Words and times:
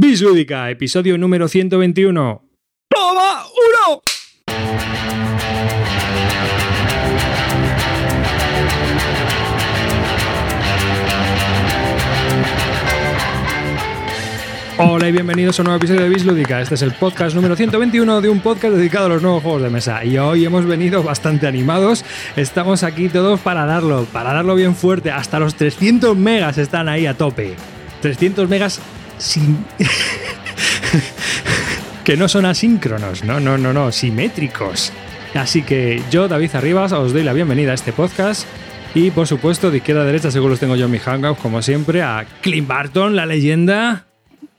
Bislúdica, 0.00 0.70
episodio 0.70 1.18
número 1.18 1.48
121. 1.48 2.42
¡Toma! 2.88 3.42
¡Uno! 3.88 4.00
Hola 14.78 15.08
y 15.08 15.10
bienvenidos 15.10 15.58
a 15.58 15.62
un 15.62 15.64
nuevo 15.64 15.78
episodio 15.78 16.02
de 16.02 16.10
Bislúdica. 16.10 16.60
Este 16.60 16.76
es 16.76 16.82
el 16.82 16.92
podcast 16.92 17.34
número 17.34 17.56
121 17.56 18.20
de 18.20 18.28
un 18.28 18.38
podcast 18.38 18.76
dedicado 18.76 19.06
a 19.06 19.08
los 19.08 19.22
nuevos 19.22 19.42
juegos 19.42 19.62
de 19.62 19.70
mesa. 19.70 20.04
Y 20.04 20.16
hoy 20.16 20.44
hemos 20.44 20.64
venido 20.64 21.02
bastante 21.02 21.48
animados. 21.48 22.04
Estamos 22.36 22.84
aquí 22.84 23.08
todos 23.08 23.40
para 23.40 23.66
darlo, 23.66 24.04
para 24.12 24.32
darlo 24.32 24.54
bien 24.54 24.76
fuerte. 24.76 25.10
Hasta 25.10 25.40
los 25.40 25.56
300 25.56 26.16
megas 26.16 26.56
están 26.56 26.88
ahí 26.88 27.06
a 27.06 27.14
tope. 27.14 27.56
300 28.00 28.48
megas 28.48 28.80
que 32.04 32.16
no 32.16 32.28
son 32.28 32.46
asíncronos, 32.46 33.24
no, 33.24 33.40
no, 33.40 33.58
no, 33.58 33.72
no, 33.72 33.90
simétricos. 33.90 34.92
Así 35.34 35.62
que 35.62 36.00
yo, 36.10 36.28
David 36.28 36.54
Arribas, 36.54 36.92
os 36.92 37.12
doy 37.12 37.24
la 37.24 37.32
bienvenida 37.32 37.72
a 37.72 37.74
este 37.74 37.92
podcast. 37.92 38.46
Y 38.94 39.10
por 39.10 39.26
supuesto, 39.26 39.70
de 39.70 39.78
izquierda 39.78 40.02
a 40.02 40.04
derecha, 40.04 40.30
seguro 40.30 40.50
los 40.50 40.60
tengo 40.60 40.76
yo 40.76 40.84
en 40.86 40.92
mi 40.92 40.98
hangout, 40.98 41.38
como 41.38 41.62
siempre, 41.62 42.00
a 42.00 42.26
Clint 42.42 42.68
Barton, 42.68 43.16
la 43.16 43.26
leyenda. 43.26 44.06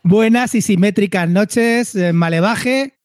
Buenas 0.04 0.54
y 0.56 0.62
simétricas 0.62 1.30
noches, 1.30 1.96
eh, 1.96 2.14
Malevaje. 2.14 2.96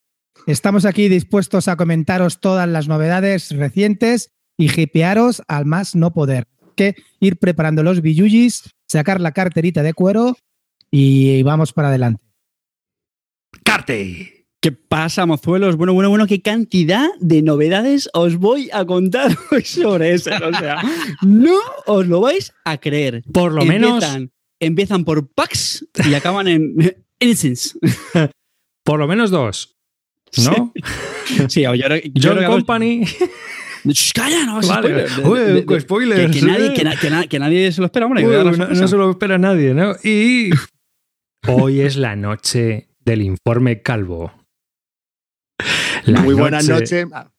Estamos 0.47 0.85
aquí 0.85 1.09
dispuestos 1.09 1.69
a 1.69 1.77
comentaros 1.77 2.41
todas 2.41 2.69
las 2.69 2.89
novedades 2.89 3.57
recientes 3.57 4.31
y 4.59 4.81
hipearos 4.81 5.43
al 5.49 5.67
más 5.67 5.95
no 5.95 6.13
poder. 6.13 6.47
Que 6.77 6.97
ir 7.21 7.39
preparando 7.39 7.85
los 7.85 8.03
billuyis, 8.03 8.71
sacar 8.89 9.21
la 9.21 9.33
carterita 9.33 9.85
de 9.85 9.95
cuero 9.95 10.37
y 10.97 11.43
vamos 11.43 11.73
para 11.73 11.89
adelante. 11.89 12.23
¡Carte! 13.65 14.47
¿Qué 14.61 14.73
pasa, 14.73 15.27
mozuelos? 15.27 15.77
Bueno, 15.77 15.93
bueno, 15.93 16.09
bueno, 16.09 16.27
qué 16.27 16.41
cantidad 16.41 17.09
de 17.21 17.43
novedades 17.43 18.09
os 18.15 18.37
voy 18.37 18.71
a 18.73 18.85
contar 18.85 19.37
hoy 19.51 19.63
sobre 19.65 20.15
eso. 20.15 20.31
O 20.31 20.57
sea, 20.59 20.83
no 21.23 21.59
os 21.87 22.07
lo 22.07 22.21
vais 22.21 22.53
a 22.65 22.79
creer. 22.79 23.23
Por 23.33 23.53
lo 23.53 23.65
menos, 23.65 24.03
Empiezan, 24.05 24.31
empiezan 24.61 25.05
por 25.05 25.29
Pax 25.33 25.85
y 26.09 26.15
acaban 26.15 26.49
en 26.49 26.75
Innocence. 27.21 27.79
por 28.85 28.99
lo 28.99 29.07
menos 29.09 29.31
dos. 29.31 29.77
¿No? 30.45 30.73
Sí, 31.49 31.63
yo, 31.63 31.73
creo- 31.73 32.01
yo 32.15 32.35
John 32.35 32.45
Company. 32.45 33.05
Shh, 33.87 34.13
calla, 34.15 34.47
no 34.47 34.61
Vale. 34.63 35.09
spoiler. 35.09 35.27
Uy, 35.29 35.39
De- 35.41 35.53
de- 35.53 35.63
de- 35.63 35.81
spoilers, 35.81 36.33
Que, 36.35 36.41
que 36.41 36.47
nadie, 36.47 36.73
que, 36.73 36.85
na- 36.85 36.97
que 36.97 37.11
na- 37.11 37.27
que 37.27 37.39
nadie 37.39 37.71
se 37.71 37.81
lo 37.83 37.87
espera, 37.87 38.07
hombre. 38.07 38.27
Uy, 38.27 38.35
no, 38.35 38.67
no 38.69 38.89
se 38.89 38.97
lo 38.97 39.11
espera 39.11 39.37
nadie, 39.37 39.75
¿no? 39.75 39.93
Y 40.03 40.51
hoy 41.49 41.81
es 41.81 41.97
la 41.97 42.17
noche 42.17 42.89
del 43.05 43.23
informe 43.23 43.83
calvo. 43.83 44.33
La 46.05 46.21
Muy 46.21 46.35
buenas 46.35 46.69
noche 46.69 47.07
noches. 47.07 47.31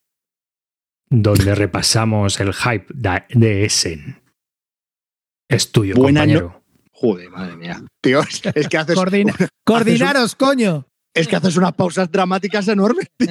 Donde 1.09 1.53
repasamos 1.55 2.39
el 2.39 2.53
hype 2.53 2.87
de 3.29 3.65
Essen. 3.65 4.21
Es 5.47 5.71
tuyo, 5.71 5.95
Buenas 5.95 6.27
no- 6.27 6.33
compañero. 6.33 6.61
Joder, 6.91 7.29
madre 7.29 7.55
mía. 7.57 7.83
Tío, 8.01 8.21
es 8.21 8.67
que 8.67 8.77
haces, 8.77 8.95
Coordina- 8.95 9.35
Coordinaros, 9.65 10.35
coño. 10.35 10.87
es 11.13 11.27
que 11.27 11.35
haces 11.35 11.57
unas 11.57 11.73
pausas 11.73 12.09
dramáticas 12.11 12.67
enormes, 12.67 13.07
tío. 13.17 13.29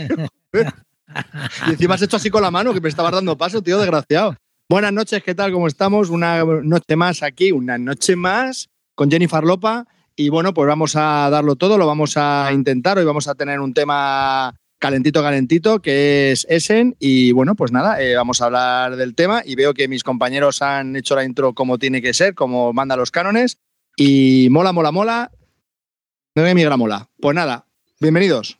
Y 1.66 1.70
encima 1.70 1.94
has 1.94 2.02
hecho 2.02 2.16
así 2.16 2.30
con 2.30 2.42
la 2.42 2.50
mano, 2.50 2.72
que 2.72 2.80
me 2.80 2.88
estabas 2.88 3.12
dando 3.12 3.36
paso, 3.36 3.62
tío, 3.62 3.78
desgraciado. 3.78 4.36
Buenas 4.68 4.92
noches, 4.92 5.22
¿qué 5.22 5.34
tal? 5.34 5.52
¿Cómo 5.52 5.66
estamos? 5.66 6.10
Una 6.10 6.44
noche 6.44 6.96
más 6.96 7.22
aquí, 7.22 7.52
una 7.52 7.76
noche 7.78 8.16
más 8.16 8.68
con 8.94 9.10
Jennifer 9.10 9.42
Lopa. 9.44 9.86
Y 10.16 10.28
bueno, 10.28 10.54
pues 10.54 10.68
vamos 10.68 10.94
a 10.94 11.28
darlo 11.28 11.56
todo, 11.56 11.76
lo 11.76 11.86
vamos 11.86 12.16
a 12.16 12.50
intentar. 12.52 12.98
Hoy 12.98 13.04
vamos 13.04 13.26
a 13.26 13.34
tener 13.34 13.58
un 13.58 13.74
tema 13.74 14.54
calentito, 14.78 15.22
calentito, 15.22 15.80
que 15.80 16.30
es 16.30 16.46
Essen. 16.48 16.94
Y 17.00 17.32
bueno, 17.32 17.56
pues 17.56 17.72
nada, 17.72 18.00
eh, 18.00 18.14
vamos 18.14 18.40
a 18.40 18.46
hablar 18.46 18.94
del 18.96 19.16
tema. 19.16 19.42
Y 19.44 19.56
veo 19.56 19.74
que 19.74 19.88
mis 19.88 20.04
compañeros 20.04 20.62
han 20.62 20.94
hecho 20.94 21.16
la 21.16 21.24
intro 21.24 21.52
como 21.52 21.78
tiene 21.78 22.00
que 22.00 22.14
ser, 22.14 22.34
como 22.34 22.72
manda 22.72 22.96
los 22.96 23.10
cánones. 23.10 23.58
Y 23.96 24.48
mola, 24.50 24.72
mola, 24.72 24.92
mola. 24.92 25.32
No 26.36 26.42
me 26.44 26.54
migra 26.54 26.76
mola. 26.76 27.10
Pues 27.20 27.34
nada, 27.34 27.66
bienvenidos. 28.00 28.58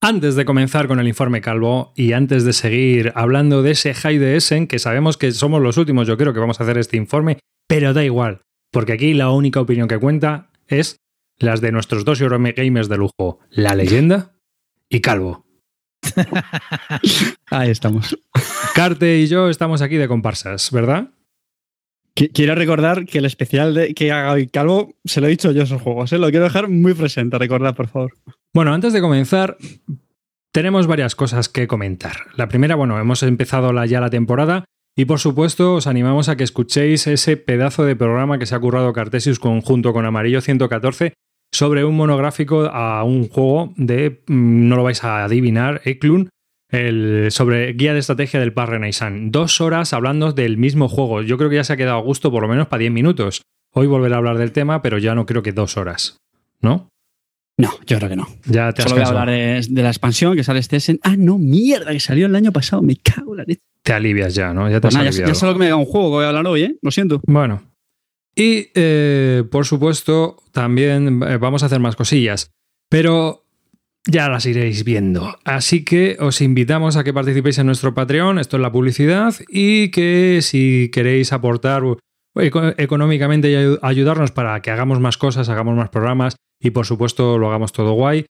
Antes 0.00 0.36
de 0.36 0.44
comenzar 0.46 0.88
con 0.88 1.00
el 1.00 1.08
informe 1.08 1.42
calvo 1.42 1.92
y 1.96 2.12
antes 2.12 2.44
de 2.44 2.52
seguir 2.54 3.12
hablando 3.14 3.62
de 3.62 3.72
ese 3.72 3.92
high 3.92 4.18
de 4.18 4.36
Essen, 4.36 4.68
que 4.68 4.78
sabemos 4.78 5.18
que 5.18 5.32
somos 5.32 5.60
los 5.60 5.76
últimos, 5.76 6.06
yo 6.06 6.16
creo 6.16 6.32
que 6.32 6.40
vamos 6.40 6.60
a 6.60 6.62
hacer 6.62 6.78
este 6.78 6.96
informe, 6.96 7.38
pero 7.66 7.92
da 7.92 8.04
igual, 8.04 8.42
porque 8.76 8.92
aquí 8.92 9.14
la 9.14 9.30
única 9.30 9.58
opinión 9.58 9.88
que 9.88 9.96
cuenta 9.98 10.50
es 10.68 11.00
las 11.38 11.62
de 11.62 11.72
nuestros 11.72 12.04
dos 12.04 12.20
Eurogamers 12.20 12.90
de 12.90 12.98
lujo, 12.98 13.38
la 13.48 13.74
leyenda 13.74 14.34
y 14.90 15.00
Calvo. 15.00 15.46
Ahí 17.50 17.70
estamos. 17.70 18.18
Carte 18.74 19.16
y 19.18 19.28
yo 19.28 19.48
estamos 19.48 19.80
aquí 19.80 19.96
de 19.96 20.08
comparsas, 20.08 20.70
¿verdad? 20.72 21.08
Qui- 22.14 22.30
Quiero 22.34 22.54
recordar 22.54 23.06
que 23.06 23.16
el 23.16 23.24
especial 23.24 23.72
de, 23.72 23.94
que 23.94 24.12
haga 24.12 24.32
hoy 24.32 24.46
Calvo 24.46 24.94
se 25.06 25.22
lo 25.22 25.26
he 25.26 25.30
dicho 25.30 25.52
yo 25.52 25.62
a 25.62 25.64
esos 25.64 25.80
juegos. 25.80 26.12
¿eh? 26.12 26.18
Lo 26.18 26.28
quiero 26.28 26.44
dejar 26.44 26.68
muy 26.68 26.92
presente, 26.92 27.38
recordad, 27.38 27.74
por 27.74 27.88
favor. 27.88 28.12
Bueno, 28.52 28.74
antes 28.74 28.92
de 28.92 29.00
comenzar, 29.00 29.56
tenemos 30.52 30.86
varias 30.86 31.14
cosas 31.14 31.48
que 31.48 31.66
comentar. 31.66 32.16
La 32.36 32.48
primera, 32.48 32.74
bueno, 32.74 32.98
hemos 33.00 33.22
empezado 33.22 33.72
la- 33.72 33.86
ya 33.86 34.02
la 34.02 34.10
temporada 34.10 34.66
y 34.96 35.04
por 35.04 35.20
supuesto 35.20 35.74
os 35.74 35.86
animamos 35.86 36.28
a 36.28 36.36
que 36.36 36.44
escuchéis 36.44 37.06
ese 37.06 37.36
pedazo 37.36 37.84
de 37.84 37.94
programa 37.94 38.38
que 38.38 38.46
se 38.46 38.54
ha 38.54 38.60
currado 38.60 38.92
Cartesius 38.94 39.38
conjunto 39.38 39.92
con 39.92 40.06
Amarillo 40.06 40.40
114 40.40 41.12
sobre 41.52 41.84
un 41.84 41.96
monográfico 41.96 42.62
a 42.62 43.04
un 43.04 43.28
juego 43.28 43.74
de, 43.76 44.22
mm, 44.26 44.68
no 44.68 44.76
lo 44.76 44.82
vais 44.82 45.04
a 45.04 45.24
adivinar, 45.24 45.82
Eklund, 45.84 46.28
el, 46.70 47.28
sobre 47.30 47.72
guía 47.74 47.92
de 47.92 48.00
estrategia 48.00 48.40
del 48.40 48.52
Par 48.52 48.70
Renaissance. 48.70 49.28
Dos 49.30 49.60
horas 49.60 49.92
hablando 49.92 50.32
del 50.32 50.56
mismo 50.56 50.88
juego. 50.88 51.22
Yo 51.22 51.38
creo 51.38 51.48
que 51.48 51.56
ya 51.56 51.64
se 51.64 51.74
ha 51.74 51.76
quedado 51.76 51.98
a 51.98 52.02
gusto 52.02 52.30
por 52.30 52.42
lo 52.42 52.48
menos 52.48 52.66
para 52.66 52.80
10 52.80 52.92
minutos. 52.92 53.42
Hoy 53.72 53.86
volveré 53.86 54.14
a 54.14 54.18
hablar 54.18 54.38
del 54.38 54.52
tema, 54.52 54.82
pero 54.82 54.98
ya 54.98 55.14
no 55.14 55.26
creo 55.26 55.42
que 55.42 55.52
dos 55.52 55.76
horas. 55.76 56.18
¿No? 56.60 56.88
No, 57.58 57.70
yo 57.86 57.98
creo 57.98 58.10
que 58.10 58.16
no. 58.16 58.26
Ya 58.46 58.72
te 58.72 58.82
has 58.82 58.88
Solo 58.88 58.96
voy 58.96 59.04
a 59.04 59.08
hablar 59.08 59.30
de, 59.30 59.66
de 59.68 59.82
la 59.82 59.88
expansión 59.88 60.36
que 60.36 60.44
sale 60.44 60.60
este. 60.60 60.78
Ah, 61.02 61.16
no, 61.16 61.38
mierda, 61.38 61.92
que 61.92 62.00
salió 62.00 62.26
el 62.26 62.34
año 62.34 62.52
pasado. 62.52 62.82
Me 62.82 62.96
cago 62.96 63.32
en 63.32 63.38
la 63.38 63.44
leche. 63.44 63.62
Te 63.86 63.92
alivias 63.92 64.34
ya, 64.34 64.52
¿no? 64.52 64.68
Ya 64.68 64.76
te 64.76 64.80
Pues 64.82 64.96
has 64.96 64.98
nada, 64.98 65.10
ya, 65.12 65.26
ya 65.28 65.34
solo 65.34 65.52
que 65.52 65.60
me 65.60 65.68
da 65.68 65.76
un 65.76 65.84
juego 65.84 66.08
que 66.08 66.14
voy 66.16 66.24
a 66.24 66.28
hablar 66.28 66.46
hoy, 66.48 66.62
¿eh? 66.64 66.76
Lo 66.82 66.90
siento. 66.90 67.20
Bueno. 67.24 67.62
Y 68.34 68.68
eh, 68.74 69.44
por 69.48 69.64
supuesto, 69.64 70.36
también 70.52 71.22
eh, 71.22 71.36
vamos 71.38 71.62
a 71.62 71.66
hacer 71.66 71.78
más 71.78 71.94
cosillas. 71.94 72.50
Pero 72.90 73.44
ya 74.06 74.28
las 74.28 74.44
iréis 74.44 74.82
viendo. 74.84 75.38
Así 75.44 75.84
que 75.84 76.16
os 76.18 76.40
invitamos 76.40 76.96
a 76.96 77.04
que 77.04 77.14
participéis 77.14 77.58
en 77.58 77.66
nuestro 77.66 77.94
Patreon. 77.94 78.38
Esto 78.40 78.56
es 78.56 78.60
la 78.62 78.72
publicidad. 78.72 79.34
Y 79.48 79.90
que 79.92 80.40
si 80.42 80.90
queréis 80.92 81.32
aportar 81.32 81.82
eco- 82.34 82.74
económicamente 82.78 83.50
y 83.50 83.54
ayu- 83.54 83.78
ayudarnos 83.82 84.32
para 84.32 84.60
que 84.62 84.70
hagamos 84.72 84.98
más 85.00 85.16
cosas, 85.16 85.48
hagamos 85.48 85.76
más 85.76 85.90
programas 85.90 86.34
y 86.60 86.70
por 86.70 86.86
supuesto 86.86 87.38
lo 87.38 87.48
hagamos 87.48 87.72
todo 87.72 87.92
guay. 87.92 88.26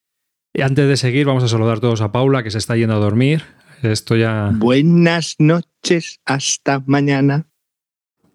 Y 0.55 0.63
antes 0.63 0.87
de 0.87 0.97
seguir, 0.97 1.27
vamos 1.27 1.45
a 1.45 1.49
saludar 1.49 1.81
todos 1.81 2.01
a 2.03 2.13
Paula 2.13 2.43
que 2.43 2.51
se 2.51 2.59
está 2.59 2.77
yendo 2.77 2.95
a 2.95 2.99
dormir. 2.99 3.43
Esto 3.83 4.17
ya. 4.17 4.51
Buenas 4.55 5.37
noches, 5.39 6.21
hasta 6.25 6.83
mañana. 6.87 7.47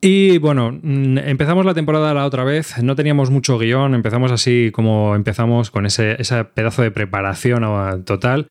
Y 0.02 0.40
bueno, 0.40 0.72
mm, 0.72 1.20
empezamos 1.20 1.66
la 1.66 1.76
temporada 1.76 2.14
la 2.14 2.26
otra 2.26 2.44
vez, 2.44 2.82
no 2.82 2.96
teníamos 2.96 3.30
mucho 3.30 3.60
guion, 3.60 3.94
empezamos 3.94 4.32
así 4.32 4.72
como 4.74 5.16
empezamos 5.16 5.70
con 5.70 5.86
ese, 5.86 6.20
ese 6.20 6.44
pedazo 6.44 6.82
de 6.82 6.90
preparación 6.90 7.64
ah, 7.64 8.00
total 8.04 8.48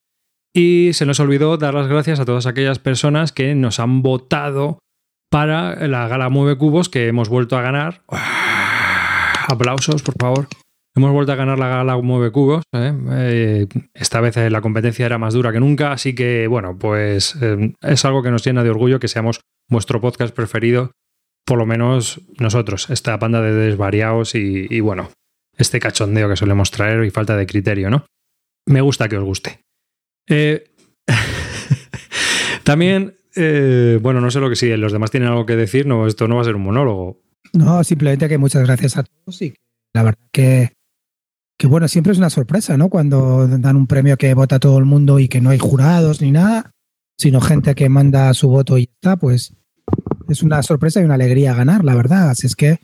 y 0.55 0.91
se 0.95 1.07
nos 1.07 1.21
olvidó 1.21 1.57
dar 1.57 1.75
las 1.75 1.89
gracias 1.89 2.21
a 2.21 2.25
todas 2.25 2.47
aquellas 2.47 2.79
personas 2.79 3.33
que 3.33 3.55
nos 3.55 3.81
han 3.81 4.03
votado 4.03 4.79
para 5.31 5.87
la 5.87 6.09
gala 6.09 6.29
Mueve 6.29 6.57
Cubos 6.57 6.89
que 6.89 7.07
hemos 7.07 7.29
vuelto 7.29 7.57
a 7.57 7.63
ganar. 7.63 8.03
Aplausos, 9.49 10.03
por 10.03 10.15
favor. 10.19 10.49
Hemos 10.97 11.13
vuelto 11.13 11.33
a 11.33 11.37
ganar 11.37 11.59
la 11.59 11.69
gala 11.69 11.97
Mueve 11.99 12.33
Cubos. 12.33 12.65
¿eh? 12.73 12.93
Eh, 13.11 13.67
esta 13.95 14.21
vez 14.21 14.37
eh, 14.37 14.51
la 14.51 14.61
competencia 14.61 15.07
era 15.07 15.19
más 15.19 15.35
dura 15.35 15.53
que 15.53 15.61
nunca, 15.61 15.93
así 15.93 16.15
que 16.15 16.49
bueno, 16.49 16.77
pues 16.79 17.37
es 17.81 18.05
algo 18.05 18.23
que 18.23 18.31
nos 18.31 18.45
llena 18.45 18.65
de 18.65 18.71
orgullo 18.71 18.99
que 18.99 19.09
seamos 19.09 19.41
vuestro 19.69 20.01
podcast 20.01 20.35
preferido 20.35 20.93
por 21.47 21.59
lo 21.59 21.67
menos 21.67 22.21
nosotros, 22.39 22.91
esta 22.91 23.17
banda 23.17 23.41
de 23.41 23.53
desvariados 23.53 24.37
y, 24.37 24.79
bueno, 24.81 25.11
este 25.57 25.81
cachondeo 25.81 26.29
que 26.29 26.37
solemos 26.37 26.71
traer 26.71 27.05
y 27.05 27.11
falta 27.11 27.37
de 27.37 27.47
criterio, 27.47 27.91
¿no? 27.91 28.07
Me 28.67 28.83
gusta 28.83 29.09
que 29.09 29.17
os 29.17 29.25
guste. 29.25 29.59
También, 32.63 33.17
bueno, 33.35 34.21
no 34.21 34.31
sé 34.31 34.39
lo 34.39 34.49
que 34.49 34.55
si 34.55 34.77
los 34.77 34.93
demás 34.93 35.11
tienen 35.11 35.29
algo 35.29 35.45
que 35.45 35.57
decir, 35.57 35.87
no, 35.87 36.07
esto 36.07 36.29
no 36.29 36.37
va 36.37 36.43
a 36.43 36.45
ser 36.45 36.55
un 36.55 36.63
monólogo. 36.63 37.21
No, 37.53 37.83
simplemente 37.83 38.29
que 38.29 38.39
muchas 38.39 38.65
gracias 38.65 38.97
a 38.97 39.03
todos 39.03 39.43
y 39.43 39.55
la 39.93 40.05
verdad 40.05 40.21
que, 40.31 40.75
que 41.61 41.67
bueno, 41.67 41.89
siempre 41.89 42.13
es 42.13 42.19
una 42.19 42.31
sorpresa, 42.31 42.79
¿no? 42.79 42.89
Cuando 42.89 43.47
dan 43.47 43.77
un 43.77 43.87
premio 43.87 44.17
que 44.17 44.33
vota 44.33 44.59
todo 44.59 44.79
el 44.79 44.87
mundo 44.87 45.19
y 45.19 45.29
que 45.29 45.43
no 45.43 45.51
hay 45.51 45.59
jurados 45.59 46.23
ni 46.23 46.33
nada, 46.33 46.73
sino 47.19 47.43
gente 47.43 47.75
que 47.75 47.91
manda 47.91 48.33
su 48.33 48.49
voto 48.49 48.79
y 48.79 48.87
ya 48.87 48.93
está, 48.95 49.17
pues 49.19 49.55
es 50.31 50.43
una 50.43 50.63
sorpresa 50.63 51.03
y 51.03 51.05
una 51.05 51.17
alegría 51.17 51.53
ganar, 51.53 51.85
la 51.85 51.95
verdad. 51.95 52.31
Así 52.31 52.47
es 52.47 52.57
que, 52.57 52.79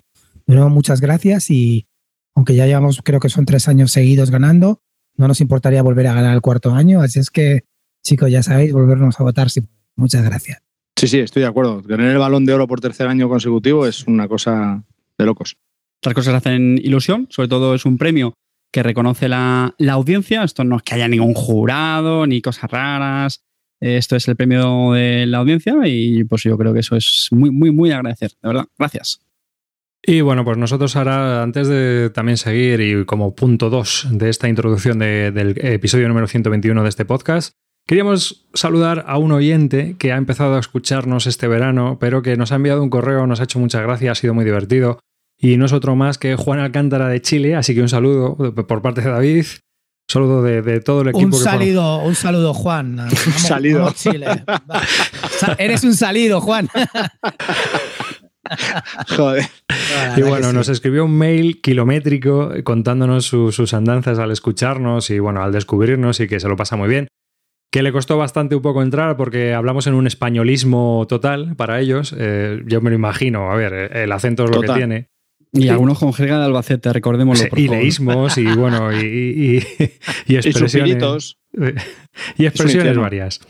de 0.47 0.55
nuevo, 0.55 0.69
muchas 0.69 1.01
gracias 1.01 1.49
y, 1.49 1.87
aunque 2.35 2.55
ya 2.55 2.67
llevamos, 2.67 3.01
creo 3.03 3.19
que 3.19 3.31
son 3.31 3.47
tres 3.47 3.67
años 3.67 3.93
seguidos 3.93 4.31
ganando, 4.31 4.83
no 5.17 5.27
nos 5.27 5.41
importaría 5.41 5.83
volver 5.83 6.09
a 6.09 6.13
ganar 6.13 6.35
el 6.35 6.43
cuarto 6.43 6.75
año. 6.75 7.01
Así 7.01 7.19
es 7.19 7.31
que, 7.31 7.65
chicos, 8.05 8.31
ya 8.31 8.43
sabéis, 8.43 8.75
volvernos 8.75 9.19
a 9.19 9.23
votar. 9.23 9.49
Sí. 9.49 9.63
Muchas 9.95 10.23
gracias. 10.23 10.61
Sí, 10.97 11.09
sí, 11.09 11.19
estoy 11.21 11.41
de 11.41 11.49
acuerdo. 11.49 11.81
Tener 11.81 12.11
el 12.11 12.19
balón 12.19 12.45
de 12.45 12.53
oro 12.53 12.69
por 12.69 12.83
tercer 12.83 13.09
año 13.09 13.31
consecutivo 13.31 13.87
es 13.87 14.07
una 14.07 14.29
cosa 14.29 14.85
de 15.17 15.25
locos. 15.25 15.57
Las 16.03 16.13
cosas 16.13 16.35
hacen 16.35 16.77
ilusión, 16.77 17.27
sobre 17.31 17.49
todo 17.49 17.75
es 17.75 17.87
un 17.87 17.97
premio 17.97 18.35
que 18.77 18.83
reconoce 18.83 19.27
la, 19.27 19.75
la 19.79 19.95
audiencia. 19.95 20.43
Esto 20.43 20.63
no 20.63 20.77
es 20.77 20.83
que 20.83 20.97
haya 20.97 21.09
ningún 21.09 21.33
jurado 21.33 22.27
ni 22.27 22.43
cosas 22.43 22.71
raras. 22.71 23.43
Esto 23.81 24.17
es 24.17 24.29
el 24.29 24.37
premio 24.37 24.93
de 24.93 25.25
la 25.25 25.39
audiencia 25.39 25.77
y 25.87 26.25
pues 26.25 26.43
yo 26.43 26.59
creo 26.59 26.75
que 26.75 26.81
eso 26.81 26.95
es 26.95 27.29
muy, 27.31 27.51
muy, 27.51 27.71
muy 27.71 27.91
agradecer, 27.91 28.33
de 28.43 28.49
verdad. 28.49 28.67
Gracias. 28.79 29.21
Y 30.03 30.21
bueno, 30.21 30.45
pues 30.45 30.59
nosotros 30.59 30.95
ahora, 30.95 31.43
antes 31.43 31.69
de 31.69 32.11
también 32.11 32.37
seguir 32.37 32.83
y 32.83 33.07
como 33.07 33.35
punto 33.35 33.71
2 33.71 34.09
de 34.11 34.29
esta 34.29 34.47
introducción 34.47 34.99
de, 34.99 35.33
del 35.33 35.57
episodio 35.65 36.07
número 36.09 36.27
121 36.27 36.83
de 36.83 36.89
este 36.91 37.07
podcast, 37.07 37.55
queríamos 37.87 38.47
saludar 38.53 39.05
a 39.07 39.17
un 39.17 39.33
oyente 39.33 39.97
que 39.99 40.13
ha 40.13 40.17
empezado 40.17 40.57
a 40.57 40.61
escucharnos 40.61 41.27
este 41.27 41.49
verano, 41.49 41.97
pero 41.99 42.21
que 42.21 42.37
nos 42.37 42.53
ha 42.53 42.57
enviado 42.57 42.83
un 42.83 42.91
correo, 42.91 43.27
nos 43.27 43.41
ha 43.41 43.45
hecho 43.45 43.59
muchas 43.59 43.81
gracias, 43.81 44.19
ha 44.19 44.21
sido 44.21 44.35
muy 44.35 44.45
divertido. 44.45 45.01
Y 45.39 45.57
no 45.57 45.67
es 45.67 45.73
otro 45.73 45.97
más 45.97 46.19
que 46.19 46.35
Juan 46.35 46.59
Alcántara 46.61 47.09
de 47.09 47.21
Chile, 47.21 47.55
así 47.55 47.75
que 47.75 47.83
un 47.83 47.89
saludo 47.89 48.37
por 48.55 48.83
parte 48.83 49.03
de 49.03 49.11
David. 49.11 49.45
Saludo 50.09 50.43
de, 50.43 50.63
de, 50.63 50.81
todo 50.81 51.03
el 51.03 51.09
equipo. 51.09 51.27
Un 51.27 51.33
saludo, 51.35 51.99
un 51.99 52.15
saludo, 52.15 52.55
Juan. 52.55 53.01
un 53.01 53.33
salido. 53.33 53.91
Chile. 53.93 54.45
Eres 55.59 55.83
un 55.83 55.95
salido, 55.95 56.41
Juan. 56.41 56.69
Joder. 59.17 59.45
Y 60.17 60.23
bueno, 60.23 60.53
nos 60.53 60.69
escribió 60.69 61.05
un 61.05 61.19
mail 61.19 61.61
kilométrico 61.61 62.53
contándonos 62.63 63.27
su, 63.27 63.51
sus 63.51 63.75
andanzas 63.75 64.21
al 64.21 64.31
escucharnos 64.31 65.11
y 65.11 65.19
bueno, 65.19 65.43
al 65.43 65.51
descubrirnos 65.51 66.21
y 66.21 66.29
que 66.29 66.39
se 66.39 66.49
lo 66.49 66.57
pasa 66.57 66.77
muy 66.77 66.89
bien. 66.89 67.09
Que 67.73 67.83
le 67.83 67.91
costó 67.91 68.17
bastante 68.17 68.55
un 68.55 68.63
poco 68.63 68.83
entrar 68.83 69.17
porque 69.17 69.53
hablamos 69.55 69.89
en 69.89 69.95
un 69.95 70.07
españolismo 70.07 71.05
total 71.09 71.57
para 71.57 71.81
ellos. 71.81 72.15
Eh, 72.17 72.63
yo 72.67 72.81
me 72.81 72.91
lo 72.91 72.97
imagino, 72.97 73.51
a 73.51 73.57
ver, 73.57 73.97
el 73.97 74.13
acento 74.13 74.45
es 74.45 74.51
lo 74.51 74.61
Total. 74.61 74.75
que 74.75 74.81
tiene. 74.81 75.09
Y 75.57 75.63
Sí. 75.63 75.69
algunos 75.69 75.99
con 75.99 76.13
jerga 76.13 76.39
de 76.39 76.45
Albacete, 76.45 76.93
recordémoslo. 76.93 77.49
Por 77.49 77.59
y 77.59 77.67
favor. 77.67 77.81
leísmos 77.83 78.39
y 78.39 78.45
bueno, 78.57 78.93
y, 78.93 79.05
y- 79.07 79.57
y- 79.57 79.85
y 80.29 80.35
Y 80.35 80.37
expresiones. 80.37 81.37
y 82.39 82.47
expresiones 82.47 82.97
varias. 82.97 83.41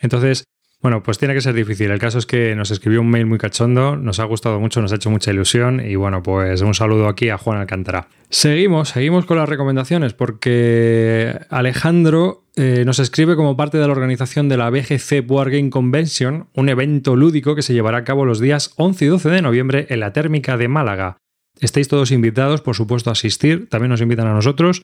Entonces, 0.00 0.44
bueno, 0.80 1.00
pues 1.04 1.16
tiene 1.18 1.32
que 1.34 1.40
ser 1.40 1.54
difícil. 1.54 1.92
El 1.92 2.00
caso 2.00 2.18
es 2.18 2.26
que 2.26 2.56
nos 2.56 2.72
escribió 2.72 3.00
un 3.00 3.08
mail 3.08 3.24
muy 3.26 3.38
cachondo, 3.38 3.94
nos 3.96 4.18
ha 4.18 4.24
gustado 4.24 4.58
mucho, 4.58 4.82
nos 4.82 4.90
ha 4.92 4.96
hecho 4.96 5.10
mucha 5.10 5.30
ilusión 5.30 5.80
y 5.80 5.94
bueno, 5.94 6.24
pues 6.24 6.60
un 6.62 6.74
saludo 6.74 7.06
aquí 7.06 7.28
a 7.28 7.38
Juan 7.38 7.58
Alcántara. 7.60 8.08
Seguimos, 8.30 8.88
seguimos 8.88 9.24
con 9.24 9.36
las 9.38 9.48
recomendaciones 9.48 10.12
porque 10.12 11.38
Alejandro 11.50 12.44
eh, 12.56 12.82
nos 12.84 12.98
escribe 12.98 13.36
como 13.36 13.56
parte 13.56 13.78
de 13.78 13.86
la 13.86 13.92
organización 13.92 14.48
de 14.48 14.56
la 14.56 14.70
BGC 14.70 15.24
Board 15.24 15.52
Game 15.52 15.70
Convention, 15.70 16.48
un 16.54 16.68
evento 16.68 17.14
lúdico 17.14 17.54
que 17.54 17.62
se 17.62 17.74
llevará 17.74 17.98
a 17.98 18.04
cabo 18.04 18.24
los 18.24 18.40
días 18.40 18.72
11 18.76 19.04
y 19.04 19.08
12 19.08 19.28
de 19.30 19.42
noviembre 19.42 19.86
en 19.88 20.00
la 20.00 20.12
térmica 20.12 20.56
de 20.56 20.66
Málaga. 20.66 21.18
Estáis 21.62 21.86
todos 21.86 22.10
invitados, 22.10 22.60
por 22.60 22.74
supuesto, 22.74 23.08
a 23.08 23.12
asistir, 23.12 23.68
también 23.68 23.90
nos 23.90 24.00
invitan 24.00 24.26
a 24.26 24.34
nosotros. 24.34 24.82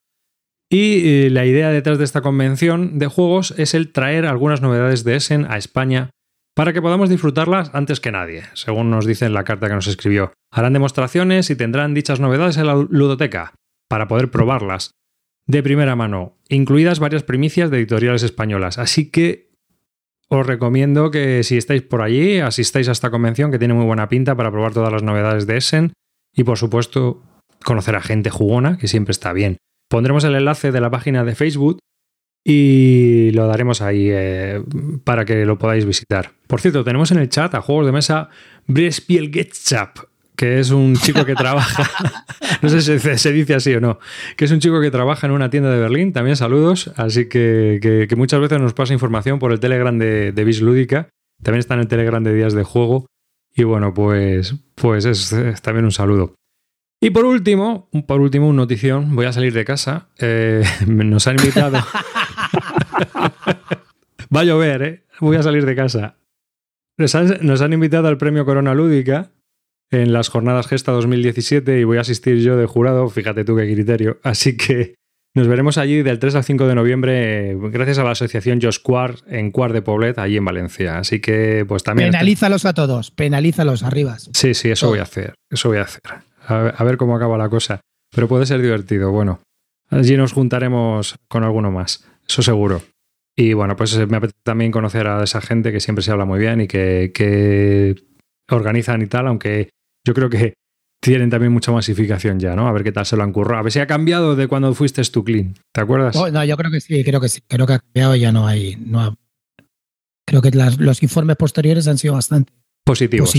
Y 0.70 1.24
eh, 1.24 1.30
la 1.30 1.44
idea 1.44 1.70
detrás 1.70 1.98
de 1.98 2.04
esta 2.04 2.20
convención 2.20 3.00
de 3.00 3.08
juegos 3.08 3.52
es 3.58 3.74
el 3.74 3.90
traer 3.90 4.26
algunas 4.26 4.62
novedades 4.62 5.02
de 5.02 5.16
Essen 5.16 5.44
a 5.50 5.58
España 5.58 6.10
para 6.54 6.72
que 6.72 6.80
podamos 6.80 7.10
disfrutarlas 7.10 7.70
antes 7.74 7.98
que 7.98 8.12
nadie, 8.12 8.44
según 8.54 8.90
nos 8.90 9.06
dice 9.06 9.26
en 9.26 9.34
la 9.34 9.42
carta 9.42 9.66
que 9.66 9.74
nos 9.74 9.88
escribió. 9.88 10.32
Harán 10.52 10.72
demostraciones 10.72 11.50
y 11.50 11.56
tendrán 11.56 11.94
dichas 11.94 12.20
novedades 12.20 12.56
en 12.58 12.66
la 12.66 12.74
ludoteca 12.76 13.54
para 13.88 14.06
poder 14.06 14.30
probarlas 14.30 14.92
de 15.46 15.62
primera 15.64 15.96
mano, 15.96 16.36
incluidas 16.48 17.00
varias 17.00 17.24
primicias 17.24 17.70
de 17.70 17.78
editoriales 17.78 18.22
españolas. 18.22 18.78
Así 18.78 19.10
que 19.10 19.50
os 20.28 20.46
recomiendo 20.46 21.10
que 21.10 21.42
si 21.42 21.56
estáis 21.56 21.82
por 21.82 22.02
allí, 22.02 22.38
asistáis 22.38 22.88
a 22.88 22.92
esta 22.92 23.10
convención 23.10 23.50
que 23.50 23.58
tiene 23.58 23.74
muy 23.74 23.86
buena 23.86 24.08
pinta 24.08 24.36
para 24.36 24.52
probar 24.52 24.74
todas 24.74 24.92
las 24.92 25.02
novedades 25.02 25.46
de 25.46 25.56
Essen 25.56 25.92
y 26.38 26.44
por 26.44 26.56
supuesto 26.56 27.20
conocer 27.64 27.96
a 27.96 28.00
gente 28.00 28.30
jugona, 28.30 28.78
que 28.78 28.86
siempre 28.86 29.10
está 29.10 29.32
bien. 29.32 29.56
Pondremos 29.90 30.22
el 30.22 30.36
enlace 30.36 30.70
de 30.70 30.80
la 30.80 30.88
página 30.88 31.24
de 31.24 31.34
Facebook 31.34 31.80
y 32.46 33.32
lo 33.32 33.48
daremos 33.48 33.82
ahí 33.82 34.08
eh, 34.08 34.62
para 35.02 35.24
que 35.24 35.44
lo 35.44 35.58
podáis 35.58 35.84
visitar. 35.84 36.30
Por 36.46 36.60
cierto, 36.60 36.84
tenemos 36.84 37.10
en 37.10 37.18
el 37.18 37.28
chat 37.28 37.52
a 37.56 37.60
juegos 37.60 37.86
de 37.86 37.92
mesa 37.92 38.28
Brespielgetschap, 38.68 39.98
que 40.36 40.60
es 40.60 40.70
un 40.70 40.94
chico 40.94 41.24
que 41.24 41.34
trabaja, 41.34 41.90
no 42.62 42.68
sé 42.68 42.82
si 42.82 43.18
se, 43.18 43.32
dice 43.32 43.56
así 43.56 43.74
o 43.74 43.80
no, 43.80 43.98
que 44.36 44.44
es 44.44 44.52
un 44.52 44.60
chico 44.60 44.80
que 44.80 44.92
trabaja 44.92 45.26
en 45.26 45.32
una 45.32 45.50
tienda 45.50 45.72
de 45.72 45.80
Berlín, 45.80 46.12
también 46.12 46.36
saludos, 46.36 46.92
así 46.94 47.28
que, 47.28 48.06
muchas 48.16 48.38
veces 48.38 48.60
nos 48.60 48.74
pasa 48.74 48.92
información 48.92 49.40
por 49.40 49.50
el 49.50 49.58
Telegram 49.58 49.98
de, 49.98 50.30
de 50.30 50.44
Lúdica, 50.60 51.08
también 51.42 51.58
está 51.58 51.74
en 51.74 51.80
el 51.80 51.88
Telegram 51.88 52.22
de 52.22 52.32
Días 52.32 52.52
de 52.52 52.62
Juego, 52.62 53.06
y 53.58 53.64
bueno, 53.64 53.92
pues, 53.92 54.54
pues 54.76 55.04
es, 55.04 55.34
también 55.62 55.84
un 55.84 55.90
saludo. 55.90 56.36
Y 57.00 57.10
por 57.10 57.24
último, 57.24 57.90
por 58.06 58.20
último, 58.20 58.48
una 58.48 58.58
notición. 58.58 59.16
Voy 59.16 59.26
a 59.26 59.32
salir 59.32 59.52
de 59.52 59.64
casa. 59.64 60.10
Eh, 60.18 60.62
nos 60.86 61.26
han 61.26 61.40
invitado. 61.40 61.78
Va 64.34 64.40
a 64.40 64.44
llover, 64.44 64.82
¿eh? 64.82 65.06
Voy 65.18 65.36
a 65.36 65.42
salir 65.42 65.66
de 65.66 65.74
casa. 65.74 66.18
Nos 66.96 67.16
han 67.16 67.72
invitado 67.72 68.06
al 68.06 68.16
premio 68.16 68.44
Corona 68.44 68.74
Lúdica 68.74 69.32
en 69.90 70.12
las 70.12 70.28
jornadas 70.28 70.68
Gesta 70.68 70.92
2017 70.92 71.80
y 71.80 71.84
voy 71.84 71.98
a 71.98 72.02
asistir 72.02 72.38
yo 72.38 72.56
de 72.56 72.66
jurado. 72.66 73.08
Fíjate 73.08 73.44
tú 73.44 73.56
qué 73.56 73.72
criterio. 73.72 74.20
Así 74.22 74.56
que 74.56 74.94
nos 75.38 75.48
veremos 75.48 75.78
allí 75.78 76.02
del 76.02 76.18
3 76.18 76.34
al 76.34 76.44
5 76.44 76.66
de 76.66 76.74
noviembre, 76.74 77.56
gracias 77.70 77.98
a 77.98 78.04
la 78.04 78.10
asociación 78.10 78.60
Jos 78.60 78.78
Quart 78.78 79.20
en 79.28 79.50
Quart 79.50 79.72
de 79.72 79.82
Poblet, 79.82 80.18
allí 80.18 80.36
en 80.36 80.44
Valencia. 80.44 80.98
Así 80.98 81.20
que, 81.20 81.64
pues 81.66 81.82
también. 81.84 82.10
Penalízalos 82.10 82.64
a 82.64 82.74
todos, 82.74 83.10
penalízalos 83.10 83.82
arribas. 83.82 84.28
Sí, 84.32 84.54
sí, 84.54 84.70
eso 84.70 84.88
voy 84.88 84.98
a 84.98 85.02
hacer. 85.02 85.34
Eso 85.50 85.68
voy 85.68 85.78
a 85.78 85.82
hacer. 85.82 86.02
A 86.46 86.58
ver, 86.58 86.74
a 86.76 86.84
ver 86.84 86.96
cómo 86.96 87.16
acaba 87.16 87.38
la 87.38 87.48
cosa. 87.48 87.80
Pero 88.14 88.28
puede 88.28 88.46
ser 88.46 88.60
divertido. 88.60 89.10
Bueno, 89.10 89.40
allí 89.90 90.16
nos 90.16 90.32
juntaremos 90.32 91.16
con 91.28 91.44
alguno 91.44 91.70
más. 91.70 92.04
Eso 92.28 92.42
seguro. 92.42 92.82
Y 93.36 93.52
bueno, 93.52 93.76
pues 93.76 93.96
me 94.08 94.16
apetece 94.16 94.40
también 94.42 94.72
conocer 94.72 95.06
a 95.06 95.22
esa 95.22 95.40
gente 95.40 95.70
que 95.70 95.80
siempre 95.80 96.02
se 96.02 96.10
habla 96.10 96.24
muy 96.24 96.40
bien 96.40 96.60
y 96.62 96.66
que, 96.66 97.12
que 97.14 97.94
organizan 98.50 99.00
y 99.02 99.06
tal, 99.06 99.28
aunque 99.28 99.70
yo 100.04 100.14
creo 100.14 100.28
que 100.28 100.54
tienen 101.00 101.30
también 101.30 101.52
mucha 101.52 101.70
masificación 101.72 102.38
ya, 102.40 102.54
¿no? 102.56 102.66
A 102.68 102.72
ver 102.72 102.82
qué 102.84 102.92
tal 102.92 103.06
se 103.06 103.16
lo 103.16 103.22
han 103.22 103.32
currado. 103.32 103.60
A 103.60 103.62
ver 103.62 103.72
si 103.72 103.78
ha 103.78 103.86
cambiado 103.86 104.34
de 104.36 104.48
cuando 104.48 104.74
fuiste 104.74 105.02
tú, 105.04 105.24
Clean. 105.24 105.54
¿Te 105.72 105.80
acuerdas? 105.80 106.16
Oh, 106.16 106.30
no, 106.30 106.44
yo 106.44 106.56
creo 106.56 106.70
que 106.70 106.80
sí, 106.80 107.04
creo 107.04 107.20
que 107.20 107.28
sí. 107.28 107.40
Creo 107.46 107.66
que 107.66 107.74
ha 107.74 107.78
cambiado 107.78 108.16
y 108.16 108.20
ya 108.20 108.32
no 108.32 108.46
hay. 108.46 108.76
No 108.76 109.00
ha- 109.00 109.14
creo 110.26 110.42
que 110.42 110.50
las- 110.50 110.78
los 110.78 111.02
informes 111.02 111.36
posteriores 111.36 111.86
han 111.88 111.98
sido 111.98 112.14
bastante 112.14 112.52
Positivos. 112.84 113.32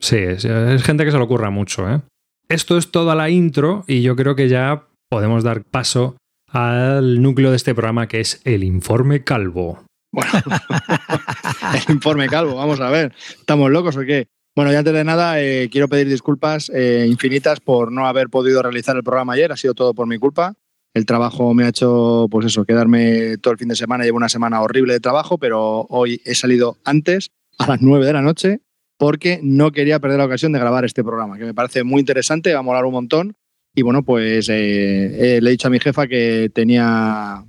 Sí, 0.00 0.16
es, 0.16 0.44
es 0.44 0.82
gente 0.82 1.04
que 1.04 1.10
se 1.12 1.18
lo 1.18 1.24
ocurra 1.24 1.50
mucho, 1.50 1.88
¿eh? 1.90 2.00
Esto 2.48 2.76
es 2.78 2.90
toda 2.90 3.14
la 3.14 3.30
intro 3.30 3.84
y 3.86 4.02
yo 4.02 4.16
creo 4.16 4.34
que 4.34 4.48
ya 4.48 4.86
podemos 5.08 5.44
dar 5.44 5.62
paso 5.62 6.16
al 6.48 7.22
núcleo 7.22 7.50
de 7.50 7.56
este 7.56 7.74
programa 7.74 8.08
que 8.08 8.18
es 8.20 8.40
el 8.44 8.64
informe 8.64 9.22
calvo. 9.22 9.84
Bueno, 10.12 10.30
el 11.88 11.94
informe 11.94 12.28
calvo, 12.28 12.56
vamos 12.56 12.80
a 12.80 12.90
ver. 12.90 13.14
¿Estamos 13.38 13.70
locos 13.70 13.96
o 13.96 14.00
qué? 14.00 14.26
Bueno, 14.56 14.72
y 14.72 14.74
antes 14.74 14.92
de 14.92 15.04
nada, 15.04 15.40
eh, 15.40 15.68
quiero 15.70 15.88
pedir 15.88 16.08
disculpas 16.08 16.70
eh, 16.74 17.06
infinitas 17.08 17.60
por 17.60 17.92
no 17.92 18.06
haber 18.06 18.28
podido 18.28 18.62
realizar 18.62 18.96
el 18.96 19.04
programa 19.04 19.34
ayer. 19.34 19.52
Ha 19.52 19.56
sido 19.56 19.74
todo 19.74 19.94
por 19.94 20.06
mi 20.06 20.18
culpa. 20.18 20.54
El 20.92 21.06
trabajo 21.06 21.54
me 21.54 21.64
ha 21.64 21.68
hecho, 21.68 22.26
pues 22.30 22.46
eso, 22.46 22.64
quedarme 22.64 23.38
todo 23.38 23.52
el 23.52 23.58
fin 23.58 23.68
de 23.68 23.76
semana. 23.76 24.04
Llevo 24.04 24.16
una 24.16 24.28
semana 24.28 24.60
horrible 24.60 24.94
de 24.94 25.00
trabajo, 25.00 25.38
pero 25.38 25.86
hoy 25.88 26.20
he 26.24 26.34
salido 26.34 26.78
antes, 26.84 27.30
a 27.58 27.68
las 27.68 27.80
9 27.80 28.04
de 28.04 28.12
la 28.12 28.22
noche, 28.22 28.60
porque 28.98 29.38
no 29.42 29.70
quería 29.70 30.00
perder 30.00 30.18
la 30.18 30.24
ocasión 30.24 30.52
de 30.52 30.58
grabar 30.58 30.84
este 30.84 31.04
programa, 31.04 31.38
que 31.38 31.44
me 31.44 31.54
parece 31.54 31.84
muy 31.84 32.00
interesante, 32.00 32.52
va 32.52 32.58
a 32.58 32.62
molar 32.62 32.84
un 32.84 32.92
montón. 32.92 33.36
Y 33.74 33.82
bueno, 33.82 34.02
pues 34.02 34.48
eh, 34.48 35.36
eh, 35.36 35.40
le 35.40 35.48
he 35.48 35.52
dicho 35.52 35.68
a 35.68 35.70
mi 35.70 35.78
jefa 35.78 36.08
que 36.08 36.50
tenía 36.52 37.44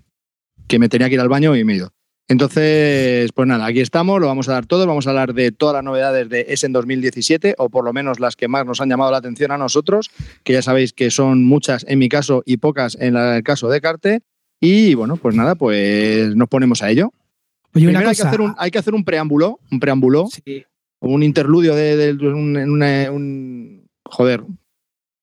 que 0.67 0.79
me 0.79 0.87
tenía 0.87 1.09
que 1.09 1.15
ir 1.15 1.19
al 1.19 1.29
baño 1.29 1.55
y 1.55 1.63
me 1.63 1.73
he 1.73 1.75
ido. 1.77 1.93
Entonces, 2.31 3.29
pues 3.33 3.45
nada, 3.45 3.65
aquí 3.65 3.81
estamos, 3.81 4.21
lo 4.21 4.27
vamos 4.27 4.47
a 4.47 4.53
dar 4.53 4.65
todo, 4.65 4.87
vamos 4.87 5.05
a 5.05 5.09
hablar 5.09 5.33
de 5.33 5.51
todas 5.51 5.73
las 5.75 5.83
novedades 5.83 6.29
de 6.29 6.45
Essen 6.47 6.71
2017, 6.71 7.55
o 7.57 7.67
por 7.69 7.83
lo 7.83 7.91
menos 7.91 8.21
las 8.21 8.37
que 8.37 8.47
más 8.47 8.65
nos 8.65 8.79
han 8.79 8.87
llamado 8.87 9.11
la 9.11 9.17
atención 9.17 9.51
a 9.51 9.57
nosotros, 9.57 10.09
que 10.45 10.53
ya 10.53 10.61
sabéis 10.61 10.93
que 10.93 11.11
son 11.11 11.43
muchas 11.43 11.85
en 11.89 11.99
mi 11.99 12.07
caso 12.07 12.41
y 12.45 12.55
pocas 12.55 12.95
en 13.01 13.17
el 13.17 13.43
caso 13.43 13.67
de 13.69 13.81
Carte. 13.81 14.21
Y 14.61 14.93
bueno, 14.95 15.17
pues 15.17 15.35
nada, 15.35 15.55
pues 15.55 16.33
nos 16.37 16.47
ponemos 16.47 16.81
a 16.81 16.89
ello. 16.89 17.11
Oye, 17.75 17.87
hay, 17.97 18.15
que 18.15 18.21
hacer 18.23 18.39
un, 18.39 18.55
hay 18.57 18.71
que 18.71 18.79
hacer 18.79 18.93
un 18.93 19.03
preámbulo, 19.03 19.59
un 19.69 19.81
preámbulo, 19.81 20.27
Sí. 20.27 20.63
un 21.01 21.23
interludio 21.23 21.75
de, 21.75 21.97
de- 21.97 22.13
de 22.13 22.27
un, 22.29 22.55
una- 22.55 23.11
un- 23.11 23.89
joder, 24.05 24.41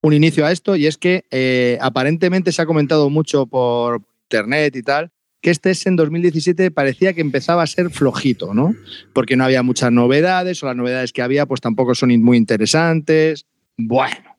un 0.02 0.12
inicio 0.12 0.44
a 0.44 0.52
esto, 0.52 0.76
y 0.76 0.86
es 0.86 0.98
que 0.98 1.24
eh, 1.30 1.78
aparentemente 1.80 2.52
se 2.52 2.60
ha 2.60 2.66
comentado 2.66 3.08
mucho 3.08 3.46
por 3.46 4.02
internet 4.30 4.76
y 4.76 4.82
tal, 4.82 5.10
que 5.40 5.50
este 5.50 5.70
es 5.70 5.86
en 5.86 5.96
2017 5.96 6.70
parecía 6.70 7.12
que 7.12 7.20
empezaba 7.20 7.62
a 7.62 7.66
ser 7.66 7.90
flojito, 7.90 8.54
¿no? 8.54 8.74
Porque 9.12 9.36
no 9.36 9.44
había 9.44 9.62
muchas 9.62 9.92
novedades, 9.92 10.62
o 10.62 10.66
las 10.66 10.76
novedades 10.76 11.12
que 11.12 11.22
había 11.22 11.46
pues 11.46 11.60
tampoco 11.60 11.94
son 11.94 12.10
muy 12.22 12.36
interesantes. 12.36 13.46
Bueno, 13.76 14.38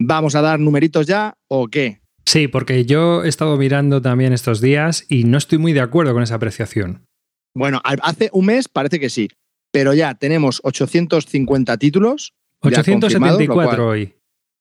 ¿Vamos 0.00 0.34
a 0.34 0.42
dar 0.42 0.58
numeritos 0.58 1.06
ya 1.06 1.36
o 1.48 1.68
qué? 1.68 2.00
Sí, 2.26 2.48
porque 2.48 2.84
yo 2.84 3.24
he 3.24 3.28
estado 3.28 3.56
mirando 3.56 4.02
también 4.02 4.32
estos 4.32 4.60
días 4.60 5.06
y 5.08 5.24
no 5.24 5.38
estoy 5.38 5.58
muy 5.58 5.72
de 5.72 5.80
acuerdo 5.80 6.12
con 6.12 6.22
esa 6.22 6.34
apreciación. 6.34 7.06
Bueno, 7.54 7.80
hace 7.84 8.28
un 8.32 8.46
mes 8.46 8.68
parece 8.68 8.98
que 8.98 9.08
sí, 9.08 9.28
pero 9.70 9.94
ya 9.94 10.14
tenemos 10.14 10.60
850 10.64 11.76
títulos. 11.78 12.34
ya 12.62 12.82
confirmados, 12.82 13.12
lo 13.12 13.54
874 13.54 13.54
cual- 13.54 13.80
hoy. 13.80 14.14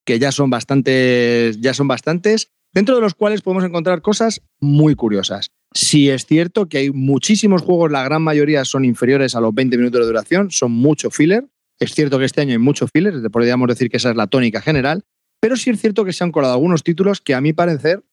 que 0.05 0.19
ya 0.19 0.31
son 0.31 0.49
bastantes, 0.49 1.59
ya 1.61 1.73
son 1.73 1.87
bastantes, 1.87 2.51
dentro 2.73 2.95
de 2.95 3.01
los 3.01 3.15
cuales 3.15 3.41
podemos 3.41 3.63
encontrar 3.63 4.01
cosas 4.01 4.41
muy 4.59 4.93
curiosas. 4.95 5.49
Sí 5.73 6.09
es 6.09 6.25
cierto 6.25 6.67
que 6.67 6.77
hay 6.79 6.91
muchísimos 6.91 7.61
juegos, 7.61 7.91
la 7.91 8.03
gran 8.03 8.21
mayoría 8.21 8.63
son 8.65 8.85
inferiores 8.85 9.35
a 9.35 9.41
los 9.41 9.53
20 9.53 9.77
minutos 9.77 10.01
de 10.01 10.07
duración, 10.07 10.51
son 10.51 10.71
mucho 10.71 11.09
filler. 11.09 11.45
Es 11.79 11.93
cierto 11.93 12.19
que 12.19 12.25
este 12.25 12.41
año 12.41 12.51
hay 12.51 12.59
mucho 12.59 12.87
filler, 12.87 13.15
podríamos 13.31 13.67
decir 13.67 13.89
que 13.89 13.97
esa 13.97 14.11
es 14.11 14.15
la 14.15 14.27
tónica 14.27 14.61
general, 14.61 15.03
pero 15.39 15.55
sí 15.55 15.71
es 15.71 15.81
cierto 15.81 16.05
que 16.05 16.13
se 16.13 16.23
han 16.23 16.31
colado 16.31 16.53
algunos 16.53 16.83
títulos 16.83 17.19
que 17.19 17.33
a 17.33 17.41
mi 17.41 17.53
parecer 17.53 18.03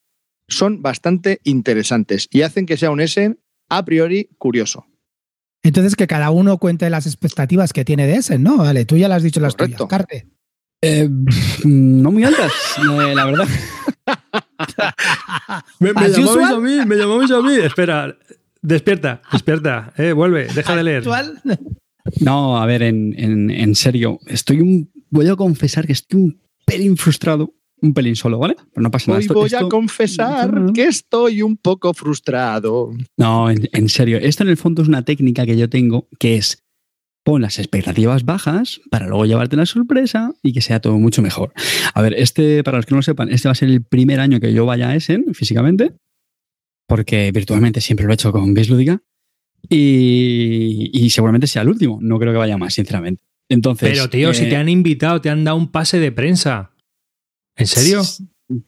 son 0.47 0.81
bastante 0.81 1.39
interesantes 1.43 2.27
y 2.31 2.41
hacen 2.41 2.65
que 2.65 2.77
sea 2.77 2.91
un 2.91 2.99
Essen 2.99 3.39
a 3.69 3.85
priori 3.85 4.29
curioso. 4.37 4.85
Entonces, 5.63 5.95
que 5.95 6.07
cada 6.07 6.31
uno 6.31 6.57
cuente 6.57 6.89
las 6.89 7.05
expectativas 7.05 7.71
que 7.71 7.85
tiene 7.85 8.07
de 8.07 8.15
ese, 8.15 8.39
¿no? 8.39 8.57
Vale, 8.57 8.83
tú 8.85 8.97
ya 8.97 9.07
las 9.07 9.17
has 9.17 9.23
dicho 9.23 9.39
las 9.39 9.53
Correcto. 9.55 9.85
tuyas, 9.85 9.89
Carte. 9.89 10.27
Eh, 10.81 11.07
no 11.63 12.11
muy 12.11 12.23
altas, 12.23 12.51
eh, 12.79 13.15
la 13.15 13.25
verdad. 13.25 13.47
Me, 15.79 15.93
me 15.93 16.09
llamabais 16.09 16.51
a 16.51 16.59
mí, 16.59 16.85
me 16.85 16.95
llamabais 16.95 17.31
a 17.31 17.41
mí. 17.41 17.53
Espera, 17.55 18.17
despierta, 18.61 19.21
despierta. 19.31 19.93
Eh, 19.97 20.13
vuelve, 20.13 20.47
deja 20.53 20.75
de 20.75 20.83
leer. 20.83 20.97
Actual. 20.99 21.41
No, 22.19 22.57
a 22.61 22.65
ver, 22.65 22.83
en, 22.83 23.13
en- 23.17 23.49
en 23.51 23.75
serio, 23.75 24.19
estoy 24.27 24.61
un. 24.61 24.91
Voy 25.09 25.27
a 25.27 25.35
confesar 25.35 25.85
que 25.85 25.93
estoy 25.93 26.19
un 26.21 26.41
pelín 26.65 26.97
frustrado, 26.97 27.53
un 27.81 27.93
pelín 27.93 28.15
solo, 28.15 28.39
¿vale? 28.39 28.55
Pero 28.73 28.81
no 28.83 28.89
pasa 28.91 29.07
nada. 29.11 29.17
Hoy 29.19 29.23
esto- 29.25 29.33
voy 29.33 29.45
esto- 29.47 29.65
a 29.65 29.69
confesar 29.69 30.71
que 30.73 30.83
estoy 30.85 31.41
un 31.41 31.57
poco 31.57 31.93
frustrado. 31.93 32.91
No, 33.17 33.49
en, 33.49 33.67
en 33.71 33.89
serio, 33.89 34.17
esto 34.17 34.43
en 34.43 34.49
el 34.49 34.57
fondo 34.57 34.81
es 34.81 34.87
una 34.87 35.03
técnica 35.03 35.45
que 35.45 35.57
yo 35.57 35.69
tengo 35.69 36.07
que 36.19 36.37
es 36.37 36.63
pon 37.23 37.41
las 37.41 37.59
expectativas 37.59 38.25
bajas 38.25 38.81
para 38.89 39.07
luego 39.07 39.25
llevarte 39.25 39.55
la 39.55 39.65
sorpresa 39.65 40.33
y 40.41 40.53
que 40.53 40.61
sea 40.61 40.79
todo 40.79 40.97
mucho 40.97 41.21
mejor. 41.21 41.53
A 41.93 42.01
ver, 42.01 42.13
este, 42.13 42.63
para 42.63 42.77
los 42.77 42.85
que 42.85 42.91
no 42.91 42.97
lo 42.97 43.03
sepan, 43.03 43.29
este 43.29 43.47
va 43.47 43.51
a 43.51 43.55
ser 43.55 43.69
el 43.69 43.83
primer 43.83 44.19
año 44.19 44.39
que 44.39 44.53
yo 44.53 44.65
vaya 44.65 44.89
a 44.89 44.95
Essen 44.95 45.25
físicamente, 45.33 45.93
porque 46.87 47.31
virtualmente 47.31 47.81
siempre 47.81 48.05
lo 48.05 48.11
he 48.11 48.15
hecho 48.15 48.31
con 48.31 48.53
Games 48.53 48.69
Lúdica 48.69 49.01
y, 49.69 50.89
y 50.93 51.09
seguramente 51.11 51.47
sea 51.47 51.61
el 51.61 51.69
último. 51.69 51.99
No 52.01 52.19
creo 52.19 52.33
que 52.33 52.39
vaya 52.39 52.57
más, 52.57 52.73
sinceramente. 52.73 53.23
Entonces, 53.49 53.91
Pero, 53.91 54.09
tío, 54.09 54.33
si 54.33 54.45
eh, 54.45 54.49
te 54.49 54.55
han 54.55 54.69
invitado, 54.69 55.19
te 55.21 55.29
han 55.29 55.43
dado 55.43 55.57
un 55.57 55.71
pase 55.71 55.99
de 55.99 56.11
prensa. 56.11 56.73
¿En 57.57 57.67
serio? 57.67 58.01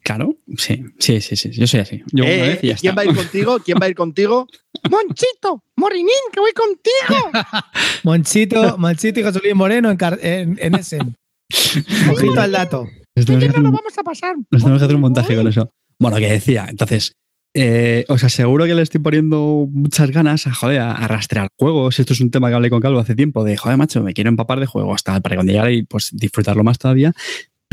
Claro, 0.03 0.35
sí, 0.57 0.83
sí, 0.99 1.21
sí, 1.21 1.35
sí. 1.35 1.51
Yo 1.51 1.67
soy 1.67 1.79
así. 1.81 2.01
Yo 2.11 2.23
una 2.23 2.33
Eh, 2.33 2.41
vez 2.41 2.63
y 2.63 2.67
ya 2.69 2.75
¿Quién 2.75 2.91
está. 2.91 2.95
va 2.95 3.01
a 3.01 3.05
ir 3.05 3.15
contigo? 3.15 3.59
¿Quién 3.63 3.77
va 3.81 3.85
a 3.85 3.89
ir 3.89 3.95
contigo? 3.95 4.47
Monchito, 4.91 5.63
Morinín, 5.77 6.09
que 6.31 6.39
voy 6.39 6.51
contigo. 6.53 7.31
Monchito, 8.03 8.77
Monchito 8.77 9.19
y 9.19 9.23
Josolín 9.23 9.57
Moreno 9.57 9.89
en, 9.91 9.97
en, 10.21 10.59
en 10.61 10.75
Essen. 10.75 11.15
Ojito 12.11 12.39
al 12.41 12.51
dato. 12.51 12.87
Que 13.15 13.21
hacer 13.21 13.57
un- 13.57 13.63
vamos 13.63 13.97
a 13.97 14.03
pasar. 14.03 14.35
Nos 14.49 14.61
tenemos 14.63 14.79
que 14.81 14.85
hacer 14.85 14.95
un 14.95 15.01
montaje 15.01 15.35
con 15.35 15.47
eso. 15.47 15.69
Bueno, 15.99 16.17
que 16.17 16.27
decía, 16.31 16.65
entonces, 16.67 17.13
eh, 17.55 18.05
os 18.09 18.23
aseguro 18.23 18.65
que 18.65 18.73
le 18.73 18.81
estoy 18.81 18.99
poniendo 18.99 19.67
muchas 19.71 20.09
ganas 20.09 20.47
a, 20.47 20.53
joder, 20.53 20.79
a, 20.81 20.93
a 20.93 21.07
rastrear 21.07 21.47
juegos. 21.59 21.99
Esto 21.99 22.13
es 22.13 22.21
un 22.21 22.31
tema 22.31 22.49
que 22.49 22.55
hablé 22.55 22.69
con 22.71 22.81
Calvo 22.81 22.99
hace 22.99 23.13
tiempo, 23.15 23.43
de, 23.43 23.55
joder, 23.55 23.77
macho, 23.77 24.01
me 24.01 24.13
quiero 24.13 24.29
empapar 24.29 24.59
de 24.59 24.65
juegos, 24.65 25.03
tal, 25.03 25.21
para 25.21 25.35
cuando 25.35 25.53
llegue 25.53 25.73
y 25.73 25.83
pues 25.83 26.09
disfrutarlo 26.13 26.63
más 26.63 26.79
todavía. 26.79 27.13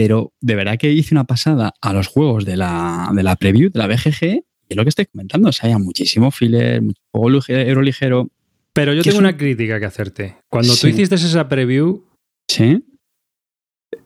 Pero 0.03 0.33
de 0.41 0.55
verdad 0.55 0.79
que 0.79 0.91
hice 0.91 1.15
una 1.15 1.25
pasada 1.25 1.75
a 1.79 1.93
los 1.93 2.07
juegos 2.09 2.47
de 2.47 2.57
la, 2.57 3.11
de 3.15 3.23
la 3.23 3.37
preview, 3.37 3.71
de 3.71 3.79
la 3.79 3.87
BGG, 3.87 4.23
y 4.23 4.43
es 4.71 4.77
lo 4.77 4.83
que 4.83 4.89
estoy 4.89 5.05
comentando. 5.05 5.51
O 5.51 5.53
sea, 5.53 5.69
hay 5.69 5.77
muchísimo 5.83 6.31
filler, 6.31 6.81
mucho 6.81 7.03
juego 7.13 7.29
ligero, 7.29 7.83
ligero. 7.83 8.31
Pero 8.73 8.95
yo 8.95 9.03
tengo 9.03 9.19
un- 9.19 9.25
una 9.25 9.37
crítica 9.37 9.79
que 9.79 9.85
hacerte. 9.85 10.37
Cuando 10.49 10.73
Sí. 10.73 10.81
tú 10.81 10.87
hiciste 10.89 11.17
esa 11.17 11.49
preview, 11.51 12.07
Sí. 12.49 12.83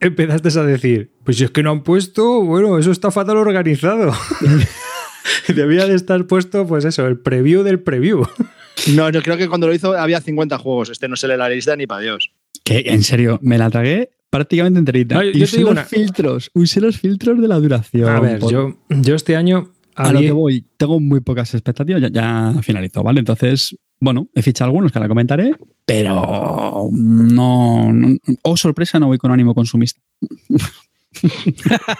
empezaste 0.00 0.48
a 0.58 0.64
decir, 0.64 1.12
pues 1.22 1.36
si 1.36 1.44
es 1.44 1.52
que 1.52 1.62
no 1.62 1.70
han 1.70 1.84
puesto, 1.84 2.42
bueno, 2.42 2.76
eso 2.76 2.90
está 2.90 3.12
fatal 3.12 3.36
organizado. 3.36 4.12
Debía 5.54 5.86
de 5.86 5.94
estar 5.94 6.26
puesto, 6.26 6.66
pues 6.66 6.84
eso, 6.84 7.06
el 7.06 7.20
preview 7.20 7.62
del 7.62 7.80
preview. 7.80 8.24
No, 8.96 9.10
yo 9.10 9.22
creo 9.22 9.36
que 9.36 9.48
cuando 9.48 9.68
lo 9.68 9.74
hizo 9.74 9.96
había 9.96 10.20
50 10.20 10.58
juegos. 10.58 10.90
Este 10.90 11.06
no 11.08 11.14
se 11.14 11.28
lee 11.28 11.36
la 11.36 11.48
lista 11.48 11.76
ni 11.76 11.86
para 11.86 12.00
Dios. 12.00 12.32
Que 12.64 12.80
en 12.86 13.04
serio, 13.04 13.38
me 13.42 13.58
la 13.58 13.70
tragué 13.70 14.10
prácticamente 14.38 14.78
enterita. 14.80 15.14
No, 15.14 15.22
yo 15.22 15.30
y 15.30 15.42
usé 15.44 15.60
los 15.60 15.70
una- 15.70 15.84
filtros, 15.84 16.50
usé 16.54 16.80
los 16.80 16.98
filtros 16.98 17.40
de 17.40 17.46
la 17.48 17.58
duración. 17.60 18.08
A 18.08 18.18
ver, 18.20 18.38
por- 18.40 18.50
yo, 18.50 18.76
yo 18.88 19.14
este 19.14 19.36
año 19.36 19.70
a 19.94 20.12
lo 20.12 20.18
que 20.20 20.32
voy, 20.32 20.66
tengo 20.76 20.98
muy 20.98 21.20
pocas 21.20 21.54
expectativas, 21.54 22.02
ya, 22.02 22.08
ya 22.08 22.54
finalizó, 22.62 23.02
¿vale? 23.04 23.20
Entonces, 23.20 23.76
bueno, 24.00 24.28
he 24.34 24.42
fichado 24.42 24.68
algunos 24.70 24.90
que 24.90 24.98
ahora 24.98 25.08
comentaré, 25.08 25.54
pero 25.86 26.88
no, 26.92 27.92
no- 27.92 28.16
oh 28.42 28.56
sorpresa, 28.56 28.98
no 28.98 29.06
voy 29.06 29.18
con 29.18 29.30
ánimo 29.30 29.54
consumista. 29.54 30.00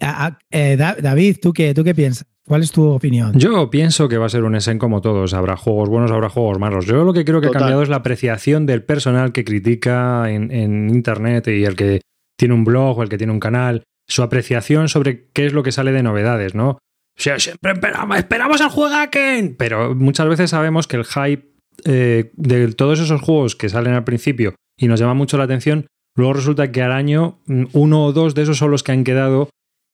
Ah, 0.00 0.26
ah, 0.26 0.38
eh, 0.50 0.76
Da- 0.76 0.96
David, 1.00 1.36
¿tú 1.40 1.52
qué, 1.52 1.72
¿tú 1.74 1.84
qué 1.84 1.94
piensas? 1.94 2.26
¿Cuál 2.46 2.62
es 2.62 2.72
tu 2.72 2.84
opinión? 2.86 3.32
Yo 3.38 3.70
pienso 3.70 4.08
que 4.08 4.18
va 4.18 4.26
a 4.26 4.28
ser 4.28 4.44
un 4.44 4.54
Essen 4.54 4.78
como 4.78 5.00
todos. 5.00 5.32
Habrá 5.32 5.56
juegos 5.56 5.88
buenos, 5.88 6.10
habrá 6.10 6.28
juegos 6.28 6.58
malos. 6.58 6.84
Yo 6.86 7.04
lo 7.04 7.12
que 7.14 7.24
creo 7.24 7.40
que 7.40 7.46
Total. 7.46 7.62
ha 7.62 7.64
cambiado 7.64 7.82
es 7.82 7.88
la 7.88 7.96
apreciación 7.96 8.66
del 8.66 8.82
personal 8.82 9.32
que 9.32 9.44
critica 9.44 10.30
en, 10.30 10.50
en 10.50 10.90
Internet 10.90 11.48
y 11.48 11.64
el 11.64 11.74
que 11.76 12.00
tiene 12.38 12.54
un 12.54 12.64
blog 12.64 12.98
o 12.98 13.02
el 13.02 13.08
que 13.08 13.16
tiene 13.18 13.32
un 13.32 13.40
canal. 13.40 13.84
Su 14.06 14.22
apreciación 14.22 14.88
sobre 14.88 15.28
qué 15.32 15.46
es 15.46 15.52
lo 15.54 15.62
que 15.62 15.72
sale 15.72 15.92
de 15.92 16.02
novedades, 16.02 16.54
¿no? 16.54 16.70
O 16.70 16.78
sea, 17.16 17.38
siempre 17.38 17.72
esperamos, 17.72 18.16
esperamos 18.18 18.60
al 18.60 18.68
juegaken. 18.70 19.56
Pero 19.56 19.94
muchas 19.94 20.28
veces 20.28 20.50
sabemos 20.50 20.86
que 20.86 20.96
el 20.96 21.04
hype 21.04 21.48
eh, 21.86 22.30
de 22.34 22.72
todos 22.74 23.00
esos 23.00 23.22
juegos 23.22 23.56
que 23.56 23.70
salen 23.70 23.94
al 23.94 24.04
principio 24.04 24.54
y 24.78 24.88
nos 24.88 25.00
llama 25.00 25.14
mucho 25.14 25.38
la 25.38 25.44
atención, 25.44 25.86
luego 26.16 26.32
resulta 26.34 26.70
que 26.72 26.82
al 26.82 26.92
año 26.92 27.38
mm, 27.46 27.64
uno 27.72 28.04
o 28.04 28.12
dos 28.12 28.34
de 28.34 28.42
esos 28.42 28.58
son 28.58 28.70
los 28.70 28.82
que 28.82 28.92
han 28.92 29.04
quedado 29.04 29.48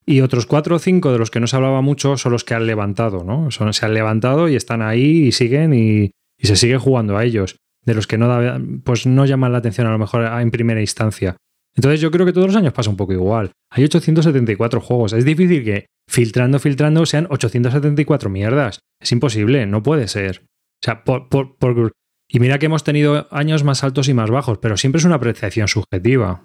y 0.07 0.21
otros 0.23 0.47
cuatro 0.47 0.77
o 0.77 0.79
cinco 0.79 1.12
de 1.12 1.19
los 1.19 1.31
que 1.31 1.41
no 1.41 1.47
se 1.47 1.57
hablaba 1.57 1.83
mucho 1.83 2.17
son 2.17 2.33
los 2.33 2.45
que 2.45 2.55
han 2.55 2.67
levantado, 2.67 3.23
¿no? 3.25 3.50
Se 3.50 3.85
han 3.87 3.95
levantado 3.95 4.49
y 4.49 4.57
están 4.57 4.83
ahí 4.83 5.27
y 5.29 5.33
siguen 5.33 5.73
y, 5.75 6.11
se 6.43 6.57
sigue 6.57 6.79
jugando 6.79 7.17
a 7.17 7.25
ellos. 7.25 7.57
De 7.85 7.95
los 7.95 8.07
que 8.07 8.19
no, 8.19 8.29
pues 8.85 9.07
no 9.07 9.25
llaman 9.25 9.53
la 9.53 9.59
atención 9.59 9.87
a 9.87 9.91
lo 9.93 9.99
mejor 9.99 10.25
en 10.41 10.50
primera 10.50 10.81
instancia. 10.81 11.37
Entonces 11.77 12.00
yo 12.00 12.11
creo 12.11 12.27
que 12.27 12.33
todos 12.33 12.49
los 12.49 12.57
años 12.57 12.73
pasa 12.73 12.91
un 12.91 12.97
poco 12.97 13.12
igual. 13.12 13.53
Hay 13.71 13.85
874 13.85 14.81
juegos. 14.81 15.12
Es 15.12 15.25
difícil 15.25 15.65
que 15.65 15.87
filtrando, 16.09 16.59
filtrando 16.59 17.07
sean 17.07 17.27
874 17.31 18.29
mierdas. 18.31 18.81
Es 19.00 19.12
imposible, 19.12 19.67
no 19.67 19.83
puede 19.83 20.09
ser. 20.09 20.43
O 20.83 20.85
sea, 20.85 21.05
por- 21.05 21.29
por- 21.29 21.57
y 22.33 22.41
mira 22.41 22.59
que 22.59 22.67
hemos 22.67 22.85
tenido 22.85 23.27
años 23.31 23.65
más 23.65 23.83
altos 23.85 24.09
y 24.09 24.15
más 24.15 24.31
bajos, 24.31 24.59
pero 24.59 24.77
siempre 24.77 24.99
es 25.01 25.05
una 25.05 25.17
apreciación 25.17 25.69
subjetiva. 25.69 26.43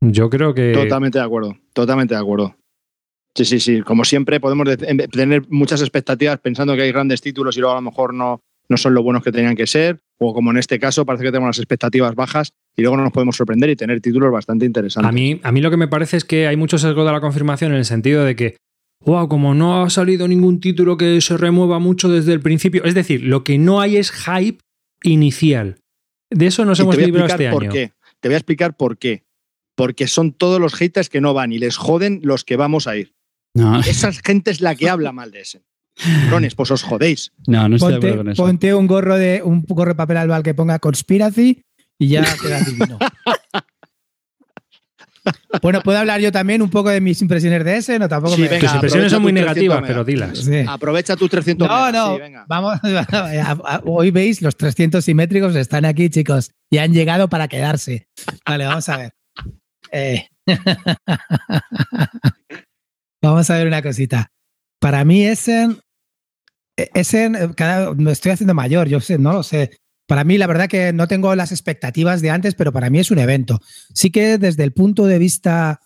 Yo 0.00 0.30
creo 0.30 0.54
que... 0.54 0.72
Totalmente 0.72 1.18
de 1.18 1.24
acuerdo. 1.24 1.56
Totalmente 1.72 2.14
de 2.14 2.20
acuerdo. 2.20 2.56
Sí, 3.36 3.44
sí, 3.44 3.58
sí. 3.60 3.80
Como 3.82 4.04
siempre, 4.04 4.38
podemos 4.38 4.66
de- 4.66 4.86
em- 4.88 4.98
tener 5.10 5.42
muchas 5.48 5.80
expectativas 5.80 6.38
pensando 6.40 6.76
que 6.76 6.82
hay 6.82 6.92
grandes 6.92 7.20
títulos 7.20 7.56
y 7.56 7.60
luego 7.60 7.72
a 7.72 7.80
lo 7.80 7.82
mejor 7.90 8.14
no, 8.14 8.40
no 8.68 8.76
son 8.76 8.94
lo 8.94 9.02
buenos 9.02 9.24
que 9.24 9.32
tenían 9.32 9.56
que 9.56 9.66
ser. 9.66 9.98
O 10.20 10.32
como 10.32 10.50
en 10.52 10.58
este 10.58 10.78
caso, 10.78 11.04
parece 11.04 11.24
que 11.24 11.30
tenemos 11.32 11.48
las 11.48 11.58
expectativas 11.58 12.14
bajas 12.14 12.50
y 12.76 12.82
luego 12.82 12.96
no 12.96 13.02
nos 13.02 13.12
podemos 13.12 13.36
sorprender 13.36 13.70
y 13.70 13.76
tener 13.76 14.00
títulos 14.00 14.30
bastante 14.30 14.66
interesantes. 14.66 15.08
A 15.08 15.12
mí, 15.12 15.40
a 15.42 15.50
mí 15.50 15.60
lo 15.60 15.70
que 15.70 15.76
me 15.76 15.88
parece 15.88 16.16
es 16.18 16.24
que 16.24 16.46
hay 16.46 16.56
mucho 16.56 16.78
sesgo 16.78 17.04
de 17.04 17.10
la 17.12 17.20
confirmación 17.20 17.72
en 17.72 17.78
el 17.78 17.84
sentido 17.84 18.24
de 18.24 18.36
que, 18.36 18.56
wow, 19.04 19.26
como 19.28 19.54
no 19.54 19.82
ha 19.82 19.90
salido 19.90 20.28
ningún 20.28 20.60
título 20.60 20.96
que 20.96 21.20
se 21.20 21.36
remueva 21.36 21.78
mucho 21.80 22.08
desde 22.08 22.32
el 22.32 22.40
principio, 22.40 22.84
es 22.84 22.94
decir, 22.94 23.24
lo 23.24 23.42
que 23.42 23.58
no 23.58 23.80
hay 23.80 23.96
es 23.96 24.12
hype 24.12 24.58
inicial. 25.04 25.78
De 26.30 26.46
eso 26.46 26.64
nos 26.64 26.78
Y 26.78 26.82
hemos 26.82 26.96
te 26.96 27.02
voy 27.02 27.04
a 27.04 27.06
librado 27.06 27.26
explicar 27.26 27.46
este 27.46 27.52
por 27.54 27.62
año. 27.62 27.72
qué. 27.72 27.92
Te 28.20 28.28
voy 28.28 28.34
a 28.34 28.38
explicar 28.38 28.76
por 28.76 28.98
qué. 28.98 29.24
Porque 29.76 30.06
son 30.08 30.32
todos 30.32 30.60
los 30.60 30.74
haters 30.74 31.08
que 31.08 31.20
no 31.20 31.34
van 31.34 31.52
y 31.52 31.58
les 31.58 31.76
joden 31.76 32.20
los 32.22 32.44
que 32.44 32.56
vamos 32.56 32.86
a 32.86 32.96
ir. 32.96 33.14
No, 33.54 33.78
Esa 33.80 34.12
gente 34.12 34.50
es 34.50 34.60
la 34.60 34.74
que 34.74 34.88
habla 34.88 35.12
mal 35.12 35.30
de 35.30 35.40
ese. 35.42 35.62
Cabrones, 35.96 36.56
pues 36.56 36.70
os 36.72 36.82
jodéis. 36.82 37.32
no, 37.46 37.68
no 37.68 37.76
estoy 37.76 37.92
de 37.92 37.96
acuerdo 37.98 38.16
con 38.18 38.28
eso. 38.30 38.42
ponte 38.42 38.74
un 38.74 38.86
gorro 38.88 39.16
de 39.16 39.42
un 39.44 39.62
gorro 39.68 39.90
de 39.92 39.94
papel 39.94 40.16
albal 40.16 40.42
que 40.42 40.52
ponga 40.54 40.80
conspiracy 40.80 41.62
y 42.00 42.08
ya 42.08 42.24
queda 42.42 42.60
divino. 42.62 42.98
Bueno, 45.62 45.80
puedo 45.82 45.98
hablar 45.98 46.20
yo 46.20 46.30
también 46.32 46.60
un 46.62 46.70
poco 46.70 46.90
de 46.90 47.00
mis 47.00 47.20
impresiones 47.22 47.64
de 47.64 47.76
ese, 47.78 47.98
no 47.98 48.08
tampoco 48.08 48.34
Sí, 48.36 48.42
me- 48.42 48.48
venga, 48.48 48.66
Tus 48.66 48.74
impresiones 48.74 49.10
son 49.12 49.22
muy 49.22 49.32
tus 49.32 49.40
300 49.42 49.56
negativas, 49.64 49.88
pero 49.88 50.04
dilas. 50.04 50.38
Sí. 50.38 50.64
Aprovecha 50.68 51.16
tus 51.16 51.30
300 51.30 51.66
No, 51.68 51.92
no, 51.92 52.14
sí, 52.14 52.20
venga. 52.20 52.44
vamos, 52.48 52.78
hoy 53.84 54.10
veis 54.10 54.42
los 54.42 54.56
300 54.56 55.04
simétricos 55.04 55.56
están 55.56 55.84
aquí, 55.84 56.10
chicos, 56.10 56.50
y 56.70 56.78
han 56.78 56.92
llegado 56.92 57.28
para 57.28 57.48
quedarse. 57.48 58.06
Vale, 58.46 58.66
vamos 58.66 58.88
a 58.88 58.96
ver. 58.98 59.12
Eh, 59.92 60.26
vamos 63.22 63.48
a 63.50 63.56
ver 63.56 63.66
una 63.66 63.82
cosita. 63.82 64.28
Para 64.80 65.04
mí, 65.04 65.24
Essen, 65.24 65.78
Essen, 66.76 67.52
cada, 67.54 67.94
me 67.94 68.12
estoy 68.12 68.32
haciendo 68.32 68.54
mayor, 68.54 68.88
yo 68.88 69.00
sé, 69.00 69.18
no 69.18 69.32
lo 69.32 69.42
sé. 69.42 69.78
Para 70.06 70.24
mí, 70.24 70.36
la 70.36 70.46
verdad 70.46 70.68
que 70.68 70.92
no 70.92 71.08
tengo 71.08 71.34
las 71.34 71.52
expectativas 71.52 72.20
de 72.20 72.30
antes, 72.30 72.54
pero 72.54 72.72
para 72.72 72.90
mí 72.90 72.98
es 72.98 73.10
un 73.10 73.18
evento. 73.18 73.60
Sí 73.94 74.10
que 74.10 74.38
desde 74.38 74.64
el 74.64 74.72
punto 74.72 75.06
de 75.06 75.18
vista 75.18 75.80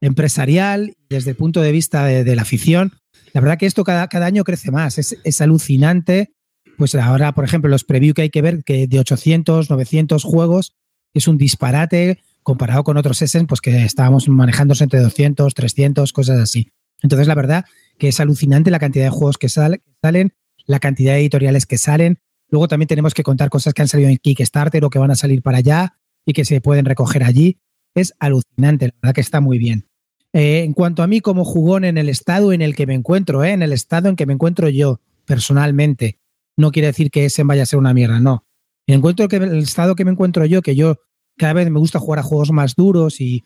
empresarial, 0.00 0.96
desde 1.08 1.30
el 1.30 1.36
punto 1.36 1.60
de 1.60 1.72
vista 1.72 2.04
de, 2.04 2.36
la 2.36 2.42
afición, 2.42 2.92
la 3.32 3.40
verdad 3.40 3.58
que 3.58 3.66
esto 3.66 3.82
cada, 3.82 4.06
cada 4.08 4.26
año 4.26 4.44
crece 4.44 4.70
más. 4.70 4.98
Es, 4.98 5.16
es, 5.24 5.40
alucinante. 5.40 6.32
Pues 6.78 6.94
ahora, 6.94 7.32
por 7.32 7.44
ejemplo, 7.44 7.68
los 7.68 7.84
preview 7.84 8.14
que 8.14 8.22
hay 8.22 8.30
que 8.30 8.42
ver, 8.42 8.62
que 8.62 8.86
de 8.86 9.00
800, 9.00 9.70
900 9.70 10.22
juegos, 10.22 10.74
es 11.14 11.26
un 11.26 11.38
disparate 11.38 12.20
comparado 12.42 12.84
con 12.84 12.96
otros 12.96 13.20
Essen, 13.22 13.46
pues 13.46 13.60
que 13.60 13.84
estábamos 13.84 14.28
manejándose 14.28 14.84
entre 14.84 15.00
200, 15.00 15.52
300, 15.52 16.12
cosas 16.12 16.38
así. 16.38 16.70
Entonces, 17.02 17.26
la 17.26 17.34
verdad 17.34 17.64
que 17.98 18.08
es 18.08 18.20
alucinante 18.20 18.70
la 18.70 18.78
cantidad 18.78 19.04
de 19.04 19.10
juegos 19.10 19.38
que 19.38 19.48
salen, 19.48 20.32
la 20.66 20.78
cantidad 20.78 21.14
de 21.14 21.20
editoriales 21.20 21.66
que 21.66 21.78
salen. 21.78 22.18
Luego 22.48 22.68
también 22.68 22.88
tenemos 22.88 23.14
que 23.14 23.22
contar 23.22 23.50
cosas 23.50 23.74
que 23.74 23.82
han 23.82 23.88
salido 23.88 24.08
en 24.08 24.18
Kickstarter 24.18 24.84
o 24.84 24.90
que 24.90 24.98
van 24.98 25.10
a 25.10 25.16
salir 25.16 25.42
para 25.42 25.58
allá 25.58 25.98
y 26.24 26.32
que 26.32 26.44
se 26.44 26.60
pueden 26.60 26.84
recoger 26.84 27.24
allí. 27.24 27.58
Es 27.94 28.14
alucinante, 28.18 28.86
la 28.86 28.94
verdad 29.02 29.14
que 29.14 29.20
está 29.20 29.40
muy 29.40 29.58
bien. 29.58 29.88
Eh, 30.32 30.62
en 30.64 30.74
cuanto 30.74 31.02
a 31.02 31.06
mí 31.06 31.20
como 31.20 31.44
jugón 31.44 31.84
en 31.84 31.98
el 31.98 32.08
estado 32.08 32.52
en 32.52 32.62
el 32.62 32.76
que 32.76 32.86
me 32.86 32.94
encuentro, 32.94 33.42
eh, 33.42 33.52
en 33.52 33.62
el 33.62 33.72
estado 33.72 34.08
en 34.08 34.16
que 34.16 34.26
me 34.26 34.34
encuentro 34.34 34.68
yo 34.68 35.00
personalmente, 35.24 36.18
no 36.56 36.72
quiere 36.72 36.88
decir 36.88 37.10
que 37.10 37.24
ese 37.24 37.42
vaya 37.42 37.62
a 37.62 37.66
ser 37.66 37.78
una 37.78 37.94
mierda, 37.94 38.20
no. 38.20 38.44
Encuentro 38.86 39.28
que 39.28 39.36
el 39.36 39.58
estado 39.58 39.94
que 39.96 40.04
me 40.04 40.12
encuentro 40.12 40.44
yo, 40.44 40.62
que 40.62 40.76
yo 40.76 40.96
cada 41.36 41.54
vez 41.54 41.70
me 41.70 41.78
gusta 41.78 41.98
jugar 41.98 42.20
a 42.20 42.22
juegos 42.22 42.52
más 42.52 42.74
duros 42.76 43.20
y, 43.20 43.44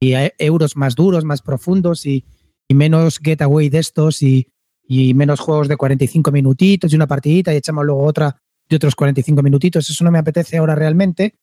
y 0.00 0.14
a 0.14 0.32
euros 0.38 0.76
más 0.76 0.94
duros, 0.94 1.24
más 1.24 1.42
profundos 1.42 2.06
y, 2.06 2.24
y 2.68 2.74
menos 2.74 3.18
getaway 3.18 3.68
de 3.68 3.78
estos 3.78 4.22
y, 4.22 4.48
y, 4.88 5.14
menos 5.14 5.38
juegos 5.38 5.68
de 5.68 5.76
45 5.76 6.32
minutitos 6.32 6.92
y 6.92 6.96
una 6.96 7.06
partidita 7.06 7.52
y 7.52 7.56
echamos 7.56 7.84
luego 7.84 8.02
otra 8.04 8.40
de 8.68 8.76
otros 8.76 8.94
45 8.94 9.42
minutitos. 9.42 9.88
Eso 9.88 10.02
no 10.02 10.10
me 10.10 10.18
apetece 10.18 10.56
ahora 10.56 10.74
realmente. 10.74 11.34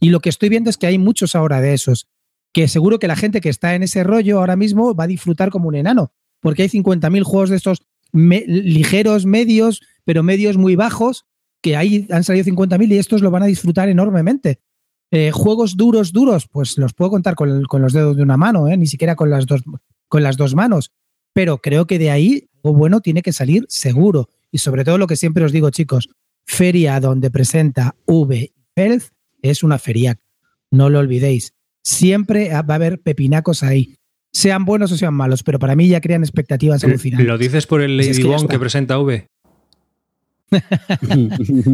Y 0.00 0.08
lo 0.08 0.20
que 0.20 0.30
estoy 0.30 0.48
viendo 0.48 0.70
es 0.70 0.76
que 0.76 0.86
hay 0.86 0.98
muchos 0.98 1.34
ahora 1.34 1.60
de 1.60 1.74
esos, 1.74 2.08
que 2.52 2.66
seguro 2.66 2.98
que 2.98 3.06
la 3.06 3.16
gente 3.16 3.40
que 3.40 3.48
está 3.48 3.74
en 3.74 3.82
ese 3.82 4.02
rollo 4.04 4.38
ahora 4.38 4.56
mismo 4.56 4.94
va 4.94 5.04
a 5.04 5.08
disfrutar 5.08 5.50
como 5.50 5.68
un 5.68 5.74
enano, 5.74 6.12
porque 6.40 6.62
hay 6.62 6.68
50.000 6.68 7.22
juegos 7.22 7.50
de 7.50 7.56
estos 7.56 7.82
ligeros, 8.12 9.26
medios, 9.26 9.82
pero 10.04 10.22
medios 10.22 10.56
muy 10.56 10.76
bajos, 10.76 11.26
que 11.62 11.76
ahí 11.76 12.06
han 12.10 12.24
salido 12.24 12.44
50.000 12.44 12.92
y 12.92 12.98
estos 12.98 13.22
lo 13.22 13.30
van 13.30 13.42
a 13.42 13.46
disfrutar 13.46 13.88
enormemente. 13.88 14.60
Eh, 15.10 15.30
juegos 15.30 15.76
duros, 15.76 16.12
duros, 16.12 16.48
pues 16.48 16.76
los 16.76 16.92
puedo 16.92 17.10
contar 17.10 17.34
con, 17.34 17.62
con 17.64 17.82
los 17.82 17.92
dedos 17.92 18.16
de 18.16 18.22
una 18.22 18.36
mano, 18.36 18.68
¿eh? 18.68 18.76
ni 18.76 18.86
siquiera 18.86 19.14
con 19.14 19.30
las, 19.30 19.46
dos, 19.46 19.62
con 20.08 20.22
las 20.22 20.36
dos 20.36 20.54
manos. 20.54 20.92
Pero 21.34 21.58
creo 21.58 21.86
que 21.86 21.98
de 21.98 22.10
ahí 22.10 22.48
algo 22.62 22.74
bueno 22.78 23.00
tiene 23.02 23.20
que 23.20 23.32
salir 23.34 23.66
seguro. 23.68 24.30
Y 24.50 24.58
sobre 24.58 24.84
todo 24.84 24.96
lo 24.96 25.06
que 25.06 25.16
siempre 25.16 25.44
os 25.44 25.52
digo, 25.52 25.68
chicos, 25.68 26.08
feria 26.46 26.98
donde 27.00 27.30
presenta 27.30 27.94
V 28.06 28.52
Health 28.76 29.04
es 29.42 29.62
una 29.62 29.78
feria. 29.78 30.18
No 30.70 30.88
lo 30.88 31.00
olvidéis. 31.00 31.52
Siempre 31.82 32.48
va 32.48 32.64
a 32.66 32.74
haber 32.76 33.00
pepinacos 33.00 33.62
ahí. 33.62 33.96
Sean 34.32 34.64
buenos 34.64 34.90
o 34.90 34.96
sean 34.96 35.14
malos, 35.14 35.42
pero 35.42 35.58
para 35.58 35.76
mí 35.76 35.86
ya 35.88 36.00
crean 36.00 36.22
expectativas 36.22 36.82
alucinantes. 36.82 37.26
¿Lo 37.26 37.36
dices 37.38 37.66
por 37.66 37.82
el 37.82 37.96
Lady 37.98 38.08
Es 38.10 38.18
que 38.48 38.58
presenta 38.58 38.98
V? 38.98 39.28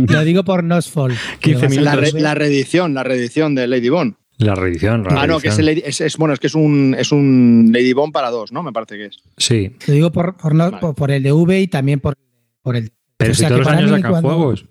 Lo 0.08 0.24
digo 0.24 0.44
por 0.44 0.64
Nosfall. 0.64 1.14
15 1.40 1.68
que 1.68 1.74
va 1.76 1.80
a 1.80 1.84
La, 1.84 1.96
re- 1.96 2.12
la 2.20 2.34
reedición, 2.34 2.94
la 2.94 3.02
reedición 3.04 3.54
de 3.54 3.66
Lady 3.66 3.88
Bone. 3.88 4.14
La 4.40 4.54
reedición. 4.54 5.04
la 5.04 5.22
Ah, 5.22 5.26
no, 5.26 5.38
que 5.38 5.48
es, 5.48 5.58
el 5.58 5.68
es, 5.68 6.00
es- 6.00 6.16
bueno, 6.16 6.34
es 6.34 6.40
que 6.40 6.46
es 6.48 6.54
un, 6.54 6.94
es 6.98 7.12
un 7.12 7.70
Lady 7.72 7.92
Bone 7.92 8.12
para 8.12 8.30
dos, 8.30 8.52
¿no? 8.52 8.62
Me 8.62 8.72
parece 8.72 8.96
que 8.96 9.04
es. 9.06 9.18
Sí, 9.36 9.72
Lo 9.86 9.94
digo 9.94 10.12
por, 10.12 10.36
por, 10.36 10.54
no- 10.54 10.64
Vale. 10.70 10.78
por- 10.80 10.94
por 10.94 11.10
el 11.10 11.22
de 11.22 11.32
V 11.32 11.60
y 11.60 11.68
también 11.68 12.00
por, 12.00 12.14
por 12.62 12.76
el. 12.76 12.90
pero 13.16 13.32
O 13.32 13.34
si 13.34 13.44
todos 13.46 13.58
los 13.60 13.68
años 13.68 13.90
sacan 13.90 14.10
cuando- 14.10 14.28
juegos. 14.28 14.64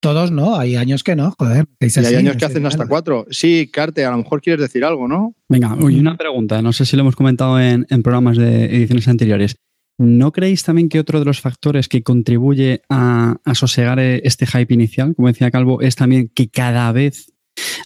Todos 0.00 0.30
no, 0.30 0.56
hay 0.56 0.76
años 0.76 1.02
que 1.02 1.16
no, 1.16 1.34
joder. 1.36 1.66
Y 1.80 1.98
hay 1.98 2.14
años 2.14 2.36
que 2.36 2.44
hacen 2.44 2.64
hasta 2.66 2.86
cuatro. 2.86 3.26
Sí, 3.30 3.68
Carte, 3.72 4.04
a 4.04 4.12
lo 4.12 4.18
mejor 4.18 4.40
quieres 4.40 4.60
decir 4.62 4.84
algo, 4.84 5.08
¿no? 5.08 5.34
Venga, 5.48 5.74
uy, 5.74 5.98
una 5.98 6.16
pregunta. 6.16 6.62
No 6.62 6.72
sé 6.72 6.86
si 6.86 6.94
lo 6.96 7.00
hemos 7.02 7.16
comentado 7.16 7.58
en, 7.60 7.84
en 7.90 8.02
programas 8.04 8.36
de 8.36 8.66
ediciones 8.66 9.08
anteriores. 9.08 9.56
¿No 10.00 10.30
creéis 10.30 10.62
también 10.62 10.88
que 10.88 11.00
otro 11.00 11.18
de 11.18 11.24
los 11.24 11.40
factores 11.40 11.88
que 11.88 12.04
contribuye 12.04 12.82
a, 12.88 13.38
a 13.44 13.54
sosegar 13.56 13.98
eh, 13.98 14.20
este 14.22 14.46
hype 14.46 14.72
inicial, 14.72 15.16
como 15.16 15.26
decía 15.26 15.50
Calvo, 15.50 15.80
es 15.80 15.96
también 15.96 16.30
que 16.32 16.48
cada 16.48 16.92
vez, 16.92 17.32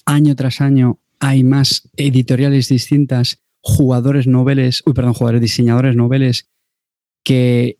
año 0.04 0.36
tras 0.36 0.60
año, 0.60 0.98
hay 1.22 1.44
más 1.44 1.88
editoriales 1.96 2.68
distintas, 2.68 3.38
jugadores 3.60 4.26
noveles, 4.26 4.82
uy, 4.84 4.92
perdón, 4.92 5.14
jugadores 5.14 5.40
diseñadores 5.40 5.94
noveles 5.94 6.48
que, 7.22 7.78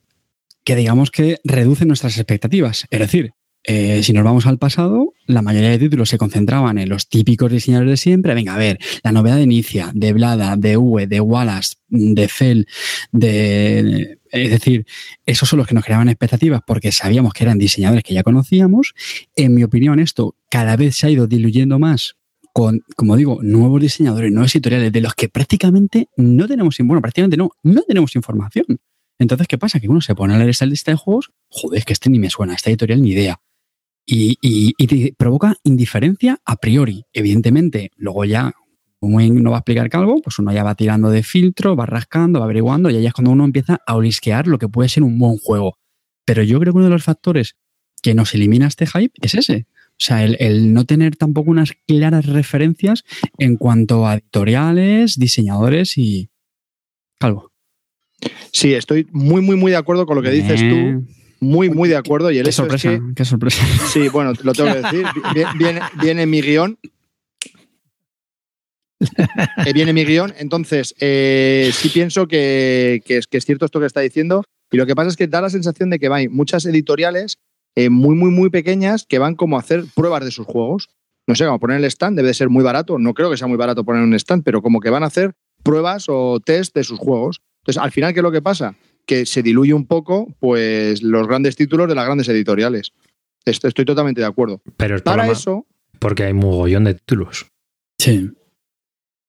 que 0.63 0.77
digamos 0.77 1.11
que 1.11 1.41
reducen 1.43 1.89
nuestras 1.89 2.17
expectativas? 2.19 2.87
Es 2.89 3.01
decir, 3.01 3.33
eh, 3.65 4.05
si 4.05 4.13
nos 4.13 4.23
vamos 4.23 4.47
al 4.47 4.59
pasado, 4.59 5.13
la 5.27 5.43
mayoría 5.43 5.71
de 5.71 5.81
títulos 5.81 6.09
se 6.09 6.19
concentraban 6.19 6.79
en 6.79 6.89
los 6.89 7.09
típicos 7.09 7.51
diseñadores 7.51 7.91
de 7.91 7.97
siempre. 7.97 8.33
Venga, 8.35 8.55
a 8.55 8.59
ver, 8.59 8.79
la 9.03 9.11
novedad 9.11 9.37
de 9.37 9.43
Inicia, 9.43 9.91
de 9.93 10.13
Blada, 10.13 10.57
de 10.57 10.77
V, 10.77 11.09
de 11.09 11.21
Wallace, 11.21 11.75
de 11.89 12.29
Fell, 12.29 12.69
de. 13.11 14.19
Es 14.31 14.51
decir, 14.51 14.87
esos 15.27 15.49
son 15.49 15.59
los 15.59 15.67
que 15.67 15.75
nos 15.75 15.85
creaban 15.85 16.09
expectativas 16.09 16.61
porque 16.65 16.93
sabíamos 16.93 17.35
que 17.35 17.43
eran 17.43 17.59
diseñadores 17.59 18.05
que 18.05 18.15
ya 18.15 18.23
conocíamos. 18.23 18.95
En 19.35 19.53
mi 19.53 19.65
opinión, 19.65 19.99
esto 19.99 20.37
cada 20.49 20.77
vez 20.77 20.95
se 20.95 21.09
ha 21.09 21.11
ido 21.11 21.27
diluyendo 21.27 21.81
más 21.81 22.15
con, 22.53 22.83
como 22.97 23.17
digo, 23.17 23.39
nuevos 23.43 23.81
diseñadores, 23.81 24.31
nuevos 24.31 24.55
editoriales 24.55 24.93
de 24.93 25.01
los 25.01 25.15
que 25.15 25.29
prácticamente 25.29 26.09
no 26.17 26.47
tenemos, 26.47 26.77
bueno, 26.81 27.01
prácticamente 27.01 27.37
no, 27.37 27.51
no 27.63 27.83
tenemos 27.83 28.15
información. 28.15 28.67
Entonces, 29.19 29.47
¿qué 29.47 29.59
pasa? 29.59 29.81
Que 29.81 29.89
uno 29.89 30.01
se 30.01 30.15
pone 30.15 30.35
a 30.35 30.39
leer 30.39 30.51
esta 30.51 30.67
lista 30.67 30.91
de 30.91 30.97
juegos, 30.97 31.31
joder, 31.49 31.79
es 31.79 31.85
que 31.85 31.93
este 31.93 32.11
ni 32.11 32.19
me 32.19 32.29
suena, 32.31 32.55
esta 32.55 32.71
editorial 32.71 33.01
ni 33.03 33.11
idea. 33.11 33.41
Y, 34.05 34.37
y- 34.43 35.13
provoca 35.13 35.57
indiferencia 35.63 36.41
a 36.45 36.57
priori. 36.57 37.05
Evidentemente, 37.13 37.91
luego 37.97 38.25
ya, 38.25 38.53
como 38.99 39.21
no 39.21 39.51
va 39.51 39.59
a 39.59 39.61
explicar 39.61 39.89
Calvo, 39.89 40.21
pues 40.23 40.39
uno 40.39 40.53
ya 40.53 40.65
va 40.65 40.75
tirando 40.75 41.11
de 41.11 41.23
filtro, 41.23 41.77
va 41.77 41.87
rascando, 41.87 42.41
va 42.41 42.47
averiguando, 42.47 42.91
y 42.91 42.97
ahí 42.97 43.07
es 43.07 43.13
cuando 43.13 43.31
uno 43.31 43.45
empieza 43.45 43.79
a 43.87 43.95
olisquear 43.95 44.47
lo 44.49 44.59
que 44.59 44.69
puede 44.69 44.89
ser 44.89 45.05
un 45.05 45.19
buen 45.19 45.39
juego. 45.39 45.79
Pero 46.25 46.43
yo 46.43 46.59
creo 46.61 46.73
que 46.73 46.79
uno 46.79 46.87
de 46.87 46.93
los 46.93 47.05
factores 47.05 47.57
que 48.03 48.15
nos 48.15 48.35
elimina 48.35 48.67
este 48.67 48.87
hype 48.87 49.13
es 49.21 49.35
ese. 49.35 49.67
O 50.03 50.05
sea, 50.05 50.25
el, 50.25 50.37
el 50.41 50.73
no 50.75 50.85
tener 50.85 51.15
tampoco 51.15 51.53
unas 51.53 51.75
claras 51.87 52.27
referencias 52.27 53.05
en 53.39 53.55
cuanto 53.57 54.05
a 54.05 54.15
editoriales, 54.15 55.17
diseñadores 55.17 55.97
y. 55.97 56.29
Calvo. 57.21 57.53
Sí, 58.53 58.75
estoy 58.75 59.07
muy, 59.13 59.41
muy, 59.43 59.55
muy 59.55 59.71
de 59.71 59.77
acuerdo 59.77 60.05
con 60.07 60.17
lo 60.17 60.23
que 60.23 60.31
dices 60.31 60.61
tú. 60.61 61.07
Muy, 61.39 61.71
muy 61.71 61.89
de 61.89 61.95
acuerdo. 61.97 62.33
Y 62.33 62.39
el 62.39 62.45
Qué 62.45 62.51
es 62.51 62.57
sorpresa, 62.57 62.91
que- 62.91 63.01
qué 63.15 63.25
sorpresa. 63.25 63.65
Sí, 63.93 64.09
bueno, 64.09 64.33
lo 64.43 64.53
tengo 64.55 64.73
que 64.73 64.81
decir. 64.83 65.07
Vi- 65.37 65.59
Viene, 65.59 65.81
viene 66.01 66.27
mi 66.27 66.41
guion. 66.43 66.77
Eh, 69.65 69.73
viene 69.73 69.93
mi 69.93 70.05
guion. 70.05 70.35
Entonces, 70.39 70.95
eh, 71.01 71.71
sí 71.73 71.89
pienso 71.91 72.27
que, 72.27 73.03
que 73.05 73.19
es, 73.19 73.27
que 73.29 73.39
es 73.39 73.45
cierto 73.45 73.67
esto 73.67 73.79
que 73.81 73.87
está 73.87 74.01
diciendo. 74.01 74.43
Y 74.73 74.77
lo 74.77 74.87
que 74.87 74.95
pasa 74.97 75.09
es 75.11 75.17
que 75.17 75.27
da 75.29 75.41
la 75.41 75.51
sensación 75.51 75.91
de 75.91 75.99
que 75.99 76.09
hay 76.09 76.29
muchas 76.29 76.65
editoriales 76.67 77.39
eh, 77.77 77.89
muy, 77.91 78.15
muy, 78.15 78.31
muy 78.31 78.51
pequeñas 78.51 79.07
que 79.09 79.19
van 79.19 79.35
como 79.35 79.57
a 79.57 79.61
hacer 79.61 79.85
pruebas 79.95 80.25
de 80.25 80.31
sus 80.31 80.47
juegos. 80.47 80.89
No 81.27 81.35
sé, 81.35 81.45
como 81.47 81.61
poner 81.61 81.79
el 81.79 81.85
stand 81.85 82.17
debe 82.17 82.29
de 82.29 82.35
ser 82.35 82.49
muy 82.49 82.65
barato. 82.65 82.99
No 82.99 83.15
creo 83.15 83.31
que 83.31 83.37
sea 83.37 83.47
muy 83.47 83.57
barato 83.57 83.85
poner 83.85 84.03
un 84.03 84.15
stand, 84.15 84.43
pero 84.45 84.61
como 84.63 84.81
que 84.81 84.91
van 84.91 85.05
a 85.05 85.07
hacer 85.07 85.33
pruebas 85.63 86.07
o 86.09 86.41
test 86.41 86.75
de 86.75 86.85
sus 86.85 86.99
juegos. 86.99 87.41
Entonces, 87.63 87.81
al 87.83 87.93
final, 87.93 88.13
¿qué 88.13 88.19
es 88.21 88.25
lo 88.25 88.33
que 88.33 88.43
pasa? 88.43 88.75
Que 89.07 89.25
se 89.27 89.43
diluye 89.43 89.73
un 89.73 89.87
poco 89.87 90.35
pues, 90.41 91.03
los 91.03 91.27
grandes 91.29 91.55
títulos 91.57 91.89
de 91.89 91.95
las 91.95 92.05
grandes 92.05 92.29
editoriales. 92.29 92.93
Esto- 93.45 93.69
Estoy 93.69 93.85
totalmente 93.85 94.21
de 94.21 94.27
acuerdo. 94.27 94.61
Pero 94.77 94.99
Para 95.03 95.31
eso, 95.31 95.67
porque 96.01 96.25
hay 96.25 96.33
mogollón 96.33 96.85
de 96.85 96.95
títulos. 96.95 97.47
Sí. 97.99 98.31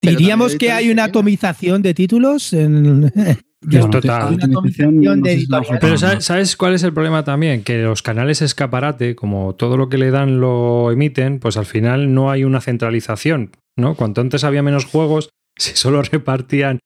Pero 0.01 0.17
Diríamos 0.17 0.55
que 0.55 0.71
hay 0.71 0.89
una 0.89 1.05
atomización 1.05 1.81
de 1.83 1.93
títulos. 1.93 2.51
En... 2.53 3.11
Es 3.71 3.89
total. 3.89 4.39
Una 4.87 5.15
de. 5.15 5.45
Pero 5.79 5.97
¿sabes, 5.97 6.25
sabes 6.25 6.57
cuál 6.57 6.73
es 6.73 6.83
el 6.83 6.93
problema 6.93 7.23
también? 7.23 7.63
Que 7.63 7.83
los 7.83 8.01
canales 8.01 8.41
escaparate, 8.41 9.15
como 9.15 9.55
todo 9.55 9.77
lo 9.77 9.89
que 9.89 9.97
le 9.97 10.11
dan 10.11 10.39
lo 10.39 10.91
emiten, 10.91 11.39
pues 11.39 11.57
al 11.57 11.65
final 11.65 12.13
no 12.13 12.31
hay 12.31 12.43
una 12.43 12.61
centralización, 12.61 13.51
¿no? 13.77 13.95
Cuanto 13.95 14.21
antes 14.21 14.43
había 14.43 14.63
menos 14.63 14.85
juegos, 14.85 15.29
si 15.57 15.75
solo 15.75 16.01
repartían 16.01 16.79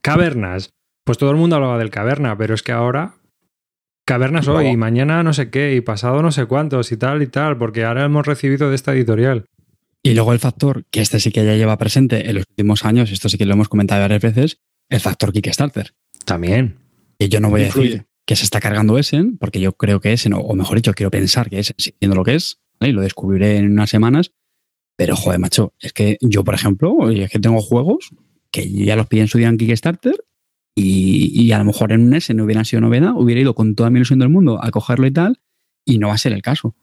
cavernas, 0.00 0.70
pues 1.04 1.18
todo 1.18 1.30
el 1.30 1.36
mundo 1.36 1.56
hablaba 1.56 1.78
del 1.78 1.90
caverna, 1.90 2.36
pero 2.36 2.54
es 2.54 2.62
que 2.62 2.72
ahora 2.72 3.14
cavernas 4.04 4.48
hoy, 4.48 4.66
y 4.66 4.76
mañana 4.76 5.22
no 5.22 5.32
sé 5.32 5.50
qué, 5.50 5.74
y 5.74 5.80
pasado 5.80 6.22
no 6.22 6.32
sé 6.32 6.46
cuántos, 6.46 6.92
y 6.92 6.96
tal 6.96 7.22
y 7.22 7.28
tal, 7.28 7.56
porque 7.56 7.84
ahora 7.84 8.04
hemos 8.04 8.26
recibido 8.26 8.68
de 8.68 8.74
esta 8.74 8.92
editorial. 8.92 9.44
Y 10.02 10.14
luego 10.14 10.32
el 10.32 10.40
factor, 10.40 10.84
que 10.90 11.00
este 11.00 11.20
sí 11.20 11.30
que 11.30 11.44
ya 11.44 11.54
lleva 11.54 11.78
presente 11.78 12.28
en 12.28 12.34
los 12.34 12.44
últimos 12.48 12.84
años, 12.84 13.12
esto 13.12 13.28
sí 13.28 13.38
que 13.38 13.46
lo 13.46 13.54
hemos 13.54 13.68
comentado 13.68 14.00
varias 14.00 14.22
veces, 14.22 14.58
el 14.88 15.00
factor 15.00 15.32
Kickstarter. 15.32 15.94
También. 16.24 16.78
Y 17.18 17.28
yo 17.28 17.40
no 17.40 17.50
voy 17.50 17.62
a 17.62 17.64
decir 17.64 18.06
que 18.26 18.36
se 18.36 18.44
está 18.44 18.60
cargando 18.60 18.98
Essen, 18.98 19.36
porque 19.38 19.60
yo 19.60 19.72
creo 19.72 20.00
que 20.00 20.12
Essen, 20.12 20.32
o- 20.34 20.54
mejor 20.54 20.76
dicho, 20.76 20.92
quiero 20.94 21.10
pensar 21.10 21.50
que 21.50 21.58
Essen, 21.58 21.76
siendo 21.78 22.16
lo 22.16 22.24
que 22.24 22.34
es, 22.34 22.60
¿vale? 22.80 22.90
y 22.90 22.94
lo 22.94 23.02
descubriré 23.02 23.56
en 23.58 23.72
unas 23.72 23.90
semanas, 23.90 24.32
pero 24.96 25.16
joder, 25.16 25.38
macho, 25.40 25.72
es 25.80 25.92
que 25.92 26.18
yo, 26.20 26.44
por 26.44 26.54
ejemplo, 26.54 27.10
es 27.10 27.30
que 27.30 27.38
tengo 27.38 27.60
juegos 27.60 28.10
que 28.50 28.70
ya 28.70 28.96
los 28.96 29.06
pillé 29.06 29.22
en 29.22 29.28
su 29.28 29.38
día 29.38 29.48
en 29.48 29.56
Kickstarter 29.56 30.24
y, 30.74 31.32
y 31.42 31.52
a 31.52 31.58
lo 31.58 31.64
mejor 31.64 31.92
en 31.92 32.02
un 32.02 32.14
Essen 32.14 32.36
no 32.36 32.44
hubieran 32.44 32.64
sido 32.64 32.80
novedad, 32.80 33.12
hubiera 33.16 33.40
ido 33.40 33.54
con 33.54 33.74
toda 33.74 33.90
mi 33.90 33.98
ilusión 33.98 34.18
del 34.18 34.28
mundo 34.28 34.62
a 34.62 34.70
cogerlo 34.70 35.06
y 35.06 35.10
tal, 35.12 35.40
y 35.84 35.98
no 35.98 36.08
va 36.08 36.14
a 36.14 36.18
ser 36.18 36.32
el 36.32 36.42
caso. 36.42 36.74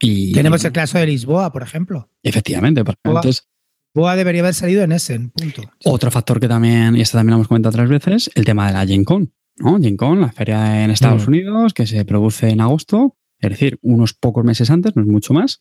Y, 0.00 0.32
Tenemos 0.32 0.64
el 0.64 0.72
caso 0.72 0.98
de 0.98 1.06
Lisboa, 1.06 1.52
por 1.52 1.62
ejemplo. 1.62 2.10
Efectivamente, 2.22 2.82
antes 3.04 3.48
Boa 3.94 4.16
debería 4.16 4.40
haber 4.40 4.54
salido 4.54 4.82
en 4.82 4.92
Essen, 4.92 5.30
punto. 5.30 5.62
Otro 5.84 6.10
factor 6.10 6.40
que 6.40 6.48
también, 6.48 6.96
y 6.96 7.02
esto 7.02 7.18
también 7.18 7.32
lo 7.32 7.36
hemos 7.36 7.48
comentado 7.48 7.70
otras 7.74 7.90
veces, 7.90 8.30
el 8.34 8.44
tema 8.44 8.66
de 8.66 8.72
la 8.72 8.86
Gen 8.86 9.04
Con. 9.04 9.32
¿no? 9.58 9.78
Gen 9.80 9.96
Con, 9.98 10.20
la 10.22 10.32
feria 10.32 10.82
en 10.84 10.90
Estados 10.90 11.26
Mm. 11.26 11.28
Unidos, 11.28 11.74
que 11.74 11.86
se 11.86 12.04
produce 12.06 12.48
en 12.48 12.60
agosto, 12.62 13.16
es 13.38 13.50
decir, 13.50 13.78
unos 13.82 14.14
pocos 14.14 14.44
meses 14.44 14.70
antes, 14.70 14.96
no 14.96 15.02
es 15.02 15.08
mucho 15.08 15.34
más. 15.34 15.60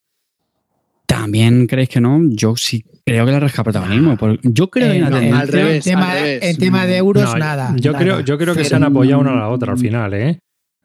También 1.05 1.67
creéis 1.67 1.89
que 1.89 1.99
no, 1.99 2.21
yo 2.29 2.55
sí 2.55 2.85
creo 3.05 3.25
que 3.25 3.31
le 3.31 3.39
rescata 3.41 3.63
protagonismo. 3.65 4.17
Yo 4.43 4.69
creo 4.69 4.93
Eh, 4.93 4.99
no, 4.99 5.07
al 5.37 5.47
revés. 5.49 5.85
en, 5.85 5.91
tema, 5.93 6.11
al 6.11 6.17
revés. 6.19 6.39
en 6.43 6.57
tema 6.57 6.85
de 6.85 6.97
euros, 6.97 7.23
No, 7.25 7.35
nada. 7.37 7.75
Yo, 7.77 7.91
nada. 7.91 8.03
creo, 8.03 8.19
yo 8.21 8.37
creo 8.37 8.53
que 8.53 8.59
Pero- 8.59 8.69
se 8.69 8.75
han 8.75 8.83
apoyado 8.83 9.19
una 9.19 9.31
a 9.31 9.35
la 9.35 9.49
otra 9.49 9.73
al 9.73 9.77
final, 9.79 10.13
¿eh? 10.13 10.39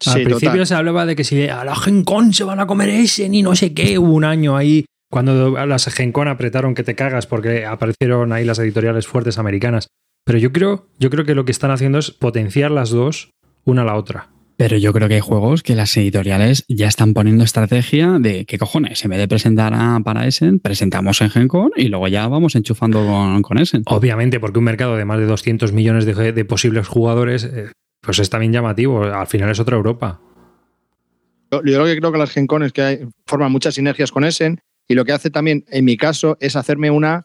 Al 0.06 0.12
Sí, 0.14 0.24
principio 0.24 0.50
total. 0.50 0.66
se 0.66 0.74
hablaba 0.74 1.06
de 1.06 1.14
que 1.14 1.22
si 1.22 1.46
a 1.48 1.64
la 1.64 1.76
Gen 1.76 2.02
Con 2.02 2.32
se 2.32 2.42
van 2.42 2.58
a 2.58 2.66
comer 2.66 2.88
ese 2.90 3.28
ni 3.28 3.42
no 3.42 3.54
sé 3.54 3.72
qué. 3.72 3.98
Hubo 3.98 4.12
un 4.12 4.24
año 4.24 4.56
ahí 4.56 4.84
cuando 5.10 5.64
las 5.66 5.86
Gen 5.86 6.12
Con 6.12 6.28
apretaron 6.28 6.74
que 6.74 6.82
te 6.84 6.94
cagas 6.94 7.26
porque 7.26 7.64
aparecieron 7.66 8.32
ahí 8.32 8.44
las 8.44 8.58
editoriales 8.58 9.06
fuertes 9.06 9.38
americanas. 9.38 9.88
Pero 10.24 10.38
yo 10.38 10.52
creo, 10.52 10.88
yo 10.98 11.10
creo 11.10 11.24
que 11.24 11.34
lo 11.34 11.44
que 11.44 11.52
están 11.52 11.70
haciendo 11.70 11.98
es 11.98 12.10
potenciar 12.10 12.70
las 12.70 12.90
dos 12.90 13.30
una 13.64 13.82
a 13.82 13.84
la 13.84 13.94
otra. 13.96 14.30
Pero 14.58 14.78
yo 14.78 14.92
creo 14.94 15.06
que 15.06 15.14
hay 15.16 15.20
juegos 15.20 15.62
que 15.62 15.74
las 15.74 15.94
editoriales 15.98 16.64
ya 16.68 16.88
están 16.88 17.12
poniendo 17.12 17.44
estrategia 17.44 18.18
de 18.18 18.46
qué 18.46 18.56
cojones, 18.58 19.04
en 19.04 19.10
vez 19.10 19.18
de 19.20 19.28
presentar 19.28 19.74
a, 19.74 20.00
para 20.02 20.26
Essen, 20.26 20.60
presentamos 20.60 21.20
en 21.20 21.28
GenCon 21.30 21.72
y 21.76 21.88
luego 21.88 22.08
ya 22.08 22.26
vamos 22.26 22.54
enchufando 22.56 23.04
con, 23.06 23.42
con 23.42 23.58
Essen. 23.58 23.82
Obviamente, 23.86 24.40
porque 24.40 24.58
un 24.58 24.64
mercado 24.64 24.96
de 24.96 25.04
más 25.04 25.18
de 25.18 25.26
200 25.26 25.72
millones 25.72 26.06
de, 26.06 26.32
de 26.32 26.44
posibles 26.46 26.88
jugadores, 26.88 27.44
eh, 27.44 27.70
pues 28.00 28.18
es 28.18 28.30
también 28.30 28.52
llamativo. 28.52 29.02
Al 29.04 29.26
final 29.26 29.50
es 29.50 29.60
otra 29.60 29.76
Europa. 29.76 30.20
Yo, 31.52 31.62
yo 31.64 31.78
lo 31.78 31.84
que 31.84 31.96
creo 31.98 32.10
que 32.12 32.18
las 32.18 32.30
Gen 32.30 32.46
Con 32.46 32.62
es 32.62 32.72
que 32.72 32.82
hay- 32.82 32.98
forman 33.26 33.52
muchas 33.52 33.74
sinergias 33.74 34.10
con 34.10 34.24
Essen 34.24 34.60
y 34.88 34.94
lo 34.94 35.04
que 35.04 35.12
hace 35.12 35.30
también, 35.30 35.64
en 35.70 35.84
mi 35.84 35.96
caso, 35.96 36.36
es 36.40 36.56
hacerme 36.56 36.90
una 36.90 37.24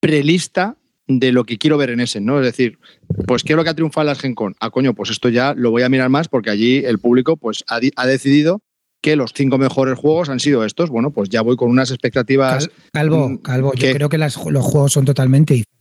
prelista 0.00 0.76
de 1.08 1.32
lo 1.32 1.44
que 1.44 1.58
quiero 1.58 1.76
ver 1.78 1.90
en 1.90 2.00
Essen, 2.00 2.24
¿no? 2.24 2.38
Es 2.40 2.46
decir, 2.46 2.78
pues 3.26 3.42
¿qué 3.42 3.52
es 3.52 3.56
lo 3.56 3.64
que 3.64 3.70
ha 3.70 3.74
triunfado 3.74 4.02
en 4.02 4.06
las 4.08 4.20
Gen 4.20 4.34
Con? 4.34 4.54
Ah, 4.60 4.70
coño, 4.70 4.94
pues 4.94 5.10
esto 5.10 5.28
ya 5.28 5.54
lo 5.54 5.70
voy 5.70 5.82
a 5.82 5.88
mirar 5.88 6.08
más 6.08 6.28
porque 6.28 6.50
allí 6.50 6.78
el 6.84 6.98
público 6.98 7.36
pues 7.36 7.64
ha, 7.68 7.80
di- 7.80 7.90
ha 7.96 8.06
decidido 8.06 8.60
que 9.02 9.16
los 9.16 9.32
cinco 9.34 9.58
mejores 9.58 9.98
juegos 9.98 10.28
han 10.28 10.38
sido 10.38 10.64
estos. 10.64 10.88
Bueno, 10.90 11.10
pues 11.10 11.28
ya 11.28 11.42
voy 11.42 11.56
con 11.56 11.68
unas 11.70 11.90
expectativas. 11.90 12.68
Cal- 12.68 12.72
Calvo, 12.92 13.28
Mm, 13.30 13.36
Calvo, 13.38 13.74
yo 13.74 13.92
creo 13.92 14.08
que 14.08 14.16
las- 14.18 14.36
los 14.46 14.64
juegos 14.64 14.92
son 14.92 15.04
totalmente 15.04 15.54
diferentes. 15.54 15.72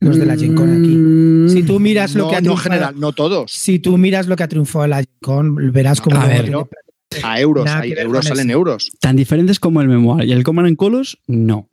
Los 0.00 0.18
de 0.18 0.26
la 0.26 0.36
Gen 0.36 0.54
Con 0.54 0.70
aquí. 0.70 0.94
Mm, 0.94 1.48
Si 1.48 1.62
tú 1.62 1.80
miras 1.80 2.14
lo 2.14 2.24
no, 2.24 2.30
que 2.30 2.36
ha 2.36 2.40
no 2.40 2.44
triunfado, 2.44 2.62
general, 2.74 3.00
no 3.00 3.12
todos. 3.12 3.50
si 3.50 3.78
tú 3.78 3.96
miras 3.96 4.26
lo 4.26 4.36
que 4.36 4.42
ha 4.42 4.48
triunfado 4.48 4.84
en 4.84 4.90
la 4.90 4.96
Gen 4.98 5.06
Con, 5.22 5.72
verás 5.72 6.02
como 6.02 6.16
A 6.16 6.26
luego 6.26 6.32
ver, 6.34 6.42
tiene- 6.44 6.56
no. 6.58 6.68
A 7.22 7.40
euros, 7.40 7.64
Nada 7.64 7.80
hay 7.80 7.92
euros 7.92 8.24
salen 8.26 8.50
euros. 8.50 8.90
Tan 9.00 9.16
diferentes 9.16 9.60
como 9.60 9.80
el 9.80 9.88
Memoir 9.88 10.26
y 10.26 10.32
el 10.32 10.42
Command 10.42 10.68
and 10.68 10.76
Colors, 10.76 11.18
no. 11.26 11.68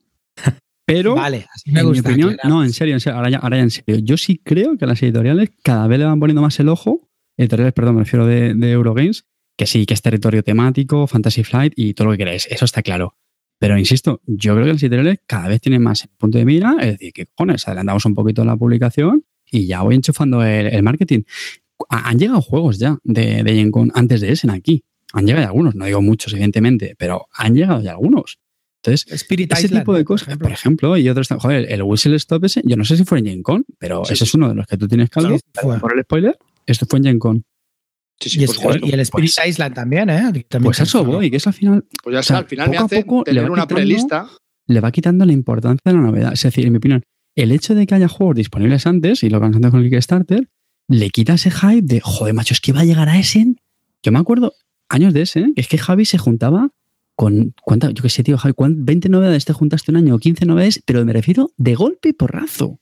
Pero, 0.86 1.16
Vale, 1.16 1.48
así 1.54 1.72
me 1.72 1.80
en 1.80 1.92
mi 1.92 2.00
opinión, 2.00 2.38
no, 2.44 2.64
en 2.64 2.74
serio, 2.74 2.94
en 2.94 3.00
serio, 3.00 3.18
ahora 3.18 3.30
ya, 3.30 3.38
ahora 3.38 3.58
ya 3.58 3.64
en 3.64 3.72
serio. 3.72 4.00
Yo 4.04 4.18
sí 4.18 4.42
creo 4.44 4.78
que 4.78 4.86
las 4.86 5.02
editoriales 5.02 5.50
cada 5.64 5.88
vez 5.88 5.98
le 6.00 6.06
van 6.06 6.20
poniendo 6.20 6.42
más 6.42 6.60
el 6.60 6.68
ojo, 6.68 7.10
editoriales, 7.38 7.74
perdón, 7.74 7.96
me 7.96 8.02
refiero 8.04 8.26
de, 8.26 8.54
de 8.54 8.72
Eurogames, 8.72 9.26
que 9.58 9.66
sí, 9.66 9.86
que 9.86 9.94
es 9.94 10.02
territorio 10.02 10.44
temático, 10.44 11.08
Fantasy 11.08 11.44
Flight 11.44 11.74
y 11.78 11.94
todo 11.94 12.08
lo 12.08 12.12
que 12.14 12.18
queráis, 12.20 12.48
eso 12.52 12.66
está 12.66 12.82
claro. 12.82 13.16
Pero 13.60 13.78
insisto, 13.80 14.22
yo 14.26 14.54
creo 14.56 14.66
que 14.66 14.74
las 14.74 14.84
editoriales 14.84 15.20
cada 15.26 15.48
vez 15.48 15.62
tienen 15.62 15.82
más 15.82 16.04
el 16.04 16.10
punto 16.18 16.38
de 16.38 16.44
mira, 16.46 16.76
es 16.82 16.88
decir, 16.94 17.14
que 17.14 17.26
cojones, 17.28 17.66
adelantamos 17.68 18.06
un 18.06 18.14
poquito 18.14 18.44
la 18.44 18.58
publicación 18.58 19.24
y 19.50 19.68
ya 19.68 19.82
voy 19.84 19.96
enchufando 19.96 20.44
el, 20.44 20.68
el 20.68 20.84
marketing. 20.84 21.22
Ha- 21.90 22.10
Han 22.10 22.20
llegado 22.20 22.42
juegos 22.42 22.78
ya 22.78 22.98
de, 23.04 23.42
de 23.44 23.56
Gen 23.56 23.72
Con 23.72 23.90
antes 23.96 24.20
de 24.20 24.34
ese 24.34 24.52
aquí. 24.52 24.84
Han 25.14 25.26
llegado 25.26 25.44
ya 25.44 25.48
algunos, 25.48 25.76
no 25.76 25.86
digo 25.86 26.02
muchos, 26.02 26.34
evidentemente, 26.34 26.96
pero 26.98 27.28
han 27.34 27.54
llegado 27.56 27.82
ya 27.82 27.92
algunos. 27.92 28.40
Entonces, 28.84 29.10
Spirit 29.14 29.54
ese 29.54 29.68
Island, 29.68 29.84
tipo 29.84 29.94
de 29.94 30.00
por 30.04 30.08
cosas, 30.08 30.28
ejemplo. 30.28 30.46
por 30.46 30.52
ejemplo, 30.54 30.98
y 30.98 31.08
otros, 31.08 31.28
joder, 31.30 31.72
el 31.72 31.84
Whistle 31.84 32.16
Stop 32.18 32.44
ese, 32.46 32.62
yo 32.66 32.76
no 32.76 32.84
sé 32.84 32.98
si 32.98 33.06
fue 33.06 33.20
en 33.20 33.26
Gen 33.28 33.44
Con, 33.44 33.66
pero 33.80 34.04
Sí, 34.04 34.14
ese 34.14 34.26
sí. 34.26 34.30
es 34.30 34.34
uno 34.36 34.50
de 34.50 34.56
los 34.56 34.68
que 34.68 34.76
tú 34.78 34.88
tienes. 34.88 35.10
Sí, 35.16 35.38
fue. 35.54 35.80
Por 35.80 35.98
el 35.98 36.04
spoiler, 36.04 36.38
esto 36.66 36.86
fue 36.90 37.00
en 37.00 37.06
Gen 37.06 37.20
Con. 37.20 37.44
Sí, 38.20 38.30
sí, 38.30 38.40
y, 38.42 38.44
es- 38.44 38.58
el 38.62 39.00
Spirit 39.00 39.32
Pues- 39.36 39.48
Island 39.48 39.74
también, 39.76 40.10
¿eh? 40.10 40.22
también 40.50 40.64
Pues 40.64 40.80
a 40.82 40.84
eso 40.84 41.04
voy, 41.06 41.30
que 41.32 41.38
es 41.38 41.48
al 41.48 41.54
final 41.54 41.86
Pues 42.04 42.14
ya 42.14 42.20
o 42.20 42.24
sea, 42.24 42.38
al 42.40 42.46
final 42.46 42.70
me 42.70 42.78
hace 42.78 43.04
poco 43.04 43.24
tener 43.24 43.44
una 43.50 43.64
quitando- 43.64 43.76
prelista. 43.76 44.30
le 44.68 44.80
va 44.82 44.92
quitando 44.92 45.26
la 45.26 45.32
importancia 45.34 45.82
de 45.86 45.94
la 45.94 46.02
novedad. 46.02 46.34
Es 46.34 46.42
decir, 46.44 46.66
en 46.66 46.72
mi 46.74 46.78
opinión, 46.78 47.04
el 47.36 47.52
hecho 47.52 47.76
de 47.76 47.86
que 47.88 47.96
haya 47.96 48.08
juegos 48.08 48.36
disponibles 48.36 48.86
antes, 48.88 49.24
y 49.24 49.30
lo 49.30 49.40
hecho 49.40 49.72
con 49.72 49.82
el 49.84 49.90
Kickstarter, 49.90 50.50
le 50.90 51.10
quita 51.10 51.34
ese 51.36 51.52
hype 51.52 51.82
de, 51.84 52.02
joder, 52.02 52.34
macho, 52.34 52.54
es 52.54 52.60
que 52.62 52.74
va 52.74 52.82
a 52.82 52.86
llegar 52.86 53.08
a 53.10 53.18
Essen. 53.18 53.60
Yo 54.04 54.12
me 54.12 54.20
acuerdo 54.20 54.54
años 54.94 55.14
de 55.14 55.22
ese, 55.24 55.52
que 55.56 55.62
es 55.62 55.68
que 55.68 55.78
Javi 55.78 56.06
se 56.06 56.18
juntaba 56.18 56.70
con, 57.16 57.54
¿cuántas? 57.64 57.94
Yo 57.94 58.02
qué 58.04 58.10
sé, 58.10 58.24
tío, 58.24 58.38
Javi, 58.38 58.54
¿cuán- 58.54 58.86
20 58.86 59.10
novedades 59.10 59.46
te 59.46 59.54
juntaste 59.54 59.92
un 59.92 59.98
año, 59.98 60.18
15 60.18 60.46
novedades, 60.46 60.82
pero 60.86 61.04
me 61.06 61.14
refiero 61.14 61.52
de 61.58 61.76
golpe 61.76 62.10
y 62.10 62.14
porrazo. 62.14 62.66
O 62.66 62.80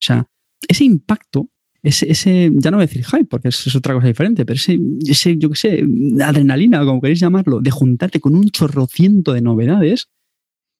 sea, 0.00 0.26
ese 0.68 0.84
impacto, 0.84 1.48
ese, 1.82 2.10
ese 2.10 2.50
ya 2.54 2.70
no 2.70 2.76
voy 2.76 2.84
a 2.84 2.86
decir 2.86 3.04
hype, 3.04 3.24
porque 3.24 3.48
es, 3.48 3.74
otra 3.74 3.94
cosa 3.94 4.06
diferente, 4.06 4.44
pero 4.44 4.56
ese, 4.56 4.78
ese, 5.06 5.36
yo 5.38 5.50
qué 5.50 5.56
sé, 5.56 5.84
adrenalina, 6.22 6.84
como 6.84 7.00
queréis 7.00 7.20
llamarlo, 7.20 7.60
de 7.60 7.70
juntarte 7.70 8.20
con 8.20 8.34
un 8.34 8.48
chorrociento 8.50 9.32
de 9.32 9.42
novedades, 9.42 10.08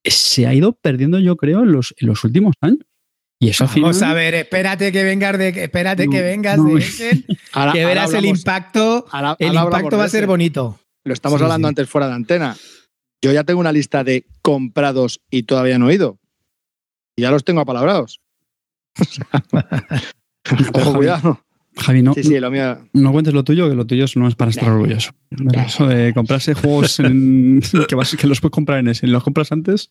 se 0.05 0.47
ha 0.47 0.55
ido 0.55 0.73
perdiendo, 0.73 1.19
yo 1.19 1.37
creo, 1.37 1.65
los, 1.65 1.95
en 1.99 2.09
los 2.09 2.25
últimos 2.25 2.55
años. 2.61 2.81
Y 3.43 3.49
eso 3.49 3.65
al 3.65 3.71
Vamos 3.81 3.97
final- 3.97 4.11
a 4.13 4.15
ver, 4.15 4.35
espérate 4.35 4.93
que 4.93 5.03
vengas 5.03 5.37
de 5.37 5.49
espérate 5.49 6.07
No, 6.07 6.13
que 6.13 6.23
vengas 6.23 6.59
no. 6.59 6.75
de 6.77 7.25
Ahora- 7.53 7.73
que 7.73 7.85
verás 7.85 8.15
el 8.15 8.25
impacto. 8.27 9.05
ahora- 9.11 9.35
El 9.41 9.57
ahora 9.57 9.79
impacto 9.79 9.99
va 9.99 10.05
a 10.05 10.09
ser 10.09 10.29
bonito. 10.29 10.79
Lo 11.05 11.13
estamos 11.13 11.41
Sí, 11.41 11.45
hablando 11.45 11.67
sí. 11.67 11.71
antes 11.71 11.89
fuera 11.89 12.07
de 12.07 12.15
antena. 12.15 12.57
Yo 13.21 13.33
ya 13.33 13.43
tengo 13.43 13.59
una 13.59 13.73
lista 13.73 14.05
de 14.05 14.27
comprados 14.43 15.21
y 15.29 15.43
todavía 15.43 15.77
no 15.81 15.91
he 15.91 15.95
ido. 15.95 16.21
Y 17.17 17.23
ya 17.23 17.33
los 17.33 17.43
tengo 17.43 17.61
apalabrados. 17.61 18.21
Ojo, 20.75 20.95
cuidado. 20.95 21.41
Javi, 21.77 22.03
no, 22.03 22.13
Sí, 22.15 22.23
sí, 22.23 22.39
lo 22.39 22.51
mío. 22.51 22.79
no 22.93 23.11
cuentes 23.13 23.33
lo 23.35 23.43
tuyo, 23.45 23.69
que 23.69 23.75
lo 23.75 23.87
tuyo 23.87 24.05
no 24.17 24.29
es 24.29 24.35
para 24.35 24.51
estar 24.53 24.69
orgulloso. 24.69 25.11
Eso 25.67 25.87
de 25.89 26.13
comprarse 26.15 26.55
juegos 26.55 27.01
en- 27.01 27.61
que, 27.89 27.95
vas- 27.97 28.15
que 28.15 28.27
los 28.27 28.41
puedes 28.41 28.53
comprar 28.53 28.79
en 28.79 28.89
ese, 28.89 29.07
los 29.07 29.25
compras 29.25 29.51
antes. 29.51 29.91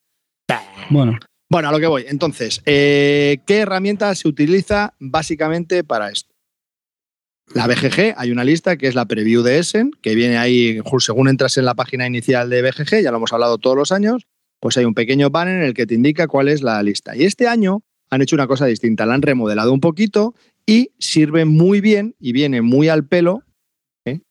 Bueno, 0.90 1.18
Bueno, 1.52 1.68
a 1.68 1.74
lo 1.74 1.82
que 1.82 1.88
voy. 1.88 2.06
Entonces, 2.08 2.62
eh, 2.66 3.40
¿qué 3.46 3.58
herramienta 3.58 4.16
se 4.16 4.30
utiliza 4.30 4.94
básicamente 5.00 5.84
para 5.84 6.10
esto? 6.10 6.34
La 7.54 7.68
BGG, 7.68 8.14
hay 8.16 8.32
una 8.32 8.46
lista 8.46 8.78
que 8.78 8.88
es 8.88 8.96
la 8.96 9.04
preview 9.04 9.44
de 9.44 9.60
Essen, 9.60 9.92
que 10.02 10.16
viene 10.16 10.38
ahí, 10.38 10.80
según 11.00 11.28
entras 11.28 11.58
en 11.58 11.66
la 11.66 11.76
página 11.76 12.08
inicial 12.08 12.50
de 12.50 12.62
BGG, 12.62 13.04
ya 13.04 13.12
lo 13.12 13.18
hemos 13.18 13.34
hablado 13.34 13.58
todos 13.58 13.76
los 13.76 13.92
años, 13.92 14.28
pues 14.62 14.78
hay 14.78 14.86
un 14.86 14.94
pequeño 14.94 15.30
banner 15.30 15.58
en 15.58 15.64
el 15.64 15.74
que 15.74 15.86
te 15.86 15.94
indica 15.94 16.26
cuál 16.28 16.48
es 16.48 16.62
la 16.62 16.82
lista. 16.84 17.18
Y 17.18 17.26
este 17.26 17.50
año 17.50 17.84
han 18.10 18.22
hecho 18.22 18.38
una 18.38 18.48
cosa 18.48 18.66
distinta, 18.66 19.06
la 19.06 19.16
han 19.16 19.22
remodelado 19.22 19.74
un 19.74 19.82
poquito 19.82 20.34
y 20.66 20.92
sirve 21.00 21.44
muy 21.44 21.82
bien 21.82 22.16
y 22.18 22.32
viene 22.32 22.62
muy 22.62 22.88
al 22.88 23.06
pelo 23.06 23.44
¿eh? 24.06 24.22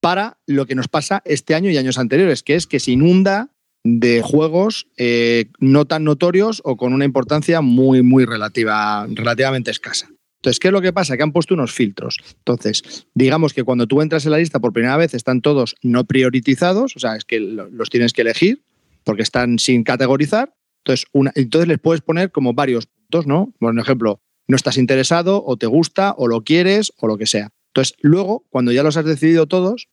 para 0.00 0.38
lo 0.46 0.64
que 0.64 0.74
nos 0.74 0.88
pasa 0.88 1.20
este 1.26 1.54
año 1.54 1.68
y 1.68 1.76
años 1.76 1.98
anteriores, 1.98 2.42
que 2.42 2.54
es 2.54 2.66
que 2.66 2.80
se 2.80 2.92
inunda 2.92 3.50
de 3.84 4.22
juegos 4.22 4.86
eh, 4.96 5.46
no 5.60 5.84
tan 5.86 6.04
notorios 6.04 6.60
o 6.64 6.76
con 6.76 6.92
una 6.92 7.04
importancia 7.04 7.60
muy, 7.60 8.02
muy 8.02 8.24
relativa, 8.24 9.06
relativamente 9.08 9.70
escasa. 9.70 10.08
Entonces, 10.40 10.60
¿qué 10.60 10.68
es 10.68 10.72
lo 10.72 10.80
que 10.80 10.92
pasa? 10.92 11.16
Que 11.16 11.22
han 11.24 11.32
puesto 11.32 11.54
unos 11.54 11.72
filtros. 11.72 12.18
Entonces, 12.38 13.06
digamos 13.14 13.52
que 13.54 13.64
cuando 13.64 13.86
tú 13.86 14.02
entras 14.02 14.24
en 14.24 14.32
la 14.32 14.38
lista 14.38 14.60
por 14.60 14.72
primera 14.72 14.96
vez 14.96 15.14
están 15.14 15.40
todos 15.40 15.74
no 15.82 16.04
prioritizados, 16.04 16.94
o 16.96 16.98
sea, 17.00 17.16
es 17.16 17.24
que 17.24 17.40
lo- 17.40 17.68
los 17.70 17.90
tienes 17.90 18.12
que 18.12 18.22
elegir 18.22 18.62
porque 19.04 19.22
están 19.22 19.58
sin 19.58 19.82
categorizar. 19.82 20.54
Entonces, 20.84 21.06
una- 21.12 21.32
entonces 21.34 21.66
les 21.68 21.78
puedes 21.80 22.02
poner 22.02 22.30
como 22.30 22.54
varios 22.54 22.86
puntos, 22.86 23.26
¿no? 23.26 23.52
Por 23.58 23.76
ejemplo, 23.78 24.20
no 24.46 24.54
estás 24.56 24.78
interesado 24.78 25.42
o 25.44 25.56
te 25.56 25.66
gusta 25.66 26.14
o 26.16 26.28
lo 26.28 26.42
quieres 26.44 26.92
o 26.98 27.08
lo 27.08 27.18
que 27.18 27.26
sea. 27.26 27.50
Entonces, 27.74 27.96
luego, 28.00 28.44
cuando 28.48 28.70
ya 28.72 28.82
los 28.82 28.96
has 28.96 29.04
decidido 29.04 29.46
todos, 29.46 29.88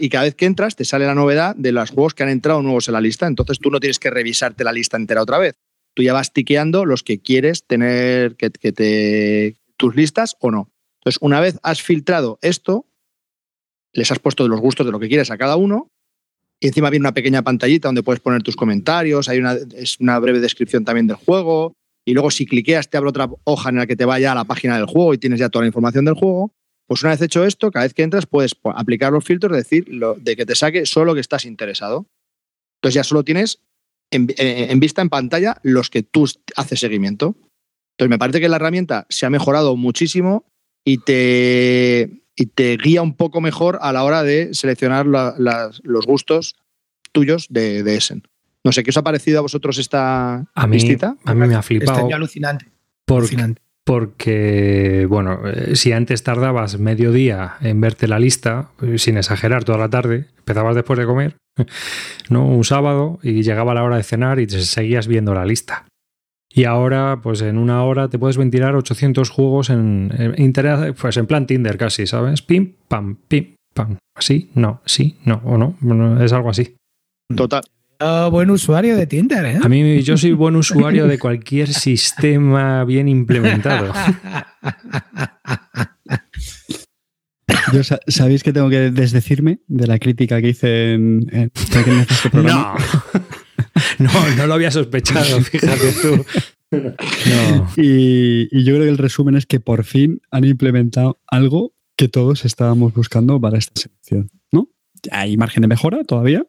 y 0.00 0.08
cada 0.08 0.24
vez 0.24 0.34
que 0.34 0.46
entras 0.46 0.76
te 0.76 0.84
sale 0.84 1.06
la 1.06 1.14
novedad 1.14 1.54
de 1.56 1.72
los 1.72 1.90
juegos 1.90 2.14
que 2.14 2.22
han 2.22 2.28
entrado 2.28 2.62
nuevos 2.62 2.88
en 2.88 2.94
la 2.94 3.00
lista. 3.00 3.26
Entonces 3.26 3.58
tú 3.58 3.70
no 3.70 3.80
tienes 3.80 3.98
que 3.98 4.10
revisarte 4.10 4.64
la 4.64 4.72
lista 4.72 4.96
entera 4.96 5.22
otra 5.22 5.38
vez. 5.38 5.54
Tú 5.94 6.02
ya 6.02 6.12
vas 6.12 6.32
tiqueando 6.32 6.84
los 6.84 7.02
que 7.02 7.20
quieres 7.20 7.64
tener 7.66 8.36
que, 8.36 8.50
te 8.50 9.56
tus 9.76 9.96
listas 9.96 10.36
o 10.40 10.50
no. 10.50 10.70
Entonces, 11.00 11.18
una 11.22 11.40
vez 11.40 11.58
has 11.62 11.80
filtrado 11.82 12.38
esto, 12.42 12.86
les 13.92 14.10
has 14.10 14.18
puesto 14.18 14.46
los 14.48 14.60
gustos 14.60 14.84
de 14.84 14.92
lo 14.92 15.00
que 15.00 15.08
quieres 15.08 15.30
a 15.30 15.38
cada 15.38 15.56
uno. 15.56 15.90
Y 16.60 16.66
encima 16.66 16.90
viene 16.90 17.04
una 17.04 17.14
pequeña 17.14 17.42
pantallita 17.42 17.88
donde 17.88 18.02
puedes 18.02 18.20
poner 18.20 18.42
tus 18.42 18.56
comentarios, 18.56 19.28
hay 19.28 19.38
una, 19.38 19.54
es 19.76 20.00
una 20.00 20.18
breve 20.18 20.40
descripción 20.40 20.84
también 20.84 21.06
del 21.06 21.16
juego. 21.16 21.74
Y 22.04 22.14
luego, 22.14 22.30
si 22.30 22.46
cliqueas, 22.46 22.90
te 22.90 22.96
abre 22.96 23.10
otra 23.10 23.28
hoja 23.44 23.68
en 23.68 23.76
la 23.76 23.86
que 23.86 23.94
te 23.96 24.04
vaya 24.04 24.32
a 24.32 24.34
la 24.34 24.44
página 24.44 24.76
del 24.76 24.86
juego 24.86 25.14
y 25.14 25.18
tienes 25.18 25.38
ya 25.38 25.48
toda 25.48 25.62
la 25.62 25.68
información 25.68 26.04
del 26.04 26.14
juego. 26.14 26.52
Pues 26.88 27.02
una 27.02 27.12
vez 27.12 27.20
hecho 27.22 27.44
esto, 27.44 27.70
cada 27.70 27.84
vez 27.84 27.92
que 27.94 28.02
entras 28.02 28.26
puedes 28.26 28.56
aplicar 28.74 29.12
los 29.12 29.22
filtros, 29.24 29.54
decir 29.56 29.84
lo- 29.88 30.14
de 30.14 30.34
que 30.36 30.46
te 30.46 30.54
saque 30.56 30.86
solo 30.86 31.14
que 31.14 31.20
estás 31.20 31.44
interesado. 31.44 32.06
Entonces 32.78 32.94
ya 32.94 33.04
solo 33.04 33.22
tienes 33.24 33.60
en, 34.10 34.28
eh, 34.38 34.68
en 34.70 34.80
vista 34.80 35.02
en 35.02 35.10
pantalla 35.10 35.58
los 35.62 35.90
que 35.90 36.02
tú 36.02 36.26
haces 36.56 36.80
seguimiento. 36.80 37.34
Entonces 37.96 38.10
me 38.10 38.18
parece 38.18 38.40
que 38.40 38.48
la 38.48 38.56
herramienta 38.56 39.06
se 39.10 39.26
ha 39.26 39.30
mejorado 39.30 39.76
muchísimo 39.76 40.46
y 40.84 40.98
te, 40.98 42.22
y 42.36 42.46
te 42.46 42.76
guía 42.78 43.02
un 43.02 43.14
poco 43.16 43.40
mejor 43.42 43.78
a 43.82 43.92
la 43.92 44.04
hora 44.04 44.22
de 44.22 44.54
seleccionar 44.54 45.06
la- 45.06 45.34
los 45.82 46.06
gustos 46.06 46.56
tuyos 47.12 47.48
de, 47.50 47.82
de 47.82 47.96
Essen. 47.96 48.22
No 48.64 48.72
sé, 48.72 48.82
¿qué 48.82 48.90
os 48.90 48.96
ha 48.96 49.02
parecido 49.02 49.38
a 49.40 49.42
vosotros 49.42 49.76
esta 49.78 50.46
A 50.54 50.66
mí, 50.66 50.76
listita? 50.76 51.16
a 51.24 51.34
mí 51.34 51.46
me 51.46 51.54
ha 51.54 51.58
Este 51.60 51.62
flipado. 51.78 52.06
año 52.06 52.16
alucinante. 52.16 52.66
por- 53.04 53.18
alucinante. 53.18 53.60
Porque, 53.88 55.06
bueno, 55.08 55.40
eh, 55.48 55.74
si 55.74 55.92
antes 55.92 56.22
tardabas 56.22 56.78
medio 56.78 57.10
día 57.10 57.56
en 57.62 57.80
verte 57.80 58.06
la 58.06 58.18
lista, 58.18 58.68
eh, 58.82 58.98
sin 58.98 59.16
exagerar, 59.16 59.64
toda 59.64 59.78
la 59.78 59.88
tarde, 59.88 60.26
empezabas 60.38 60.74
después 60.74 60.98
de 60.98 61.06
comer, 61.06 61.36
¿no? 62.28 62.44
Un 62.46 62.64
sábado 62.64 63.18
y 63.22 63.42
llegaba 63.42 63.72
la 63.74 63.82
hora 63.84 63.96
de 63.96 64.02
cenar 64.02 64.40
y 64.40 64.48
seguías 64.48 65.08
viendo 65.08 65.32
la 65.34 65.46
lista. 65.46 65.86
Y 66.54 66.64
ahora, 66.64 67.20
pues 67.22 67.40
en 67.42 67.56
una 67.58 67.82
hora 67.84 68.08
te 68.08 68.18
puedes 68.18 68.36
ventilar 68.36 68.74
800 68.76 69.30
juegos 69.30 69.70
en, 69.70 70.10
en 70.18 70.34
intera- 70.36 70.92
pues 70.94 71.16
en 71.16 71.26
plan 71.26 71.46
Tinder 71.46 71.76
casi, 71.78 72.06
¿sabes? 72.06 72.42
Pim, 72.42 72.74
pam, 72.88 73.16
pim, 73.26 73.54
pam. 73.74 73.96
Así, 74.16 74.50
no, 74.54 74.80
sí, 74.84 75.16
no, 75.24 75.40
o 75.44 75.56
no. 75.58 76.22
Es 76.22 76.32
algo 76.32 76.50
así. 76.50 76.76
Total. 77.34 77.62
Oh, 78.00 78.30
buen 78.30 78.48
usuario 78.50 78.96
de 78.96 79.06
Tinder, 79.08 79.44
¿eh? 79.44 79.58
A 79.60 79.68
mí, 79.68 80.02
yo 80.02 80.16
soy 80.16 80.32
buen 80.32 80.54
usuario 80.56 81.06
de 81.08 81.18
cualquier 81.18 81.72
sistema 81.72 82.84
bien 82.84 83.08
implementado. 83.08 83.92
Yo 87.72 87.82
sa- 87.84 88.00
¿Sabéis 88.06 88.42
que 88.42 88.52
tengo 88.52 88.70
que 88.70 88.90
desdecirme 88.90 89.60
de 89.66 89.86
la 89.86 89.98
crítica 89.98 90.40
que 90.40 90.48
hice 90.50 90.94
en, 90.94 91.26
en 91.32 91.50
en 91.86 91.98
este 92.00 92.30
programa? 92.30 92.76
No. 93.98 94.06
no, 94.12 94.36
no 94.36 94.46
lo 94.46 94.54
había 94.54 94.70
sospechado, 94.70 95.40
fíjate 95.42 95.92
tú. 96.00 96.24
No. 96.70 97.70
Y, 97.76 98.48
y 98.50 98.64
yo 98.64 98.74
creo 98.74 98.84
que 98.84 98.90
el 98.90 98.98
resumen 98.98 99.34
es 99.36 99.46
que 99.46 99.60
por 99.60 99.84
fin 99.84 100.20
han 100.30 100.44
implementado 100.44 101.20
algo 101.26 101.74
que 101.96 102.08
todos 102.08 102.44
estábamos 102.44 102.94
buscando 102.94 103.40
para 103.40 103.58
esta 103.58 103.72
selección, 103.80 104.30
¿no? 104.52 104.68
Hay 105.10 105.36
margen 105.36 105.62
de 105.62 105.68
mejora 105.68 106.04
todavía, 106.04 106.46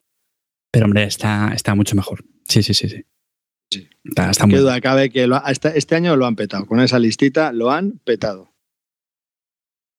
pero 0.71 0.85
hombre, 0.85 1.03
está, 1.03 1.51
está 1.55 1.75
mucho 1.75 1.95
mejor. 1.95 2.23
Sí, 2.47 2.63
sí, 2.63 2.73
sí, 2.73 2.89
sí. 2.89 3.03
Sí. 3.71 3.87
Está, 4.03 4.31
está 4.31 4.45
Qué 4.45 4.51
muy 4.51 4.59
duda 4.59 4.81
cabe 4.81 5.09
que 5.11 5.27
lo 5.27 5.35
ha- 5.35 5.51
este, 5.51 5.77
este 5.77 5.95
año 5.95 6.15
lo 6.15 6.25
han 6.25 6.35
petado. 6.35 6.65
Con 6.65 6.79
esa 6.79 6.97
listita 6.99 7.51
lo 7.51 7.71
han 7.71 7.99
petado. 8.03 8.49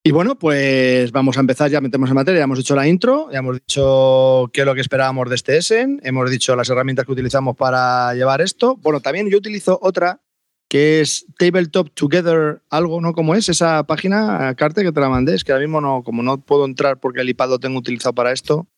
Y 0.02 0.12
bueno, 0.12 0.38
pues 0.38 1.12
vamos 1.12 1.36
a 1.36 1.40
empezar, 1.40 1.70
ya 1.70 1.80
metemos 1.82 2.08
en 2.08 2.14
materia. 2.16 2.38
Ya 2.40 2.44
hemos 2.44 2.58
dicho 2.58 2.74
la 2.74 2.88
intro, 2.88 3.30
ya 3.30 3.40
hemos 3.40 3.56
dicho 3.60 4.50
qué 4.52 4.60
es 4.62 4.66
lo 4.66 4.74
que 4.74 4.80
esperábamos 4.80 5.28
de 5.28 5.34
este 5.34 5.58
Essen, 5.58 6.00
hemos 6.02 6.30
dicho 6.30 6.56
las 6.56 6.70
herramientas 6.70 7.04
que 7.04 7.12
utilizamos 7.12 7.54
para 7.56 8.14
llevar 8.14 8.40
esto. 8.40 8.76
Bueno, 8.76 9.00
también 9.00 9.28
yo 9.30 9.36
utilizo 9.38 9.78
otra 9.82 10.22
que 10.70 11.00
es 11.02 11.26
Tabletop 11.38 11.90
Together, 11.94 12.62
algo, 12.70 13.00
¿no? 13.00 13.12
¿Cómo 13.12 13.34
es 13.34 13.48
esa 13.50 13.84
página, 13.84 14.54
Carte, 14.54 14.82
que 14.84 14.92
te 14.92 15.00
la 15.00 15.08
mandé? 15.10 15.34
Es 15.34 15.44
que 15.44 15.52
ahora 15.52 15.64
mismo 15.64 15.80
no, 15.82 16.02
como 16.02 16.22
no 16.22 16.40
puedo 16.40 16.64
entrar 16.64 16.98
porque 16.98 17.20
el 17.20 17.28
iPad 17.28 17.50
lo 17.50 17.58
tengo 17.58 17.78
utilizado 17.78 18.14
para 18.14 18.32
esto. 18.32 18.68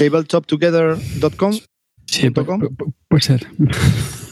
Tabletoptogether.com. 0.00 1.52
Sí, 2.06 2.30
puede 2.30 3.22
ser. 3.22 3.46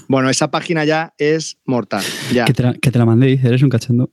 Bueno, 0.09 0.31
esa 0.31 0.51
página 0.51 0.87
ya 0.87 1.13
es 1.19 1.59
mortal. 1.67 2.03
Ya. 2.33 2.47
Que 2.47 2.55
te, 2.55 2.63
la, 2.63 2.73
que 2.73 2.91
te 2.91 2.99
la 2.99 3.05
mandé, 3.05 3.27
dice, 3.27 3.49
eres 3.49 3.63
un 3.63 3.69
cachondo. 3.69 4.11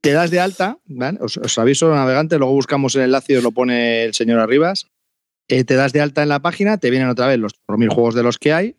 te 0.00 0.12
das 0.12 0.30
de 0.30 0.40
alta, 0.40 0.78
¿vale? 0.86 1.18
os, 1.20 1.36
os 1.36 1.58
aviso, 1.58 1.94
navegante, 1.94 2.38
luego 2.38 2.54
buscamos 2.54 2.94
el 2.96 3.02
enlace 3.02 3.34
y 3.34 3.36
os 3.36 3.42
lo 3.42 3.52
pone 3.52 4.04
el 4.04 4.14
señor 4.14 4.40
Arribas. 4.40 4.86
Eh, 5.48 5.64
te 5.64 5.74
das 5.74 5.92
de 5.92 6.00
alta 6.00 6.22
en 6.22 6.30
la 6.30 6.40
página, 6.40 6.78
te 6.78 6.88
vienen 6.88 7.10
otra 7.10 7.26
vez 7.26 7.38
los 7.38 7.52
4.000 7.68 7.88
juegos 7.92 8.14
de 8.14 8.22
los 8.22 8.38
que 8.38 8.54
hay 8.54 8.76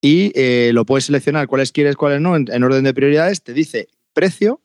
y 0.00 0.30
eh, 0.36 0.70
lo 0.72 0.86
puedes 0.86 1.06
seleccionar 1.06 1.48
cuáles 1.48 1.72
quieres, 1.72 1.96
cuáles 1.96 2.20
no, 2.20 2.36
en, 2.36 2.46
en 2.52 2.62
orden 2.62 2.84
de 2.84 2.94
prioridades. 2.94 3.42
Te 3.42 3.52
dice 3.52 3.88
precio 4.14 4.62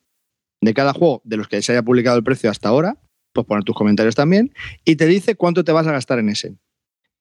de 0.62 0.76
cada 0.76 0.94
juego, 0.94 1.24
de 1.26 1.38
los 1.38 1.48
que 1.48 1.60
se 1.64 1.72
haya 1.72 1.82
publicado 1.82 2.18
el 2.18 2.24
precio 2.24 2.52
hasta 2.52 2.70
ahora, 2.70 2.98
puedes 3.34 3.48
poner 3.48 3.64
tus 3.64 3.76
comentarios 3.76 4.14
también, 4.14 4.54
y 4.86 4.96
te 4.96 5.08
dice 5.08 5.34
cuánto 5.36 5.64
te 5.64 5.72
vas 5.72 5.88
a 5.88 5.92
gastar 5.92 6.20
en 6.20 6.30
ese. 6.30 6.56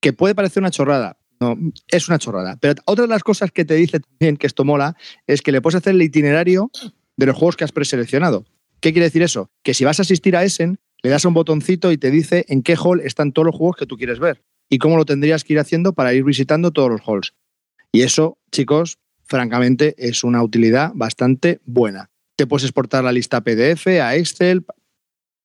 Que 0.02 0.12
puede 0.12 0.34
parecer 0.34 0.62
una 0.62 0.70
chorrada, 0.70 1.16
no, 1.40 1.56
es 1.88 2.08
una 2.08 2.18
chorrada. 2.18 2.58
Pero 2.60 2.74
otra 2.84 3.04
de 3.04 3.08
las 3.08 3.22
cosas 3.22 3.50
que 3.50 3.64
te 3.64 3.74
dice 3.74 4.00
también, 4.00 4.36
que 4.36 4.46
esto 4.46 4.64
mola, 4.64 4.96
es 5.26 5.40
que 5.40 5.52
le 5.52 5.62
puedes 5.62 5.76
hacer 5.76 5.94
el 5.94 6.02
itinerario 6.02 6.70
de 7.16 7.26
los 7.26 7.36
juegos 7.36 7.56
que 7.56 7.64
has 7.64 7.72
preseleccionado. 7.72 8.44
¿Qué 8.80 8.92
quiere 8.92 9.06
decir 9.06 9.22
eso? 9.22 9.50
Que 9.62 9.74
si 9.74 9.84
vas 9.84 10.00
a 10.00 10.02
asistir 10.02 10.36
a 10.36 10.44
Essen, 10.44 10.78
le 11.02 11.10
das 11.10 11.24
un 11.24 11.34
botoncito 11.34 11.92
y 11.92 11.98
te 11.98 12.10
dice 12.10 12.44
en 12.48 12.62
qué 12.62 12.76
hall 12.76 13.00
están 13.00 13.32
todos 13.32 13.46
los 13.46 13.56
juegos 13.56 13.76
que 13.76 13.86
tú 13.86 13.96
quieres 13.96 14.18
ver 14.18 14.42
y 14.68 14.78
cómo 14.78 14.96
lo 14.96 15.04
tendrías 15.04 15.44
que 15.44 15.52
ir 15.52 15.60
haciendo 15.60 15.92
para 15.92 16.14
ir 16.14 16.24
visitando 16.24 16.72
todos 16.72 16.90
los 16.90 17.00
halls. 17.06 17.34
Y 17.92 18.02
eso, 18.02 18.38
chicos, 18.50 18.98
francamente 19.22 19.94
es 19.98 20.24
una 20.24 20.42
utilidad 20.42 20.92
bastante 20.94 21.60
buena. 21.64 22.10
Te 22.36 22.46
puedes 22.46 22.64
exportar 22.64 23.04
la 23.04 23.12
lista 23.12 23.42
PDF 23.42 23.86
a 23.86 24.16
Excel. 24.16 24.64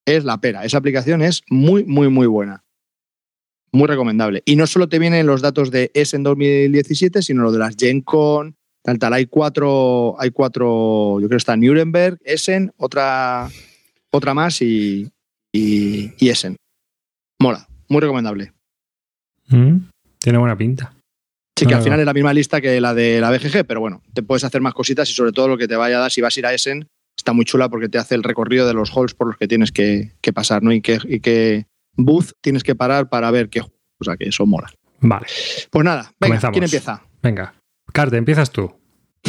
Es 0.06 0.24
la 0.24 0.40
pera. 0.40 0.64
Esa 0.64 0.78
aplicación 0.78 1.22
es 1.22 1.42
muy, 1.50 1.84
muy, 1.84 2.10
muy 2.10 2.28
buena. 2.28 2.64
Muy 3.78 3.88
recomendable. 3.88 4.42
Y 4.44 4.56
no 4.56 4.66
solo 4.66 4.90
te 4.90 4.98
vienen 4.98 5.28
los 5.28 5.44
datos 5.44 5.70
de 5.70 5.92
Essen 5.94 6.24
2017, 6.24 7.22
sino 7.22 7.44
lo 7.44 7.52
de 7.52 7.60
las 7.60 7.76
Gen 7.78 8.02
Con, 8.02 8.56
tal, 8.82 8.98
tal. 8.98 9.14
Hay 9.14 9.28
cuatro, 9.28 10.20
hay 10.20 10.32
cuatro, 10.32 11.20
yo 11.20 11.28
creo 11.28 11.30
que 11.30 11.36
está 11.36 11.56
Nuremberg, 11.56 12.18
Essen, 12.24 12.74
otra, 12.78 13.48
otra 14.10 14.34
más 14.34 14.64
y, 14.64 15.08
y, 15.54 16.12
y 16.18 16.30
Essen. 16.30 16.56
Mola, 17.40 17.68
muy 17.88 18.02
recomendable. 18.02 18.52
Mm, 19.50 19.78
Tiene 20.18 20.40
buena 20.40 20.58
pinta. 20.58 20.96
Sí, 21.56 21.68
que 21.68 21.76
al 21.76 21.84
final 21.84 22.00
es 22.00 22.06
la 22.08 22.14
misma 22.14 22.34
lista 22.34 22.60
que 22.60 22.82
la 22.82 22.96
de 22.96 23.22
la 23.22 23.30
BGG, 23.30 23.64
pero 23.68 23.80
bueno, 23.80 24.02
te 24.12 24.24
puedes 24.24 24.44
hacer 24.44 24.60
más 24.60 24.74
cositas 24.74 25.08
y 25.12 25.14
sobre 25.14 25.34
todo 25.34 25.50
lo 25.50 25.58
que 25.60 25.68
te 25.68 25.76
vaya 25.76 25.98
a 25.98 26.02
dar 26.02 26.12
si 26.12 26.22
vas 26.22 26.36
a 26.36 26.40
ir 26.40 26.46
a 26.48 26.54
Essen 26.54 26.88
está 27.16 27.34
muy 27.34 27.46
chula 27.46 27.70
porque 27.70 27.90
te 27.90 28.00
hace 28.00 28.16
el 28.16 28.24
recorrido 28.24 28.68
de 28.68 28.74
los 28.74 28.92
halls 28.96 29.14
por 29.14 29.28
los 29.28 29.38
que 29.38 29.48
tienes 29.48 29.72
que, 29.72 30.14
que 30.22 30.34
pasar, 30.34 30.64
¿no? 30.64 30.72
Y 30.72 30.82
qué 30.82 30.98
y 31.08 31.20
qué 31.20 31.68
booth 31.98 32.32
tienes 32.42 32.64
que 32.64 32.76
parar 32.76 33.10
para 33.10 33.30
ver 33.32 33.50
qué 33.50 33.60
juego. 33.62 33.76
O 34.00 34.04
sea, 34.04 34.16
que 34.18 34.26
eso 34.30 34.46
mola. 34.46 34.70
Vale, 35.00 35.26
Pues 35.72 35.84
nada, 35.86 36.04
venga, 36.20 36.36
Comenzamos. 36.38 36.54
¿quién 36.54 36.64
empieza? 36.64 37.04
venga. 37.22 37.54
Carte, 37.94 38.18
empiezas 38.18 38.52
tú. 38.52 38.72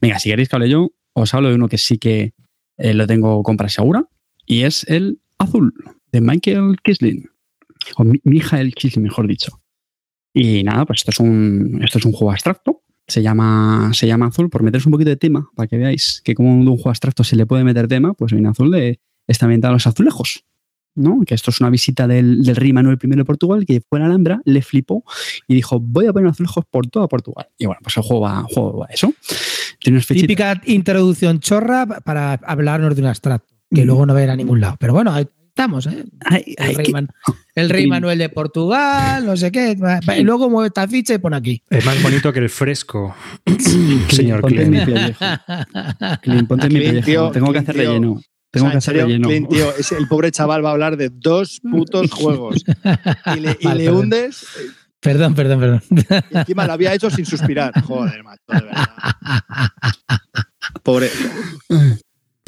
Venga, 0.00 0.18
si 0.20 0.30
queréis 0.30 0.48
que 0.48 0.56
hable 0.56 0.68
yo, 0.70 0.90
os 1.12 1.34
hablo 1.34 1.48
de 1.48 1.54
uno 1.56 1.68
que 1.68 1.78
sí 1.78 1.98
que 1.98 2.32
eh, 2.76 2.94
lo 2.94 3.06
tengo 3.06 3.42
compra 3.42 3.68
segura 3.68 4.08
y 4.46 4.62
es 4.62 4.84
el 4.88 5.20
azul 5.38 5.74
de 6.12 6.20
Michael 6.20 6.76
Kisling. 6.82 7.28
O 7.96 8.04
Mi- 8.04 8.20
Michael 8.24 8.74
Kisling, 8.74 9.02
mejor 9.02 9.26
dicho. 9.26 9.60
Y 10.32 10.62
nada, 10.62 10.84
pues 10.84 11.00
esto 11.00 11.10
es 11.10 11.18
un, 11.20 11.80
esto 11.82 11.98
es 11.98 12.04
un 12.04 12.12
juego 12.12 12.30
abstracto. 12.30 12.82
Se 13.08 13.22
llama, 13.22 13.90
se 13.94 14.06
llama 14.06 14.26
azul 14.26 14.50
por 14.50 14.62
meteros 14.62 14.86
un 14.86 14.92
poquito 14.92 15.10
de 15.10 15.16
tema, 15.16 15.48
para 15.56 15.66
que 15.66 15.78
veáis 15.78 16.20
que 16.24 16.34
como 16.34 16.54
un 16.54 16.64
juego 16.66 16.90
abstracto 16.90 17.24
se 17.24 17.36
le 17.36 17.46
puede 17.46 17.64
meter 17.64 17.88
tema, 17.88 18.12
pues 18.14 18.32
viene 18.32 18.48
azul 18.48 18.70
de, 18.70 19.00
está 19.26 19.46
ambientado 19.46 19.72
a 19.72 19.74
los 19.76 19.86
azulejos. 19.86 20.44
¿no? 20.94 21.20
Que 21.24 21.34
esto 21.34 21.52
es 21.52 21.60
una 21.60 21.70
visita 21.70 22.08
del, 22.08 22.42
del 22.42 22.56
rey 22.56 22.72
Manuel 22.72 22.98
I 23.00 23.06
de 23.08 23.24
Portugal, 23.24 23.64
que 23.64 23.80
fue 23.88 23.98
a 23.98 24.00
la 24.00 24.06
Alhambra, 24.06 24.40
le 24.44 24.62
flipó 24.62 25.04
y 25.46 25.54
dijo, 25.54 25.78
voy 25.78 26.06
a 26.06 26.12
poner 26.12 26.28
azulejos 26.28 26.64
por 26.68 26.88
toda 26.88 27.06
Portugal. 27.06 27.46
Y 27.56 27.66
bueno, 27.66 27.78
pues 27.82 27.96
el 27.96 28.02
juego 28.02 28.22
va, 28.22 28.44
el 28.48 28.52
juego 28.52 28.78
va 28.78 28.86
a 28.86 28.92
eso. 28.92 29.12
Tiene. 29.80 30.00
Típica 30.00 30.60
introducción 30.66 31.38
chorra 31.38 31.86
para 31.86 32.32
hablarnos 32.32 32.96
de 32.96 33.02
un 33.02 33.08
abstracto, 33.08 33.54
que 33.70 33.84
Mm. 33.84 33.86
luego 33.86 34.06
no 34.06 34.14
va 34.14 34.20
a 34.20 34.22
ir 34.24 34.30
a 34.30 34.36
ningún 34.36 34.60
lado. 34.60 34.76
Pero 34.80 34.92
bueno, 34.92 35.12
ahí 35.12 35.26
estamos, 35.58 35.86
¿eh? 35.86 36.04
Ay, 36.24 36.54
ay, 36.56 36.70
El 36.70 36.76
rey, 36.76 36.86
que- 36.86 36.92
Man- 36.92 37.08
el 37.56 37.68
rey 37.68 37.82
Sí. 37.82 37.88
Manuel 37.88 38.18
de 38.18 38.28
Portugal, 38.28 39.26
no 39.26 39.36
sé 39.36 39.50
qué. 39.50 39.76
Y 40.16 40.22
luego 40.22 40.48
mueve 40.48 40.68
esta 40.68 40.86
ficha 40.86 41.14
y 41.14 41.18
pone 41.18 41.36
aquí. 41.36 41.60
Es 41.68 41.84
más 41.84 42.00
bonito 42.00 42.32
que 42.32 42.38
el 42.38 42.48
fresco, 42.48 43.16
señor 44.08 44.42
Clint. 44.42 44.86
Clint, 46.22 46.48
ponte 46.48 46.66
en 46.68 46.72
mi 46.94 47.02
tío, 47.02 47.30
Tengo 47.32 47.52
que 47.52 47.58
hacer 47.58 47.74
relleno. 47.76 48.20
Tengo 48.50 48.66
O 48.68 48.70
sea, 48.70 48.70
que 48.70 48.78
hacer 48.78 48.96
relleno. 48.96 49.28
Clint, 49.28 49.48
tío, 49.50 49.76
ese- 49.76 49.96
el 49.98 50.06
pobre 50.06 50.30
chaval 50.30 50.64
va 50.64 50.68
a 50.70 50.72
hablar 50.72 50.96
de 50.96 51.10
dos 51.12 51.60
putos 51.68 52.08
juegos. 52.12 52.64
Y 53.36 53.40
le, 53.40 53.56
y 53.60 53.64
Vale, 53.66 53.78
le 53.80 53.84
perdón. 53.86 54.00
hundes. 54.04 54.46
Perdón, 55.00 55.34
perdón, 55.34 55.60
perdón. 55.60 55.82
Y 56.30 56.38
encima 56.38 56.66
lo 56.66 56.72
había 56.72 56.94
hecho 56.94 57.10
sin 57.10 57.26
suspirar. 57.26 57.72
Joder, 57.82 58.22
macho, 58.22 58.42
de 58.48 58.60
verdad. 58.60 58.88
Pobre. 60.84 61.10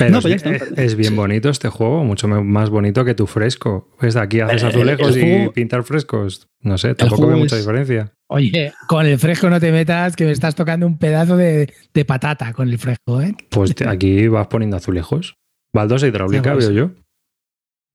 Pero 0.00 0.12
No, 0.12 0.20
pues 0.22 0.42
es, 0.42 0.62
es- 0.62 0.78
es 0.78 0.96
bien 0.96 1.14
bonito 1.14 1.50
este 1.50 1.68
juego, 1.68 2.02
mucho 2.04 2.26
más 2.26 2.70
bonito 2.70 3.04
que 3.04 3.14
tu 3.14 3.26
fresco. 3.26 3.94
Pues 4.00 4.14
de 4.14 4.20
aquí 4.20 4.40
haces 4.40 4.62
Eh, 4.62 4.66
azulejos 4.66 5.14
el 5.14 5.22
y 5.22 5.30
juego- 5.36 5.52
pintar 5.52 5.82
frescos. 5.84 6.48
No 6.60 6.78
sé, 6.78 6.94
tampoco 6.94 7.26
veo 7.26 7.36
mucha 7.36 7.56
es- 7.56 7.62
diferencia. 7.62 8.12
Oye, 8.28 8.72
con 8.88 9.04
el 9.04 9.18
fresco 9.18 9.50
no 9.50 9.60
te 9.60 9.70
metas, 9.72 10.16
que 10.16 10.24
me 10.24 10.30
estás 10.30 10.54
tocando 10.54 10.86
un 10.86 10.96
pedazo 10.98 11.36
de, 11.36 11.70
de 11.92 12.04
patata 12.06 12.52
con 12.54 12.68
el 12.68 12.78
fresco, 12.78 13.20
¿eh? 13.20 13.34
Pues 13.50 13.74
te- 13.74 13.86
aquí 13.88 14.26
vas 14.28 14.46
poniendo 14.46 14.76
azulejos. 14.78 15.34
Baldosa 15.74 16.06
hidráulica, 16.06 16.50
Ya 16.50 16.54
ves. 16.54 16.68
veo 16.72 16.90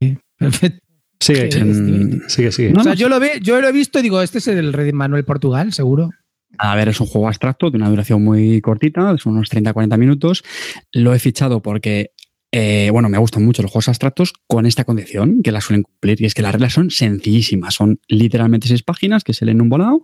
yo. 0.01 0.15
Perfecto. 0.37 0.79
Sigue, 1.19 1.51
Sí. 1.51 1.63
Mm, 1.63 2.21
sigue, 2.27 2.51
sigue. 2.51 2.71
No, 2.71 2.81
o 2.81 2.83
sea, 2.83 2.91
no, 2.93 2.97
yo 2.99 3.09
lo, 3.09 3.19
ve, 3.19 3.39
yo 3.41 3.59
lo 3.61 3.67
he 3.69 3.71
visto 3.71 3.97
y 3.99 4.03
digo, 4.03 4.21
este 4.21 4.37
es 4.39 4.47
el 4.47 4.73
rey 4.73 4.91
Manuel 4.91 5.23
Portugal, 5.25 5.71
seguro. 5.73 6.11
A 6.57 6.75
ver, 6.75 6.89
es 6.89 6.99
un 6.99 7.07
juego 7.07 7.27
abstracto 7.27 7.69
de 7.69 7.77
una 7.77 7.89
duración 7.89 8.23
muy 8.23 8.61
cortita, 8.61 9.17
son 9.17 9.33
unos 9.33 9.49
30-40 9.51 9.97
minutos. 9.97 10.43
Lo 10.91 11.13
he 11.13 11.19
fichado 11.19 11.61
porque, 11.61 12.11
eh, 12.51 12.89
bueno, 12.91 13.09
me 13.09 13.17
gustan 13.17 13.43
mucho 13.43 13.61
los 13.61 13.71
juegos 13.71 13.89
abstractos 13.89 14.33
con 14.47 14.65
esta 14.65 14.83
condición 14.83 15.41
que 15.43 15.51
la 15.51 15.61
suelen 15.61 15.83
cumplir. 15.83 16.21
Y 16.21 16.25
es 16.25 16.33
que 16.33 16.41
las 16.41 16.53
reglas 16.53 16.73
son 16.73 16.91
sencillísimas. 16.91 17.75
Son 17.75 17.99
literalmente 18.07 18.67
seis 18.67 18.83
páginas 18.83 19.23
que 19.23 19.33
se 19.33 19.45
leen 19.45 19.61
un 19.61 19.69
volado. 19.69 20.03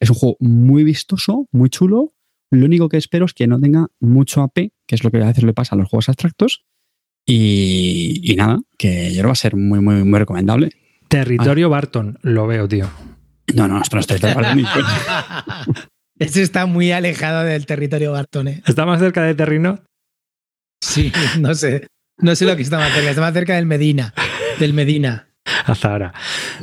Es 0.00 0.10
un 0.10 0.16
juego 0.16 0.36
muy 0.40 0.84
vistoso, 0.84 1.48
muy 1.52 1.70
chulo. 1.70 2.12
Lo 2.50 2.66
único 2.66 2.88
que 2.88 2.98
espero 2.98 3.24
es 3.24 3.32
que 3.32 3.46
no 3.46 3.60
tenga 3.60 3.86
mucho 3.98 4.42
AP, 4.42 4.72
que 4.86 4.94
es 4.94 5.04
lo 5.04 5.10
que 5.10 5.22
a 5.22 5.26
veces 5.26 5.44
le 5.44 5.54
pasa 5.54 5.74
a 5.74 5.78
los 5.78 5.88
juegos 5.88 6.08
abstractos. 6.08 6.64
Y, 7.24 8.20
y 8.24 8.34
nada, 8.36 8.60
que 8.76 9.10
yo 9.10 9.14
creo 9.14 9.22
que 9.22 9.26
va 9.28 9.32
a 9.32 9.36
ser 9.36 9.56
muy, 9.56 9.80
muy, 9.80 10.04
muy 10.04 10.18
recomendable. 10.18 10.70
Territorio 11.08 11.68
Barton, 11.68 12.18
lo 12.22 12.46
veo, 12.46 12.66
tío. 12.66 12.88
No, 13.54 13.68
no, 13.68 13.80
esto 13.80 13.96
no 13.96 14.00
es 14.00 14.06
territorio 14.06 14.36
Barton. 14.36 14.64
Ese 16.24 16.42
está 16.42 16.66
muy 16.66 16.92
alejado 16.92 17.44
del 17.44 17.66
territorio 17.66 18.12
Barton, 18.12 18.48
¿eh? 18.48 18.62
¿Está 18.66 18.84
más 18.86 19.00
cerca 19.00 19.22
de 19.22 19.34
Terrino? 19.34 19.80
Sí, 20.82 21.12
no 21.40 21.54
sé. 21.54 21.86
No 22.18 22.34
sé 22.34 22.44
lo 22.44 22.56
que 22.56 22.62
está 22.62 22.78
más 22.78 22.92
cerca. 22.92 23.10
Está 23.10 23.20
más 23.22 23.32
cerca 23.32 23.56
del 23.56 23.66
Medina. 23.66 24.14
Del 24.58 24.74
Medina. 24.74 25.28
Hasta 25.66 25.90
ahora. 25.92 26.14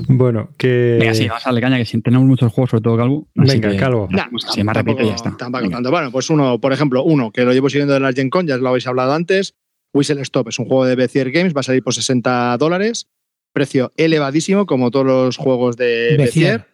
Bueno, 0.08 0.54
que. 0.58 0.98
Venga, 1.00 1.13
sí, 1.13 1.28
vamos 1.28 1.45
a 1.45 1.50
darle 1.50 1.62
caña, 1.62 1.78
que 1.78 1.86
si 1.86 2.02
tenemos 2.02 2.26
muchos 2.28 2.52
juegos, 2.52 2.69
sobre 2.69 2.82
todo 2.84 2.98
Calvo. 2.98 3.28
Venga, 3.36 3.69
que- 3.72 3.78
Calvo. 3.78 4.08
Nah, 4.10 4.28
Sí, 4.54 4.63
más 4.63 4.78
y 4.78 5.06
ya 5.06 5.15
está. 5.15 5.36
tampoco 5.38 5.63
Venga. 5.63 5.78
tanto. 5.78 5.91
Bueno, 5.91 6.12
pues 6.12 6.30
uno, 6.30 6.60
por 6.62 6.72
ejemplo, 6.72 7.04
uno 7.04 7.32
que 7.32 7.43
lo 7.43 7.52
llevo 7.54 7.69
siguiendo 7.69 7.93
de 7.93 8.00
la 8.00 8.13
Gen 8.13 8.30
Con, 8.30 8.48
ya 8.48 8.58
lo 8.58 8.69
habéis 8.69 8.88
hablado 8.88 9.13
antes. 9.13 9.54
Whistle 9.93 10.22
Stop 10.22 10.50
es 10.50 10.60
un 10.60 10.65
juego 10.65 10.86
de 10.86 10.95
Bezier 10.95 11.32
Games, 11.32 11.54
va 11.56 11.62
a 11.62 11.63
salir 11.63 11.84
por 11.84 11.93
60 11.93 12.56
dólares. 12.58 13.08
Precio 13.54 13.91
elevadísimo, 13.98 14.65
como 14.65 14.91
todos 14.91 15.06
los 15.08 15.38
juegos 15.38 15.76
de 15.76 16.15
Bezier. 16.17 16.67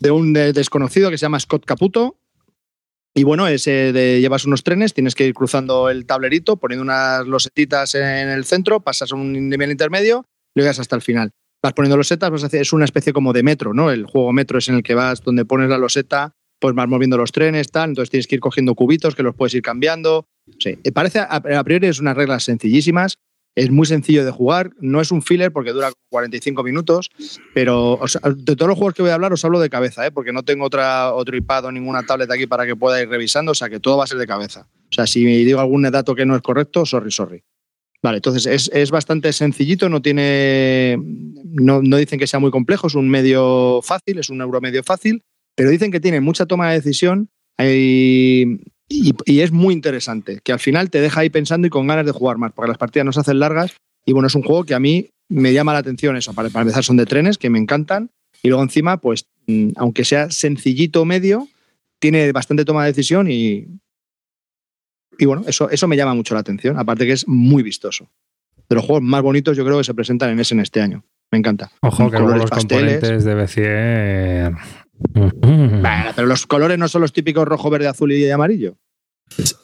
De 0.00 0.10
un 0.10 0.36
eh, 0.36 0.52
desconocido 0.52 1.10
que 1.10 1.18
se 1.18 1.22
llama 1.22 1.40
Scott 1.40 1.64
Caputo. 1.64 2.18
Y 3.14 3.24
bueno, 3.24 3.48
es 3.48 3.66
eh, 3.66 3.92
de 3.92 4.20
llevas 4.20 4.44
unos 4.44 4.62
trenes, 4.62 4.92
tienes 4.92 5.14
que 5.14 5.26
ir 5.26 5.32
cruzando 5.32 5.88
el 5.88 6.04
tablerito, 6.04 6.56
poniendo 6.56 6.82
unas 6.82 7.26
losetitas 7.26 7.94
en 7.94 8.28
el 8.28 8.44
centro, 8.44 8.80
pasas 8.80 9.12
a 9.12 9.16
un 9.16 9.48
nivel 9.48 9.70
intermedio 9.70 10.26
llegas 10.56 10.80
hasta 10.80 10.96
el 10.96 11.02
final. 11.02 11.30
Vas 11.62 11.72
poniendo 11.74 11.96
losetas, 11.96 12.30
vas 12.30 12.52
es 12.52 12.72
una 12.72 12.84
especie 12.84 13.12
como 13.12 13.32
de 13.32 13.42
metro, 13.42 13.74
¿no? 13.74 13.90
El 13.90 14.06
juego 14.06 14.32
metro 14.32 14.58
es 14.58 14.68
en 14.68 14.76
el 14.76 14.82
que 14.82 14.94
vas, 14.94 15.22
donde 15.22 15.44
pones 15.44 15.68
la 15.68 15.78
loseta, 15.78 16.32
pues 16.60 16.74
vas 16.74 16.88
moviendo 16.88 17.16
los 17.16 17.32
trenes, 17.32 17.70
tal, 17.70 17.90
entonces 17.90 18.10
tienes 18.10 18.26
que 18.26 18.36
ir 18.36 18.40
cogiendo 18.40 18.74
cubitos 18.74 19.14
que 19.14 19.22
los 19.22 19.34
puedes 19.34 19.54
ir 19.54 19.62
cambiando. 19.62 20.26
Sí, 20.58 20.78
eh, 20.82 20.92
parece, 20.92 21.20
a 21.20 21.64
priori 21.64 21.86
es 21.86 22.00
unas 22.00 22.16
reglas 22.16 22.44
sencillísimas, 22.44 23.18
es 23.56 23.70
muy 23.70 23.86
sencillo 23.86 24.24
de 24.24 24.30
jugar, 24.30 24.70
no 24.80 25.00
es 25.00 25.10
un 25.10 25.22
filler 25.22 25.50
porque 25.50 25.72
dura 25.72 25.90
45 26.10 26.62
minutos, 26.62 27.10
pero 27.54 27.98
de 28.36 28.54
todos 28.54 28.68
los 28.68 28.76
juegos 28.76 28.94
que 28.94 29.02
voy 29.02 29.10
a 29.10 29.14
hablar 29.14 29.32
os 29.32 29.44
hablo 29.46 29.58
de 29.58 29.70
cabeza, 29.70 30.06
¿eh? 30.06 30.12
porque 30.12 30.32
no 30.32 30.42
tengo 30.42 30.66
otra, 30.66 31.14
otro 31.14 31.34
iPad 31.34 31.64
o 31.64 31.72
ninguna 31.72 32.04
tablet 32.04 32.30
aquí 32.30 32.46
para 32.46 32.66
que 32.66 32.76
pueda 32.76 33.00
ir 33.00 33.08
revisando, 33.08 33.52
o 33.52 33.54
sea 33.54 33.70
que 33.70 33.80
todo 33.80 33.96
va 33.96 34.04
a 34.04 34.06
ser 34.06 34.18
de 34.18 34.26
cabeza. 34.26 34.68
O 34.90 34.92
sea, 34.92 35.06
si 35.06 35.24
digo 35.24 35.58
algún 35.58 35.82
dato 35.82 36.14
que 36.14 36.26
no 36.26 36.36
es 36.36 36.42
correcto, 36.42 36.84
sorry, 36.84 37.10
sorry. 37.10 37.42
Vale, 38.02 38.18
entonces 38.18 38.44
es, 38.46 38.70
es 38.74 38.90
bastante 38.90 39.32
sencillito, 39.32 39.88
no 39.88 40.02
tiene. 40.02 40.98
No, 41.44 41.80
no 41.82 41.96
dicen 41.96 42.18
que 42.18 42.26
sea 42.26 42.38
muy 42.38 42.50
complejo, 42.50 42.86
es 42.86 42.94
un 42.94 43.08
medio 43.08 43.80
fácil, 43.82 44.18
es 44.18 44.28
un 44.28 44.42
euro 44.42 44.60
medio 44.60 44.84
fácil, 44.84 45.22
pero 45.54 45.70
dicen 45.70 45.90
que 45.90 45.98
tiene 45.98 46.20
mucha 46.20 46.44
toma 46.44 46.68
de 46.68 46.74
decisión 46.74 47.30
y- 48.88 49.14
y 49.24 49.40
es 49.40 49.52
muy 49.52 49.74
interesante, 49.74 50.40
que 50.44 50.52
al 50.52 50.58
final 50.60 50.90
te 50.90 51.00
deja 51.00 51.20
ahí 51.20 51.30
pensando 51.30 51.66
y 51.66 51.70
con 51.70 51.86
ganas 51.86 52.06
de 52.06 52.12
jugar 52.12 52.38
más, 52.38 52.52
porque 52.52 52.68
las 52.68 52.78
partidas 52.78 53.04
no 53.06 53.12
se 53.12 53.20
hacen 53.20 53.38
largas 53.38 53.74
y 54.04 54.12
bueno, 54.12 54.28
es 54.28 54.34
un 54.34 54.42
juego 54.42 54.64
que 54.64 54.74
a 54.74 54.80
mí 54.80 55.08
me 55.28 55.52
llama 55.52 55.72
la 55.72 55.80
atención 55.80 56.16
eso. 56.16 56.32
Para, 56.34 56.50
para 56.50 56.62
empezar, 56.62 56.84
son 56.84 56.96
de 56.96 57.06
trenes 57.06 57.36
que 57.38 57.50
me 57.50 57.58
encantan 57.58 58.10
y 58.42 58.48
luego 58.48 58.62
encima, 58.62 58.98
pues, 58.98 59.26
mm, 59.46 59.70
aunque 59.76 60.04
sea 60.04 60.30
sencillito 60.30 61.04
medio, 61.04 61.48
tiene 61.98 62.30
bastante 62.32 62.64
toma 62.64 62.84
de 62.84 62.90
decisión 62.92 63.28
y. 63.30 63.66
Y 65.18 65.24
bueno, 65.24 65.44
eso, 65.46 65.70
eso 65.70 65.88
me 65.88 65.96
llama 65.96 66.14
mucho 66.14 66.34
la 66.34 66.40
atención, 66.40 66.78
aparte 66.78 67.06
que 67.06 67.12
es 67.12 67.26
muy 67.26 67.62
vistoso. 67.62 68.08
De 68.68 68.76
los 68.76 68.84
juegos 68.84 69.02
más 69.02 69.22
bonitos, 69.22 69.56
yo 69.56 69.64
creo 69.64 69.78
que 69.78 69.84
se 69.84 69.94
presentan 69.94 70.30
en 70.30 70.40
ese 70.40 70.54
en 70.54 70.60
este 70.60 70.80
año. 70.82 71.04
Me 71.32 71.38
encanta. 71.38 71.70
Ojo, 71.80 72.04
que 72.10 72.18
luego 72.18 72.26
Colores 72.26 72.42
los 72.42 72.50
pasteles. 72.50 72.94
componentes 73.00 73.24
de 73.24 73.34
Bezier. 73.34 74.52
Bueno, 74.98 76.12
pero 76.14 76.26
los 76.26 76.46
colores 76.46 76.78
no 76.78 76.88
son 76.88 77.02
los 77.02 77.12
típicos 77.12 77.46
rojo, 77.46 77.70
verde, 77.70 77.88
azul 77.88 78.12
y 78.12 78.28
amarillo. 78.30 78.76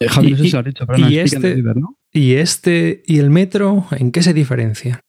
Javi, 0.09 0.33
no 0.33 0.37
sé 0.39 0.43
Y- 0.45 0.47
si 0.47 0.53
lo 0.53 0.59
has 0.59 0.65
dicho, 0.65 0.87
pero 0.87 0.99
y 0.99 1.03
no 1.03 1.09
explica 1.09 1.37
este- 1.37 1.49
el 1.51 1.55
River, 1.57 1.77
¿no? 1.77 1.99
¿Y 2.13 2.35
este 2.35 3.03
y 3.07 3.19
el 3.19 3.31
metro 3.31 3.87
en 3.93 4.11
qué 4.13 4.23
se 4.23 4.35
diferencia? 4.35 5.01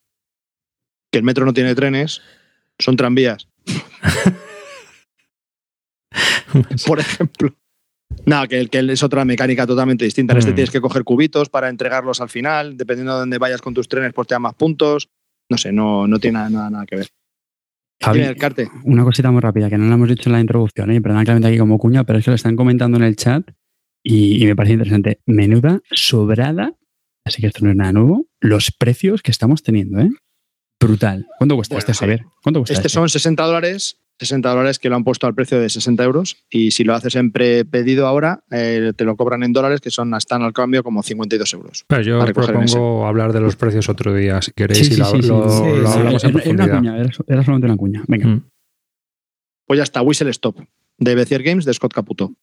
Que 1.12 1.18
el 1.20 1.24
metro 1.24 1.46
no 1.46 1.54
tiene 1.54 1.76
trenes, 1.76 2.22
son 2.80 2.96
tranvías. 2.96 3.48
Por 6.88 7.00
ejemplo. 7.00 7.54
No, 8.26 8.48
que, 8.48 8.70
es 8.72 9.04
otra 9.04 9.26
mecánica 9.26 9.66
totalmente 9.66 10.06
distinta. 10.06 10.34
En 10.34 10.40
este 10.40 10.52
Mm. 10.52 10.56
tienes 10.56 10.72
que 10.72 10.82
coger 10.82 11.04
cubitos 11.04 11.50
para 11.50 11.70
entregarlos 11.70 12.22
al 12.22 12.30
final. 12.30 12.78
Dependiendo 12.78 13.14
de 13.14 13.20
dónde 13.22 13.38
vayas 13.40 13.62
con 13.62 13.74
tus 13.74 13.88
trenes, 13.88 14.14
pues 14.14 14.28
te 14.28 14.36
dan 14.36 14.44
más 14.44 14.54
puntos. 14.54 15.10
No 15.50 15.58
sé, 15.58 15.72
no, 15.72 16.08
no 16.08 16.20
tiene 16.20 16.38
nada, 16.38 16.50
nada, 16.50 16.70
nada 16.70 16.86
que 16.86 16.96
ver. 16.98 17.08
Javi, 18.01 18.21
una 18.84 19.03
cosita 19.03 19.32
muy 19.32 19.39
rápida 19.41 19.69
que 19.69 19.77
no 19.77 19.86
la 19.88 19.95
hemos 19.95 20.10
dicho 20.10 20.29
en 20.29 20.34
la 20.34 20.41
introducción, 20.41 20.91
¿eh? 20.91 21.01
perdón 21.01 21.23
meta 21.25 21.47
aquí 21.47 21.58
como 21.58 21.77
cuña, 21.77 22.03
pero 22.03 22.19
es 22.19 22.25
que 22.25 22.32
lo 22.32 22.36
están 22.36 22.56
comentando 22.56 22.97
en 22.97 23.03
el 23.03 23.15
chat 23.15 23.49
y, 24.03 24.43
y 24.43 24.45
me 24.45 24.56
parece 24.56 24.73
interesante. 24.73 25.21
Menuda 25.25 25.79
sobrada, 25.91 26.73
así 27.25 27.41
que 27.41 27.47
esto 27.47 27.63
no 27.63 27.71
es 27.71 27.77
nada 27.77 27.93
nuevo, 27.93 28.25
los 28.41 28.71
precios 28.71 29.21
que 29.21 29.32
estamos 29.32 29.63
teniendo, 29.63 30.01
¿eh? 30.01 30.10
Brutal. 30.79 31.25
¿Cuánto 31.38 31.56
cuesta 31.56 31.75
Bueno, 31.75 31.79
este. 31.79 31.93
Javier? 31.93 32.25
¿Cuánto 32.41 32.60
cuesta 32.60 32.73
Este 32.73 32.88
este? 32.88 32.95
son 32.95 33.08
60 33.08 33.43
dólares. 33.43 34.03
60 34.19 34.49
dólares 34.49 34.80
que 34.80 34.89
lo 34.89 34.95
han 34.95 35.04
puesto 35.04 35.28
al 35.28 35.36
precio 35.36 35.60
de 35.60 35.69
60 35.69 36.04
euros. 36.04 36.38
Y 36.49 36.71
si 36.71 36.84
lo 36.84 36.93
haces 36.93 37.15
en 37.15 37.32
prepedido 37.32 38.08
ahora, 38.08 38.43
eh, 38.52 38.93
te 38.95 39.04
lo 39.06 39.15
cobran 39.17 39.43
en 39.43 39.52
dólares, 39.54 39.82
que 39.82 39.91
son 39.91 40.13
están 40.15 40.41
al 40.43 40.54
cambio 40.54 40.84
como 40.84 41.04
52 41.04 41.54
euros. 41.54 41.84
Pero 41.88 42.02
yo 42.02 42.26
propongo 42.34 43.06
hablar 43.08 43.34
de 43.34 43.41
los 43.41 43.56
precios 43.56 43.89
otro 43.89 44.13
día, 44.13 44.41
si 44.41 44.52
queréis, 44.52 44.80
Sí, 44.88 44.93
y 44.93 44.95
sí, 44.95 44.99
lo, 44.99 45.06
sí, 45.06 45.21
lo- 45.28 45.49
Sí, 45.49 45.82
lo 45.82 45.88
sí. 45.91 45.97
hablamos 45.99 46.23
en 46.23 46.30
Era- 46.30 46.39
era 46.43 46.52
una 46.54 46.65
profundidad. 46.67 46.78
cuña, 46.78 46.97
era, 46.97 47.10
era 47.28 47.43
solamente 47.43 47.65
una 47.67 47.78
cuña. 47.78 48.04
Venga. 48.08 48.28
Mm. 48.28 48.49
Pues 49.65 49.78
ya 49.78 49.84
está, 49.84 50.02
Whistle 50.02 50.30
Stop 50.32 50.58
de 50.97 51.15
Bezier 51.15 51.41
Games 51.43 51.65
de 51.65 51.73
Scott 51.73 51.93
Caputo. 51.93 52.34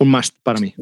Un 0.00 0.10
must 0.10 0.36
para 0.42 0.60
mí. 0.60 0.74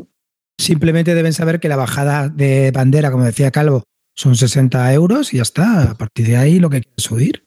Simplemente 0.58 1.14
deben 1.14 1.32
saber 1.32 1.60
que 1.60 1.68
la 1.68 1.76
bajada 1.76 2.28
de 2.28 2.70
bandera, 2.70 3.10
como 3.10 3.24
decía 3.24 3.50
Calvo, 3.50 3.84
son 4.14 4.36
60 4.36 4.92
euros 4.94 5.34
y 5.34 5.36
ya 5.36 5.42
está. 5.42 5.90
A 5.90 5.94
partir 5.94 6.26
de 6.26 6.36
ahí 6.36 6.58
lo 6.60 6.70
que 6.70 6.80
quieras 6.80 7.02
subir. 7.02 7.44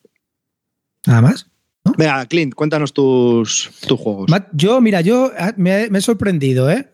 Nada 1.07 1.21
más. 1.21 1.48
Venga, 1.97 2.25
Clint, 2.27 2.53
cuéntanos 2.53 2.93
tus, 2.93 3.71
tus 3.87 3.99
juegos. 3.99 4.29
Matt, 4.29 4.49
yo, 4.53 4.79
mira, 4.81 5.01
yo 5.01 5.31
ah, 5.37 5.53
me, 5.57 5.83
he- 5.85 5.89
me 5.89 5.99
he 5.99 6.01
sorprendido, 6.01 6.69
¿eh? 6.69 6.91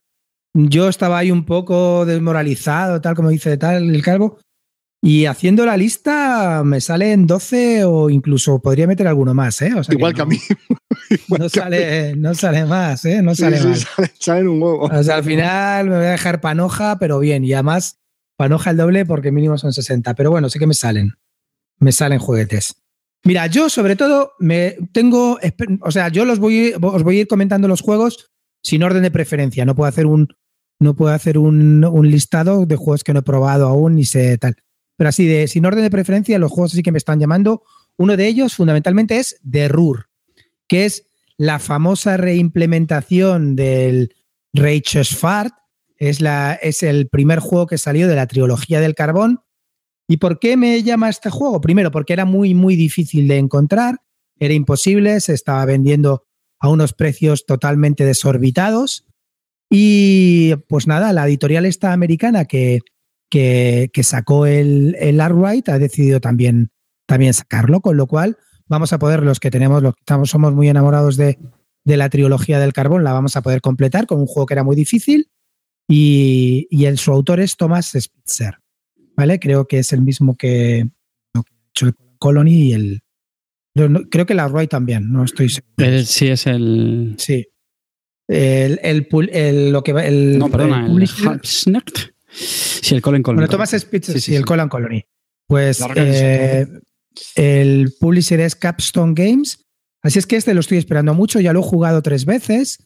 Yo 0.53 0.87
estaba 0.87 1.17
ahí 1.17 1.31
un 1.31 1.45
poco 1.45 2.05
desmoralizado, 2.05 3.01
tal 3.01 3.15
como 3.15 3.29
dice 3.29 3.57
tal 3.57 3.93
el 3.93 4.01
calvo. 4.01 4.39
Y 5.03 5.25
haciendo 5.25 5.65
la 5.65 5.77
lista 5.77 6.63
me 6.63 6.81
salen 6.81 7.27
12 7.27 7.83
o 7.83 8.09
incluso 8.09 8.59
podría 8.59 8.87
meter 8.87 9.07
alguno 9.07 9.33
más, 9.33 9.61
¿eh? 9.61 9.73
O 9.75 9.83
sea 9.83 9.93
Igual 9.93 10.13
que, 10.13 10.19
no- 10.19 10.23
a 10.23 10.27
mí. 10.27 10.39
No 11.37 11.49
sale, 11.49 12.15
no 12.15 12.33
sale 12.33 12.65
más, 12.65 13.05
¿eh? 13.05 13.21
No 13.21 13.35
sale 13.35 13.57
sí, 13.59 13.67
más. 13.67 13.79
sale- 13.81 14.11
salen 14.17 14.47
un 14.47 14.61
huevo. 14.63 14.85
O 14.85 15.03
sea, 15.03 15.15
al 15.15 15.23
final 15.23 15.89
me 15.89 15.97
voy 15.97 16.05
a 16.05 16.11
dejar 16.11 16.41
panoja, 16.41 16.97
pero 16.99 17.19
bien. 17.19 17.43
Y 17.43 17.53
además, 17.53 17.97
panoja 18.37 18.71
el 18.71 18.77
doble 18.77 19.05
porque 19.05 19.31
mínimo 19.31 19.57
son 19.57 19.73
60. 19.73 20.15
Pero 20.15 20.31
bueno, 20.31 20.49
sí 20.49 20.57
que 20.57 20.67
me 20.67 20.73
salen. 20.73 21.13
Me 21.79 21.91
salen 21.91 22.17
juguetes. 22.19 22.75
Mira, 23.25 23.47
yo 23.47 23.69
sobre 23.69 23.95
todo 23.95 24.33
me 24.39 24.77
tengo. 24.91 25.39
O 25.81 25.91
sea, 25.91 26.09
yo 26.09 26.25
los 26.25 26.37
voy, 26.37 26.73
os 26.79 27.03
voy 27.03 27.17
a 27.17 27.21
ir 27.21 27.27
comentando 27.27 27.67
los 27.67 27.81
juegos 27.81 28.31
sin 28.61 28.83
orden 28.83 29.01
de 29.01 29.09
preferencia. 29.09 29.65
No 29.65 29.75
puedo 29.75 29.89
hacer 29.89 30.05
un. 30.05 30.29
No 30.79 30.95
puedo 30.95 31.11
hacer 31.11 31.37
un, 31.37 31.81
listado 32.03 32.65
de 32.65 32.75
juegos 32.75 33.03
que 33.03 33.13
no 33.13 33.19
he 33.19 33.23
probado 33.23 33.67
aún 33.67 33.95
ni 33.95 34.05
sé 34.05 34.37
tal. 34.37 34.55
Pero 34.95 35.09
así 35.09 35.25
de 35.25 35.47
sin 35.47 35.65
orden 35.65 35.83
de 35.83 35.89
preferencia, 35.89 36.37
los 36.37 36.51
juegos 36.51 36.73
así 36.73 36.83
que 36.83 36.91
me 36.91 36.99
están 36.99 37.19
llamando. 37.19 37.63
Uno 37.97 38.15
de 38.15 38.27
ellos, 38.27 38.55
fundamentalmente, 38.55 39.17
es 39.17 39.39
The 39.49 39.69
Rur, 39.69 40.09
que 40.67 40.85
es 40.85 41.07
la 41.37 41.57
famosa 41.59 42.17
reimplementación 42.17 43.55
del 43.55 44.13
Rage 44.53 45.03
Fart. 45.03 45.53
Es, 45.97 46.21
la, 46.21 46.53
es 46.61 46.83
el 46.83 47.07
primer 47.07 47.39
juego 47.39 47.65
que 47.65 47.77
salió 47.77 48.07
de 48.07 48.15
la 48.15 48.27
trilogía 48.27 48.81
del 48.81 48.93
carbón. 48.93 49.44
¿Y 50.07 50.17
por 50.17 50.39
qué 50.39 50.57
me 50.57 50.83
llama 50.83 51.09
este 51.09 51.29
juego? 51.29 51.61
Primero, 51.61 51.91
porque 51.91 52.13
era 52.13 52.25
muy, 52.25 52.53
muy 52.53 52.75
difícil 52.75 53.27
de 53.27 53.37
encontrar, 53.37 54.01
era 54.39 54.53
imposible, 54.53 55.19
se 55.19 55.33
estaba 55.33 55.65
vendiendo 55.65 56.23
a 56.59 56.69
unos 56.69 56.93
precios 56.93 57.45
totalmente 57.45 58.05
desorbitados. 58.05 59.05
Y 59.69 60.55
pues 60.67 60.87
nada, 60.87 61.11
la 61.13 61.27
editorial 61.27 61.65
esta 61.65 61.91
americana 61.91 62.45
que, 62.45 62.81
que, 63.29 63.89
sacó 64.03 64.45
el, 64.45 64.95
el 64.99 65.19
Arkwright 65.19 65.69
ha 65.69 65.79
decidido 65.79 66.21
también, 66.21 66.69
también 67.07 67.33
sacarlo, 67.33 67.81
con 67.81 67.97
lo 67.97 68.07
cual 68.07 68.37
vamos 68.67 68.93
a 68.93 68.99
poder, 68.99 69.23
los 69.23 69.39
que 69.39 69.51
tenemos, 69.51 69.81
los 69.81 69.95
que 69.95 70.01
estamos, 70.01 70.29
somos 70.29 70.53
muy 70.53 70.69
enamorados 70.69 71.17
de, 71.17 71.39
de 71.83 71.97
la 71.97 72.09
trilogía 72.09 72.59
del 72.59 72.73
carbón, 72.73 73.03
la 73.03 73.13
vamos 73.13 73.35
a 73.37 73.41
poder 73.41 73.61
completar 73.61 74.05
con 74.05 74.19
un 74.19 74.27
juego 74.27 74.45
que 74.45 74.53
era 74.53 74.63
muy 74.63 74.75
difícil. 74.75 75.29
Y, 75.87 76.67
y 76.71 76.85
el, 76.85 76.97
su 76.97 77.11
autor 77.11 77.39
es 77.39 77.57
Thomas 77.57 77.93
Spitzer. 77.97 78.57
¿Vale? 79.15 79.39
Creo 79.39 79.67
que 79.67 79.79
es 79.79 79.93
el 79.93 80.01
mismo 80.01 80.35
que, 80.35 80.87
ha 81.35 81.41
hecho 81.71 81.87
el 81.87 81.95
Colony 82.19 82.51
y 82.51 82.73
el. 82.73 83.01
creo 84.09 84.25
que 84.25 84.33
el 84.33 84.39
Arkwright 84.39 84.69
también, 84.69 85.11
no 85.11 85.23
estoy 85.23 85.49
seguro. 85.49 86.03
Sí, 86.05 86.27
es 86.27 86.47
el. 86.47 87.15
Sí. 87.17 87.45
El, 88.27 88.79
el, 88.81 89.07
el- 89.31 89.71
lo 89.71 89.83
que 89.83 89.93
va- 89.93 90.05
el, 90.05 90.37
No, 90.39 90.49
perdona, 90.49 90.85
el. 90.87 91.07
Sí, 92.27 92.95
el 92.95 93.01
Colin 93.01 93.23
Colin. 93.23 93.37
Bueno, 93.37 93.49
Thomas 93.49 93.71
Spitzer, 93.71 94.15
Sí, 94.15 94.19
sí, 94.21 94.25
sí, 94.31 94.35
el 94.35 94.41
sí. 94.41 94.45
Colin 94.45 94.67
Colony. 94.67 95.03
Pues 95.47 95.79
La 95.79 95.93
eh, 95.95 96.67
el 97.35 97.93
publisher 97.99 98.39
es 98.41 98.55
Capstone 98.55 99.13
Games. 99.15 99.59
Así 100.01 100.19
es 100.19 100.25
que 100.27 100.35
este 100.35 100.53
lo 100.53 100.59
estoy 100.59 100.77
esperando 100.77 101.13
mucho. 101.13 101.39
Ya 101.39 101.53
lo 101.53 101.59
he 101.61 101.63
jugado 101.63 102.01
tres 102.01 102.25
veces. 102.25 102.79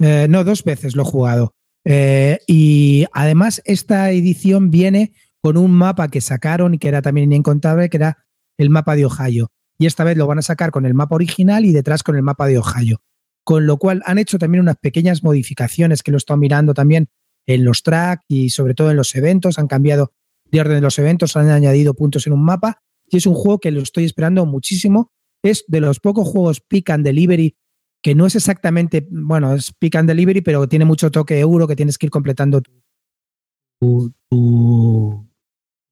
Eh, 0.00 0.26
no, 0.30 0.44
dos 0.44 0.64
veces 0.64 0.96
lo 0.96 1.02
he 1.02 1.06
jugado. 1.06 1.54
Eh, 1.84 2.38
y 2.46 3.04
además, 3.12 3.60
esta 3.64 4.10
edición 4.10 4.70
viene 4.70 5.12
con 5.48 5.56
un 5.56 5.70
mapa 5.70 6.08
que 6.08 6.20
sacaron 6.20 6.74
y 6.74 6.78
que 6.78 6.88
era 6.88 7.00
también 7.00 7.32
inencontrable, 7.32 7.88
que 7.88 7.96
era 7.96 8.26
el 8.58 8.68
mapa 8.68 8.96
de 8.96 9.06
Ohio. 9.06 9.50
Y 9.78 9.86
esta 9.86 10.04
vez 10.04 10.14
lo 10.18 10.26
van 10.26 10.40
a 10.40 10.42
sacar 10.42 10.70
con 10.70 10.84
el 10.84 10.92
mapa 10.92 11.14
original 11.14 11.64
y 11.64 11.72
detrás 11.72 12.02
con 12.02 12.16
el 12.16 12.22
mapa 12.22 12.46
de 12.46 12.58
Ohio. 12.58 13.00
Con 13.44 13.66
lo 13.66 13.78
cual 13.78 14.02
han 14.04 14.18
hecho 14.18 14.38
también 14.38 14.60
unas 14.60 14.76
pequeñas 14.76 15.22
modificaciones 15.22 16.02
que 16.02 16.10
lo 16.10 16.18
están 16.18 16.38
mirando 16.38 16.74
también 16.74 17.08
en 17.46 17.64
los 17.64 17.82
tracks 17.82 18.26
y 18.28 18.50
sobre 18.50 18.74
todo 18.74 18.90
en 18.90 18.98
los 18.98 19.14
eventos. 19.14 19.58
Han 19.58 19.68
cambiado 19.68 20.12
de 20.44 20.60
orden 20.60 20.74
de 20.74 20.80
los 20.82 20.98
eventos, 20.98 21.34
han 21.34 21.48
añadido 21.48 21.94
puntos 21.94 22.26
en 22.26 22.34
un 22.34 22.44
mapa. 22.44 22.82
Y 23.06 23.16
es 23.16 23.24
un 23.24 23.32
juego 23.32 23.58
que 23.58 23.70
lo 23.70 23.80
estoy 23.80 24.04
esperando 24.04 24.44
muchísimo. 24.44 25.12
Es 25.42 25.64
de 25.66 25.80
los 25.80 25.98
pocos 25.98 26.28
juegos 26.28 26.60
pick 26.60 26.90
and 26.90 27.06
delivery 27.06 27.56
que 28.02 28.14
no 28.14 28.26
es 28.26 28.36
exactamente, 28.36 29.08
bueno, 29.10 29.54
es 29.54 29.72
pick 29.72 29.96
and 29.96 30.10
delivery, 30.10 30.42
pero 30.42 30.68
tiene 30.68 30.84
mucho 30.84 31.10
toque 31.10 31.40
euro 31.40 31.66
que 31.66 31.74
tienes 31.74 31.96
que 31.96 32.04
ir 32.04 32.10
completando 32.10 32.60
tu 32.60 34.12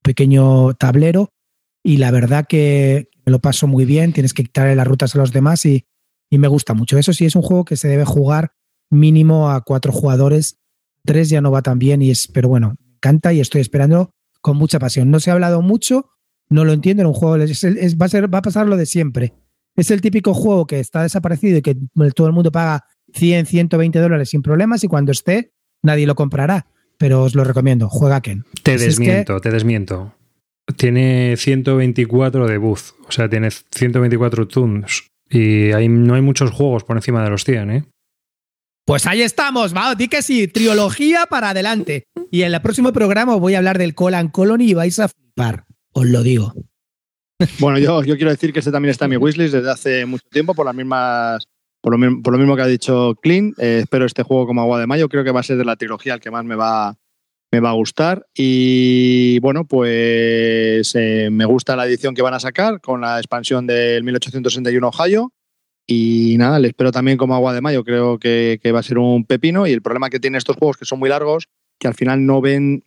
pequeño 0.07 0.75
tablero. 0.75 1.31
Y 1.83 1.99
la 1.99 2.11
verdad 2.11 2.47
que 2.49 3.09
me 3.25 3.33
lo 3.33 3.41
paso 3.41 3.67
muy 3.67 3.85
bien, 3.85 4.13
tienes 4.13 4.33
que 4.33 4.45
quitarle 4.45 4.75
las 4.77 4.87
rutas 4.87 5.15
a 5.15 5.19
los 5.19 5.33
demás 5.33 5.67
y, 5.67 5.85
y 6.31 6.39
me 6.39 6.49
gusta 6.49 6.75
mucho. 6.75 6.97
Eso 6.99 7.13
sí, 7.13 7.27
es 7.27 7.37
un 7.37 7.43
juego 7.43 7.65
que 7.65 7.77
se 7.77 7.89
debe 7.89 8.05
jugar 8.05 8.53
mínimo 8.91 9.51
a 9.51 9.61
cuatro 9.63 9.93
jugadores. 9.93 10.59
Tres 11.05 11.29
ya 11.29 11.41
no 11.41 11.51
va 11.51 11.63
tan 11.63 11.79
bien, 11.79 12.03
y 12.03 12.11
es, 12.11 12.27
pero 12.29 12.49
bueno, 12.49 12.75
me 12.81 12.95
encanta 12.95 13.33
y 13.33 13.41
estoy 13.41 13.61
esperando 13.61 14.11
con 14.41 14.57
mucha 14.57 14.79
pasión. 14.79 15.11
No 15.11 15.21
se 15.21 15.31
ha 15.31 15.35
hablado 15.35 15.63
mucho, 15.63 16.07
no 16.49 16.65
lo 16.65 16.73
entiendo 16.73 17.03
en 17.03 17.09
un 17.09 17.15
juego, 17.15 17.37
es- 17.37 17.63
es- 17.65 17.97
va, 17.97 18.07
a 18.07 18.09
ser, 18.09 18.33
va 18.33 18.39
a 18.39 18.43
pasar 18.43 18.67
lo 18.67 18.77
de 18.77 18.87
siempre. 18.87 19.35
Es 19.77 19.91
el 19.91 20.01
típico 20.01 20.35
juego 20.35 20.67
que 20.67 20.81
está 20.81 21.03
desaparecido 21.03 21.59
y 21.59 21.63
que 21.63 21.77
todo 22.15 22.27
el 22.27 22.33
mundo 22.33 22.51
paga 22.51 22.85
100, 23.13 23.47
120 23.47 23.99
dólares 24.01 24.31
sin 24.31 24.43
problemas 24.43 24.83
y 24.83 24.89
cuando 24.89 25.13
esté 25.13 25.53
nadie 25.83 26.07
lo 26.07 26.15
comprará. 26.15 26.67
Pero 26.99 27.23
os 27.23 27.35
lo 27.35 27.45
recomiendo, 27.45 27.89
juega 27.89 28.21
Ken. 28.21 28.45
Te 28.63 28.79
Si 28.79 28.87
es 28.87 28.99
que- 28.99 29.05
desmiento, 29.05 29.41
te 29.41 29.51
desmiento. 29.51 30.15
Tiene 30.77 31.37
124 31.37 32.47
de 32.49 32.59
booth, 32.59 32.95
o 33.07 33.13
sea, 33.13 33.29
tiene 33.29 33.51
124 33.51 34.49
tunes. 34.49 35.05
Y 35.29 35.73
hay, 35.73 35.89
no 35.89 36.15
hay 36.15 36.23
muchos 36.23 36.51
juegos 36.51 36.85
por 36.85 36.97
encima 36.97 37.23
de 37.23 37.31
los 37.31 37.45
100, 37.45 37.71
¿eh? 37.71 37.85
Pues 38.85 39.07
ahí 39.07 39.23
estamos, 39.23 39.75
va, 39.75 39.95
di 39.97 40.09
que 40.09 40.23
sí, 40.23 40.47
trilogía 40.49 41.27
para 41.27 41.51
adelante. 41.51 42.05
Y 42.31 42.43
en 42.43 42.55
el 42.55 42.61
próximo 42.63 42.93
programa 42.93 43.35
os 43.35 43.41
voy 43.41 43.55
a 43.55 43.59
hablar 43.59 43.79
del 43.79 43.95
Colan 43.95 44.29
Colony 44.29 44.71
y 44.71 44.75
vais 44.75 44.99
a 45.01 45.09
flipar, 45.09 45.65
os 45.93 46.07
lo 46.07 46.23
digo. 46.23 46.55
Bueno, 47.59 47.79
yo, 47.79 48.03
yo 48.05 48.17
quiero 48.17 48.31
decir 48.31 48.53
que 48.53 48.61
este 48.61 48.71
también 48.73 48.91
está 48.93 49.05
en 49.07 49.11
mi 49.11 49.17
wishlist 49.17 49.55
desde 49.55 49.71
hace 49.71 50.07
mucho 50.07 50.25
tiempo 50.31 50.55
por 50.55 50.65
las 50.67 50.75
mismas. 50.75 51.45
Por 51.87 52.33
lo, 52.33 52.39
mismo 52.39 52.57
que 52.57 52.63
ha 52.63 52.67
dicho 52.67 53.15
Clint, 53.23 53.57
Eh, 53.61 53.79
espero 53.85 54.07
este 54.07 54.25
juego 54.25 54.49
como 54.49 54.61
agua 54.61 54.81
de 54.81 54.89
mayo. 54.89 55.09
Creo 55.09 55.23
que 55.23 55.31
va 55.31 55.39
a 55.39 55.45
ser 55.45 55.57
de 55.57 55.65
la 55.65 55.77
trilogía 55.77 56.15
el 56.15 56.21
que 56.21 56.33
más 56.33 56.45
me 56.45 56.57
va, 56.57 56.99
me 57.53 57.61
va 57.61 57.71
a 57.71 57.75
gustar. 57.75 58.27
Y 58.35 59.39
bueno, 59.39 59.69
pues 59.69 60.93
eh, 60.97 61.29
me 61.31 61.45
gusta 61.45 61.77
la 61.77 61.87
edición 61.87 62.17
que 62.17 62.23
van 62.23 62.35
a 62.35 62.41
sacar 62.41 62.81
con 62.81 63.03
la 63.03 63.19
expansión 63.19 63.69
del 63.69 64.03
1861 64.03 64.89
Ohio. 64.89 65.33
Y 65.87 66.35
nada, 66.39 66.59
le 66.59 66.67
espero 66.67 66.91
también 66.91 67.19
como 67.19 67.37
agua 67.37 67.55
de 67.55 67.61
mayo. 67.61 67.85
Creo 67.85 68.19
que, 68.19 68.59
que 68.61 68.73
va 68.73 68.81
a 68.81 68.83
ser 68.83 68.99
un 68.99 69.25
pepino. 69.25 69.69
Y 69.69 69.71
el 69.71 69.81
problema 69.81 70.11
que 70.11 70.19
tienen 70.19 70.39
estos 70.39 70.57
juegos 70.57 70.79
que 70.79 70.87
son 70.87 70.99
muy 70.99 71.09
largos, 71.09 71.47
que 71.79 71.87
al 71.87 71.95
final 71.95 72.27
no 72.27 72.41
ven, 72.41 72.83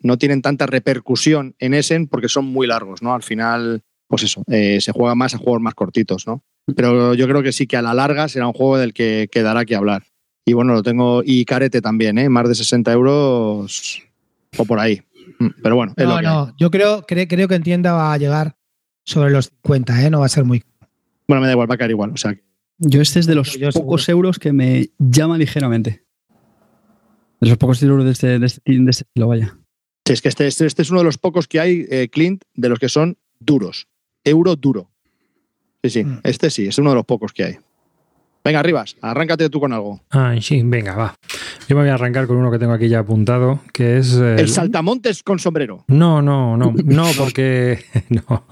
no 0.00 0.18
tienen 0.18 0.42
tanta 0.42 0.66
repercusión 0.66 1.54
en 1.60 1.74
Essen 1.74 2.08
porque 2.08 2.28
son 2.28 2.46
muy 2.46 2.66
largos, 2.66 3.02
¿no? 3.02 3.14
Al 3.14 3.22
final, 3.22 3.84
pues 4.08 4.24
eso, 4.24 4.42
eh, 4.48 4.80
se 4.80 4.90
juega 4.90 5.14
más 5.14 5.32
a 5.32 5.38
juegos 5.38 5.62
más 5.62 5.74
cortitos, 5.74 6.26
¿no? 6.26 6.42
Pero 6.76 7.14
yo 7.14 7.26
creo 7.26 7.42
que 7.42 7.52
sí 7.52 7.66
que 7.66 7.76
a 7.76 7.82
la 7.82 7.94
larga 7.94 8.28
será 8.28 8.46
un 8.46 8.52
juego 8.52 8.78
del 8.78 8.92
que 8.94 9.28
quedará 9.30 9.64
que 9.64 9.74
hablar. 9.74 10.04
Y 10.44 10.52
bueno, 10.54 10.74
lo 10.74 10.82
tengo, 10.82 11.22
y 11.24 11.44
carete 11.44 11.80
también, 11.80 12.18
¿eh? 12.18 12.28
Más 12.28 12.48
de 12.48 12.54
60 12.54 12.92
euros 12.92 14.02
o 14.56 14.64
por 14.64 14.78
ahí. 14.78 15.02
Mm, 15.38 15.46
Pero 15.62 15.76
bueno, 15.76 15.92
es 15.96 16.04
lo 16.04 16.10
No, 16.14 16.20
que 16.20 16.26
hay. 16.26 16.32
no, 16.34 16.54
yo 16.58 16.70
creo, 16.70 17.02
cre- 17.06 17.28
creo 17.28 17.48
que 17.48 17.54
en 17.54 17.62
tienda 17.62 17.92
va 17.92 18.12
a 18.12 18.18
llegar 18.18 18.56
sobre 19.04 19.30
los 19.30 19.46
50, 19.64 20.04
¿eh? 20.06 20.10
no 20.10 20.20
va 20.20 20.26
a 20.26 20.28
ser 20.28 20.44
muy. 20.44 20.62
Bueno, 21.28 21.40
me 21.40 21.46
da 21.46 21.52
igual, 21.52 21.70
va 21.70 21.74
a 21.74 21.78
caer 21.78 21.90
igual. 21.90 22.10
O 22.12 22.16
sea, 22.16 22.36
Yo 22.78 23.00
este 23.00 23.20
es 23.20 23.26
de 23.26 23.34
los 23.34 23.56
Yo 23.58 23.70
pocos 23.70 24.04
seguro. 24.04 24.28
euros 24.28 24.38
que 24.38 24.52
me 24.52 24.90
llama 24.98 25.38
ligeramente. 25.38 26.04
De 27.40 27.48
los 27.48 27.58
pocos 27.58 27.82
euros 27.82 28.04
de 28.04 28.12
este, 28.12 28.38
de 28.38 28.46
este, 28.46 28.60
de 28.64 28.90
este 28.90 29.04
estilo, 29.04 29.28
vaya. 29.28 29.56
sí, 30.06 30.12
es 30.12 30.22
que 30.22 30.28
este, 30.28 30.46
este, 30.46 30.66
este 30.66 30.82
es 30.82 30.90
uno 30.90 31.00
de 31.00 31.04
los 31.04 31.18
pocos 31.18 31.48
que 31.48 31.58
hay, 31.60 31.86
eh, 31.90 32.08
Clint, 32.08 32.44
de 32.54 32.68
los 32.68 32.78
que 32.78 32.88
son 32.88 33.18
duros. 33.40 33.88
Euro 34.24 34.54
duro. 34.56 34.91
Sí, 35.84 35.90
sí, 35.90 36.04
Mm. 36.04 36.20
este 36.24 36.50
sí, 36.50 36.66
es 36.66 36.78
uno 36.78 36.90
de 36.90 36.96
los 36.96 37.04
pocos 37.04 37.32
que 37.32 37.44
hay. 37.44 37.56
Venga, 38.44 38.60
Rivas, 38.60 38.96
arráncate 39.00 39.48
tú 39.50 39.60
con 39.60 39.72
algo. 39.72 40.00
Ay, 40.10 40.42
sí, 40.42 40.62
venga, 40.64 40.96
va. 40.96 41.14
Yo 41.68 41.76
me 41.76 41.82
voy 41.82 41.90
a 41.90 41.94
arrancar 41.94 42.26
con 42.26 42.36
uno 42.36 42.50
que 42.50 42.58
tengo 42.58 42.72
aquí 42.72 42.88
ya 42.88 42.98
apuntado, 43.00 43.60
que 43.72 43.98
es... 43.98 44.14
El 44.14 44.48
saltamontes 44.48 45.22
con 45.22 45.38
sombrero. 45.38 45.84
No, 45.86 46.20
no, 46.22 46.56
no, 46.56 46.74
no, 46.84 47.06
porque 47.16 47.78
no. 48.08 48.44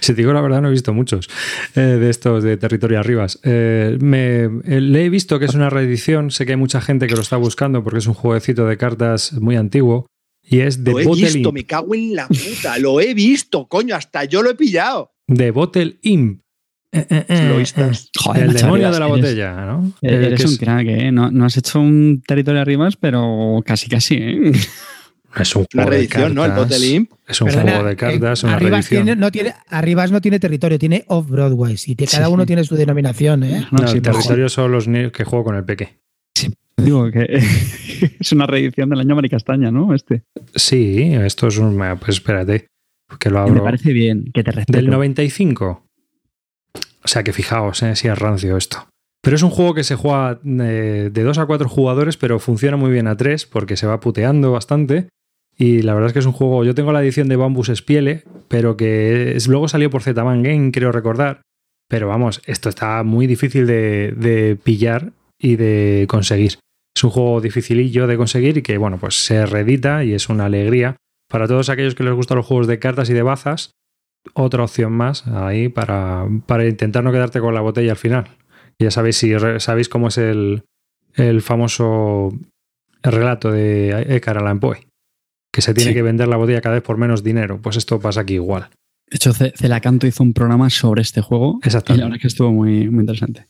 Si 0.00 0.14
te 0.14 0.22
digo 0.22 0.32
la 0.32 0.40
verdad, 0.40 0.62
no 0.62 0.68
he 0.68 0.70
visto 0.70 0.94
muchos 0.94 1.28
eh, 1.74 1.80
de 1.80 2.08
estos 2.08 2.42
de 2.42 2.56
Territorio 2.56 3.00
Arribas. 3.00 3.38
Eh, 3.42 3.98
me, 4.00 4.44
eh, 4.44 4.80
le 4.80 5.04
he 5.04 5.10
visto 5.10 5.38
que 5.38 5.44
es 5.44 5.54
una 5.54 5.68
reedición, 5.68 6.30
sé 6.30 6.46
que 6.46 6.52
hay 6.52 6.58
mucha 6.58 6.80
gente 6.80 7.06
que 7.06 7.14
lo 7.14 7.20
está 7.20 7.36
buscando 7.36 7.84
porque 7.84 7.98
es 7.98 8.06
un 8.06 8.14
jueguecito 8.14 8.64
de 8.66 8.78
cartas 8.78 9.34
muy 9.34 9.56
antiguo 9.56 10.06
y 10.42 10.60
es 10.60 10.82
The 10.82 10.90
Lo 10.92 11.00
he 11.00 11.04
Bottle, 11.04 11.24
visto, 11.24 11.38
Imp, 11.50 11.52
me 11.52 11.64
cago 11.64 11.94
en 11.94 12.14
la 12.16 12.28
puta. 12.28 12.78
Lo 12.78 12.98
he 12.98 13.12
visto, 13.12 13.68
coño, 13.68 13.94
hasta 13.94 14.24
yo 14.24 14.42
lo 14.42 14.48
he 14.48 14.54
pillado. 14.54 15.10
The 15.26 15.50
Bottle 15.50 15.98
Imp. 16.00 16.40
Eh, 16.90 17.06
eh, 17.10 17.24
eh, 17.28 17.62
eh. 17.76 17.92
Joder, 18.18 18.42
El 18.44 18.52
demonio 18.54 18.90
de 18.90 18.98
la 18.98 19.06
eres- 19.06 19.16
botella, 19.16 19.66
¿no? 19.66 19.92
Eres 20.00 20.44
un 20.44 20.52
es, 20.52 20.58
crack, 20.58 20.86
¿eh? 20.88 21.12
No, 21.12 21.30
no 21.30 21.44
has 21.44 21.56
hecho 21.56 21.80
un 21.80 22.22
territorio 22.26 22.62
arriba, 22.62 22.88
pero 22.98 23.62
casi, 23.64 23.88
casi, 23.88 24.14
¿eh? 24.16 24.52
es 25.38 25.54
un 25.54 25.66
Una 25.74 25.84
juego 25.84 25.90
de 25.90 25.96
reedición, 25.96 26.34
¿no? 26.34 26.44
El 26.46 26.52
cartas. 26.52 26.82
Es 27.28 27.40
un 27.42 27.48
Perdona, 27.48 27.70
juego 27.72 27.86
de 27.86 27.92
eh, 27.92 27.96
cartas, 27.96 28.42
una 28.44 28.54
Arribas, 28.54 28.70
reedición. 28.88 29.04
tiene, 29.04 29.20
no 29.20 29.30
tiene, 29.30 29.54
Arribas 29.68 30.10
no 30.10 30.20
tiene 30.22 30.40
territorio, 30.40 30.78
tiene 30.78 31.04
Off-Broadway. 31.08 31.76
Y 31.86 31.94
te- 31.94 32.06
cada 32.06 32.26
Sí, 32.26 32.32
uno 32.32 32.42
sí. 32.44 32.46
tiene 32.46 32.64
su 32.64 32.74
denominación. 32.74 33.42
¿eh? 33.44 33.66
No, 33.70 33.78
No, 33.82 33.88
sí, 33.88 33.96
el 33.98 34.02
territorio 34.02 34.48
son 34.48 34.72
los 34.72 34.86
que 35.12 35.24
juego 35.24 35.44
con 35.44 35.56
el 35.56 35.64
peque. 35.64 35.98
Digo 36.78 37.10
que 37.10 37.26
es 38.20 38.32
una 38.32 38.46
reedición 38.46 38.88
del 38.88 39.00
año 39.00 39.14
Maricastaña, 39.14 39.70
¿no? 39.70 39.94
Este. 39.94 40.22
Sí, 40.54 41.12
esto 41.12 41.48
es 41.48 41.58
un. 41.58 41.76
Pues 41.98 42.16
espérate, 42.16 42.68
que 43.18 43.28
lo 43.30 43.44
Que 43.44 43.50
me 43.50 43.58
abro. 43.58 43.64
parece 43.64 43.92
bien, 43.92 44.30
que 44.32 44.42
te 44.44 44.52
respeto. 44.52 44.78
Del 44.78 44.88
95. 44.88 45.84
O 47.04 47.08
sea 47.08 47.22
que 47.22 47.32
fijaos, 47.32 47.82
eh, 47.82 47.96
si 47.96 48.08
es 48.08 48.18
rancio 48.18 48.56
esto. 48.56 48.88
Pero 49.22 49.36
es 49.36 49.42
un 49.42 49.50
juego 49.50 49.74
que 49.74 49.84
se 49.84 49.96
juega 49.96 50.40
eh, 50.44 51.10
de 51.12 51.22
2 51.22 51.38
a 51.38 51.46
4 51.46 51.68
jugadores, 51.68 52.16
pero 52.16 52.38
funciona 52.38 52.76
muy 52.76 52.90
bien 52.90 53.06
a 53.06 53.16
3 53.16 53.46
porque 53.46 53.76
se 53.76 53.86
va 53.86 54.00
puteando 54.00 54.52
bastante. 54.52 55.08
Y 55.56 55.82
la 55.82 55.94
verdad 55.94 56.08
es 56.08 56.12
que 56.12 56.20
es 56.20 56.26
un 56.26 56.32
juego. 56.32 56.64
Yo 56.64 56.74
tengo 56.74 56.92
la 56.92 57.02
edición 57.02 57.28
de 57.28 57.36
Bambus 57.36 57.72
Spiele, 57.74 58.22
pero 58.46 58.76
que 58.76 59.36
luego 59.48 59.66
salió 59.66 59.90
por 59.90 60.02
Zetaman 60.02 60.42
Game, 60.42 60.70
creo 60.70 60.92
recordar. 60.92 61.42
Pero 61.88 62.06
vamos, 62.06 62.40
esto 62.46 62.68
está 62.68 63.02
muy 63.02 63.26
difícil 63.26 63.66
de, 63.66 64.12
de 64.16 64.56
pillar 64.56 65.12
y 65.38 65.56
de 65.56 66.06
conseguir. 66.08 66.58
Es 66.94 67.04
un 67.04 67.10
juego 67.10 67.40
dificilillo 67.40 68.06
de 68.06 68.16
conseguir 68.16 68.58
y 68.58 68.62
que, 68.62 68.78
bueno, 68.78 68.98
pues 68.98 69.24
se 69.24 69.46
reedita 69.46 70.04
y 70.04 70.14
es 70.14 70.28
una 70.28 70.46
alegría. 70.46 70.96
Para 71.28 71.48
todos 71.48 71.68
aquellos 71.70 71.94
que 71.94 72.04
les 72.04 72.14
gustan 72.14 72.36
los 72.36 72.46
juegos 72.46 72.66
de 72.66 72.78
cartas 72.78 73.10
y 73.10 73.14
de 73.14 73.22
bazas, 73.22 73.72
otra 74.34 74.64
opción 74.64 74.92
más 74.92 75.26
ahí 75.26 75.68
para, 75.68 76.26
para 76.46 76.66
intentar 76.66 77.02
no 77.04 77.12
quedarte 77.12 77.40
con 77.40 77.54
la 77.54 77.60
botella 77.60 77.92
al 77.92 77.96
final. 77.98 78.28
Ya 78.78 78.90
sabéis, 78.90 79.16
si 79.16 79.32
sabéis 79.58 79.88
cómo 79.88 80.08
es 80.08 80.18
el, 80.18 80.62
el 81.14 81.42
famoso 81.42 82.32
relato 83.02 83.50
de 83.50 83.90
Edgar 83.90 84.38
Allan 84.38 84.60
Poe, 84.60 84.86
que 85.52 85.62
se 85.62 85.74
tiene 85.74 85.90
Sí. 85.90 85.94
que 85.94 86.02
vender 86.02 86.28
la 86.28 86.36
botella 86.36 86.60
cada 86.60 86.74
vez 86.76 86.82
por 86.84 86.96
menos 86.98 87.22
dinero. 87.24 87.60
Pues 87.60 87.76
esto 87.76 87.98
pasa 88.00 88.20
aquí 88.20 88.34
igual. 88.34 88.68
De 89.10 89.16
hecho, 89.16 89.32
Ce- 89.32 89.52
Celacanto 89.56 90.06
hizo 90.06 90.22
un 90.22 90.34
programa 90.34 90.68
sobre 90.70 91.00
este 91.02 91.20
juego. 91.22 91.58
Y 91.60 91.64
la 91.64 91.66
Exactamente. 91.66 92.04
verdad 92.04 92.16
es 92.16 92.20
que 92.22 92.28
estuvo 92.28 92.52
muy, 92.52 92.88
muy 92.90 93.00
interesante. 93.00 93.46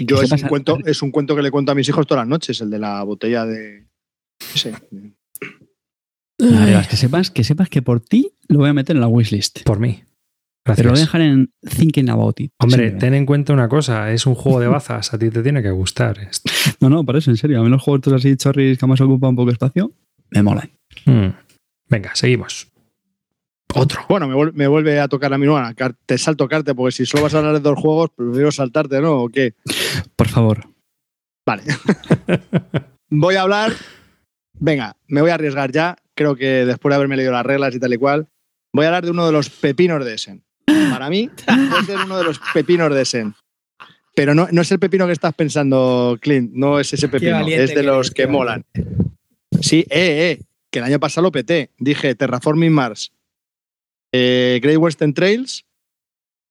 Yo 0.00 0.18
¿Qué 0.18 0.24
es 0.24 0.32
un, 0.32 0.48
cuento, 0.48 0.78
es 0.86 1.02
un 1.02 1.10
cuento 1.10 1.36
que 1.36 1.42
le 1.42 1.50
cuento 1.50 1.70
a 1.70 1.74
mis 1.74 1.88
hijos 1.88 2.06
todas 2.06 2.22
las 2.22 2.28
noches, 2.28 2.60
el 2.62 2.70
de 2.70 2.78
la 2.78 3.02
botella 3.02 3.44
de. 3.44 3.86
Arribas, 6.40 6.88
que 6.88 6.96
sepas, 6.96 7.30
que 7.30 7.44
sepas 7.44 7.68
que 7.68 7.82
por 7.82 8.00
ti 8.00 8.32
lo 8.48 8.58
voy 8.60 8.70
a 8.70 8.72
meter 8.72 8.96
en 8.96 9.00
la 9.00 9.06
wishlist. 9.08 9.62
Por 9.64 9.78
mí. 9.78 10.02
Pero 10.64 10.76
lo 10.76 10.82
voy 10.90 11.00
a 11.00 11.04
Gracias. 11.04 11.06
dejar 11.08 11.20
en 11.22 11.52
Thinking 11.76 12.10
About 12.10 12.40
It. 12.40 12.52
Hombre, 12.60 12.92
ten 12.92 13.14
en 13.14 13.26
cuenta 13.26 13.52
una 13.52 13.68
cosa, 13.68 14.12
es 14.12 14.26
un 14.26 14.34
juego 14.36 14.60
de 14.60 14.66
bazas, 14.68 15.12
a 15.12 15.18
ti 15.18 15.28
te 15.30 15.42
tiene 15.42 15.62
que 15.62 15.70
gustar. 15.70 16.18
esto. 16.20 16.50
No, 16.80 16.88
no, 16.88 17.04
por 17.04 17.16
eso, 17.16 17.30
en 17.30 17.36
serio. 17.36 17.60
A 17.60 17.64
mí 17.64 17.68
los 17.68 17.82
juegos 17.82 17.98
estos 18.00 18.12
así, 18.14 18.36
chorris, 18.36 18.78
que 18.78 18.84
además 18.84 19.00
ocupan 19.00 19.34
poco 19.34 19.50
espacio, 19.50 19.92
me 20.30 20.42
molan. 20.42 20.70
Mm. 21.06 21.28
Venga, 21.88 22.14
seguimos. 22.14 22.68
Otro. 23.74 24.02
Bueno, 24.08 24.28
me, 24.28 24.34
vuel- 24.34 24.52
me 24.52 24.66
vuelve 24.68 25.00
a 25.00 25.08
tocar 25.08 25.32
a 25.32 25.38
mí, 25.38 25.46
no, 25.46 25.58
te 26.06 26.18
salto 26.18 26.46
carte, 26.48 26.74
porque 26.74 26.92
si 26.92 27.06
solo 27.06 27.24
vas 27.24 27.34
a 27.34 27.38
hablar 27.38 27.54
de 27.54 27.60
dos 27.60 27.78
juegos, 27.78 28.10
prefiero 28.14 28.52
saltarte, 28.52 29.00
¿no? 29.00 29.22
¿O 29.22 29.28
qué? 29.30 29.54
Por 30.14 30.28
favor. 30.28 30.66
Vale. 31.46 31.62
voy 33.10 33.34
a 33.36 33.42
hablar. 33.42 33.72
Venga, 34.60 34.96
me 35.08 35.22
voy 35.22 35.30
a 35.30 35.34
arriesgar 35.34 35.72
ya. 35.72 35.96
Creo 36.14 36.36
que 36.36 36.66
después 36.66 36.90
de 36.92 36.96
haberme 36.96 37.16
leído 37.16 37.32
las 37.32 37.44
reglas 37.46 37.74
y 37.74 37.80
tal 37.80 37.92
y 37.94 37.96
cual, 37.96 38.28
voy 38.74 38.84
a 38.84 38.88
hablar 38.88 39.04
de 39.04 39.10
uno 39.10 39.26
de 39.26 39.32
los 39.32 39.48
pepinos 39.50 40.04
de 40.04 40.14
Essen. 40.14 40.44
Para 40.92 41.10
mí, 41.10 41.30
puede 41.46 41.84
ser 41.84 41.98
uno 42.04 42.18
de 42.18 42.24
los 42.24 42.40
pepinos 42.52 42.94
de 42.94 43.02
Essen. 43.02 43.34
Pero 44.14 44.34
no, 44.34 44.46
no 44.52 44.60
es 44.60 44.70
el 44.70 44.78
pepino 44.78 45.06
que 45.06 45.12
estás 45.12 45.34
pensando, 45.34 46.18
Clint. 46.20 46.52
No 46.52 46.78
es 46.78 46.92
ese 46.92 47.08
pepino. 47.08 47.32
valiente 47.32 47.64
Es 47.64 47.74
de 47.74 47.82
los 47.82 48.10
que 48.10 48.26
molan. 48.26 48.64
Sí, 49.60 49.86
eh, 49.88 50.38
eh. 50.38 50.42
Que 50.70 50.80
el 50.80 50.84
año 50.84 51.00
pasado 51.00 51.22
lo 51.26 51.32
peté. 51.32 51.70
Dije 51.78 52.14
Terraforming 52.14 52.72
Mars, 52.72 53.12
eh, 54.12 54.60
Great 54.62 54.78
Western 54.78 55.14
Trails 55.14 55.64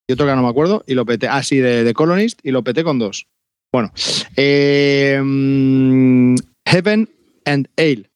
y 0.08 0.12
otro 0.12 0.26
que 0.26 0.34
no 0.34 0.42
me 0.42 0.48
acuerdo, 0.48 0.84
y 0.86 0.94
lo 0.94 1.06
peté. 1.06 1.28
Ah, 1.28 1.42
sí, 1.42 1.58
de, 1.58 1.84
de 1.84 1.94
Colonist, 1.94 2.40
y 2.42 2.50
lo 2.50 2.62
peté 2.62 2.84
con 2.84 2.98
dos. 2.98 3.26
Bueno, 3.72 3.92
eh, 4.36 5.20
mm, 5.22 6.34
Heaven 6.66 7.08
and 7.44 7.68
Ale. 7.76 8.10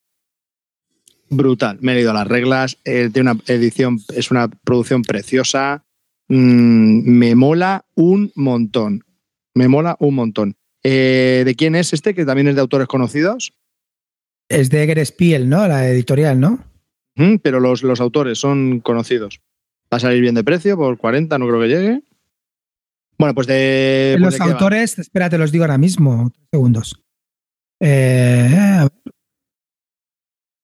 Brutal. 1.29 1.79
Me 1.81 1.93
he 1.93 1.95
leído 1.97 2.13
las 2.13 2.27
reglas. 2.27 2.79
eh, 2.85 3.11
tiene 3.13 3.31
una 3.31 3.41
edición, 3.47 3.99
es 4.15 4.31
una 4.31 4.49
producción 4.49 5.03
preciosa. 5.03 5.86
Mm, 6.29 7.09
me 7.19 7.35
mola 7.35 7.87
un 7.95 8.33
montón. 8.35 9.05
Me 9.55 9.69
mola 9.69 9.97
un 10.01 10.15
montón. 10.15 10.57
Eh, 10.83 11.43
¿De 11.45 11.55
quién 11.55 11.75
es 11.75 11.93
este? 11.93 12.15
Que 12.15 12.25
también 12.25 12.49
es 12.49 12.55
de 12.55 12.61
autores 12.61 12.89
conocidos. 12.89 13.55
Es 14.49 14.71
de 14.71 14.83
Eger 14.85 15.05
Spiel, 15.05 15.49
¿no? 15.49 15.67
La 15.67 15.89
editorial, 15.89 16.39
¿no? 16.39 16.65
Mm, 17.17 17.37
pero 17.43 17.61
los, 17.61 17.83
los 17.83 18.01
autores 18.01 18.39
son 18.39 18.81
conocidos. 18.81 19.41
Va 19.93 19.97
a 19.97 20.01
salir 20.01 20.21
bien 20.21 20.35
de 20.35 20.45
precio, 20.45 20.77
por 20.77 20.99
40 20.99 21.39
no 21.39 21.47
creo 21.49 21.61
que 21.61 21.69
llegue. 21.69 22.03
Bueno, 23.19 23.35
pues 23.35 23.47
de... 23.47 24.17
pues 24.19 24.23
Los 24.23 24.35
de 24.35 24.39
qué 24.39 24.45
va. 24.45 24.53
autores, 24.53 24.99
espera, 24.99 25.31
te 25.31 25.39
los 25.39 25.51
digo 25.51 25.65
ahora 25.65 25.79
mismo. 25.79 26.31
Tres 26.35 26.49
segundos. 26.53 27.03
Eh, 27.81 28.57
a 28.57 28.83
ver. 28.83 28.93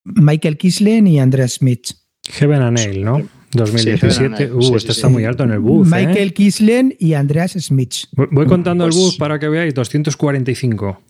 Michael 0.05 0.59
Kislen 0.59 1.07
y 1.07 1.19
Andreas 1.21 1.55
Smith. 1.55 1.93
Heaven 2.29 2.63
and 2.63 2.79
Ale, 2.79 2.99
¿no? 3.01 3.23
Heaven 3.53 3.66
2017. 3.66 4.24
and 4.26 4.34
Ale. 4.34 4.53
Uh, 4.53 4.62
Sí, 4.62 4.74
este 4.74 4.92
sí, 4.92 4.98
está 4.98 5.09
sí. 5.09 5.12
muy 5.12 5.24
alto 5.24 5.44
en 5.44 5.50
el 5.50 5.59
booth. 5.61 5.86
¿eh? 5.86 5.90
Michael 6.07 6.32
Kislen 6.34 6.94
y 6.98 7.14
Andreas 7.14 7.53
Smith. 7.53 7.94
Voy- 8.12 8.28
Voy 8.30 8.46
contando 8.46 8.84
Pues- 8.84 8.96
el 8.96 9.00
booth 9.03 9.18
para 9.18 9.38
que 9.38 9.48
veáis, 9.48 9.74
245. 9.74 11.00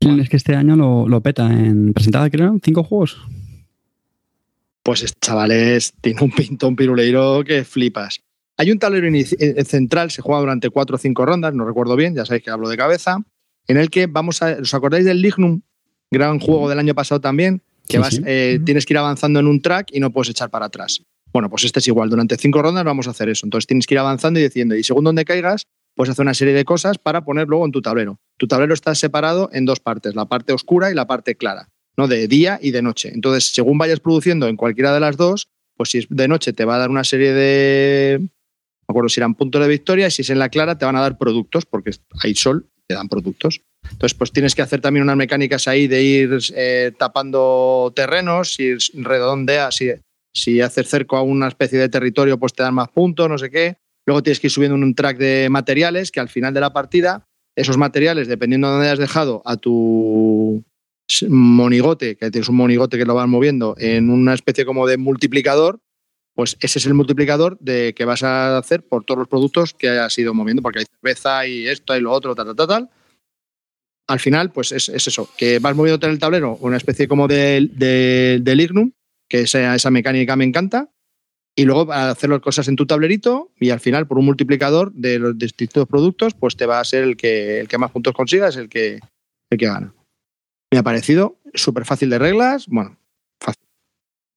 Es 0.00 0.28
que 0.28 0.36
este 0.36 0.54
año 0.54 0.76
lo, 0.76 1.08
lo 1.08 1.20
peta 1.22 1.46
en 1.50 1.92
presentada, 1.94 2.28
creo, 2.30 2.58
cinco 2.62 2.84
juegos. 2.84 3.16
Pues 4.82 5.02
este 5.02 5.18
chaval 5.20 5.50
es- 5.50 5.94
tiene 6.00 6.20
un 6.20 6.30
pintón 6.30 6.76
piruleiro 6.76 7.42
que 7.44 7.64
flipas. 7.64 8.20
Hay 8.56 8.70
un 8.70 8.78
tablero 8.78 9.08
inici- 9.08 9.36
eh, 9.40 9.64
central, 9.64 10.10
se 10.10 10.22
juega 10.22 10.40
durante 10.40 10.70
cuatro 10.70 10.96
o 10.96 10.98
cinco 10.98 11.24
rondas, 11.26 11.54
no 11.54 11.64
recuerdo 11.64 11.96
bien, 11.96 12.14
ya 12.14 12.24
sabéis 12.24 12.44
que 12.44 12.50
hablo 12.50 12.68
de 12.68 12.76
cabeza, 12.76 13.16
en 13.66 13.76
el 13.78 13.90
que 13.90 14.06
vamos 14.06 14.42
a. 14.42 14.58
¿Os 14.60 14.74
acordáis 14.74 15.04
del 15.04 15.22
Lignum? 15.22 15.62
Gran 16.10 16.38
juego 16.38 16.68
del 16.68 16.78
año 16.78 16.94
pasado 16.94 17.20
también, 17.20 17.62
que 17.88 17.96
Sí, 17.96 17.98
vas, 17.98 18.14
sí. 18.14 18.22
eh, 18.26 18.60
tienes 18.64 18.84
que 18.86 18.92
ir 18.92 18.98
avanzando 18.98 19.40
en 19.40 19.46
un 19.46 19.60
track 19.60 19.88
y 19.92 19.98
no 20.00 20.10
puedes 20.12 20.28
echar 20.30 20.50
para 20.50 20.66
atrás. 20.66 21.02
Bueno, 21.34 21.50
pues 21.50 21.64
este 21.64 21.80
es 21.80 21.88
igual, 21.88 22.08
durante 22.08 22.36
cinco 22.36 22.62
rondas 22.62 22.84
vamos 22.84 23.08
a 23.08 23.10
hacer 23.10 23.28
eso. 23.28 23.44
Entonces 23.44 23.66
tienes 23.66 23.88
que 23.88 23.94
ir 23.94 23.98
avanzando 23.98 24.38
y 24.38 24.44
diciendo, 24.44 24.76
y 24.76 24.84
según 24.84 25.02
donde 25.02 25.24
caigas, 25.24 25.66
puedes 25.96 26.12
hacer 26.12 26.22
una 26.22 26.32
serie 26.32 26.54
de 26.54 26.64
cosas 26.64 26.96
para 26.96 27.24
poner 27.24 27.48
luego 27.48 27.66
en 27.66 27.72
tu 27.72 27.82
tablero. 27.82 28.20
Tu 28.38 28.46
tablero 28.46 28.72
está 28.72 28.94
separado 28.94 29.50
en 29.52 29.64
dos 29.64 29.80
partes, 29.80 30.14
la 30.14 30.26
parte 30.26 30.52
oscura 30.52 30.92
y 30.92 30.94
la 30.94 31.08
parte 31.08 31.34
clara. 31.34 31.68
¿no? 31.96 32.06
De 32.06 32.28
día 32.28 32.60
y 32.62 32.70
de 32.70 32.82
noche. 32.82 33.10
Entonces, 33.12 33.52
según 33.52 33.78
vayas 33.78 33.98
produciendo 33.98 34.46
en 34.46 34.56
cualquiera 34.56 34.94
de 34.94 35.00
las 35.00 35.16
dos, 35.16 35.48
pues 35.76 35.90
si 35.90 35.98
es 35.98 36.06
de 36.08 36.28
noche 36.28 36.52
te 36.52 36.64
va 36.64 36.76
a 36.76 36.78
dar 36.78 36.90
una 36.90 37.02
serie 37.02 37.32
de. 37.32 38.18
Me 38.20 38.92
acuerdo 38.92 39.08
si 39.08 39.18
eran 39.18 39.34
puntos 39.34 39.60
de 39.60 39.68
victoria, 39.68 40.06
y 40.06 40.10
si 40.12 40.22
es 40.22 40.30
en 40.30 40.38
la 40.38 40.50
clara 40.50 40.78
te 40.78 40.84
van 40.84 40.94
a 40.94 41.00
dar 41.00 41.18
productos, 41.18 41.66
porque 41.66 41.92
hay 42.22 42.34
sol, 42.36 42.68
te 42.86 42.94
dan 42.94 43.08
productos. 43.08 43.60
Entonces, 43.82 44.14
pues 44.14 44.30
tienes 44.30 44.54
que 44.54 44.62
hacer 44.62 44.80
también 44.80 45.02
unas 45.02 45.16
mecánicas 45.16 45.66
ahí 45.66 45.88
de 45.88 46.02
ir 46.02 46.38
eh, 46.54 46.92
tapando 46.96 47.92
terrenos, 47.96 48.54
si 48.54 48.74
redondeas, 48.94 49.76
si, 49.76 49.90
si 50.34 50.60
haces 50.60 50.88
cerco 50.88 51.16
a 51.16 51.22
una 51.22 51.48
especie 51.48 51.78
de 51.78 51.88
territorio, 51.88 52.38
pues 52.38 52.52
te 52.52 52.62
dan 52.62 52.74
más 52.74 52.88
puntos, 52.88 53.28
no 53.28 53.38
sé 53.38 53.50
qué. 53.50 53.78
Luego 54.06 54.22
tienes 54.22 54.40
que 54.40 54.48
ir 54.48 54.50
subiendo 54.50 54.74
un 54.74 54.94
track 54.94 55.16
de 55.16 55.48
materiales 55.48 56.10
que 56.10 56.20
al 56.20 56.28
final 56.28 56.52
de 56.52 56.60
la 56.60 56.72
partida, 56.72 57.26
esos 57.56 57.78
materiales, 57.78 58.28
dependiendo 58.28 58.66
de 58.66 58.72
dónde 58.72 58.88
hayas 58.88 58.98
dejado 58.98 59.42
a 59.44 59.56
tu 59.56 60.64
monigote, 61.28 62.16
que 62.16 62.30
tienes 62.30 62.48
un 62.48 62.56
monigote 62.56 62.98
que 62.98 63.04
lo 63.04 63.14
vas 63.14 63.28
moviendo 63.28 63.76
en 63.78 64.10
una 64.10 64.34
especie 64.34 64.64
como 64.64 64.86
de 64.86 64.96
multiplicador, 64.96 65.80
pues 66.34 66.56
ese 66.60 66.80
es 66.80 66.86
el 66.86 66.94
multiplicador 66.94 67.56
de 67.60 67.94
que 67.94 68.04
vas 68.04 68.24
a 68.24 68.58
hacer 68.58 68.86
por 68.86 69.04
todos 69.04 69.18
los 69.18 69.28
productos 69.28 69.72
que 69.72 69.88
hayas 69.88 70.18
ido 70.18 70.34
moviendo, 70.34 70.62
porque 70.62 70.80
hay 70.80 70.86
cerveza 70.86 71.46
y 71.46 71.68
esto 71.68 71.96
y 71.96 72.00
lo 72.00 72.10
otro, 72.10 72.34
tal, 72.34 72.46
tal, 72.46 72.56
tal, 72.56 72.66
tal. 72.66 72.90
Al 74.08 74.20
final, 74.20 74.50
pues 74.50 74.72
es, 74.72 74.88
es 74.88 75.06
eso, 75.06 75.30
que 75.38 75.60
vas 75.60 75.76
moviéndote 75.76 76.06
en 76.06 76.12
el 76.12 76.18
tablero 76.18 76.56
una 76.60 76.76
especie 76.76 77.06
como 77.06 77.28
de, 77.28 77.70
de, 77.72 78.40
de 78.42 78.56
lignum, 78.56 78.90
que 79.28 79.42
esa, 79.42 79.74
esa 79.74 79.90
mecánica 79.90 80.36
me 80.36 80.44
encanta, 80.44 80.90
y 81.56 81.64
luego 81.64 81.92
hacer 81.92 82.30
las 82.30 82.40
cosas 82.40 82.68
en 82.68 82.76
tu 82.76 82.86
tablerito 82.86 83.52
y 83.60 83.70
al 83.70 83.80
final 83.80 84.06
por 84.06 84.18
un 84.18 84.24
multiplicador 84.24 84.92
de 84.92 85.18
los 85.18 85.38
distintos 85.38 85.86
productos, 85.86 86.34
pues 86.34 86.56
te 86.56 86.66
va 86.66 86.80
a 86.80 86.84
ser 86.84 87.04
el 87.04 87.16
que, 87.16 87.60
el 87.60 87.68
que 87.68 87.78
más 87.78 87.92
puntos 87.92 88.12
consigas, 88.12 88.56
el 88.56 88.68
que, 88.68 89.00
el 89.50 89.58
que 89.58 89.66
gana. 89.66 89.94
Me 90.72 90.78
ha 90.78 90.82
parecido 90.82 91.38
súper 91.54 91.84
fácil 91.84 92.10
de 92.10 92.18
reglas, 92.18 92.66
bueno, 92.66 92.98
fácil. 93.40 93.62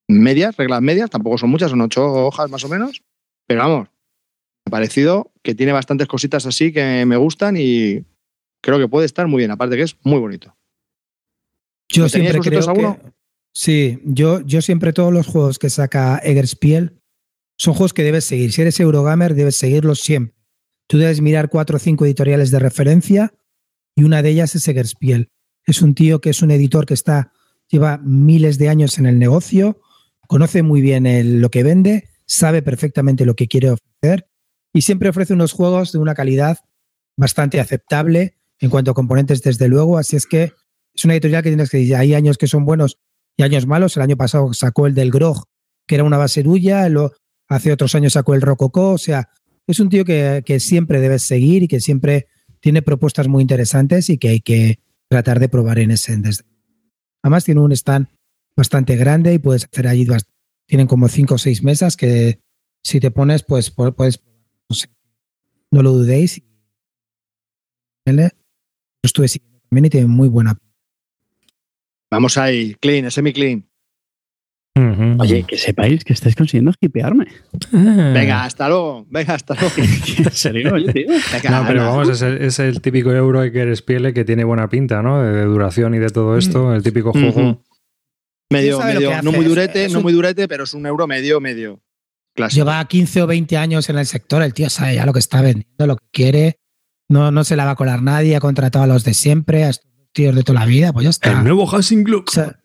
Medias, 0.08 0.56
reglas 0.58 0.82
medias, 0.82 1.10
tampoco 1.10 1.38
son 1.38 1.50
muchas, 1.50 1.72
son 1.72 1.82
ocho 1.82 2.06
hojas 2.28 2.52
más 2.52 2.64
o 2.64 2.70
menos, 2.70 3.04
pero 3.48 3.62
vamos, 3.62 3.88
me 3.88 4.70
ha 4.70 4.72
parecido 4.72 5.32
que 5.42 5.56
tiene 5.56 5.72
bastantes 5.72 6.08
cositas 6.08 6.46
así 6.46 6.72
que 6.72 7.06
me 7.06 7.18
gustan 7.18 7.56
y 7.58 8.06
creo 8.62 8.78
que 8.78 8.88
puede 8.88 9.08
estar 9.08 9.28
muy 9.28 9.40
bien, 9.40 9.52
aparte 9.52 9.76
que 9.76 9.84
es 9.84 9.98
muy 10.04 10.20
bonito. 10.20 10.56
Yo 11.90 12.04
¿Lo 12.04 12.10
teníais 12.10 12.34
siempre 12.34 12.60
creo 12.60 12.74
que. 12.74 13.17
Sí, 13.60 14.00
yo, 14.04 14.42
yo 14.42 14.62
siempre 14.62 14.94
todos 14.94 15.12
los 15.12 15.26
juegos 15.26 15.58
que 15.58 15.72
saca 15.72 16.20
Eggerspiel 16.20 17.02
son 17.58 17.74
juegos 17.74 17.92
que 17.96 18.04
debes 18.04 18.24
seguir. 18.24 18.54
Si 18.54 18.62
eres 18.62 18.80
Eurogamer, 18.80 19.34
debes 19.34 19.56
seguirlos 19.56 20.00
siempre. 20.00 20.38
Tú 20.88 21.00
debes 21.00 21.22
mirar 21.22 21.50
cuatro 21.50 21.78
o 21.78 21.80
cinco 21.80 22.06
editoriales 22.06 22.52
de 22.52 22.60
referencia 22.60 23.34
y 23.96 24.04
una 24.04 24.22
de 24.22 24.30
ellas 24.30 24.54
es 24.54 24.68
Eggerspiel. 24.68 25.32
Es 25.66 25.82
un 25.82 25.96
tío 25.96 26.22
que 26.22 26.30
es 26.30 26.44
un 26.44 26.52
editor 26.52 26.86
que 26.86 26.94
está, 26.94 27.32
lleva 27.68 27.98
miles 27.98 28.60
de 28.60 28.70
años 28.70 29.00
en 29.00 29.08
el 29.08 29.18
negocio, 29.18 29.82
conoce 30.28 30.62
muy 30.62 30.82
bien 30.82 31.08
el- 31.08 31.42
lo 31.42 31.50
que 31.50 31.64
vende, 31.64 32.10
sabe 32.28 32.62
perfectamente 32.62 33.26
lo 33.26 33.36
que 33.36 33.48
quiere 33.48 33.72
ofrecer 33.72 34.30
y 34.72 34.84
siempre 34.84 35.10
ofrece 35.10 35.34
unos 35.34 35.52
juegos 35.54 35.92
de 35.94 35.98
una 35.98 36.14
calidad 36.14 36.60
bastante 37.18 37.60
aceptable 37.60 38.38
en 38.60 38.70
cuanto 38.70 38.92
a 38.92 38.94
componentes, 38.94 39.42
desde 39.42 39.68
luego. 39.68 39.98
Así 39.98 40.16
es 40.16 40.28
que 40.28 40.54
es 40.94 41.06
una 41.06 41.16
editorial 41.16 41.42
que 41.42 41.50
tienes 41.50 41.72
que 41.72 41.78
decir, 41.78 41.96
hay 41.96 42.14
años 42.14 42.38
que 42.38 42.46
son 42.46 42.64
buenos 42.64 43.00
y 43.38 43.44
años 43.44 43.66
malos. 43.68 43.96
El 43.96 44.04
año 44.04 44.18
pasado 44.18 44.54
sacó 44.54 44.88
el 44.88 44.96
del 44.96 45.12
Grog, 45.12 45.46
que 45.88 45.96
era 45.96 46.04
una 46.04 46.18
lo, 46.90 47.14
hace 47.48 47.72
otros 47.72 47.96
años 47.96 48.14
sacó 48.14 48.34
el 48.34 48.42
Rococó, 48.42 48.92
o 48.92 48.98
sea, 48.98 49.30
es 49.68 49.80
un 49.80 49.90
tío 49.90 50.04
que, 50.06 50.44
que 50.46 50.60
siempre 50.60 51.00
debes 51.00 51.24
seguir 51.24 51.64
y 51.64 51.68
que 51.68 51.80
siempre 51.80 52.28
tiene 52.60 52.82
propuestas 52.82 53.28
muy 53.28 53.42
interesantes 53.42 54.10
y 54.10 54.18
que 54.18 54.30
hay 54.30 54.40
que 54.42 54.80
tratar 55.10 55.40
de 55.40 55.50
probar 55.50 55.80
en 55.80 55.92
ese. 55.92 56.18
Además 57.22 57.46
tiene 57.46 57.62
un 57.62 57.72
stand 57.72 58.08
bastante 58.56 58.96
grande 58.96 59.34
y 59.34 59.40
puedes 59.40 59.66
hacer 59.66 59.88
allí, 59.88 60.08
tienen 60.66 60.88
como 60.88 61.08
cinco 61.08 61.36
o 61.36 61.38
seis 61.38 61.64
mesas 61.64 61.96
que 61.96 62.42
si 62.84 63.00
te 63.00 63.12
pones, 63.12 63.44
pues 63.44 63.76
pu- 63.76 63.94
puedes, 63.94 64.22
no, 64.70 64.76
no 65.72 65.84
lo 65.84 65.92
dudéis. 65.92 66.42
Yo 68.06 68.14
estuve 69.04 69.28
siguiendo 69.28 69.60
también 69.70 69.86
y 69.86 69.90
tiene 69.90 70.08
muy 70.08 70.30
buena 70.30 70.58
Vamos 72.12 72.38
ahí, 72.38 72.76
clean, 72.80 73.10
semi-clean. 73.12 73.68
Oye, 75.20 75.44
que 75.44 75.58
sepáis 75.58 76.04
que 76.04 76.14
estáis 76.14 76.36
consiguiendo 76.36 76.72
hipearme. 76.80 77.26
Ah. 77.74 78.12
Venga, 78.14 78.44
hasta 78.44 78.70
luego, 78.70 79.06
venga, 79.10 79.34
hasta 79.34 79.56
luego. 79.56 79.72
¿En 79.78 80.32
serio? 80.32 80.74
Oye, 80.76 80.94
tío. 80.94 81.08
Venga, 81.34 81.50
No, 81.62 81.68
pero 81.68 81.84
vamos, 81.86 82.10
es 82.10 82.22
el, 82.22 82.42
es 82.44 82.60
el 82.60 82.80
típico 82.80 83.12
euro 83.12 83.42
que 83.52 83.60
eres 83.60 83.82
piel 83.82 84.14
que 84.14 84.24
tiene 84.24 84.44
buena 84.44 84.70
pinta, 84.70 85.02
¿no? 85.02 85.22
De, 85.24 85.32
de 85.32 85.46
duración 85.46 85.96
y 85.96 85.98
de 86.00 86.10
todo 86.10 86.38
esto, 86.38 86.76
el 86.76 86.84
típico 86.84 87.12
juego. 87.12 87.64
Medio, 88.52 88.80
medio, 88.80 89.22
no 89.24 89.32
muy 89.32 89.42
es- 89.46 89.50
durete, 89.50 89.86
es 89.86 89.92
no 89.94 90.00
un- 90.00 90.04
muy 90.04 90.14
durete, 90.14 90.48
pero 90.48 90.64
es 90.66 90.74
un 90.76 90.86
euro 90.86 91.08
medio, 91.08 91.42
medio. 91.42 91.82
Clásico. 92.36 92.64
Lleva 92.64 92.86
15 92.88 93.24
o 93.24 93.28
20 93.28 93.58
años 93.58 93.90
en 93.90 93.98
el 93.98 94.06
sector, 94.06 94.44
el 94.44 94.54
tío 94.54 94.70
sabe 94.70 94.94
ya 94.96 95.08
lo 95.08 95.14
que 95.14 95.20
está 95.20 95.42
vendiendo, 95.42 95.88
lo 95.88 95.98
que 95.98 96.06
quiere, 96.14 96.60
no, 97.10 97.32
no 97.32 97.44
se 97.44 97.56
la 97.56 97.66
va 97.66 97.72
a 97.72 97.76
colar 97.76 98.04
nadie, 98.04 98.36
ha 98.36 98.40
contratado 98.40 98.84
a 98.84 98.88
los 98.88 99.04
de 99.04 99.16
siempre, 99.16 99.64
a 99.64 99.70
estos 99.70 99.90
tíos 100.18 100.36
de 100.36 100.44
toda 100.44 100.60
la 100.60 100.66
vida, 100.66 100.92
pues 100.92 101.04
ya 101.06 101.10
está. 101.12 101.32
El 101.32 101.44
nuevo 101.44 101.70
Hansing 101.74 102.04
Gluck. 102.04 102.28
O 102.30 102.32
sea, 102.32 102.60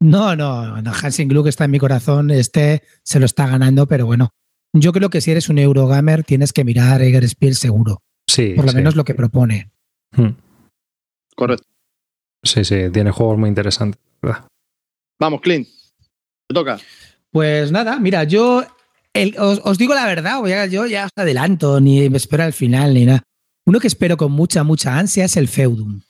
no, 0.00 0.34
no, 0.34 0.80
no, 0.82 0.92
Hansing 0.92 1.28
Gluck 1.28 1.46
está 1.46 1.64
en 1.66 1.70
mi 1.70 1.78
corazón, 1.78 2.30
este 2.30 2.82
se 3.04 3.20
lo 3.20 3.26
está 3.26 3.46
ganando, 3.46 3.86
pero 3.86 4.06
bueno, 4.06 4.30
yo 4.72 4.92
creo 4.92 5.10
que 5.10 5.20
si 5.20 5.30
eres 5.30 5.48
un 5.48 5.58
Eurogamer 5.58 6.24
tienes 6.24 6.52
que 6.52 6.64
mirar 6.64 7.02
Eger 7.02 7.28
Spiel 7.28 7.54
seguro, 7.54 8.02
Sí, 8.28 8.54
por 8.56 8.64
lo 8.64 8.70
sí. 8.72 8.76
menos 8.76 8.96
lo 8.96 9.04
que 9.04 9.14
propone. 9.14 9.70
Hmm. 10.16 10.30
Correcto. 11.36 11.66
Sí, 12.42 12.64
sí, 12.64 12.76
tiene 12.92 13.10
juegos 13.10 13.38
muy 13.38 13.48
interesantes. 13.48 14.00
la 14.22 14.28
verdad. 14.28 14.48
Vamos, 15.20 15.40
Clint. 15.40 15.68
Te 16.48 16.54
toca. 16.54 16.78
Pues 17.30 17.70
nada, 17.72 17.98
mira, 17.98 18.24
yo 18.24 18.64
el- 19.12 19.34
os, 19.38 19.60
os 19.64 19.78
digo 19.78 19.94
la 19.94 20.06
verdad, 20.06 20.38
voy 20.40 20.52
a- 20.52 20.66
yo 20.66 20.86
ya 20.86 21.04
os 21.06 21.10
adelanto, 21.16 21.80
ni 21.80 22.08
me 22.08 22.16
espero 22.16 22.44
al 22.44 22.52
final, 22.52 22.94
ni 22.94 23.04
nada. 23.04 23.22
Uno 23.66 23.80
que 23.80 23.86
espero 23.88 24.16
con 24.16 24.32
mucha, 24.32 24.62
mucha 24.64 24.96
ansia 24.98 25.24
es 25.26 25.36
el 25.36 25.48
Feudum. 25.48 26.00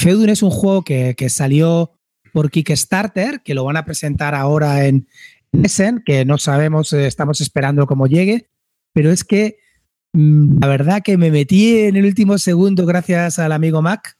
Feudum 0.00 0.30
es 0.30 0.42
un 0.42 0.50
juego 0.50 0.82
que, 0.82 1.14
que 1.14 1.28
salió 1.28 1.92
por 2.32 2.50
Kickstarter, 2.50 3.42
que 3.42 3.52
lo 3.52 3.64
van 3.64 3.76
a 3.76 3.84
presentar 3.84 4.34
ahora 4.34 4.86
en 4.86 5.06
Essen, 5.52 6.02
que 6.06 6.24
no 6.24 6.38
sabemos, 6.38 6.94
eh, 6.94 7.06
estamos 7.06 7.42
esperando 7.42 7.86
cómo 7.86 8.06
llegue, 8.06 8.48
pero 8.94 9.10
es 9.10 9.24
que 9.24 9.58
mm, 10.14 10.60
la 10.60 10.68
verdad 10.68 11.02
que 11.04 11.18
me 11.18 11.30
metí 11.30 11.80
en 11.80 11.96
el 11.96 12.06
último 12.06 12.38
segundo 12.38 12.86
gracias 12.86 13.38
al 13.38 13.52
amigo 13.52 13.82
Mac. 13.82 14.16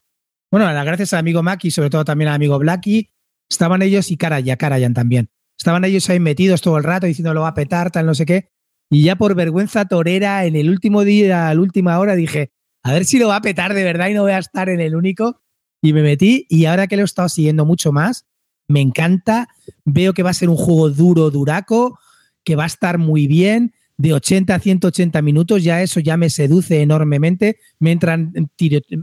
Bueno, 0.51 0.67
gracias 0.85 1.15
al 1.15 1.21
amigo 1.21 1.43
Mac 1.43 1.65
y 1.65 1.71
sobre 1.71 1.89
todo 1.89 2.05
también 2.05 2.29
al 2.29 2.35
amigo 2.35 2.59
Blacky. 2.59 3.09
Estaban 3.49 3.81
ellos 3.81 4.11
y 4.11 4.19
Karayan, 4.19 4.59
Karayan 4.59 4.93
también. 4.93 5.31
Estaban 5.59 5.87
ellos 5.87 6.11
ahí 6.11 6.21
metidos 6.21 6.61
todo 6.61 6.77
el 6.77 6.85
rato 6.85 7.07
diciendo 7.07 7.33
lo 7.33 7.43
va 7.43 7.49
a 7.49 7.55
petar, 7.55 7.91
tal, 7.91 8.05
no 8.05 8.15
sé 8.15 8.27
qué. 8.27 8.51
y 8.91 9.05
ya 9.05 9.17
por 9.17 9.35
vergüenza 9.35 9.87
torera, 9.87 10.45
en 10.45 10.57
el 10.57 10.69
último 10.69 11.05
día, 11.05 11.49
a 11.49 11.55
la 11.55 11.61
última 11.61 11.99
hora, 11.99 12.17
dije, 12.17 12.51
a 12.83 12.93
ver 12.93 13.07
si 13.07 13.19
lo 13.19 13.29
va 13.29 13.37
a 13.37 13.41
petar 13.41 13.73
de 13.73 13.85
verdad 13.85 14.09
y 14.09 14.15
no 14.15 14.23
voy 14.23 14.33
a 14.33 14.39
estar 14.39 14.69
en 14.69 14.81
el 14.81 14.95
único. 14.95 15.41
Y 15.83 15.93
me 15.93 16.03
metí 16.03 16.47
y 16.49 16.67
ahora 16.67 16.87
que 16.87 16.97
lo 16.97 17.03
he 17.03 17.05
estado 17.05 17.29
siguiendo 17.29 17.65
mucho 17.65 17.93
más, 17.93 18.27
me 18.69 18.81
encanta. 18.81 19.49
Veo 19.85 20.13
que 20.13 20.23
va 20.23 20.31
a 20.31 20.35
ser 20.35 20.49
un 20.49 20.57
juego 20.57 20.91
duro, 20.91 21.31
duraco, 21.31 21.99
que 22.45 22.57
va 22.57 22.65
a 22.65 22.69
estar 22.69 22.99
muy 22.99 23.27
bien. 23.27 23.75
De 23.97 24.15
80 24.15 24.55
a 24.55 24.59
180 24.59 25.21
minutos, 25.21 25.63
ya 25.63 25.83
eso 25.83 26.01
ya 26.01 26.17
me 26.17 26.31
seduce 26.31 26.81
enormemente. 26.81 27.59
Me 27.79 27.93
entran, 27.93 28.33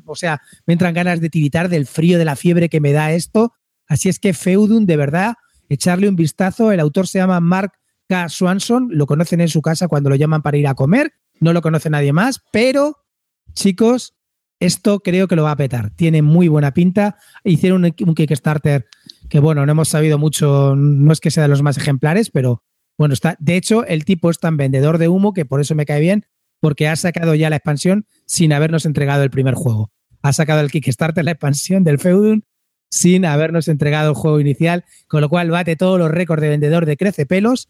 o 0.06 0.16
sea, 0.16 0.42
me 0.66 0.74
entran 0.74 0.94
ganas 0.94 1.22
de 1.22 1.30
tiritar 1.30 1.70
del 1.70 1.86
frío, 1.86 2.18
de 2.18 2.26
la 2.26 2.36
fiebre 2.36 2.70
que 2.70 2.80
me 2.80 2.94
da 2.94 3.12
esto. 3.12 3.54
Así 3.88 4.10
es 4.10 4.20
que 4.20 4.34
Feudum, 4.34 4.86
de 4.86 4.98
verdad, 4.98 5.36
echarle 5.70 6.10
un 6.10 6.16
vistazo. 6.16 6.72
El 6.72 6.80
autor 6.80 7.08
se 7.08 7.20
llama 7.20 7.40
Mark 7.40 7.74
K. 8.08 8.30
Swanson, 8.30 8.90
lo 8.92 9.06
conocen 9.06 9.42
en 9.42 9.50
su 9.50 9.62
casa 9.62 9.88
cuando 9.88 10.10
lo 10.10 10.16
llaman 10.16 10.42
para 10.42 10.58
ir 10.58 10.68
a 10.68 10.76
comer, 10.76 11.14
no 11.40 11.54
lo 11.54 11.62
conoce 11.62 11.90
nadie 11.90 12.14
más, 12.14 12.42
pero 12.52 12.98
chicos, 13.54 14.16
esto 14.60 15.00
creo 15.00 15.28
que 15.28 15.36
lo 15.36 15.44
va 15.44 15.52
a 15.52 15.58
petar. 15.58 15.92
Tiene 15.92 16.22
muy 16.22 16.48
buena 16.48 16.74
pinta. 16.74 17.18
Hicieron 17.44 17.84
un, 17.86 18.16
Kickstarter 18.16 18.88
que, 19.30 19.40
bueno, 19.40 19.66
no 19.66 19.72
hemos 19.72 19.90
sabido 19.90 20.18
mucho, 20.18 20.76
no 20.76 21.12
es 21.12 21.20
que 21.20 21.32
sea 21.32 21.44
de 21.44 21.50
los 21.50 21.62
más 21.62 21.78
ejemplares, 21.78 22.30
pero 22.32 22.64
bueno, 22.98 23.14
está. 23.14 23.36
De 23.40 23.56
hecho, 23.56 23.86
el 23.86 24.06
tipo 24.06 24.30
es 24.30 24.40
tan 24.40 24.58
vendedor 24.58 24.98
de 24.98 25.08
humo 25.08 25.34
que 25.34 25.46
por 25.46 25.62
eso 25.62 25.76
me 25.76 25.86
cae 25.86 26.00
bien, 26.00 26.26
porque 26.60 26.88
ha 26.88 26.96
sacado 26.96 27.36
ya 27.36 27.50
la 27.50 27.58
expansión 27.58 28.06
sin 28.26 28.54
habernos 28.54 28.86
entregado 28.86 29.24
el 29.24 29.30
primer 29.30 29.54
juego. 29.54 29.92
Ha 30.24 30.34
sacado 30.34 30.62
el 30.62 30.72
Kickstarter, 30.72 31.24
la 31.24 31.32
expansión 31.32 31.84
del 31.84 32.00
Feudum, 32.00 32.42
sin 32.90 33.26
habernos 33.26 33.68
entregado 33.68 34.10
el 34.10 34.16
juego 34.16 34.40
inicial, 34.40 34.86
con 35.08 35.22
lo 35.22 35.30
cual 35.30 35.52
bate 35.52 35.76
todos 35.76 36.00
los 36.00 36.10
récords 36.10 36.42
de 36.42 36.50
vendedor 36.50 36.86
de 36.86 36.98
crece 36.98 37.26
pelos, 37.26 37.70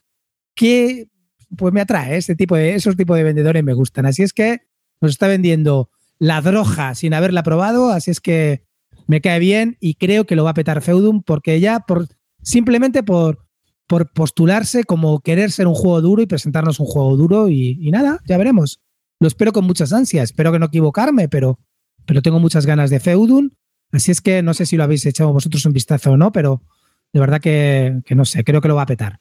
que 0.55 1.09
pues 1.55 1.73
me 1.73 1.81
atrae, 1.81 2.17
ese 2.17 2.35
tipo 2.35 2.55
de, 2.55 2.75
esos 2.75 2.95
tipos 2.95 3.17
de 3.17 3.23
vendedores 3.23 3.63
me 3.63 3.73
gustan. 3.73 4.05
Así 4.05 4.23
es 4.23 4.33
que 4.33 4.61
nos 5.01 5.11
está 5.11 5.27
vendiendo 5.27 5.89
la 6.19 6.41
droga 6.41 6.95
sin 6.95 7.13
haberla 7.13 7.43
probado, 7.43 7.89
así 7.91 8.11
es 8.11 8.19
que 8.19 8.63
me 9.07 9.21
cae 9.21 9.39
bien 9.39 9.77
y 9.79 9.95
creo 9.95 10.25
que 10.25 10.35
lo 10.35 10.43
va 10.43 10.51
a 10.51 10.55
petar 10.55 10.81
Feudum 10.81 11.21
porque 11.23 11.59
ya 11.59 11.79
por 11.81 12.07
simplemente 12.41 13.03
por, 13.03 13.45
por 13.87 14.11
postularse 14.11 14.83
como 14.83 15.21
querer 15.21 15.51
ser 15.51 15.67
un 15.67 15.75
juego 15.75 16.01
duro 16.01 16.21
y 16.21 16.25
presentarnos 16.27 16.79
un 16.79 16.87
juego 16.87 17.15
duro 17.15 17.49
y, 17.49 17.77
y 17.81 17.91
nada, 17.91 18.19
ya 18.25 18.37
veremos. 18.37 18.81
Lo 19.19 19.27
espero 19.27 19.51
con 19.51 19.65
muchas 19.65 19.93
ansias, 19.93 20.25
espero 20.31 20.51
que 20.51 20.59
no 20.59 20.67
equivocarme, 20.67 21.29
pero, 21.29 21.59
pero 22.05 22.21
tengo 22.21 22.39
muchas 22.39 22.65
ganas 22.65 22.89
de 22.89 22.99
Feudum, 22.99 23.49
así 23.91 24.11
es 24.11 24.21
que 24.21 24.43
no 24.43 24.53
sé 24.53 24.65
si 24.65 24.77
lo 24.77 24.83
habéis 24.83 25.05
echado 25.05 25.33
vosotros 25.33 25.65
un 25.65 25.73
vistazo 25.73 26.11
o 26.11 26.17
no, 26.17 26.31
pero 26.31 26.61
de 27.13 27.19
verdad 27.19 27.39
que, 27.41 28.01
que 28.05 28.15
no 28.15 28.25
sé, 28.25 28.43
creo 28.43 28.61
que 28.61 28.67
lo 28.67 28.75
va 28.75 28.83
a 28.83 28.87
petar. 28.87 29.19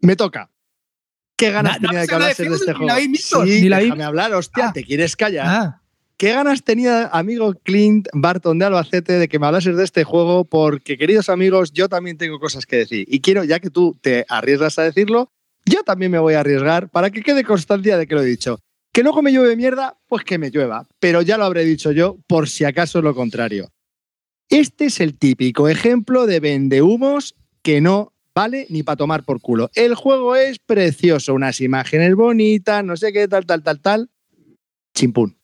Me 0.00 0.16
toca. 0.16 0.50
¿Qué 1.36 1.52
ganas 1.52 1.80
No, 1.80 1.88
tenía 1.88 2.00
de 2.00 2.08
que 2.08 2.16
este 2.26 2.74
ni 2.74 3.06
visto, 3.08 3.44
Sí, 3.44 3.62
ni 3.62 3.68
déjame 3.68 4.02
hablar, 4.02 4.34
hostia, 4.34 4.68
Ah. 4.68 4.72
te 4.72 4.82
quieres 4.82 5.14
callar. 5.14 5.46
Ah, 5.48 5.77
¿Qué 6.18 6.32
ganas 6.32 6.64
tenía, 6.64 7.06
amigo 7.06 7.54
Clint 7.62 8.08
Barton 8.12 8.58
de 8.58 8.64
Albacete, 8.64 9.20
de 9.20 9.28
que 9.28 9.38
me 9.38 9.46
hablases 9.46 9.76
de 9.76 9.84
este 9.84 10.02
juego? 10.02 10.44
Porque, 10.44 10.98
queridos 10.98 11.28
amigos, 11.28 11.72
yo 11.72 11.88
también 11.88 12.18
tengo 12.18 12.40
cosas 12.40 12.66
que 12.66 12.74
decir. 12.74 13.06
Y 13.08 13.20
quiero, 13.20 13.44
ya 13.44 13.60
que 13.60 13.70
tú 13.70 13.96
te 14.00 14.26
arriesgas 14.28 14.80
a 14.80 14.82
decirlo, 14.82 15.30
yo 15.64 15.84
también 15.84 16.10
me 16.10 16.18
voy 16.18 16.34
a 16.34 16.40
arriesgar 16.40 16.88
para 16.90 17.12
que 17.12 17.22
quede 17.22 17.44
constancia 17.44 17.96
de 17.96 18.08
que 18.08 18.16
lo 18.16 18.22
he 18.22 18.26
dicho. 18.26 18.58
Que 18.92 19.04
luego 19.04 19.22
me 19.22 19.30
llueve 19.30 19.54
mierda, 19.54 19.96
pues 20.08 20.24
que 20.24 20.38
me 20.38 20.50
llueva. 20.50 20.88
Pero 20.98 21.22
ya 21.22 21.38
lo 21.38 21.44
habré 21.44 21.64
dicho 21.64 21.92
yo, 21.92 22.16
por 22.26 22.48
si 22.48 22.64
acaso 22.64 22.98
es 22.98 23.04
lo 23.04 23.14
contrario. 23.14 23.70
Este 24.48 24.86
es 24.86 24.98
el 24.98 25.16
típico 25.16 25.68
ejemplo 25.68 26.26
de 26.26 26.40
vendehumos 26.40 27.36
que 27.62 27.80
no 27.80 28.12
vale 28.34 28.66
ni 28.70 28.82
para 28.82 28.96
tomar 28.96 29.22
por 29.22 29.40
culo. 29.40 29.70
El 29.72 29.94
juego 29.94 30.34
es 30.34 30.58
precioso, 30.58 31.32
unas 31.32 31.60
imágenes 31.60 32.16
bonitas, 32.16 32.84
no 32.84 32.96
sé 32.96 33.12
qué, 33.12 33.28
tal, 33.28 33.46
tal, 33.46 33.62
tal, 33.62 33.80
tal. 33.80 34.10
Chimpún. 34.96 35.37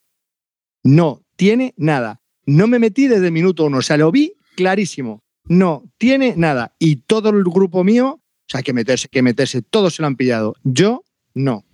No 0.84 1.22
tiene 1.36 1.74
nada. 1.76 2.20
No 2.46 2.66
me 2.68 2.78
metí 2.78 3.08
desde 3.08 3.26
el 3.26 3.32
minuto 3.32 3.64
uno, 3.64 3.78
o 3.78 3.82
sea, 3.82 3.96
lo 3.96 4.12
vi 4.12 4.34
clarísimo. 4.54 5.22
No 5.46 5.82
tiene 5.98 6.34
nada. 6.36 6.74
Y 6.78 6.96
todo 6.96 7.30
el 7.30 7.42
grupo 7.44 7.82
mío, 7.84 8.20
o 8.20 8.46
sea, 8.46 8.58
hay 8.58 8.64
que 8.64 8.72
meterse, 8.72 9.08
que 9.08 9.22
meterse, 9.22 9.62
todos 9.62 9.94
se 9.94 10.02
lo 10.02 10.06
han 10.06 10.16
pillado. 10.16 10.54
Yo, 10.62 11.02
no. 11.34 11.64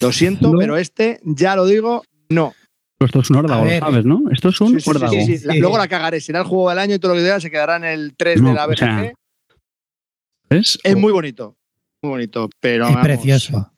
Lo 0.00 0.12
siento, 0.12 0.52
No. 0.52 0.58
pero 0.58 0.76
este, 0.76 1.20
ya 1.24 1.56
lo 1.56 1.66
digo, 1.66 2.02
no. 2.28 2.52
Pero 2.98 3.06
esto 3.06 3.20
es 3.20 3.30
un 3.30 3.36
órdago. 3.36 3.66
¿sabes, 3.80 4.04
no? 4.04 4.22
Esto 4.32 4.48
es 4.50 4.60
un 4.60 4.68
Sí, 4.68 4.74
sí, 4.74 4.80
sí, 4.82 4.90
órdago. 4.90 5.12
sí, 5.12 5.38
sí. 5.38 5.46
La- 5.46 5.54
Sí. 5.54 5.60
Luego 5.60 5.78
la 5.78 5.88
cagaré, 5.88 6.20
será 6.20 6.40
el 6.40 6.46
juego 6.46 6.68
del 6.70 6.78
año 6.78 6.94
y 6.94 6.98
todo 6.98 7.12
lo 7.12 7.16
que 7.16 7.22
diga 7.22 7.40
se 7.40 7.50
quedará 7.50 7.76
en 7.76 7.84
el 7.84 8.14
3 8.16 8.40
No, 8.42 8.48
de 8.50 8.54
la 8.54 8.64
o 8.66 8.68
BGG. 8.68 8.78
sea, 8.78 9.12
¿Ves? 10.50 10.78
es 10.82 10.96
muy 10.96 11.12
bonito, 11.12 11.56
muy 12.02 12.10
bonito, 12.10 12.48
pero 12.60 12.84
es 12.86 12.90
vamos, 12.94 13.06
precioso. 13.06 13.72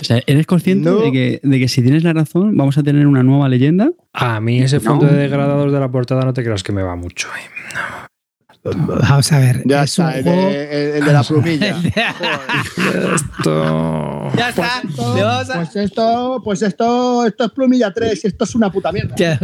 O 0.00 0.04
sea, 0.04 0.20
¿eres 0.26 0.46
consciente 0.46 0.88
No. 0.88 0.96
de, 1.00 1.12
que, 1.12 1.40
de 1.42 1.58
que 1.58 1.68
si 1.68 1.82
tienes 1.82 2.04
la 2.04 2.12
razón 2.12 2.56
vamos 2.56 2.78
a 2.78 2.82
tener 2.82 3.06
una 3.06 3.22
nueva 3.22 3.48
leyenda? 3.48 3.90
A 4.12 4.40
mí 4.40 4.60
ese 4.60 4.80
fondo 4.80 5.06
No. 5.06 5.12
de 5.12 5.18
degradados 5.18 5.72
de 5.72 5.78
la 5.80 5.90
portada 5.90 6.24
no 6.24 6.32
te 6.32 6.42
creas 6.42 6.62
que 6.62 6.72
me 6.72 6.82
va 6.82 6.96
mucho. 6.96 7.28
eh. 7.28 7.50
Vamos 8.62 9.32
a 9.32 9.38
ver. 9.38 9.62
Ya 9.64 9.84
es 9.84 9.90
está, 9.90 10.08
un 10.08 10.14
el, 10.16 10.22
juego. 10.22 10.42
de, 10.42 10.64
el- 10.90 10.96
el 10.96 11.04
de 11.06 11.12
la 11.14 11.22
plumilla. 11.22 11.76
Esto... 13.14 14.30
ya 14.36 14.48
está. 14.50 14.82
Le 15.14 15.22
vamos 15.22 15.50
a- 15.50 15.54
Pues 15.54 15.76
esto, 15.76 16.40
pues 16.44 16.62
esto, 16.62 17.26
esto 17.26 17.44
es 17.44 17.50
plumilla 17.52 17.90
3 17.92 18.24
y 18.24 18.26
esto 18.28 18.44
es 18.44 18.54
una 18.54 18.70
puta 18.70 18.92
mierda. 18.92 19.14
Ya. 19.16 19.38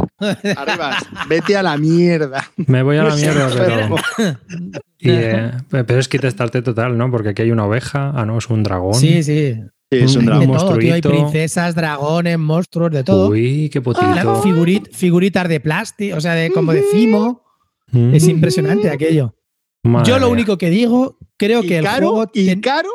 Arriba, 0.56 0.96
vete 1.28 1.56
a 1.56 1.62
la 1.62 1.76
mierda. 1.78 2.44
Me 2.66 2.82
voy 2.82 2.98
a 2.98 3.04
la 3.04 3.16
mierda, 3.16 3.48
pero... 3.54 3.96
Y, 4.98 5.10
eh, 5.10 5.50
pero 5.68 6.00
es 6.00 6.08
quitestarte 6.08 6.62
total, 6.62 6.96
¿no? 6.96 7.10
Porque 7.10 7.28
aquí 7.28 7.42
hay 7.42 7.50
una 7.50 7.66
oveja, 7.66 8.12
ah, 8.14 8.24
no, 8.24 8.38
es 8.38 8.48
un 8.48 8.62
dragón. 8.62 8.94
Sí, 8.94 9.22
sí. 9.22 9.54
Sí, 9.90 9.98
es 9.98 10.16
un 10.16 10.28
Un 10.28 10.40
de 10.40 10.46
todo, 10.48 10.78
tío. 10.78 10.94
Hay 10.94 11.00
princesas, 11.02 11.74
dragones, 11.74 12.38
monstruos, 12.38 12.90
de 12.90 13.04
todo. 13.04 13.28
Uy, 13.28 13.68
qué 13.72 13.80
potito. 13.80 14.42
figurit- 14.42 14.90
figuritas 14.92 15.48
de 15.48 15.60
plástico, 15.60 16.16
o 16.16 16.20
sea, 16.20 16.34
de, 16.34 16.50
como 16.50 16.72
de 16.72 16.82
fimo. 16.82 17.44
Mm, 17.92 18.14
Es 18.14 18.26
impresionante 18.26 18.90
aquello. 18.90 19.36
madre 19.84 20.08
Yo 20.10 20.18
lo 20.18 20.28
único 20.28 20.58
que 20.58 20.70
digo, 20.70 21.18
creo 21.36 21.62
que 21.62 21.78
el 21.78 21.84
caro, 21.84 22.08
juego. 22.10 22.30
y 22.34 22.60
caro, 22.60 22.88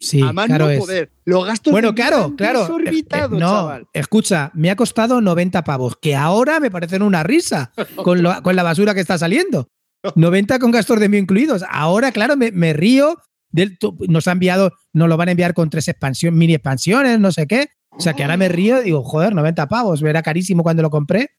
sí, 0.00 0.20
a 0.20 0.32
más 0.32 0.48
caro 0.48 0.64
no 0.64 0.70
es. 0.72 0.80
poder. 0.80 1.12
Los 1.24 1.46
gastos 1.46 1.70
Bueno, 1.70 1.90
de 1.90 1.94
claro, 1.94 2.34
Eh, 2.40 3.04
eh, 3.08 3.28
no, 3.30 3.38
chaval. 3.38 3.86
escucha, 3.92 4.50
me 4.54 4.70
ha 4.72 4.74
costado 4.76 5.20
90 5.20 5.62
pavos, 5.62 5.94
que 6.02 6.16
ahora 6.16 6.58
me 6.58 6.72
parecen 6.72 7.02
una 7.02 7.22
risa 7.22 7.70
con, 7.94 8.20
lo- 8.24 8.42
con 8.42 8.56
la 8.56 8.64
basura 8.64 8.94
que 8.94 9.00
está 9.00 9.16
saliendo. 9.16 9.68
90 10.16 10.58
con 10.58 10.72
gastos 10.72 10.98
de 10.98 11.04
envío 11.04 11.20
incluidos. 11.20 11.62
Ahora, 11.70 12.10
claro, 12.10 12.36
me, 12.36 12.50
me 12.50 12.72
río. 12.72 13.16
Del, 13.52 13.78
nos 14.08 14.28
ha 14.28 14.32
enviado, 14.32 14.72
nos 14.92 15.08
lo 15.08 15.16
van 15.16 15.28
a 15.28 15.30
enviar 15.32 15.54
con 15.54 15.70
tres 15.70 15.88
expansiones, 15.88 16.38
mini 16.38 16.54
expansiones, 16.54 17.18
no 17.18 17.32
sé 17.32 17.46
qué. 17.46 17.68
O 17.90 18.00
sea 18.00 18.14
que 18.14 18.22
ahora 18.22 18.36
me 18.36 18.48
río 18.48 18.80
y 18.80 18.84
digo, 18.84 19.02
joder, 19.02 19.34
90 19.34 19.66
pavos, 19.68 20.00
era 20.02 20.22
carísimo 20.22 20.62
cuando 20.62 20.82
lo 20.82 20.90
compré. 20.90 21.30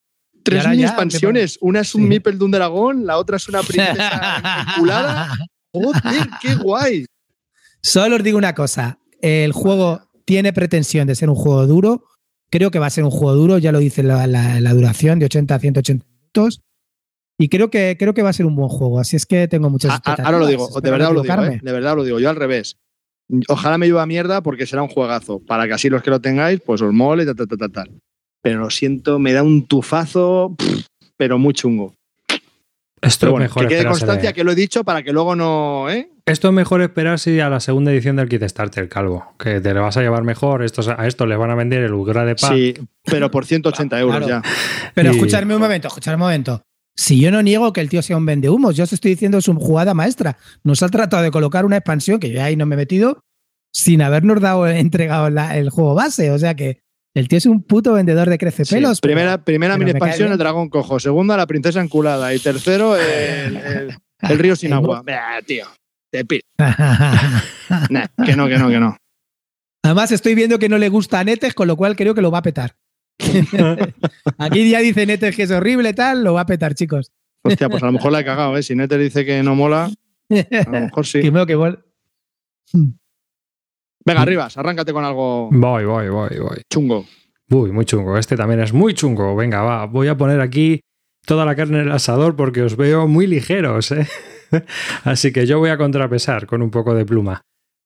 Tres 0.43 0.67
mini 0.67 0.81
ya, 0.81 0.87
expansiones. 0.89 1.57
Una 1.61 1.79
es 1.81 1.95
un 1.95 2.01
Sí. 2.03 2.07
Mipel 2.09 2.37
de 2.39 2.45
un 2.45 2.51
dragón, 2.51 3.05
la 3.05 3.17
otra 3.17 3.37
es 3.37 3.47
una 3.47 3.61
princesa 3.63 4.65
enculada. 4.75 5.37
Joder, 5.71 6.27
qué 6.41 6.55
guay. 6.55 7.05
Solo 7.81 8.17
os 8.17 8.23
digo 8.23 8.37
una 8.37 8.53
cosa, 8.53 8.99
el 9.21 9.53
juego 9.53 10.01
tiene 10.25 10.51
pretensión 10.53 11.07
de 11.07 11.15
ser 11.15 11.29
un 11.29 11.35
juego 11.35 11.65
duro, 11.67 12.03
creo 12.49 12.69
que 12.71 12.79
va 12.79 12.87
a 12.87 12.91
ser 12.91 13.03
un 13.05 13.11
juego 13.11 13.33
duro, 13.35 13.57
ya 13.57 13.71
lo 13.71 13.79
dice 13.79 14.03
la, 14.03 14.27
la- 14.27 14.59
la 14.59 14.73
duración 14.73 15.17
de 15.19 15.25
80 15.25 15.55
a 15.55 15.59
180 15.59 16.05
minutos, 16.05 16.61
y 17.43 17.49
creo 17.49 17.69
que, 17.69 17.95
creo 17.99 18.13
que 18.13 18.21
va 18.21 18.29
a 18.29 18.33
ser 18.33 18.45
un 18.45 18.55
buen 18.55 18.69
juego, 18.69 18.99
así 18.99 19.15
es 19.15 19.25
que 19.25 19.47
tengo 19.47 19.69
muchas 19.69 19.91
expectativas. 19.91 20.25
ahora 20.25 20.39
lo 20.39 20.47
digo, 20.47 20.69
de 20.81 20.91
verdad 20.91 21.07
no 21.09 21.13
lo 21.15 21.21
digo. 21.23 21.43
¿eh? 21.43 21.59
de 21.61 21.71
verdad 21.71 21.95
lo 21.95 22.03
digo, 22.03 22.19
yo 22.19 22.29
al 22.29 22.35
revés. 22.35 22.77
Ojalá 23.47 23.77
me 23.77 23.87
lleve 23.87 23.99
a 24.01 24.05
mierda 24.05 24.41
porque 24.41 24.65
será 24.67 24.81
un 24.83 24.89
juegazo, 24.89 25.39
para 25.39 25.65
que 25.67 25.73
así 25.73 25.89
los 25.89 26.03
que 26.03 26.09
lo 26.09 26.19
tengáis, 26.21 26.59
pues 26.65 26.81
os 26.81 26.93
mole, 26.93 27.25
tal, 27.25 27.35
tal, 27.35 27.47
tal, 27.47 27.57
tal, 27.57 27.71
tal. 27.71 27.91
Pero 28.43 28.59
lo 28.59 28.69
siento, 28.69 29.19
me 29.19 29.33
da 29.33 29.41
un 29.43 29.65
tufazo, 29.67 30.53
pff, 30.57 30.85
pero 31.17 31.37
muy 31.37 31.53
chungo. 31.53 31.93
Esto 33.03 33.21
Pero 33.21 33.29
es 33.29 33.31
bueno, 33.31 33.43
mejor 33.45 33.63
que 33.67 33.75
quede 33.75 33.85
constancia 33.87 34.29
de- 34.29 34.33
que 34.35 34.43
lo 34.43 34.51
he 34.51 34.55
dicho 34.55 34.83
para 34.83 35.01
que 35.01 35.11
luego 35.11 35.35
no, 35.35 35.89
¿eh? 35.89 36.09
Esto 36.25 36.49
es 36.49 36.53
mejor 36.53 36.81
esperarse 36.83 37.41
a 37.41 37.49
la 37.49 37.59
segunda 37.59 37.91
edición 37.91 38.15
del 38.15 38.29
Kickstarter, 38.29 38.87
calvo. 38.87 39.33
Que 39.39 39.59
te 39.59 39.73
lo 39.73 39.81
vas 39.81 39.97
a 39.97 40.01
llevar 40.01 40.23
mejor. 40.23 40.63
Estos, 40.63 40.87
a 40.87 41.07
esto 41.07 41.25
le 41.25 41.35
van 41.35 41.49
a 41.49 41.55
vender 41.55 41.81
el 41.81 41.93
Ugra 41.93 42.25
de 42.25 42.35
Pack. 42.35 42.53
Sí, 42.53 42.73
pero 43.05 43.31
por 43.31 43.45
180 43.45 43.99
euros 43.99 44.17
Claro. 44.17 44.43
ya. 44.43 44.49
Pero 44.93 45.11
Y- 45.11 45.15
escuchadme 45.15 45.55
un 45.55 45.61
momento, 45.61 45.87
escuchadme 45.87 46.15
un 46.17 46.21
momento. 46.21 46.61
Si 46.95 47.19
yo 47.19 47.31
no 47.31 47.41
niego 47.41 47.73
que 47.73 47.81
el 47.81 47.89
tío 47.89 48.01
sea 48.01 48.17
un 48.17 48.25
vendehumos, 48.25 48.75
yo 48.75 48.83
os 48.83 48.93
estoy 48.93 49.11
diciendo 49.11 49.41
su 49.41 49.53
jugada 49.55 49.93
maestra. 49.93 50.37
Nos 50.63 50.83
ha 50.83 50.89
tratado 50.89 51.23
de 51.23 51.31
colocar 51.31 51.65
una 51.65 51.77
expansión 51.77 52.19
que 52.19 52.29
yo 52.29 52.43
ahí 52.43 52.55
no 52.55 52.65
me 52.65 52.75
he 52.75 52.77
metido 52.77 53.21
sin 53.73 54.01
habernos 54.01 54.41
dado 54.41 54.67
entregado 54.67 55.29
la- 55.29 55.57
el 55.57 55.69
juego 55.69 55.95
base. 55.95 56.31
O 56.31 56.37
sea 56.39 56.55
que 56.55 56.81
el 57.15 57.27
tío 57.27 57.37
es 57.37 57.45
un 57.45 57.63
puto 57.63 57.93
vendedor 57.93 58.27
de 58.27 58.35
Sí, 58.35 58.39
crecepelos. 58.39 58.99
pero- 59.01 59.13
primera 59.13 59.43
primera 59.43 59.77
mini 59.77 59.91
expansión, 59.91 60.31
el 60.31 60.37
dragón 60.37 60.69
cojo. 60.69 60.99
Segunda, 60.99 61.37
la 61.37 61.47
princesa 61.47 61.81
enculada. 61.81 62.33
Y 62.33 62.39
tercero, 62.39 62.95
el, 62.97 63.55
el- 63.57 63.97
el 64.21 64.39
río 64.39 64.55
sin 64.55 64.73
agua. 64.73 65.01
Bah, 65.05 65.41
tío, 65.45 65.65
te 66.11 66.25
pi- 66.25 66.41
Nah, 67.89 68.07
que 68.25 68.35
no, 68.35 68.47
que 68.47 68.57
no, 68.57 68.69
que 68.69 68.79
no. 68.79 68.97
Además, 69.83 70.11
estoy 70.11 70.35
viendo 70.35 70.59
que 70.59 70.69
no 70.69 70.77
le 70.77 70.89
gusta 70.89 71.19
a 71.19 71.23
Netes, 71.23 71.53
con 71.55 71.67
lo 71.67 71.75
cual 71.75 71.95
creo 71.95 72.13
que 72.13 72.21
lo 72.21 72.29
va 72.31 72.39
a 72.39 72.43
petar. 72.43 72.75
Aquí 74.37 74.69
ya 74.69 74.79
dice 74.79 75.05
Netes 75.05 75.35
que 75.35 75.43
es 75.43 75.51
horrible, 75.51 75.93
tal, 75.93 76.23
lo 76.23 76.33
va 76.33 76.41
a 76.41 76.45
petar, 76.45 76.73
chicos. 76.75 77.11
Hostia, 77.43 77.69
pues 77.69 77.81
a 77.83 77.87
lo 77.87 77.91
mejor 77.91 78.11
la 78.11 78.19
he 78.19 78.25
cagado, 78.25 78.55
¿eh? 78.57 78.63
Si 78.63 78.75
Netter 78.75 78.99
dice 78.99 79.25
que 79.25 79.41
no 79.43 79.55
mola, 79.55 79.85
a 80.29 80.63
lo 80.65 80.71
mejor 80.71 81.05
sí. 81.05 81.21
Que 81.47 81.53
igual- 81.53 81.83
Venga, 84.05 84.25
Rivas, 84.25 84.57
arráncate 84.57 84.93
con 84.93 85.03
algo 85.05 85.49
Voy, 85.51 85.85
voy, 85.85 86.09
voy, 86.09 86.39
voy. 86.39 86.61
chungo. 86.71 87.05
Uy, 87.49 87.71
muy 87.71 87.85
chungo. 87.85 88.17
Este 88.17 88.35
también 88.37 88.61
es 88.61 88.73
muy 88.73 88.93
chungo. 88.93 89.35
Venga, 89.35 89.61
va. 89.61 89.85
Voy 89.85 90.07
a 90.07 90.15
poner 90.17 90.39
aquí 90.41 90.79
toda 91.25 91.45
la 91.45 91.55
carne 91.55 91.79
en 91.81 91.87
el 91.87 91.91
asador 91.91 92.35
porque 92.35 92.61
os 92.63 92.77
veo 92.77 93.07
muy 93.07 93.27
ligeros, 93.27 93.91
¿eh? 93.91 94.07
Así 95.03 95.31
que 95.33 95.45
yo 95.45 95.59
voy 95.59 95.69
a 95.69 95.77
contrapesar 95.77 96.47
con 96.47 96.61
un 96.61 96.71
poco 96.71 96.95
de 96.95 97.05
pluma. 97.05 97.41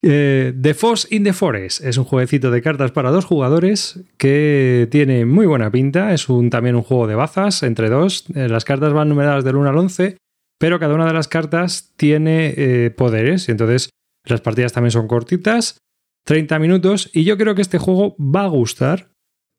Eh, 0.08 0.54
the 0.62 0.76
Foss 0.76 1.08
in 1.10 1.24
the 1.24 1.34
Forest 1.34 1.84
es 1.84 1.98
un 1.98 2.04
jueguecito 2.04 2.52
de 2.52 2.62
cartas 2.62 2.92
para 2.92 3.10
dos 3.10 3.26
jugadores 3.26 4.02
que 4.18 4.88
tiene 4.92 5.26
muy 5.26 5.48
buena 5.48 5.72
pinta. 5.72 6.14
Es 6.14 6.28
también 6.52 6.76
un 6.76 6.84
juego 6.84 7.08
de 7.08 7.16
bazas 7.16 7.64
entre 7.64 7.90
dos. 7.90 8.26
Eh, 8.36 8.48
las 8.48 8.66
cartas 8.66 8.94
van 8.94 9.10
numeradas 9.10 9.44
del 9.44 9.56
1 9.56 9.68
al 9.68 9.78
11, 9.80 10.18
pero 10.60 10.80
cada 10.80 10.94
una 10.94 11.08
de 11.08 11.14
las 11.14 11.28
cartas 11.28 11.92
tiene 11.98 12.54
eh, 12.56 12.92
poderes. 12.92 13.50
Y 13.50 13.52
entonces 13.52 13.90
las 14.26 14.42
partidas 14.42 14.74
también 14.74 14.92
son 14.92 15.08
cortitas, 15.08 15.80
30 16.26 16.60
minutos. 16.60 17.10
Y 17.12 17.24
yo 17.24 17.36
creo 17.36 17.56
que 17.56 17.64
este 17.64 17.80
juego 17.80 18.16
va 18.20 18.44
a 18.44 18.50
gustar 18.50 19.10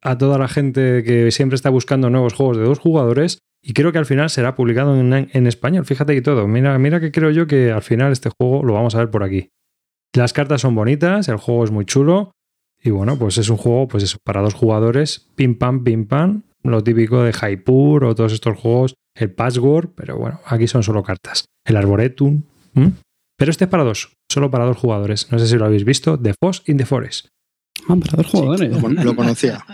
a 0.00 0.16
toda 0.16 0.38
la 0.38 0.46
gente 0.46 1.02
que 1.02 1.32
siempre 1.32 1.56
está 1.56 1.70
buscando 1.70 2.08
nuevos 2.08 2.34
juegos 2.34 2.56
de 2.56 2.62
dos 2.62 2.78
jugadores. 2.78 3.40
Y 3.64 3.72
creo 3.72 3.90
que 3.90 3.98
al 3.98 4.06
final 4.06 4.30
será 4.30 4.54
publicado 4.54 4.94
en, 4.94 5.12
en 5.12 5.46
español. 5.48 5.84
Fíjate 5.86 6.14
que 6.14 6.22
todo. 6.22 6.46
Mira, 6.46 6.78
mira 6.78 7.00
que 7.00 7.10
creo 7.10 7.32
yo 7.32 7.48
que 7.48 7.72
al 7.72 7.82
final 7.82 8.12
este 8.12 8.30
juego 8.30 8.62
lo 8.62 8.74
vamos 8.74 8.94
a 8.94 8.98
ver 8.98 9.10
por 9.10 9.24
aquí. 9.24 9.50
Las 10.14 10.32
cartas 10.32 10.60
son 10.62 10.74
bonitas, 10.74 11.28
el 11.28 11.36
juego 11.36 11.64
es 11.64 11.70
muy 11.70 11.84
chulo. 11.84 12.32
Y 12.82 12.90
bueno, 12.90 13.18
pues 13.18 13.38
es 13.38 13.48
un 13.48 13.56
juego, 13.56 13.88
pues 13.88 14.04
eso, 14.04 14.18
para 14.24 14.40
dos 14.42 14.54
jugadores, 14.54 15.28
pim 15.34 15.56
pam, 15.58 15.82
pim 15.82 16.06
pam, 16.06 16.42
lo 16.62 16.84
típico 16.84 17.22
de 17.22 17.32
Hypur 17.32 18.04
o 18.04 18.14
todos 18.14 18.32
estos 18.32 18.56
juegos, 18.58 18.94
el 19.16 19.30
Password, 19.32 19.90
pero 19.96 20.16
bueno, 20.18 20.40
aquí 20.46 20.66
son 20.68 20.82
solo 20.82 21.02
cartas. 21.02 21.46
El 21.64 21.76
Arboretum. 21.76 22.42
Pero 23.38 23.50
este 23.50 23.64
es 23.64 23.70
para 23.70 23.82
dos, 23.84 24.12
solo 24.30 24.50
para 24.50 24.64
dos 24.66 24.76
jugadores. 24.76 25.30
No 25.32 25.38
sé 25.38 25.46
si 25.46 25.56
lo 25.56 25.64
habéis 25.64 25.84
visto, 25.84 26.18
The 26.18 26.34
Foss 26.40 26.62
in 26.66 26.76
the 26.76 26.86
Forest. 26.86 27.26
Ah, 27.88 27.96
para 27.96 28.16
dos 28.22 28.26
jugadores. 28.26 28.70
Lo, 28.72 28.80
con- 28.80 28.94
lo 28.94 29.16
conocía. 29.16 29.64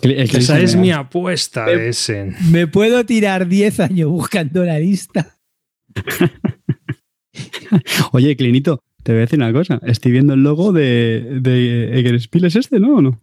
Que 0.00 0.22
Esa 0.22 0.60
es 0.60 0.76
mi 0.76 0.90
apuesta 0.90 1.64
de 1.66 1.88
Essen. 1.90 2.34
Me 2.50 2.66
puedo 2.66 3.04
tirar 3.06 3.46
10 3.48 3.80
años 3.80 4.10
buscando 4.10 4.64
la 4.64 4.78
lista. 4.78 5.36
Oye, 8.12 8.36
Clinito, 8.36 8.82
te 9.02 9.12
voy 9.12 9.18
a 9.18 9.20
decir 9.22 9.38
una 9.38 9.52
cosa. 9.52 9.80
Estoy 9.86 10.12
viendo 10.12 10.34
el 10.34 10.42
logo 10.42 10.72
de, 10.72 11.38
de 11.40 11.98
Eggerspiel, 11.98 12.44
¿es 12.46 12.56
este, 12.56 12.80
no? 12.80 12.96
¿O 12.96 13.02
no? 13.02 13.20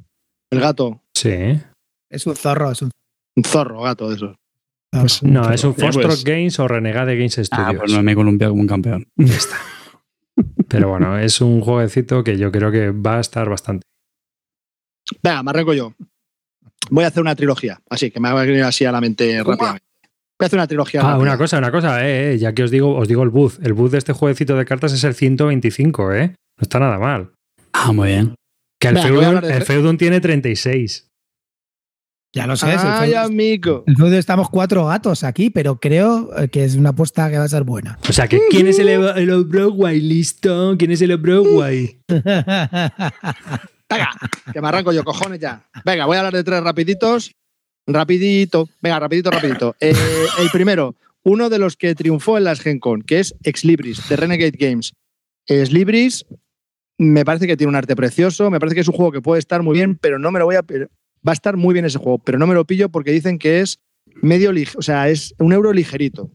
El 0.51 0.59
gato. 0.59 1.01
Sí. 1.13 1.59
Es 2.09 2.27
un 2.27 2.35
zorro, 2.35 2.71
es 2.71 2.81
un 2.81 2.91
Un 3.35 3.43
zorro, 3.43 3.81
gato 3.81 4.09
de 4.09 4.15
esos. 4.15 4.35
Pues- 4.91 5.23
No, 5.23 5.51
es 5.51 5.63
un 5.63 5.73
pues. 5.73 5.93
Foxtrot 5.95 6.23
Games 6.23 6.57
o 6.59 6.67
Renegade 6.67 7.15
Games 7.17 7.33
Studios. 7.33 7.49
Ah, 7.51 7.73
pues 7.77 7.91
no 7.91 8.01
me 8.01 8.13
he 8.13 8.15
columpiado 8.15 8.51
como 8.53 8.61
un 8.61 8.67
campeón. 8.67 9.07
Ya 9.17 9.33
está. 9.35 9.57
Pero 10.67 10.89
bueno, 10.89 11.17
es 11.17 11.39
un 11.41 11.61
jueguecito 11.61 12.23
que 12.23 12.37
yo 12.37 12.51
creo 12.51 12.71
que 12.71 12.91
va 12.91 13.17
a 13.17 13.21
estar 13.21 13.47
bastante. 13.49 13.83
Venga, 15.23 15.43
me 15.43 15.51
arranco 15.51 15.73
yo. 15.73 15.93
Voy 16.89 17.03
a 17.03 17.07
hacer 17.07 17.21
una 17.21 17.35
trilogía. 17.35 17.79
Así, 17.89 18.11
que 18.11 18.19
me 18.19 18.31
va 18.31 18.41
a 18.41 18.45
venir 18.45 18.63
así 18.63 18.83
a 18.85 18.91
la 18.91 18.99
mente 19.01 19.41
rápidamente. 19.43 19.85
Voy 20.37 20.43
a 20.43 20.47
hacer 20.47 20.59
una 20.59 20.67
trilogía. 20.67 20.99
Ah, 21.01 21.11
rápida. 21.11 21.21
una 21.21 21.37
cosa, 21.37 21.57
una 21.57 21.71
cosa, 21.71 22.05
eh, 22.05 22.33
eh, 22.33 22.37
ya 22.37 22.53
que 22.53 22.63
os 22.63 22.71
digo, 22.71 22.93
os 22.95 23.07
digo 23.07 23.23
el 23.23 23.29
booth. 23.29 23.53
El 23.63 23.73
booth 23.73 23.91
de 23.91 23.97
este 23.99 24.11
jueguecito 24.13 24.55
de 24.55 24.65
cartas 24.65 24.91
es 24.93 25.03
el 25.05 25.15
125, 25.15 26.13
¿eh? 26.13 26.27
No 26.29 26.61
está 26.61 26.79
nada 26.79 26.99
mal. 26.99 27.31
Ah, 27.73 27.91
muy 27.93 28.09
bien. 28.09 28.35
Que 28.79 28.89
el 28.89 28.95
Venga, 28.95 29.09
voy 29.11 29.23
a 29.23 29.27
Feudum, 29.29 29.41
de- 29.49 29.55
el 29.57 29.63
Feudum 29.63 29.97
tiene 29.97 30.19
36. 30.19 31.07
Ya 32.35 32.45
lo 32.47 32.57
sé. 32.57 32.69
el 32.73 32.79
Ay, 32.79 33.13
amigo. 33.13 33.85
El 33.87 33.95
feudo 33.95 34.17
estamos 34.17 34.49
cuatro 34.49 34.85
gatos 34.87 35.23
aquí, 35.23 35.49
pero 35.49 35.79
creo 35.79 36.37
eh, 36.37 36.49
que 36.49 36.65
es 36.65 36.75
una 36.75 36.89
apuesta 36.89 37.29
que 37.31 37.37
va 37.37 37.45
a 37.45 37.47
ser 37.47 37.63
buena. 37.63 37.97
O 38.09 38.11
sea, 38.11 38.27
que 38.27 38.41
¿quién 38.49 38.67
es 38.67 38.77
el, 38.77 38.89
el 38.89 39.43
Broadway? 39.45 40.01
Listo. 40.01 40.75
¿Quién 40.77 40.91
es 40.91 41.01
el 41.01 41.15
Broadway? 41.15 41.97
Venga, 42.09 42.91
que 44.51 44.59
me 44.61 44.67
arranco 44.67 44.91
yo, 44.91 45.05
cojones 45.05 45.39
ya. 45.39 45.65
Venga, 45.85 46.05
voy 46.07 46.17
a 46.17 46.19
hablar 46.19 46.33
de 46.33 46.43
tres 46.43 46.61
rapiditos. 46.61 47.31
Rapidito. 47.87 48.69
Venga, 48.81 48.99
rapidito, 48.99 49.31
rapidito. 49.31 49.75
Eh, 49.79 49.93
el 50.39 50.49
primero, 50.51 50.95
uno 51.23 51.49
de 51.49 51.59
los 51.59 51.75
que 51.75 51.93
triunfó 51.95 52.37
en 52.37 52.45
las 52.45 52.59
Gen 52.59 52.79
Con, 52.79 53.01
que 53.01 53.19
es 53.19 53.35
Ex 53.43 53.63
Libris, 53.63 54.07
de 54.09 54.15
Renegade 54.15 54.57
Games. 54.57 54.93
Ex 55.47 55.71
Libris 55.71 56.25
me 56.97 57.25
parece 57.25 57.47
que 57.47 57.57
tiene 57.57 57.69
un 57.69 57.75
arte 57.75 57.95
precioso, 57.95 58.49
me 58.49 58.59
parece 58.59 58.75
que 58.75 58.81
es 58.81 58.87
un 58.87 58.95
juego 58.95 59.11
que 59.11 59.21
puede 59.21 59.39
estar 59.39 59.61
muy 59.61 59.75
bien, 59.75 59.97
pero 59.97 60.17
no 60.17 60.31
me 60.31 60.39
lo 60.39 60.45
voy 60.45 60.55
a... 60.55 60.61
Va 61.27 61.31
a 61.31 61.33
estar 61.33 61.57
muy 61.57 61.73
bien 61.73 61.85
ese 61.85 61.97
juego, 61.97 62.19
pero 62.19 62.37
no 62.37 62.45
me 62.47 62.53
lo 62.53 62.65
pillo 62.65 62.89
porque 62.89 63.11
dicen 63.11 63.39
que 63.39 63.61
es 63.61 63.79
medio 64.21 64.51
o 64.77 64.81
sea, 64.81 65.09
es 65.09 65.33
un 65.39 65.53
euro 65.53 65.73
ligerito. 65.73 66.29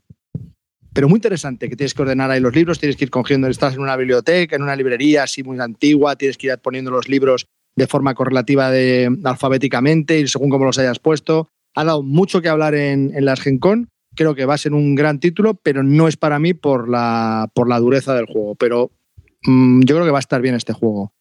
Pero 0.92 1.08
muy 1.08 1.18
interesante, 1.18 1.68
que 1.68 1.76
tienes 1.76 1.94
que 1.94 2.02
ordenar 2.02 2.30
ahí 2.30 2.40
los 2.40 2.54
libros, 2.54 2.80
tienes 2.80 2.96
que 2.96 3.04
ir 3.04 3.10
cogiendo, 3.10 3.46
estás 3.46 3.74
en 3.74 3.80
una 3.80 3.96
biblioteca, 3.96 4.56
en 4.56 4.62
una 4.62 4.74
librería 4.74 5.22
así 5.22 5.44
muy 5.44 5.60
antigua, 5.60 6.16
tienes 6.16 6.36
que 6.36 6.48
ir 6.48 6.58
poniendo 6.58 6.90
los 6.90 7.08
libros 7.08 7.46
de 7.76 7.86
forma 7.86 8.14
correlativa 8.14 8.70
de, 8.70 9.10
alfabéticamente 9.24 10.18
y 10.18 10.28
según 10.28 10.50
cómo 10.50 10.64
los 10.64 10.78
hayas 10.78 10.98
puesto. 10.98 11.48
Ha 11.74 11.84
dado 11.84 12.02
mucho 12.02 12.42
que 12.42 12.48
hablar 12.48 12.74
en, 12.74 13.12
en 13.14 13.24
las 13.24 13.40
Gen 13.40 13.58
Con. 13.58 13.88
Creo 14.14 14.34
que 14.34 14.44
va 14.44 14.54
a 14.54 14.58
ser 14.58 14.74
un 14.74 14.94
gran 14.94 15.20
título, 15.20 15.54
pero 15.54 15.82
no 15.82 16.08
es 16.08 16.16
para 16.16 16.38
mí 16.38 16.52
por 16.52 16.88
la, 16.88 17.50
por 17.54 17.68
la 17.68 17.78
dureza 17.78 18.14
del 18.14 18.26
juego. 18.26 18.54
Pero 18.56 18.90
mm, 19.44 19.82
yo 19.82 19.94
creo 19.94 20.04
que 20.04 20.12
va 20.12 20.18
a 20.18 20.20
estar 20.20 20.42
bien 20.42 20.54
este 20.54 20.72
juego. 20.72 21.12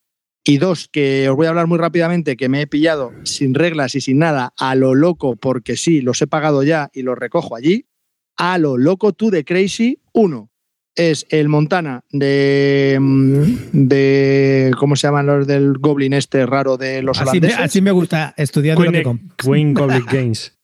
Y 0.43 0.58
dos, 0.58 0.88
que 0.88 1.30
os 1.30 1.36
voy 1.36 1.45
a 1.45 1.50
hablar 1.50 1.68
muy 1.68 1.78
rápidamente, 1.78 2.36
que 2.36 2.50
me 2.50 2.62
he 2.62 2.68
pillado 2.68 3.12
sin 3.24 3.54
reglas 3.54 3.93
y 3.95 4.02
sin 4.02 4.18
nada, 4.18 4.54
a 4.58 4.74
lo 4.74 4.95
loco, 4.95 5.36
porque 5.36 5.78
sí, 5.78 6.02
los 6.02 6.22
he 6.22 6.28
pagado 6.28 6.64
ya 6.64 6.89
y 6.93 7.04
los 7.04 7.18
recojo 7.18 7.56
allí. 7.56 7.86
A 8.36 8.58
lo 8.58 8.78
loco 8.78 9.14
tú 9.14 9.30
de 9.30 9.43
Crazy 9.43 10.02
1 10.14 10.49
es 11.00 11.26
el 11.30 11.47
Montana 11.47 12.04
de, 12.12 12.97
mm, 13.00 13.43
de 13.72 14.72
¿cómo 14.78 14.97
se 14.97 15.08
llaman 15.08 15.28
los 15.28 15.47
del 15.47 15.78
Goblin 15.78 16.14
este 16.14 16.45
raro 16.45 16.76
de 16.78 17.02
los 17.02 17.20
Así 17.22 17.39
me, 17.39 17.47
así 17.54 17.82
me 17.82 17.91
gusta 17.91 18.36
lo 18.38 18.45
que 18.91 19.20
Queen, 19.38 19.74
Goblin 19.74 20.06
Games. 20.12 20.58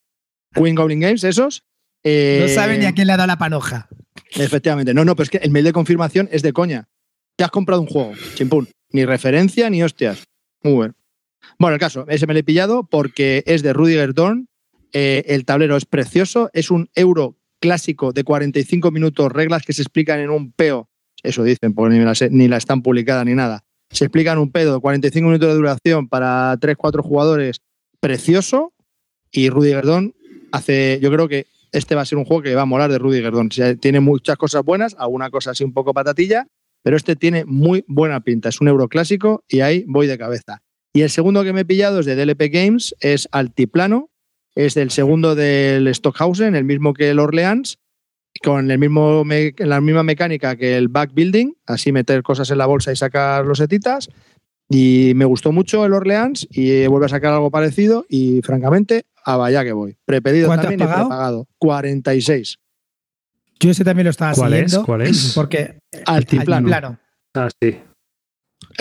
Queen 0.53 0.75
Goblin 0.75 0.99
Games, 0.99 1.23
esos. 1.23 1.63
Eh, 2.03 2.39
No 2.41 2.53
sabe 2.53 2.77
ni 2.77 2.86
a 2.86 2.91
quién 2.91 3.07
le 3.07 3.13
ha 3.13 3.17
dado 3.17 3.27
la 3.27 3.38
panoja. 3.38 3.88
Efectivamente. 4.36 4.93
No, 4.93 5.05
no, 5.05 5.15
pero 5.15 5.23
es 5.23 5.29
que 5.29 5.38
el 5.38 5.51
mail 5.51 5.65
de 5.65 5.73
confirmación 5.73 6.27
es 6.31 6.41
de 6.41 6.51
coña. 6.51 6.89
Te 7.38 7.45
has 7.45 7.51
comprado 7.51 7.81
un 7.81 7.88
juego, 7.88 8.13
chimpún. 8.36 8.67
Ni 8.91 9.05
referencia 9.05 9.69
ni 9.69 9.83
hostias. 9.83 10.23
Muy 10.63 10.73
bueno. 10.73 10.95
Bueno, 11.57 11.75
el 11.75 11.79
caso, 11.79 12.05
ese 12.09 12.27
me 12.27 12.33
lo 12.33 12.39
he 12.39 12.43
pillado 12.43 12.88
porque 12.89 13.43
es 13.47 13.63
de 13.63 13.71
Rudiger 13.71 14.13
Dorn. 14.13 14.47
Eh, 14.91 15.23
el 15.27 15.45
tablero 15.45 15.77
es 15.77 15.86
precioso. 15.86 16.49
Es 16.53 16.71
un 16.71 16.89
euro 16.93 17.38
clásico 17.60 18.12
de 18.12 18.24
45 18.24 18.91
minutos, 18.91 19.32
reglas 19.32 19.64
que 19.64 19.74
se 19.74 19.82
explican 19.82 20.20
en 20.20 20.30
un 20.30 20.51
peo. 20.51 20.89
Eso 21.24 21.43
dicen, 21.43 21.74
porque 21.74 21.95
ni 22.30 22.47
la, 22.47 22.58
están 22.58 22.82
publicada 22.82 23.26
ni 23.26 23.34
nada. 23.34 23.64
Se 23.89 24.06
explican 24.06 24.38
un 24.38 24.51
pedo 24.51 24.76
de 24.76 24.80
45 24.80 25.26
minutos 25.28 25.49
de 25.49 25.56
duración 25.56 26.08
para 26.08 26.56
3-4 26.60 27.01
jugadores. 27.01 27.62
Precioso. 27.99 28.74
Y 29.32 29.49
Rudiger 29.49 29.86
Dorn 29.86 30.14
hace, 30.51 30.99
yo 31.01 31.12
creo 31.12 31.28
que 31.28 31.47
este 31.72 31.95
va 31.95 32.01
a 32.01 32.06
ser 32.06 32.18
un 32.18 32.26
juego 32.26 32.43
que 32.43 32.56
va 32.56 32.62
a 32.62 32.66
molar 32.66 32.91
de 32.91 32.99
Rudy 32.99 33.22
Gerdón. 33.22 33.49
Tiene 33.49 33.99
muchas 33.99 34.38
cosas 34.38 34.64
buenas, 34.64 34.95
alguna 34.97 35.30
cosa 35.30 35.51
así 35.51 35.64
un 35.64 35.74
poco 35.74 35.93
patatilla, 35.93 36.47
pero 36.84 36.95
este 36.95 37.16
tiene 37.16 37.43
muy 37.45 37.84
buena 37.88 38.22
pinta. 38.22 38.49
Es 38.49 38.62
un 38.62 38.68
euro 38.68 38.88
clásico 38.88 39.43
y 39.47 39.60
ahí 39.60 39.84
voy 39.88 40.08
de 40.08 40.18
cabeza. 40.18 40.62
Y 40.93 41.01
el 41.01 41.10
segundo 41.10 41.43
que 41.43 41.51
me 41.51 41.62
he 41.62 41.66
pillado 41.66 41.99
es 41.99 42.06
de 42.06 42.16
DLP 42.16 42.43
Games, 42.49 42.95
es 43.01 43.28
Altiplano, 43.32 44.10
es 44.56 44.78
el 44.78 44.89
segundo 44.89 45.36
del 45.36 45.93
Stockhausen, 45.93 46.56
el 46.56 46.64
mismo 46.64 46.93
que 46.93 47.10
el 47.10 47.20
Orleans, 47.20 47.78
con 48.43 48.72
el 48.72 48.80
mismo 48.80 49.24
la 49.58 49.82
misma 49.82 50.03
mecánica 50.03 50.56
que 50.56 50.78
el 50.78 50.88
backbuilding, 50.88 51.56
así 51.66 51.91
meter 51.91 52.24
cosas 52.24 52.49
en 52.51 52.58
la 52.58 52.66
bolsa 52.66 52.91
y 52.91 52.95
sacar 52.95 53.45
los 53.45 53.58
setitas. 53.60 54.10
Y 54.68 55.14
me 55.16 55.26
gustó 55.26 55.51
mucho 55.51 55.86
el 55.86 55.93
Orleans 55.93 56.47
y 56.49 56.88
vuelve 56.88 57.06
a 57.06 57.10
sacar 57.10 57.34
algo 57.34 57.51
parecido 57.51 58.06
y 58.10 58.41
francamente, 58.41 59.06
a 59.24 59.38
vaya 59.38 59.64
que 59.64 59.74
voy. 59.74 59.95
Prepedido 60.06 60.47
¿Cuánto 60.47 60.62
has 60.62 60.72
también 60.72 60.80
y 60.80 60.91
pagado? 60.91 61.10
prepagado. 61.10 61.47
46. 61.60 62.58
Yo 63.60 63.72
ese 63.72 63.84
también 63.84 64.06
lo 64.06 64.12
estaba 64.12 64.34
¿Cuál 64.34 64.53
es? 64.53 64.78
¿Cuál 64.80 65.01
es? 65.01 65.34
Porque 65.36 65.80
Altiplano. 66.06 66.68
Altiplano. 66.68 66.99
Ah, 67.36 67.49
sí. 67.62 67.78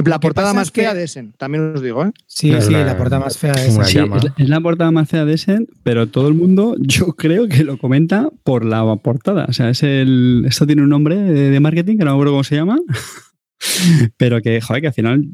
La 0.04 0.18
portada 0.20 0.52
más 0.54 0.70
que- 0.70 0.80
fea 0.82 0.94
de 0.94 1.04
Essen, 1.04 1.32
también 1.38 1.74
os 1.74 1.82
digo, 1.82 2.04
¿eh? 2.04 2.12
Sí, 2.26 2.50
Es 2.52 2.66
sí, 2.66 2.72
la- 2.72 2.84
la, 2.84 2.96
portada 2.96 3.20
más 3.24 3.38
fea 3.38 3.52
es 3.52 3.74
una 3.76 3.84
Sí, 3.84 3.94
llama. 3.98 4.16
es 4.18 4.24
la, 4.24 4.34
es 4.38 4.48
la 4.48 4.60
portada 4.60 4.90
más 4.90 5.08
fea 5.08 5.24
de 5.24 5.34
Essen, 5.34 5.68
pero 5.82 6.08
todo 6.08 6.28
el 6.28 6.34
mundo 6.34 6.74
yo 6.80 7.14
creo 7.14 7.48
que 7.48 7.62
lo 7.64 7.78
comenta 7.78 8.28
por 8.42 8.64
la 8.64 8.84
portada. 8.96 9.46
O 9.48 9.52
sea, 9.52 9.70
es 9.70 9.82
el. 9.82 10.44
Esto 10.48 10.66
tiene 10.66 10.82
un 10.82 10.88
nombre 10.88 11.16
de, 11.16 11.50
de 11.50 11.60
marketing 11.60 11.98
que 11.98 12.04
no 12.04 12.10
me 12.10 12.14
acuerdo 12.16 12.32
cómo 12.32 12.44
se 12.44 12.56
llama. 12.56 12.78
pero 14.16 14.40
que, 14.42 14.60
joder, 14.60 14.82
que 14.82 14.88
al 14.88 14.94
final 14.94 15.24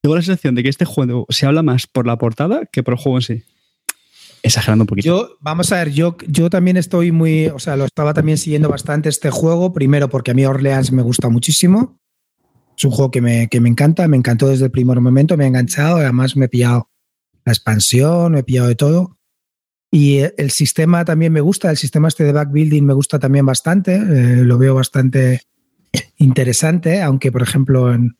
tengo 0.00 0.16
la 0.16 0.22
sensación 0.22 0.54
de 0.54 0.62
que 0.62 0.68
este 0.68 0.84
juego 0.84 1.26
se 1.28 1.46
habla 1.46 1.62
más 1.62 1.86
por 1.86 2.06
la 2.06 2.16
portada 2.18 2.62
que 2.70 2.82
por 2.82 2.94
el 2.94 3.00
juego 3.00 3.18
en 3.18 3.22
sí. 3.22 3.42
Exagerando 4.42 4.82
un 4.84 4.86
poquito. 4.86 5.06
Yo, 5.08 5.36
vamos 5.40 5.72
a 5.72 5.76
ver, 5.76 5.90
yo, 5.92 6.16
yo 6.28 6.48
también 6.50 6.76
estoy 6.76 7.10
muy, 7.10 7.46
o 7.48 7.58
sea, 7.58 7.74
lo 7.76 7.84
estaba 7.84 8.14
también 8.14 8.38
siguiendo 8.38 8.68
bastante 8.68 9.08
este 9.08 9.30
juego, 9.30 9.72
primero 9.72 10.08
porque 10.08 10.30
a 10.30 10.34
mí 10.34 10.44
Orleans 10.46 10.92
me 10.92 11.02
gusta 11.02 11.28
muchísimo. 11.28 11.98
Es 12.76 12.84
un 12.84 12.90
juego 12.90 13.10
que 13.10 13.20
me, 13.20 13.48
que 13.48 13.60
me 13.60 13.68
encanta, 13.68 14.06
me 14.08 14.16
encantó 14.16 14.48
desde 14.48 14.66
el 14.66 14.70
primer 14.70 15.00
momento, 15.00 15.36
me 15.36 15.44
ha 15.44 15.48
enganchado, 15.48 15.96
además 15.96 16.36
me 16.36 16.46
he 16.46 16.48
pillado 16.48 16.90
la 17.44 17.52
expansión, 17.52 18.32
me 18.32 18.40
he 18.40 18.44
pillado 18.44 18.68
de 18.68 18.74
todo. 18.74 19.18
Y 19.90 20.18
el 20.36 20.50
sistema 20.50 21.04
también 21.04 21.32
me 21.32 21.40
gusta, 21.40 21.70
el 21.70 21.76
sistema 21.76 22.08
este 22.08 22.24
de 22.24 22.32
backbuilding 22.32 22.84
me 22.84 22.92
gusta 22.92 23.18
también 23.18 23.46
bastante, 23.46 23.94
eh, 23.94 24.44
lo 24.44 24.58
veo 24.58 24.74
bastante 24.74 25.42
interesante, 26.18 27.00
aunque 27.00 27.32
por 27.32 27.42
ejemplo 27.42 27.94
en, 27.94 28.18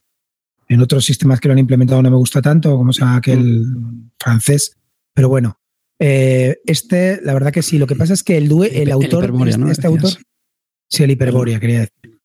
en 0.69 0.81
otros 0.81 1.05
sistemas 1.05 1.39
que 1.39 1.49
lo 1.49 1.51
han 1.51 1.59
implementado 1.59 2.01
no 2.01 2.09
me 2.09 2.17
gusta 2.17 2.41
tanto, 2.41 2.75
como 2.77 2.93
sea 2.93 3.17
aquel 3.17 3.65
francés. 4.19 4.77
Pero 5.13 5.29
bueno, 5.29 5.59
eh, 5.99 6.59
este, 6.65 7.19
la 7.23 7.33
verdad 7.33 7.51
que 7.51 7.63
sí. 7.63 7.77
Lo 7.77 7.87
que 7.87 7.95
pasa 7.95 8.13
es 8.13 8.23
que 8.23 8.37
el, 8.37 8.47
due, 8.47 8.67
el, 8.67 8.83
El 8.83 8.91
autor, 8.91 9.25
Hyperborea, 9.25 9.51
este, 9.51 9.61
¿no? 9.61 9.71
este 9.71 9.87
autor, 9.87 10.11
sí, 10.89 11.03
el 11.03 11.11
Hiperborea, 11.11 11.59
quería 11.59 11.79
decir. 11.81 12.19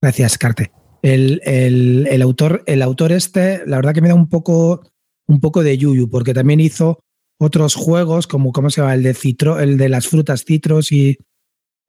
Gracias, 0.00 0.38
Carte. 0.38 0.70
El, 1.02 1.40
el- 1.44 2.06
el 2.10 2.22
autor, 2.22 2.62
el 2.66 2.82
autor 2.82 3.12
este, 3.12 3.62
la 3.66 3.76
verdad 3.76 3.94
que 3.94 4.00
me 4.00 4.08
da 4.08 4.14
un 4.14 4.28
poco, 4.28 4.82
un 5.26 5.40
poco 5.40 5.62
de 5.62 5.78
yuyu, 5.78 6.10
porque 6.10 6.34
también 6.34 6.60
hizo 6.60 7.00
otros 7.40 7.74
juegos, 7.74 8.26
como 8.26 8.52
¿cómo 8.52 8.68
se 8.70 8.80
llama? 8.80 8.94
El 8.94 9.02
de 9.04 9.14
citro, 9.14 9.60
el 9.60 9.76
de 9.78 9.88
las 9.88 10.08
frutas 10.08 10.44
citros 10.44 10.90
y 10.92 11.16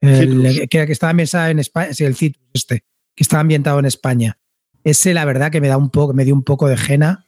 el, 0.01 0.47
Citrus. 0.47 0.68
que, 0.70 0.86
que 0.86 0.91
estaba 0.91 1.10
ambientado 1.12 1.49
en 1.49 1.60
España, 1.60 1.93
sí, 1.93 2.03
el 2.05 2.16
citrus 2.16 2.45
este, 2.53 2.84
que 3.16 3.24
estaba 3.24 3.41
ambientado 3.41 3.80
en 3.80 3.86
España. 3.86 4.38
Ese, 4.84 5.14
la 5.14 5.26
verdad, 5.26 5.51
que 5.51 5.60
me 5.60 5.68
da 5.68 5.78
un 5.78 5.89
poco, 5.89 6.14
me 6.14 6.24
dio 6.24 6.34
un 6.34 6.43
poco 6.43 6.68
de 6.68 6.78
jena. 6.78 7.26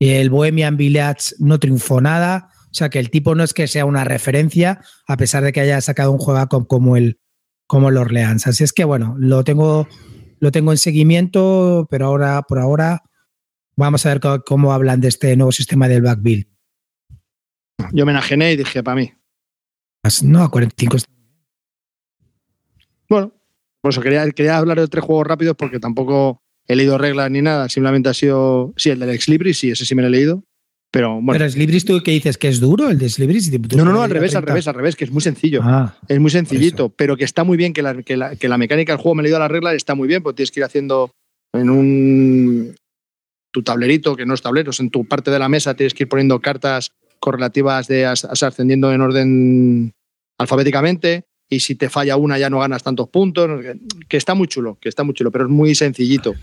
Y 0.00 0.08
el 0.10 0.30
Bohemian 0.30 0.76
Village 0.78 1.34
no 1.38 1.60
triunfó 1.60 2.00
nada. 2.00 2.48
O 2.64 2.74
sea 2.74 2.88
que 2.88 2.98
el 2.98 3.10
tipo 3.10 3.34
no 3.34 3.44
es 3.44 3.52
que 3.54 3.68
sea 3.68 3.84
una 3.84 4.02
referencia, 4.04 4.80
a 5.06 5.16
pesar 5.16 5.44
de 5.44 5.52
que 5.52 5.60
haya 5.60 5.80
sacado 5.82 6.10
un 6.10 6.18
juego 6.18 6.48
com- 6.48 6.64
como 6.64 6.96
el, 6.96 7.20
como 7.66 7.90
el 7.90 7.96
Orleans. 7.98 8.46
Así 8.46 8.64
es 8.64 8.72
que 8.72 8.84
bueno, 8.84 9.14
lo 9.18 9.44
tengo, 9.44 9.86
lo 10.40 10.50
tengo 10.50 10.72
en 10.72 10.78
seguimiento, 10.78 11.86
pero 11.90 12.06
ahora, 12.06 12.42
por 12.42 12.58
ahora, 12.58 13.02
vamos 13.76 14.04
a 14.04 14.08
ver 14.10 14.20
cómo, 14.20 14.40
cómo 14.42 14.72
hablan 14.72 15.00
de 15.00 15.08
este 15.08 15.36
nuevo 15.36 15.52
sistema 15.52 15.86
del 15.88 16.02
backbill. 16.02 16.48
Yo 17.92 18.04
me 18.04 18.12
enajené 18.12 18.52
y 18.52 18.56
dije, 18.56 18.82
para 18.82 18.96
mí. 18.96 19.12
No, 20.22 20.42
a 20.42 20.50
45 20.50 20.96
está- 20.96 21.10
Bueno, 23.08 23.32
por 23.80 23.90
eso 23.92 24.00
quería, 24.00 24.28
quería 24.30 24.56
hablar 24.56 24.80
de 24.80 24.88
tres 24.88 25.04
juegos 25.04 25.26
rápidos 25.26 25.56
porque 25.56 25.78
tampoco 25.80 26.42
he 26.66 26.76
leído 26.76 26.96
reglas 26.98 27.30
ni 27.30 27.42
nada. 27.42 27.68
Simplemente 27.68 28.08
ha 28.08 28.14
sido. 28.14 28.72
Sí, 28.76 28.90
el 28.90 29.00
del 29.00 29.10
Ex 29.10 29.28
Libris, 29.28 29.58
sí, 29.58 29.70
ese 29.70 29.84
sí 29.84 29.94
me 29.94 30.02
lo 30.02 30.08
he 30.08 30.12
leído. 30.12 30.44
Pero 30.92 31.14
bueno. 31.14 31.32
Pero 31.32 31.44
es 31.44 31.56
Libris, 31.56 31.84
¿tú 31.84 32.00
qué 32.02 32.10
dices? 32.10 32.36
¿Que 32.36 32.48
es 32.48 32.58
duro 32.58 32.90
el 32.90 32.98
de 32.98 33.12
Libris? 33.18 33.50
no, 33.76 33.84
no, 33.84 33.92
no, 33.92 34.02
al 34.02 34.10
revés, 34.10 34.34
al 34.34 34.42
revés, 34.42 34.66
al 34.66 34.74
revés, 34.74 34.96
que 34.96 35.04
es 35.04 35.10
muy 35.12 35.22
sencillo. 35.22 35.60
Ah, 35.62 35.94
Es 36.08 36.18
muy 36.18 36.30
sencillito, 36.30 36.88
pero 36.88 37.16
que 37.16 37.24
está 37.24 37.44
muy 37.44 37.56
bien, 37.56 37.72
que 37.72 37.82
la, 37.82 38.02
que 38.02 38.16
la- 38.16 38.34
que 38.34 38.48
la 38.48 38.58
mecánica 38.58 38.92
del 38.92 39.00
juego, 39.00 39.14
me 39.14 39.22
leído 39.22 39.38
las 39.38 39.50
reglas, 39.50 39.74
está 39.74 39.94
muy 39.94 40.08
bien, 40.08 40.22
porque 40.22 40.36
tienes 40.38 40.50
que 40.50 40.60
ir 40.60 40.64
haciendo 40.64 41.10
en 41.52 41.70
un 41.70 42.74
tu 43.52 43.62
tablerito, 43.62 44.16
que 44.16 44.26
no 44.26 44.34
es 44.34 44.42
tableros, 44.42 44.78
en 44.80 44.90
tu 44.90 45.04
parte 45.06 45.30
de 45.30 45.38
la 45.38 45.48
mesa 45.48 45.74
tienes 45.74 45.94
que 45.94 46.04
ir 46.04 46.08
poniendo 46.08 46.40
cartas 46.40 46.90
correlativas 47.20 47.86
de 47.88 48.06
as- 48.06 48.24
as- 48.24 48.42
ascendiendo 48.42 48.92
en 48.92 49.00
orden 49.00 49.92
alfabéticamente, 50.38 51.22
y 51.48 51.60
si 51.60 51.74
te 51.76 51.88
falla 51.88 52.16
una 52.16 52.38
ya 52.38 52.48
no 52.50 52.58
ganas 52.60 52.82
tantos 52.82 53.08
puntos, 53.08 53.48
que 54.08 54.16
está 54.16 54.34
muy 54.34 54.48
chulo, 54.48 54.76
que 54.80 54.88
está 54.88 55.02
muy 55.04 55.14
chulo, 55.14 55.30
pero 55.30 55.44
es 55.44 55.50
muy 55.50 55.74
sencillito. 55.74 56.34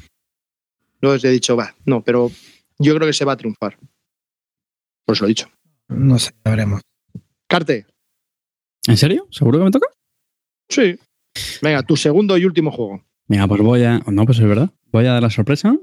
Os 1.02 1.24
he 1.24 1.30
dicho, 1.30 1.56
va, 1.56 1.74
no, 1.86 2.02
pero 2.02 2.32
yo 2.80 2.96
creo 2.96 3.08
que 3.08 3.14
se 3.14 3.26
va 3.26 3.34
a 3.34 3.38
triunfar. 3.38 3.78
Por 5.08 5.16
eso 5.16 5.24
lo 5.24 5.28
he 5.28 5.30
dicho. 5.30 5.50
no 5.88 6.20
sé, 6.20 6.32
ya 6.46 6.52
veremos. 6.52 6.82
Carte, 7.48 7.88
¿En 8.88 8.98
serio? 8.98 9.28
¿Seguro 9.32 9.58
que 9.60 9.66
me 9.66 9.72
toca? 9.72 9.88
sí. 10.70 11.00
Venga, 11.62 11.84
tu 11.84 11.96
segundo 11.96 12.38
y 12.38 12.46
último 12.46 12.72
juego. 12.72 13.04
Venga, 13.28 13.48
pues 13.48 13.62
voy 13.62 13.84
a. 13.84 14.00
No, 14.08 14.26
pues 14.26 14.40
es 14.40 14.46
verdad. 14.48 14.72
Voy 14.92 15.06
a 15.06 15.14
dar 15.14 15.22
la 15.22 15.30
sorpresa. 15.30 15.78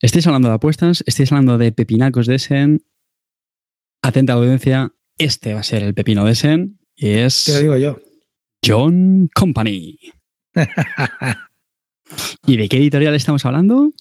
Estáis 0.00 0.26
hablando 0.26 0.48
de 0.48 0.54
apuestas, 0.54 1.04
estáis 1.06 1.30
hablando 1.32 1.58
de 1.58 1.70
pepinacos 1.70 2.26
de 2.26 2.36
Essen. 2.36 2.82
Atenta 4.02 4.32
audiencia, 4.34 4.92
este 5.18 5.52
va 5.54 5.60
a 5.60 5.64
ser 5.64 5.82
el 5.82 5.92
pepino 5.94 6.24
de 6.24 6.32
Essen 6.32 6.78
y 6.96 7.06
Te 7.12 7.20
lo 7.20 7.26
es 7.26 7.60
digo 7.60 7.76
yo. 7.76 8.00
John 8.64 9.28
Company. 9.34 9.98
¿Y 12.46 12.56
de 12.56 12.68
qué 12.68 12.78
editorial 12.78 13.14
estamos 13.14 13.44
hablando? 13.44 13.92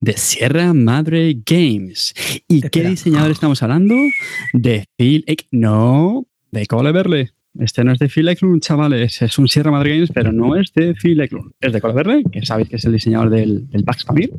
De 0.00 0.12
Sierra 0.12 0.72
Madre 0.74 1.36
Games. 1.44 2.14
¿Y 2.48 2.60
qué 2.62 2.84
diseñador 2.84 3.30
estamos 3.32 3.62
hablando? 3.62 3.94
De 4.52 4.84
Phil 4.96 5.24
Eck. 5.26 5.46
No, 5.50 6.26
de 6.52 6.66
Cole 6.66 6.92
Verle. 6.92 7.32
Este 7.58 7.82
no 7.82 7.92
es 7.92 7.98
de 7.98 8.08
Phil 8.08 8.28
Eklund, 8.28 8.62
chavales. 8.62 9.20
Es 9.22 9.38
un 9.38 9.48
Sierra 9.48 9.72
Madre 9.72 9.94
Games, 9.94 10.10
pero 10.14 10.30
no 10.32 10.54
es 10.54 10.72
de 10.74 10.94
Phil 10.94 11.20
Eklund. 11.20 11.52
Es 11.60 11.72
de 11.72 11.80
Cole 11.80 11.94
Verle, 11.94 12.22
que 12.30 12.46
sabéis 12.46 12.68
que 12.68 12.76
es 12.76 12.84
el 12.84 12.92
diseñador 12.92 13.30
del, 13.30 13.68
del 13.68 13.82
Pax 13.82 14.04
Pamir. 14.04 14.30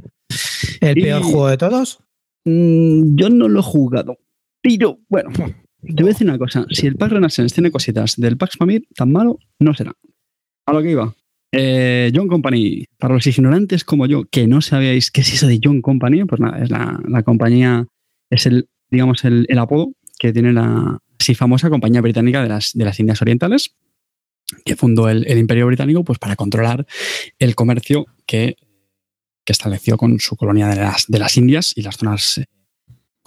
¿El 0.79 0.97
Y- 0.97 1.01
peor 1.01 1.23
juego 1.23 1.47
de 1.49 1.57
todos? 1.57 1.99
Mm, 2.45 3.15
yo 3.17 3.29
no 3.29 3.49
lo 3.49 3.59
he 3.59 3.63
jugado. 3.63 4.17
Pero 4.61 4.99
bueno, 5.09 5.29
te 5.33 5.93
voy 6.03 6.03
a 6.03 6.13
decir 6.13 6.27
una 6.27 6.37
cosa. 6.37 6.65
Si 6.69 6.87
el 6.87 6.95
Pax 6.95 7.11
Renaissance 7.11 7.53
tiene 7.53 7.71
cositas 7.71 8.15
del 8.15 8.37
Pax 8.37 8.55
Pamir, 8.55 8.87
tan 8.95 9.11
malo 9.11 9.37
no 9.59 9.73
será. 9.73 9.93
A 10.65 10.71
lo 10.73 10.81
que 10.81 10.91
iba. 10.91 11.13
Eh, 11.51 12.11
John 12.13 12.27
Company, 12.27 12.85
para 12.97 13.15
los 13.15 13.25
ignorantes 13.25 13.83
como 13.83 14.05
yo, 14.05 14.25
que 14.25 14.47
no 14.47 14.61
sabíais 14.61 15.09
qué 15.11 15.21
es 15.21 15.33
eso 15.33 15.47
de 15.47 15.59
John 15.63 15.81
Company, 15.81 16.25
pues 16.25 16.39
nada, 16.39 16.63
es 16.63 16.69
la, 16.69 16.99
la 17.07 17.23
compañía, 17.23 17.87
es 18.29 18.45
el, 18.45 18.69
digamos, 18.91 19.23
el, 19.25 19.45
el 19.49 19.57
apodo 19.57 19.93
que 20.19 20.31
tiene 20.31 20.53
la 20.53 20.99
así 21.19 21.35
famosa 21.35 21.69
compañía 21.69 22.01
británica 22.01 22.41
de 22.43 22.49
las, 22.49 22.71
de 22.73 22.85
las 22.85 22.99
Indias 22.99 23.21
Orientales, 23.21 23.75
que 24.65 24.75
fundó 24.75 25.09
el, 25.09 25.25
el 25.27 25.37
Imperio 25.37 25.67
Británico 25.67 26.03
pues 26.03 26.19
para 26.19 26.35
controlar 26.35 26.85
el 27.39 27.55
comercio 27.55 28.05
que, 28.25 28.55
que 29.45 29.51
estableció 29.51 29.97
con 29.97 30.19
su 30.19 30.35
colonia 30.35 30.67
de 30.67 30.77
las, 30.77 31.07
de 31.07 31.19
las 31.19 31.37
Indias 31.37 31.73
y 31.75 31.81
las 31.81 31.97
zonas 31.97 32.41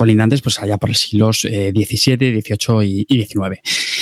colindantes 0.02 0.42
pues 0.42 0.58
allá 0.60 0.78
por 0.78 0.90
los 0.90 0.98
siglos 0.98 1.44
eh, 1.44 1.72
XVII, 1.72 2.42
XVIII 2.42 2.84
y, 2.84 3.06
y 3.08 3.24
XIX. 3.24 3.60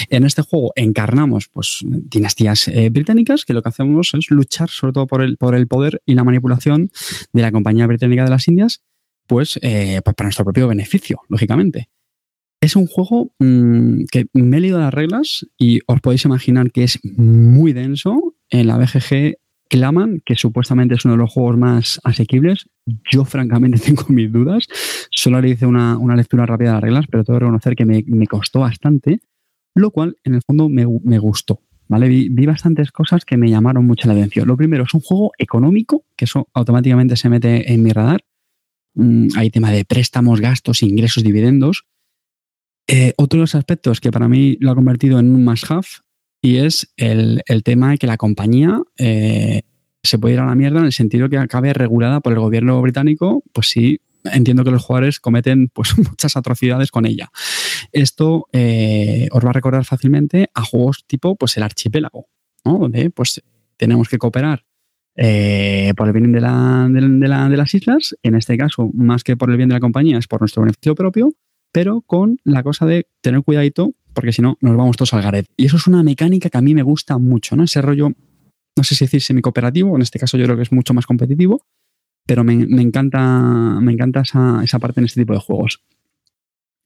En 0.08 0.24
este 0.24 0.40
juego 0.40 0.72
encarnamos 0.76 1.48
pues 1.52 1.80
dinastías 1.84 2.68
eh, 2.68 2.88
británicas 2.88 3.44
que 3.44 3.52
lo 3.52 3.62
que 3.62 3.68
hacemos 3.68 4.14
es 4.14 4.30
luchar 4.30 4.70
sobre 4.70 4.94
todo 4.94 5.06
por 5.06 5.22
el, 5.22 5.36
por 5.36 5.54
el 5.54 5.66
poder 5.66 6.00
y 6.06 6.14
la 6.14 6.24
manipulación 6.24 6.90
de 7.34 7.42
la 7.42 7.52
compañía 7.52 7.86
británica 7.86 8.24
de 8.24 8.30
las 8.30 8.48
Indias 8.48 8.82
pues, 9.26 9.58
eh, 9.62 10.00
pues 10.02 10.16
para 10.16 10.28
nuestro 10.28 10.44
propio 10.44 10.68
beneficio, 10.68 11.20
lógicamente. 11.28 11.90
Es 12.62 12.76
un 12.76 12.86
juego 12.86 13.30
mm, 13.38 14.04
que 14.10 14.26
me 14.32 14.56
he 14.56 14.60
leído 14.60 14.80
las 14.80 14.92
reglas 14.92 15.46
y 15.58 15.80
os 15.86 16.00
podéis 16.00 16.24
imaginar 16.24 16.72
que 16.72 16.84
es 16.84 16.98
muy 17.04 17.74
denso. 17.74 18.34
En 18.48 18.66
la 18.66 18.78
BGG 18.78 19.36
claman 19.68 20.20
que 20.26 20.34
supuestamente 20.34 20.96
es 20.96 21.04
uno 21.04 21.14
de 21.14 21.18
los 21.18 21.32
juegos 21.32 21.56
más 21.56 22.00
asequibles. 22.02 22.68
Yo 23.10 23.24
francamente 23.24 23.78
tengo 23.84 24.04
mis 24.08 24.32
dudas. 24.32 24.66
Solo 25.10 25.40
le 25.40 25.50
hice 25.50 25.66
una, 25.66 25.98
una 25.98 26.16
lectura 26.16 26.46
rápida 26.46 26.68
de 26.70 26.74
las 26.74 26.82
reglas, 26.82 27.06
pero 27.10 27.24
tengo 27.24 27.38
que 27.38 27.44
reconocer 27.44 27.76
que 27.76 27.84
me, 27.84 28.04
me 28.06 28.26
costó 28.26 28.60
bastante, 28.60 29.20
lo 29.74 29.90
cual 29.90 30.16
en 30.24 30.34
el 30.34 30.42
fondo 30.42 30.68
me, 30.68 30.86
me 31.02 31.18
gustó. 31.18 31.60
¿vale? 31.88 32.08
Vi, 32.08 32.28
vi 32.28 32.46
bastantes 32.46 32.92
cosas 32.92 33.24
que 33.24 33.36
me 33.36 33.50
llamaron 33.50 33.84
mucho 33.84 34.06
la 34.06 34.14
atención. 34.14 34.46
Lo 34.46 34.56
primero, 34.56 34.84
es 34.84 34.94
un 34.94 35.00
juego 35.00 35.32
económico, 35.38 36.04
que 36.16 36.24
eso 36.24 36.48
automáticamente 36.54 37.16
se 37.16 37.28
mete 37.28 37.72
en 37.72 37.82
mi 37.82 37.90
radar. 37.90 38.24
Mm, 38.94 39.28
hay 39.36 39.50
tema 39.50 39.72
de 39.72 39.84
préstamos, 39.84 40.40
gastos, 40.40 40.82
ingresos, 40.82 41.24
dividendos. 41.24 41.84
Eh, 42.86 43.12
otro 43.16 43.38
de 43.38 43.42
los 43.42 43.54
aspectos 43.54 44.00
que 44.00 44.10
para 44.10 44.28
mí 44.28 44.56
lo 44.60 44.70
ha 44.70 44.74
convertido 44.74 45.18
en 45.18 45.34
un 45.34 45.44
must-have 45.44 45.86
y 46.42 46.56
es 46.56 46.92
el, 46.96 47.42
el 47.46 47.62
tema 47.62 47.90
de 47.90 47.98
que 47.98 48.06
la 48.06 48.16
compañía 48.16 48.82
eh, 48.96 49.62
se 50.02 50.18
puede 50.18 50.34
ir 50.34 50.40
a 50.40 50.46
la 50.46 50.54
mierda 50.54 50.80
en 50.80 50.86
el 50.86 50.92
sentido 50.92 51.28
que 51.28 51.38
acabe 51.38 51.72
regulada 51.72 52.20
por 52.20 52.32
el 52.32 52.38
gobierno 52.40 52.80
británico, 52.80 53.42
pues 53.52 53.68
sí, 53.68 54.00
entiendo 54.24 54.64
que 54.64 54.70
los 54.70 54.82
jugadores 54.82 55.20
cometen 55.20 55.68
pues, 55.68 55.96
muchas 55.98 56.36
atrocidades 56.36 56.90
con 56.90 57.06
ella. 57.06 57.30
Esto 57.92 58.46
eh, 58.52 59.28
os 59.32 59.44
va 59.44 59.50
a 59.50 59.54
recordar 59.54 59.84
fácilmente 59.84 60.50
a 60.54 60.62
juegos 60.62 61.04
tipo 61.06 61.36
pues, 61.36 61.56
el 61.56 61.62
archipiélago, 61.62 62.26
¿no? 62.64 62.78
donde 62.78 63.10
pues, 63.10 63.42
tenemos 63.76 64.08
que 64.08 64.18
cooperar 64.18 64.64
eh, 65.16 65.92
por 65.96 66.06
el 66.06 66.12
bien 66.12 66.32
de, 66.32 66.40
la, 66.40 66.88
de, 66.90 67.00
la- 67.28 67.48
de 67.48 67.56
las 67.56 67.74
islas, 67.74 68.16
en 68.22 68.34
este 68.36 68.56
caso, 68.56 68.90
más 68.94 69.22
que 69.24 69.36
por 69.36 69.50
el 69.50 69.56
bien 69.56 69.68
de 69.68 69.74
la 69.74 69.80
compañía, 69.80 70.18
es 70.18 70.26
por 70.28 70.40
nuestro 70.40 70.62
beneficio 70.62 70.94
propio, 70.94 71.32
pero 71.72 72.00
con 72.02 72.38
la 72.44 72.62
cosa 72.62 72.86
de 72.86 73.06
tener 73.20 73.42
cuidadito, 73.42 73.92
porque 74.14 74.32
si 74.32 74.40
no, 74.42 74.56
nos 74.60 74.76
vamos 74.76 74.96
todos 74.96 75.12
al 75.14 75.22
garete. 75.22 75.48
Y 75.56 75.66
eso 75.66 75.76
es 75.76 75.86
una 75.86 76.02
mecánica 76.02 76.48
que 76.48 76.58
a 76.58 76.62
mí 76.62 76.74
me 76.74 76.82
gusta 76.82 77.18
mucho, 77.18 77.54
¿no? 77.54 77.64
Ese 77.64 77.80
rollo, 77.82 78.12
no 78.80 78.84
sé 78.84 78.94
si 78.94 79.04
decir 79.04 79.20
semi-cooperativo, 79.20 79.94
en 79.94 80.00
este 80.00 80.18
caso 80.18 80.38
yo 80.38 80.44
creo 80.44 80.56
que 80.56 80.62
es 80.62 80.72
mucho 80.72 80.94
más 80.94 81.04
competitivo, 81.04 81.60
pero 82.26 82.44
me, 82.44 82.54
encanta, 82.54 83.78
me 83.80 83.92
encanta 83.92 84.20
esa, 84.22 84.62
esa 84.64 84.78
parte 84.78 85.00
en 85.00 85.04
este 85.04 85.20
tipo 85.20 85.34
de 85.34 85.38
juegos. 85.40 85.82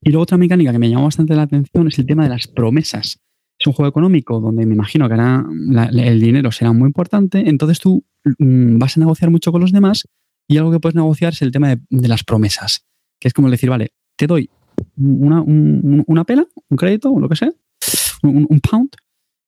Y 0.01 0.09
luego 0.09 0.23
otra 0.23 0.37
mecánica 0.37 0.73
que 0.73 0.79
me 0.79 0.89
llamó 0.89 1.05
bastante 1.05 1.35
la 1.35 1.43
atención 1.43 1.87
es 1.87 1.97
el 1.97 2.05
tema 2.05 2.23
de 2.23 2.29
las 2.29 2.47
promesas. 2.47 3.21
Es 3.57 3.65
un 3.67 3.71
juego 3.71 3.87
económico 3.89 4.41
donde 4.41 4.65
me 4.65 4.73
imagino 4.73 5.07
que 5.07 5.15
el 5.15 6.19
dinero 6.19 6.51
será 6.51 6.73
muy 6.73 6.87
importante, 6.87 7.47
entonces 7.47 7.79
tú 7.79 8.03
mm, 8.39 8.77
vas 8.77 8.97
a 8.97 8.99
negociar 8.99 9.31
mucho 9.31 9.53
con 9.53 9.61
los 9.61 9.71
demás 9.71 10.05
y 10.49 10.57
algo 10.57 10.71
que 10.71 10.81
puedes 10.81 10.95
negociar 10.95 11.31
es 11.31 11.41
el 11.41 11.51
tema 11.51 11.77
de, 11.89 12.07
las 12.09 12.25
promesas, 12.25 12.85
que 13.21 13.29
es 13.29 13.33
como 13.33 13.49
decir, 13.49 13.69
vale, 13.69 13.93
te 14.17 14.27
doy 14.27 14.49
una, 14.97 15.41
un- 15.41 16.03
una 16.07 16.25
pela, 16.25 16.45
un 16.69 16.75
crédito 16.77 17.09
o 17.11 17.19
lo 17.21 17.29
que 17.29 17.37
sea, 17.37 17.53
un, 18.23 18.45
un 18.49 18.59
pound, 18.59 18.89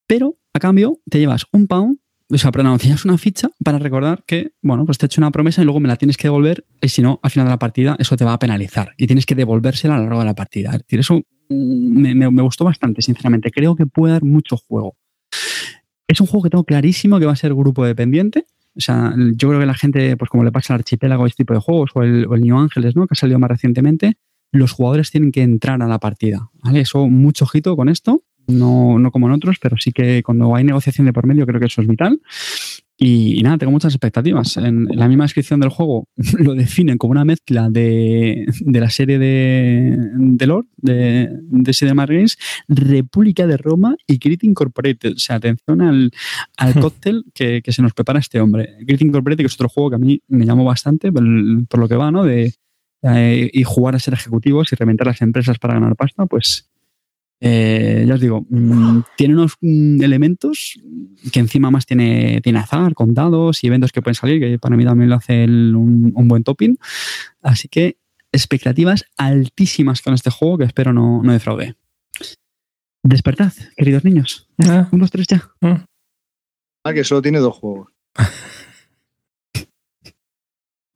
pero 0.06 0.38
a 0.54 0.58
cambio 0.60 0.98
te 1.10 1.18
llevas 1.18 1.44
un 1.52 1.66
pound, 1.66 1.98
o 2.30 2.36
sea, 2.36 2.50
llevas 2.50 3.04
una 3.04 3.16
ficha 3.16 3.48
para 3.64 3.78
recordar 3.78 4.22
que, 4.26 4.52
bueno, 4.60 4.84
pues 4.84 4.98
te 4.98 5.06
he 5.06 5.08
hecho 5.08 5.20
una 5.20 5.30
promesa 5.30 5.62
y 5.62 5.64
luego 5.64 5.80
me 5.80 5.88
la 5.88 5.96
tienes 5.96 6.16
que 6.16 6.28
devolver 6.28 6.66
y 6.80 6.88
si 6.88 7.00
no, 7.00 7.20
al 7.22 7.30
final 7.30 7.46
de 7.46 7.50
la 7.50 7.58
partida 7.58 7.96
eso 7.98 8.16
te 8.16 8.24
va 8.24 8.34
a 8.34 8.38
penalizar 8.38 8.92
y 8.98 9.06
tienes 9.06 9.24
que 9.24 9.34
devolvérsela 9.34 9.94
a 9.94 9.98
lo 9.98 10.04
largo 10.04 10.20
de 10.20 10.26
la 10.26 10.34
partida. 10.34 10.70
Es 10.72 10.78
decir, 10.78 11.00
eso 11.00 11.22
mm, 11.48 12.28
me, 12.30 12.42
gustó 12.42 12.64
bastante, 12.64 13.00
sinceramente. 13.00 13.50
Creo 13.50 13.76
que 13.76 13.86
puede 13.86 14.12
dar 14.12 14.24
mucho 14.24 14.56
juego. 14.56 14.96
Es 16.06 16.20
un 16.20 16.26
juego 16.26 16.44
que 16.44 16.50
tengo 16.50 16.64
clarísimo 16.64 17.18
que 17.18 17.26
va 17.26 17.32
a 17.32 17.36
ser 17.36 17.54
grupo 17.54 17.84
dependiente. 17.84 18.44
O 18.76 18.80
sea, 18.80 19.14
yo 19.16 19.48
creo 19.48 19.60
que 19.60 19.66
la 19.66 19.74
gente, 19.74 20.16
pues 20.16 20.30
como 20.30 20.44
le 20.44 20.52
pasa 20.52 20.74
al 20.74 20.80
archipiélago 20.80 21.26
este 21.26 21.42
tipo 21.44 21.54
de 21.54 21.60
juegos, 21.60 21.90
o 21.94 22.02
el, 22.02 22.26
o 22.26 22.34
el 22.34 22.42
New 22.42 22.56
Ángeles, 22.58 22.94
¿no? 22.94 23.06
Que 23.06 23.12
ha 23.12 23.16
salido 23.16 23.38
más 23.38 23.50
recientemente, 23.50 24.18
los 24.52 24.72
jugadores 24.72 25.10
tienen 25.10 25.32
que 25.32 25.42
entrar 25.42 25.82
a 25.82 25.86
la 25.86 25.98
partida. 25.98 26.50
¿vale? 26.62 26.80
Eso, 26.80 27.08
mucho 27.08 27.44
ojito 27.44 27.76
con 27.76 27.88
esto. 27.88 28.22
No, 28.48 28.98
no 28.98 29.10
como 29.10 29.26
en 29.26 29.34
otros, 29.34 29.58
pero 29.60 29.76
sí 29.78 29.92
que 29.92 30.22
cuando 30.22 30.56
hay 30.56 30.64
negociación 30.64 31.06
de 31.06 31.12
por 31.12 31.26
medio, 31.26 31.46
creo 31.46 31.60
que 31.60 31.66
eso 31.66 31.82
es 31.82 31.86
vital. 31.86 32.20
Y, 33.00 33.38
y 33.38 33.42
nada, 33.42 33.58
tengo 33.58 33.70
muchas 33.70 33.94
expectativas. 33.94 34.56
En, 34.56 34.86
la 34.86 35.06
misma 35.06 35.24
descripción 35.24 35.60
del 35.60 35.68
juego 35.68 36.08
lo 36.38 36.54
definen 36.54 36.98
como 36.98 37.12
una 37.12 37.24
mezcla 37.24 37.68
de, 37.70 38.46
de 38.60 38.80
la 38.80 38.90
serie 38.90 39.18
de, 39.20 39.96
de 40.16 40.46
Lord, 40.46 40.66
de, 40.78 41.28
de 41.30 41.72
Cinemar 41.74 42.12
Games, 42.12 42.36
República 42.66 43.46
de 43.46 43.56
Roma 43.56 43.96
y 44.06 44.18
Grit 44.18 44.42
Incorporated. 44.42 45.12
O 45.12 45.18
sea, 45.18 45.36
atención 45.36 45.80
al, 45.80 46.10
al 46.56 46.74
cóctel 46.80 47.24
que, 47.34 47.62
que 47.62 47.72
se 47.72 47.82
nos 47.82 47.92
prepara 47.92 48.18
este 48.18 48.40
hombre. 48.40 48.78
Grit 48.80 49.02
Incorporated, 49.02 49.44
que 49.44 49.46
es 49.46 49.54
otro 49.54 49.68
juego 49.68 49.90
que 49.90 49.96
a 49.96 50.00
mí 50.00 50.20
me 50.26 50.44
llamó 50.44 50.64
bastante 50.64 51.12
por, 51.12 51.22
por 51.68 51.80
lo 51.80 51.88
que 51.88 51.96
va, 51.96 52.10
¿no? 52.10 52.24
De, 52.24 52.54
eh, 53.02 53.48
y 53.52 53.62
jugar 53.62 53.94
a 53.94 54.00
ser 54.00 54.14
ejecutivos 54.14 54.72
y 54.72 54.76
reventar 54.76 55.06
las 55.06 55.22
empresas 55.22 55.58
para 55.58 55.74
ganar 55.74 55.94
pasta, 55.94 56.26
pues 56.26 56.67
eh, 57.40 58.04
ya 58.06 58.14
os 58.14 58.20
digo, 58.20 58.44
mm, 58.50 59.00
tiene 59.16 59.34
unos 59.34 59.54
mm, 59.60 60.02
elementos 60.02 60.80
que 61.32 61.38
encima 61.40 61.70
más 61.70 61.86
tiene, 61.86 62.40
tiene 62.42 62.58
azar, 62.58 62.94
contados 62.94 63.62
y 63.62 63.68
eventos 63.68 63.92
que 63.92 64.02
pueden 64.02 64.14
salir, 64.16 64.40
que 64.40 64.58
para 64.58 64.76
mí 64.76 64.84
también 64.84 65.10
lo 65.10 65.16
hace 65.16 65.44
el- 65.44 65.74
un, 65.76 66.12
un 66.14 66.28
buen 66.28 66.42
topping. 66.44 66.78
Así 67.42 67.68
que 67.68 67.96
expectativas 68.32 69.04
altísimas 69.16 70.02
con 70.02 70.14
este 70.14 70.30
juego 70.30 70.58
que 70.58 70.64
espero 70.64 70.92
no, 70.92 71.22
no 71.22 71.32
defraude. 71.32 71.76
Despertad, 73.02 73.52
queridos 73.76 74.04
niños. 74.04 74.48
Ah, 74.66 74.88
Un, 74.92 74.98
dos, 74.98 75.10
tres 75.10 75.26
ya. 75.28 75.50
Ah, 75.62 76.92
que 76.92 77.04
solo 77.04 77.22
tiene 77.22 77.38
dos 77.38 77.54
juegos. 77.56 77.88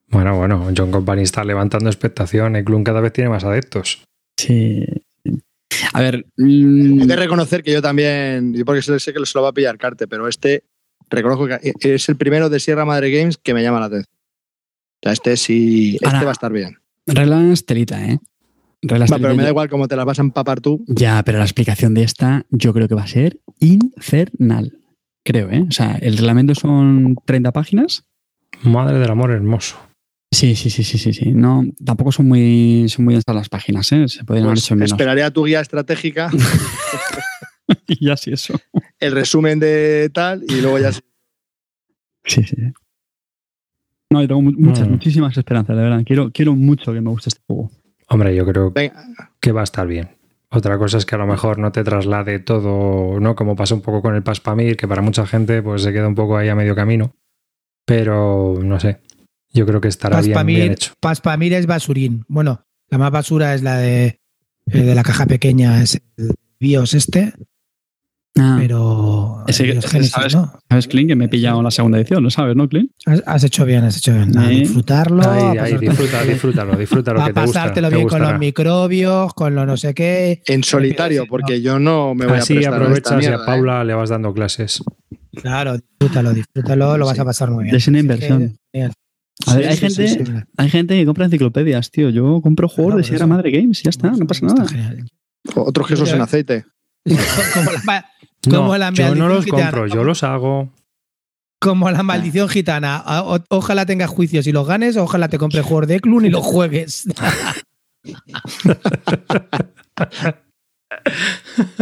Bueno, 0.08 0.36
bueno, 0.36 0.68
John 0.76 0.90
Company 0.90 1.22
está 1.22 1.42
levantando 1.42 1.88
expectación. 1.88 2.54
El 2.56 2.64
Club 2.64 2.82
cada 2.84 3.00
vez 3.00 3.12
tiene 3.14 3.30
más 3.30 3.44
adeptos. 3.44 4.04
Sí. 4.36 4.84
A 5.92 6.00
ver, 6.00 6.26
mm, 6.36 7.02
He 7.02 7.06
de 7.06 7.16
reconocer 7.16 7.62
que 7.62 7.72
yo 7.72 7.82
también, 7.82 8.54
yo 8.54 8.64
porque 8.64 8.82
sé 8.82 9.12
que 9.12 9.26
se 9.26 9.38
lo 9.38 9.42
va 9.42 9.50
a 9.50 9.54
pillar 9.54 9.78
Carte, 9.78 10.06
pero 10.08 10.28
este 10.28 10.64
reconozco 11.10 11.46
que 11.78 11.94
es 11.94 12.08
el 12.08 12.16
primero 12.16 12.48
de 12.48 12.60
Sierra 12.60 12.84
Madre 12.84 13.10
Games 13.10 13.36
que 13.36 13.54
me 13.54 13.62
llama 13.62 13.80
la 13.80 13.86
atención. 13.86 14.14
O 14.14 14.98
sea, 15.02 15.12
este 15.12 15.36
sí, 15.36 15.98
este 16.00 16.24
va 16.24 16.30
a 16.30 16.32
estar 16.32 16.52
bien. 16.52 16.78
reglas 17.06 17.64
telita, 17.66 18.04
¿eh? 18.06 18.18
Reglas 18.82 19.10
Va, 19.12 19.16
pero 19.16 19.28
telita. 19.28 19.36
me 19.36 19.42
da 19.44 19.50
igual 19.50 19.68
cómo 19.68 19.88
te 19.88 19.96
las 19.96 20.06
vas 20.06 20.18
a 20.18 20.22
empapar 20.22 20.60
tú. 20.60 20.84
Ya, 20.86 21.22
pero 21.24 21.38
la 21.38 21.44
explicación 21.44 21.94
de 21.94 22.04
esta 22.04 22.46
yo 22.50 22.72
creo 22.72 22.88
que 22.88 22.94
va 22.94 23.02
a 23.02 23.08
ser 23.08 23.40
infernal. 23.60 24.78
Creo, 25.24 25.50
¿eh? 25.50 25.64
O 25.68 25.72
sea, 25.72 25.98
el 26.00 26.16
reglamento 26.16 26.54
son 26.54 27.16
30 27.24 27.52
páginas. 27.52 28.04
Madre 28.62 28.98
del 28.98 29.10
amor 29.10 29.30
hermoso. 29.30 29.76
Sí, 30.32 30.56
sí, 30.56 30.70
sí, 30.70 30.82
sí, 30.82 30.96
sí, 30.98 31.12
sí. 31.12 31.30
No, 31.32 31.62
tampoco 31.84 32.10
son 32.10 32.26
muy, 32.26 32.86
son 32.88 33.04
muy 33.04 33.14
densas 33.14 33.34
las 33.34 33.48
páginas, 33.50 33.92
¿eh? 33.92 34.08
Se 34.08 34.24
pueden 34.24 34.44
haber 34.44 34.54
Pues 34.54 34.64
hecho 34.64 34.74
menos. 34.74 34.90
esperaré 34.92 35.22
a 35.22 35.30
tu 35.30 35.44
guía 35.44 35.60
estratégica, 35.60 36.30
y 37.86 38.06
ya 38.06 38.16
sí 38.16 38.32
eso. 38.32 38.54
el 38.98 39.12
resumen 39.12 39.58
de 39.60 40.10
tal 40.12 40.42
y 40.48 40.60
luego 40.60 40.78
ya. 40.78 40.90
Sí, 40.92 41.02
sí. 42.24 42.42
sí. 42.44 42.56
No, 44.10 44.20
yo 44.22 44.28
tengo 44.28 44.42
mu- 44.42 44.52
muchas, 44.56 44.88
Mm. 44.88 44.92
muchísimas 44.92 45.36
esperanzas, 45.36 45.76
de 45.76 45.82
verdad. 45.82 46.02
Quiero, 46.04 46.30
quiero 46.32 46.54
mucho 46.54 46.92
que 46.92 47.00
me 47.00 47.10
guste 47.10 47.28
este 47.30 47.40
juego. 47.46 47.70
Hombre, 48.08 48.34
yo 48.34 48.44
creo 48.46 48.70
Venga, 48.70 49.04
que 49.40 49.52
va 49.52 49.60
a 49.62 49.64
estar 49.64 49.86
bien. 49.86 50.10
Otra 50.50 50.76
cosa 50.78 50.98
es 50.98 51.06
que 51.06 51.14
a 51.14 51.18
lo 51.18 51.26
mejor 51.26 51.58
no 51.58 51.72
te 51.72 51.82
traslade 51.82 52.38
todo, 52.38 53.18
¿no? 53.20 53.34
Como 53.34 53.56
pasa 53.56 53.74
un 53.74 53.80
poco 53.80 54.02
con 54.02 54.14
el 54.14 54.22
Paspamir, 54.22 54.76
que 54.76 54.86
para 54.86 55.00
mucha 55.00 55.26
gente 55.26 55.62
pues 55.62 55.82
se 55.82 55.92
queda 55.94 56.08
un 56.08 56.14
poco 56.14 56.36
ahí 56.36 56.48
a 56.50 56.54
medio 56.54 56.74
camino. 56.74 57.14
Pero 57.86 58.58
no 58.62 58.78
sé. 58.78 59.00
Yo 59.52 59.66
creo 59.66 59.80
que 59.80 59.88
estará 59.88 60.20
bien, 60.20 60.26
bien 60.26 60.34
Paspamir, 60.34 60.72
hecho. 60.72 60.92
Paspamir 61.00 61.52
es 61.54 61.66
basurín. 61.66 62.24
Bueno, 62.28 62.64
la 62.88 62.98
más 62.98 63.10
basura 63.10 63.54
es 63.54 63.62
la 63.62 63.76
de, 63.78 64.20
eh, 64.66 64.82
de 64.82 64.94
la 64.94 65.02
caja 65.02 65.26
pequeña, 65.26 65.82
es 65.82 66.00
el 66.16 66.32
BIOS 66.60 66.94
este, 66.94 67.32
Ah, 68.38 68.56
pero 68.58 69.44
Ese- 69.46 69.66
Genesis, 69.82 70.10
¿sabes? 70.10 70.34
¿no? 70.34 70.58
¿Sabes, 70.70 70.88
Clint? 70.88 71.10
Que 71.10 71.16
me 71.16 71.26
he 71.26 71.28
pillado 71.28 71.62
la 71.62 71.70
segunda 71.70 71.98
edición, 71.98 72.22
¿lo 72.22 72.30
sabes, 72.30 72.56
no, 72.56 72.66
Clint? 72.66 72.90
Has, 73.04 73.22
has 73.26 73.44
hecho 73.44 73.66
bien, 73.66 73.84
has 73.84 73.98
hecho 73.98 74.14
bien. 74.14 74.38
A 74.38 74.48
disfrutarlo, 74.48 75.22
a 75.22 75.34
Ahí, 75.34 75.42
ahí, 75.42 75.56
pasártelo 75.58 75.80
disfruta, 75.90 76.22
bien, 76.22 76.32
disfrútalo, 76.32 76.76
disfrútalo, 76.78 77.20
a 77.20 77.26
que 77.26 77.32
te 77.34 77.40
gusta. 77.42 77.60
pasártelo 77.60 77.90
te 77.90 77.96
bien 77.96 78.08
con 78.08 78.22
los 78.22 78.38
microbios, 78.38 79.34
con 79.34 79.54
lo 79.54 79.66
no 79.66 79.76
sé 79.76 79.92
qué. 79.92 80.42
en 80.46 80.64
solitario, 80.64 81.26
porque 81.28 81.60
yo 81.60 81.78
no 81.78 82.14
me 82.14 82.24
voy 82.24 82.38
Así 82.38 82.54
a 82.54 82.56
prestar 82.56 82.72
a 82.72 82.76
esta 82.76 82.84
aprovechas 82.86 83.12
y 83.12 83.16
mierda, 83.18 83.36
a 83.36 83.42
¿eh? 83.42 83.46
Paula 83.46 83.84
le 83.84 83.92
vas 83.94 84.08
dando 84.08 84.32
clases. 84.32 84.82
Claro, 85.34 85.76
disfrútalo, 85.76 86.32
disfrútalo, 86.32 86.96
lo 86.96 87.04
vas 87.04 87.18
a 87.18 87.24
pasar 87.26 87.50
muy 87.50 87.64
bien. 87.64 87.76
Es 87.76 87.86
una 87.86 87.98
inversión. 87.98 88.56
A 89.46 89.56
ver, 89.56 89.64
Sí, 89.64 89.70
hay 89.84 89.90
sí, 89.90 90.06
gente, 90.08 90.24
sí. 90.26 90.32
hay 90.56 90.70
gente 90.70 90.94
que 90.98 91.04
compra 91.06 91.24
enciclopedias, 91.24 91.90
tío. 91.90 92.10
Yo 92.10 92.40
compro 92.42 92.68
juegos 92.68 92.92
Claro, 92.92 92.98
de 92.98 93.04
Sierra 93.04 93.24
eso. 93.24 93.28
Madre 93.28 93.50
Games 93.50 93.80
y 93.80 93.84
ya 93.84 93.90
está, 93.90 94.10
no 94.10 94.26
pasa 94.26 94.46
nada. 94.46 94.66
Otros 95.56 95.88
quesos 95.88 96.12
en 96.12 96.20
aceite. 96.20 96.64
como 97.54 97.70
la, 97.84 98.06
como 98.44 98.68
No, 98.68 98.78
la 98.78 98.90
yo 98.92 99.14
no 99.14 99.28
los 99.28 99.44
gitana. 99.44 99.64
compro, 99.70 99.86
yo 99.88 100.04
los 100.04 100.22
hago. 100.22 100.72
Como 101.60 101.90
la 101.90 102.02
maldición 102.02 102.48
gitana. 102.48 103.02
O- 103.24 103.38
Ojalá 103.50 103.86
tengas 103.86 104.10
juicios 104.10 104.46
y 104.46 104.52
los 104.52 104.66
ganes, 104.66 104.96
ojalá 104.96 105.28
te 105.28 105.38
compre 105.38 105.62
juegos 105.62 105.86
de 105.88 106.00
Clun 106.00 106.24
y 106.26 106.30
los 106.30 106.44
juegues. 106.44 107.06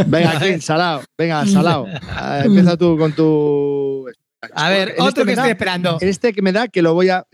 Venga, 0.06 0.36
aquí, 0.38 0.60
salao. 0.60 1.02
Venga, 1.18 1.44
salao. 1.46 1.86
Ah, 2.08 2.42
empieza 2.44 2.76
tú 2.76 2.96
con 2.98 3.12
tu. 3.12 4.06
A 4.54 4.68
ver, 4.70 4.90
este 4.90 5.02
otro 5.02 5.24
que 5.24 5.34
da- 5.34 5.42
estoy 5.42 5.50
esperando. 5.50 5.98
Este 6.00 6.32
que 6.32 6.42
me 6.42 6.52
da 6.52 6.68
que 6.68 6.82
lo 6.82 6.94
voy 6.94 7.08
a. 7.10 7.24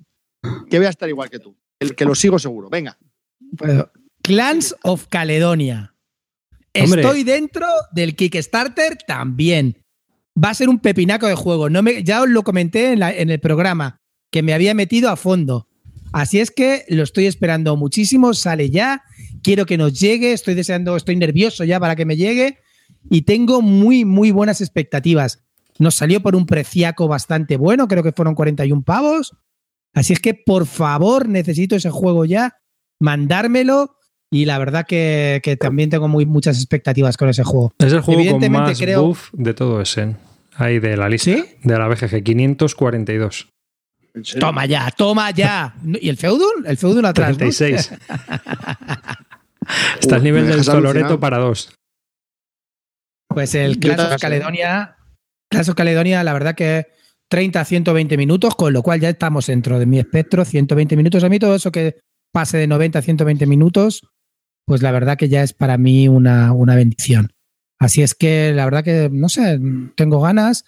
que 0.69 0.79
voy 0.79 0.87
a 0.87 0.91
estar 0.91 1.09
igual 1.09 1.31
que 1.31 1.39
tú. 1.39 1.57
El 1.79 1.95
que 1.95 2.05
lo 2.05 2.15
sigo 2.15 2.39
seguro. 2.39 2.69
Venga. 2.71 2.97
Bueno, 3.39 3.91
Clans 4.23 4.75
of 4.83 5.07
Caledonia. 5.09 5.95
Hombre. 6.79 7.03
Estoy 7.03 7.25
dentro 7.25 7.67
del 7.93 8.17
Kickstarter 8.17 8.99
también. 9.07 9.83
Va 10.43 10.51
a 10.51 10.55
ser 10.55 10.69
un 10.69 10.79
pepinaco 10.79 11.27
de 11.27 11.35
juego. 11.35 11.71
No 11.71 11.83
me, 11.83 12.03
ya 12.03 12.23
os 12.23 12.29
lo 12.29 12.43
comenté 12.43 12.93
en, 12.93 12.99
la- 13.01 13.15
en 13.15 13.31
el 13.31 13.41
programa, 13.41 14.01
que 14.31 14.43
me 14.43 14.53
había 14.53 14.75
metido 14.75 15.09
a 15.11 15.17
fondo. 15.17 15.69
Así 16.13 16.41
es 16.41 16.51
que 16.51 16.85
lo 16.89 17.03
estoy 17.03 17.27
esperando 17.27 17.77
muchísimo. 17.77 18.35
Sale 18.35 18.69
ya. 18.71 19.03
Quiero 19.43 19.65
que 19.67 19.79
nos 19.79 19.99
llegue. 19.99 20.33
Estoy 20.33 20.55
deseando, 20.55 20.97
estoy 20.97 21.17
nervioso 21.17 21.65
ya 21.65 21.81
para 21.81 21.97
que 21.97 22.05
me 22.05 22.17
llegue. 22.17 22.59
Y 23.11 23.23
tengo 23.23 23.63
muy, 23.63 24.05
muy 24.05 24.31
buenas 24.31 24.61
expectativas. 24.61 25.43
Nos 25.79 25.95
salió 25.95 26.21
por 26.21 26.37
un 26.37 26.47
preciaco 26.47 27.07
bastante 27.09 27.57
bueno. 27.57 27.87
Creo 27.89 28.03
que 28.03 28.13
fueron 28.13 28.35
41 28.35 28.83
pavos. 28.83 29.35
Así 29.97 30.13
es 30.13 30.21
que, 30.21 30.35
por 30.35 30.67
favor, 30.67 31.29
necesito 31.29 31.75
ese 31.75 31.91
juego 31.91 32.25
ya. 32.25 32.59
Mandármelo. 33.01 33.97
Y 34.31 34.45
la 34.45 34.59
verdad 34.59 34.85
que, 34.87 35.41
que 35.43 35.57
también 35.57 35.89
tengo 35.89 36.07
muy, 36.09 36.27
muchas 36.27 36.59
expectativas 36.59 37.17
con 37.17 37.29
ese 37.29 37.43
juego. 37.45 37.73
Es 37.79 37.93
el 37.93 38.01
juego 38.03 38.39
con 38.39 38.53
más 38.53 38.79
creo- 38.79 39.03
buff 39.07 39.31
de 39.33 39.55
todo 39.55 39.81
ese. 39.81 40.15
Ahí 40.55 40.79
de 40.81 40.97
la 40.97 41.09
lista. 41.09 41.31
¿Sí? 41.31 41.45
De 41.63 41.79
la 41.79 41.89
BGG, 41.89 42.23
542. 42.23 43.49
¿En 44.15 44.25
serio? 44.25 44.41
Toma 44.41 44.67
ya, 44.67 44.91
toma 44.91 45.31
ya. 45.31 45.75
¿Y 46.01 46.09
el 46.09 46.17
Feudul? 46.17 46.67
El 46.67 46.77
Feudul 46.77 47.05
atrás. 47.05 47.31
¿no? 47.31 47.37
36. 47.39 47.93
Está 50.01 50.17
al 50.17 50.23
nivel 50.25 50.47
del 50.47 50.61
alucinado. 50.69 51.21
para 51.21 51.39
dos. 51.39 51.75
Pues 53.29 53.55
el 53.55 53.79
Clash 53.79 54.01
of. 54.15 54.21
Caledonia. 54.21 54.97
Clash 55.51 55.69
of 55.71 55.75
Caledonia, 55.77 56.25
la 56.25 56.33
verdad 56.33 56.55
que 56.55 56.87
30 57.29 57.61
a 57.61 57.65
120 57.65 58.17
minutos, 58.17 58.55
con 58.55 58.73
lo 58.73 58.83
cual 58.83 59.01
ya 59.01 59.09
estamos 59.11 59.47
dentro 59.47 59.79
de 59.79 59.87
mi 59.87 59.99
espectro. 59.99 60.45
120 60.45 60.97
minutos. 60.97 61.25
A 61.25 61.29
mí 61.29 61.39
todo 61.39 61.55
eso 61.57 61.73
que 61.73 61.97
pase 62.33 62.59
de 62.59 62.67
90 62.67 62.99
a 62.99 63.03
120 63.03 63.47
minutos, 63.47 64.03
pues 64.67 64.83
la 64.83 64.93
verdad 64.93 65.17
que 65.17 65.29
ya 65.29 65.43
es 65.43 65.53
para 65.53 65.79
mí 65.79 66.09
una, 66.09 66.53
una 66.53 66.75
bendición. 66.77 67.33
Así 67.79 68.03
es 68.03 68.15
que 68.15 68.53
la 68.55 68.65
verdad 68.65 68.85
que, 68.85 69.09
no 69.13 69.29
sé, 69.29 69.59
tengo 69.97 70.21
ganas. 70.21 70.65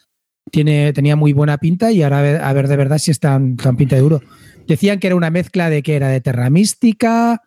Tiene, 0.50 0.94
tenía 0.94 1.14
muy 1.14 1.34
buena 1.34 1.58
pinta 1.58 1.92
y 1.92 2.02
ahora 2.02 2.20
a 2.20 2.22
ver, 2.22 2.40
a 2.40 2.52
ver 2.54 2.68
de 2.68 2.76
verdad 2.78 2.96
si 2.96 3.10
es 3.10 3.20
tan, 3.20 3.56
tan 3.56 3.76
pinta 3.76 3.96
de 3.96 4.02
duro. 4.02 4.22
Decían 4.66 4.98
que 4.98 5.08
era 5.08 5.16
una 5.16 5.28
mezcla 5.30 5.68
de 5.68 5.82
que 5.82 5.94
era 5.94 6.08
de 6.08 6.22
Terra 6.22 6.48
Mística, 6.48 7.42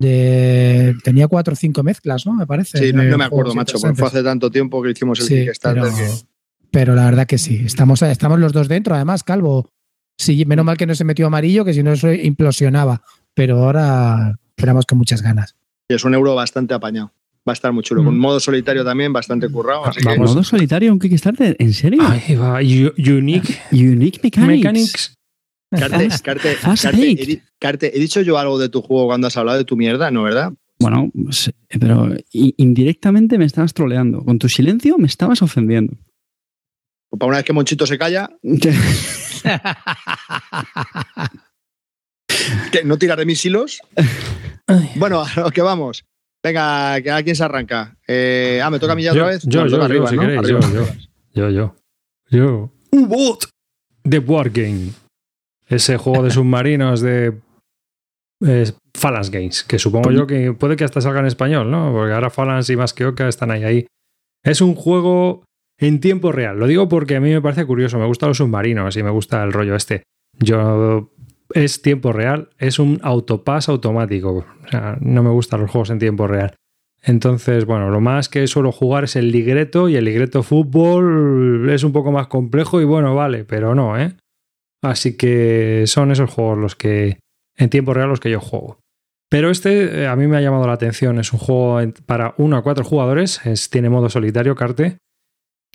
de, 0.00 0.94
tenía 1.04 1.28
cuatro 1.28 1.52
o 1.52 1.56
cinco 1.56 1.82
mezclas, 1.82 2.26
¿no? 2.26 2.32
Me 2.34 2.46
parece. 2.46 2.78
Sí, 2.78 2.92
no, 2.92 3.02
no 3.02 3.18
me 3.18 3.24
acuerdo, 3.24 3.54
macho, 3.54 3.78
porque 3.78 3.96
fue 3.96 4.08
hace 4.08 4.22
tanto 4.22 4.50
tiempo 4.50 4.82
que 4.82 4.90
hicimos 4.90 5.20
el 5.20 5.26
Sí, 5.26 5.44
Kickstarter 5.44 5.82
pero, 5.82 5.94
que- 5.94 6.31
pero 6.72 6.96
la 6.96 7.04
verdad 7.04 7.26
que 7.28 7.38
sí. 7.38 7.62
Estamos, 7.64 8.02
estamos 8.02 8.40
los 8.40 8.52
dos 8.52 8.66
dentro, 8.66 8.94
además, 8.96 9.22
Calvo. 9.22 9.68
Sí, 10.18 10.44
menos 10.44 10.64
mal 10.64 10.76
que 10.76 10.86
no 10.86 10.94
se 10.94 11.04
metió 11.04 11.26
amarillo, 11.28 11.64
que 11.64 11.72
si 11.74 11.82
no 11.82 11.92
eso 11.92 12.12
implosionaba. 12.12 13.02
Pero 13.34 13.62
ahora 13.64 14.34
esperamos 14.56 14.84
con 14.86 14.98
muchas 14.98 15.22
ganas. 15.22 15.54
es 15.88 16.04
un 16.04 16.14
euro 16.14 16.34
bastante 16.34 16.74
apañado. 16.74 17.12
Va 17.46 17.52
a 17.52 17.54
estar 17.54 17.72
muy 17.72 17.82
chulo. 17.82 18.04
Con 18.04 18.16
Mm. 18.16 18.20
modo 18.20 18.40
solitario 18.40 18.84
también, 18.84 19.12
bastante 19.12 19.48
currado. 19.48 19.84
Así 19.86 20.00
que. 20.00 20.16
¿Modo 20.18 20.42
solitario 20.44 20.92
un 20.92 20.98
Kickstarter? 20.98 21.56
¿En 21.58 21.72
serio? 21.74 22.00
Ahí 22.02 22.34
va. 22.36 22.60
Unique 22.60 23.58
Unique 23.72 24.20
Mechanics. 24.22 24.62
Mechanics. 24.62 25.14
Carte, 25.70 26.08
Carte, 26.22 26.56
Carte, 26.62 27.10
he, 27.12 27.26
di- 27.26 27.42
Carte, 27.58 27.96
he 27.96 27.98
dicho 28.00 28.20
yo 28.20 28.38
algo 28.38 28.58
de 28.58 28.68
tu 28.68 28.82
juego 28.82 29.06
cuando 29.06 29.26
has 29.26 29.36
hablado 29.38 29.56
de 29.58 29.64
tu 29.64 29.76
mierda, 29.76 30.10
¿no, 30.10 30.22
verdad? 30.22 30.52
Bueno, 30.78 31.10
pero 31.80 32.10
indirectamente 32.32 33.38
me 33.38 33.44
estabas 33.44 33.72
troleando. 33.74 34.22
Con 34.24 34.38
tu 34.38 34.48
silencio 34.48 34.98
me 34.98 35.06
estabas 35.06 35.42
ofendiendo. 35.42 35.94
Pues 37.12 37.18
para 37.18 37.28
una 37.28 37.36
vez 37.36 37.44
que 37.44 37.52
Monchito 37.52 37.86
se 37.86 37.98
calla, 37.98 38.30
¿Qué, 42.72 42.84
¿No 42.84 42.96
tiraré 42.96 43.26
mis 43.26 43.44
hilos? 43.44 43.82
Bueno, 44.96 45.22
a 45.22 45.40
lo 45.40 45.50
que 45.50 45.60
vamos. 45.60 46.06
Venga, 46.42 46.94
¿a 46.94 47.22
quién 47.22 47.36
se 47.36 47.44
arranca? 47.44 47.94
Eh, 48.08 48.62
ah, 48.64 48.70
¿me 48.70 48.78
toca 48.78 48.94
a 48.94 48.96
mí 48.96 49.02
ya 49.02 49.12
Yo, 49.12 49.20
otra 49.24 49.32
vez? 49.34 49.42
yo, 49.44 49.60
No, 49.60 49.66
yo, 49.68 49.76
yo, 49.76 49.82
arriba, 49.84 50.08
si 50.08 50.16
¿no? 50.16 50.22
queréis, 50.22 50.38
Arriba. 50.38 50.60
yo, 50.60 50.72
yo. 50.72 50.86
Yo, 51.34 51.50
yo. 51.50 51.76
Yo. 52.30 52.70
U-Boat. 52.92 53.44
The 54.08 54.18
Wargame. 54.18 54.92
Ese 55.68 55.98
juego 55.98 56.22
de 56.22 56.30
submarinos 56.34 57.02
de 57.02 57.38
eh, 58.46 58.72
Phalanx 58.94 59.28
Games, 59.30 59.64
que 59.64 59.78
supongo 59.78 60.10
yo 60.12 60.26
que 60.26 60.54
puede 60.54 60.76
que 60.76 60.84
hasta 60.84 61.02
salga 61.02 61.20
en 61.20 61.26
español, 61.26 61.70
¿no? 61.70 61.92
Porque 61.92 62.14
ahora 62.14 62.30
Phalanx 62.30 62.70
y 62.70 62.76
más 62.76 62.94
que 62.94 63.04
Oca 63.04 63.28
están 63.28 63.50
ahí 63.50 63.64
ahí. 63.64 63.86
Es 64.42 64.62
un 64.62 64.74
juego 64.74 65.44
en 65.78 66.00
tiempo 66.00 66.32
real. 66.32 66.58
Lo 66.58 66.66
digo 66.66 66.88
porque 66.88 67.16
a 67.16 67.20
mí 67.20 67.30
me 67.30 67.42
parece 67.42 67.64
curioso. 67.64 67.98
Me 67.98 68.06
gustan 68.06 68.30
los 68.30 68.38
submarinos 68.38 68.96
y 68.96 69.02
me 69.02 69.10
gusta 69.10 69.42
el 69.42 69.52
rollo 69.52 69.74
este. 69.74 70.02
Yo 70.38 71.12
es 71.54 71.82
tiempo 71.82 72.12
real, 72.12 72.50
es 72.58 72.78
un 72.78 72.98
autopass 73.02 73.68
automático. 73.68 74.44
O 74.64 74.68
sea, 74.68 74.96
no 75.00 75.22
me 75.22 75.30
gustan 75.30 75.60
los 75.60 75.70
juegos 75.70 75.90
en 75.90 75.98
tiempo 75.98 76.26
real. 76.26 76.54
Entonces, 77.04 77.64
bueno, 77.64 77.90
lo 77.90 78.00
más 78.00 78.28
que 78.28 78.46
suelo 78.46 78.70
jugar 78.70 79.04
es 79.04 79.16
el 79.16 79.32
ligreto 79.32 79.88
y 79.88 79.96
el 79.96 80.04
ligreto 80.04 80.42
fútbol 80.42 81.68
es 81.68 81.82
un 81.82 81.92
poco 81.92 82.12
más 82.12 82.28
complejo 82.28 82.80
y 82.80 82.84
bueno, 82.84 83.14
vale, 83.14 83.44
pero 83.44 83.74
no, 83.74 83.98
¿eh? 83.98 84.14
Así 84.82 85.16
que 85.16 85.84
son 85.86 86.12
esos 86.12 86.30
juegos 86.30 86.58
los 86.58 86.76
que 86.76 87.18
en 87.56 87.70
tiempo 87.70 87.92
real 87.92 88.08
los 88.08 88.20
que 88.20 88.30
yo 88.30 88.40
juego. 88.40 88.78
Pero 89.28 89.50
este 89.50 90.02
eh, 90.02 90.06
a 90.06 90.14
mí 90.14 90.26
me 90.28 90.36
ha 90.36 90.40
llamado 90.40 90.66
la 90.66 90.74
atención, 90.74 91.18
es 91.18 91.32
un 91.32 91.38
juego 91.38 91.80
para 92.06 92.34
uno 92.38 92.56
a 92.56 92.62
cuatro 92.62 92.84
jugadores, 92.84 93.44
es, 93.46 93.70
tiene 93.70 93.88
modo 93.88 94.08
solitario, 94.08 94.54
carte. 94.54 94.98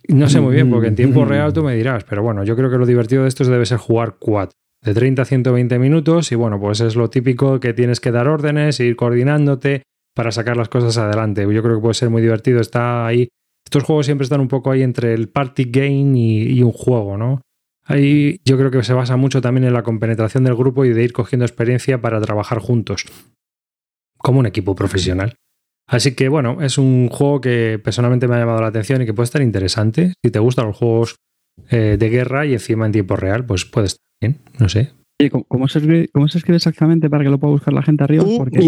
No 0.08 0.30
sé 0.30 0.40
muy 0.40 0.54
bien, 0.54 0.70
porque 0.70 0.88
en 0.88 0.96
tiempo 0.96 1.26
real 1.26 1.54
tú 1.54 1.64
me 1.64 1.76
dirás, 1.76 2.04
pero 2.04 2.24
bueno, 2.24 2.44
yo 2.44 2.56
creo 2.56 2.70
que 2.70 2.78
lo 2.78 2.86
divertido 2.86 3.24
de 3.24 3.30
estos 3.30 3.48
debe 3.48 3.66
ser 3.66 3.78
jugar 3.78 4.16
quad, 4.20 4.50
de 4.82 4.94
30 4.94 5.22
a 5.22 5.26
120 5.26 5.80
minutos 5.80 6.32
y 6.32 6.36
bueno, 6.36 6.60
pues 6.60 6.80
es 6.82 6.96
lo 6.96 7.10
típico 7.10 7.60
que 7.60 7.74
tienes 7.74 8.00
que 8.00 8.12
dar 8.12 8.28
órdenes, 8.28 8.80
ir 8.80 8.96
coordinándote 8.96 9.84
para 10.16 10.32
sacar 10.32 10.56
las 10.56 10.70
cosas 10.70 10.98
adelante. 10.98 11.42
Yo 11.42 11.62
creo 11.62 11.76
que 11.76 11.82
puede 11.82 11.94
ser 11.94 12.10
muy 12.10 12.22
divertido, 12.22 12.62
está 12.62 13.06
ahí. 13.06 13.28
Estos 13.66 13.84
juegos 13.84 14.06
siempre 14.06 14.24
están 14.24 14.40
un 14.40 14.48
poco 14.48 14.72
ahí 14.72 14.82
entre 14.82 15.14
el 15.14 15.30
party 15.30 15.66
game 15.66 16.18
y, 16.18 16.58
y 16.58 16.64
un 16.64 16.72
juego, 16.72 17.18
¿no? 17.18 17.42
Ahí 17.84 18.42
yo 18.46 18.58
creo 18.58 18.70
que 18.70 18.84
se 18.84 18.94
basa 18.94 19.16
mucho 19.16 19.42
también 19.42 19.64
en 19.64 19.74
la 19.74 19.84
compenetración 19.84 20.44
del 20.44 20.56
grupo 20.56 20.86
y 20.86 20.90
de 20.90 21.04
ir 21.04 21.14
cogiendo 21.14 21.46
experiencia 21.46 22.02
para 22.02 22.20
trabajar 22.20 22.60
juntos, 22.60 23.06
como 24.18 24.40
un 24.40 24.46
equipo 24.46 24.76
profesional. 24.76 25.36
Así 25.88 26.16
que 26.16 26.28
bueno, 26.28 26.62
es 26.62 26.78
un 26.78 27.08
juego 27.10 27.40
que 27.40 27.80
personalmente 27.82 28.28
me 28.28 28.36
ha 28.36 28.40
llamado 28.40 28.62
la 28.62 28.68
atención 28.68 29.02
y 29.02 29.06
que 29.06 29.14
puede 29.14 29.26
estar 29.26 29.42
interesante. 29.42 30.14
Si 30.24 30.32
te 30.32 30.40
gustan 30.40 30.68
los 30.68 30.76
juegos 30.76 31.16
eh, 31.70 31.96
de 31.98 32.10
guerra 32.10 32.46
y 32.46 32.54
encima 32.54 32.86
en 32.86 32.92
tiempo 32.92 33.16
real, 33.16 33.46
pues 33.46 33.66
puede 33.66 33.88
estar 33.88 34.04
bien, 34.22 34.40
no 34.60 34.68
sé. 34.70 34.92
¿cómo, 35.32 35.46
cómo 35.46 35.68
se 35.68 35.80
escribe, 35.80 36.10
cómo 36.14 36.28
se 36.28 36.38
escribe 36.38 36.58
exactamente 36.58 37.10
para 37.10 37.24
que 37.24 37.30
lo 37.30 37.40
pueda 37.40 37.54
buscar 37.54 37.74
la 37.74 37.82
gente 37.84 38.04
arriba? 38.04 38.26
Porque-. 38.38 38.60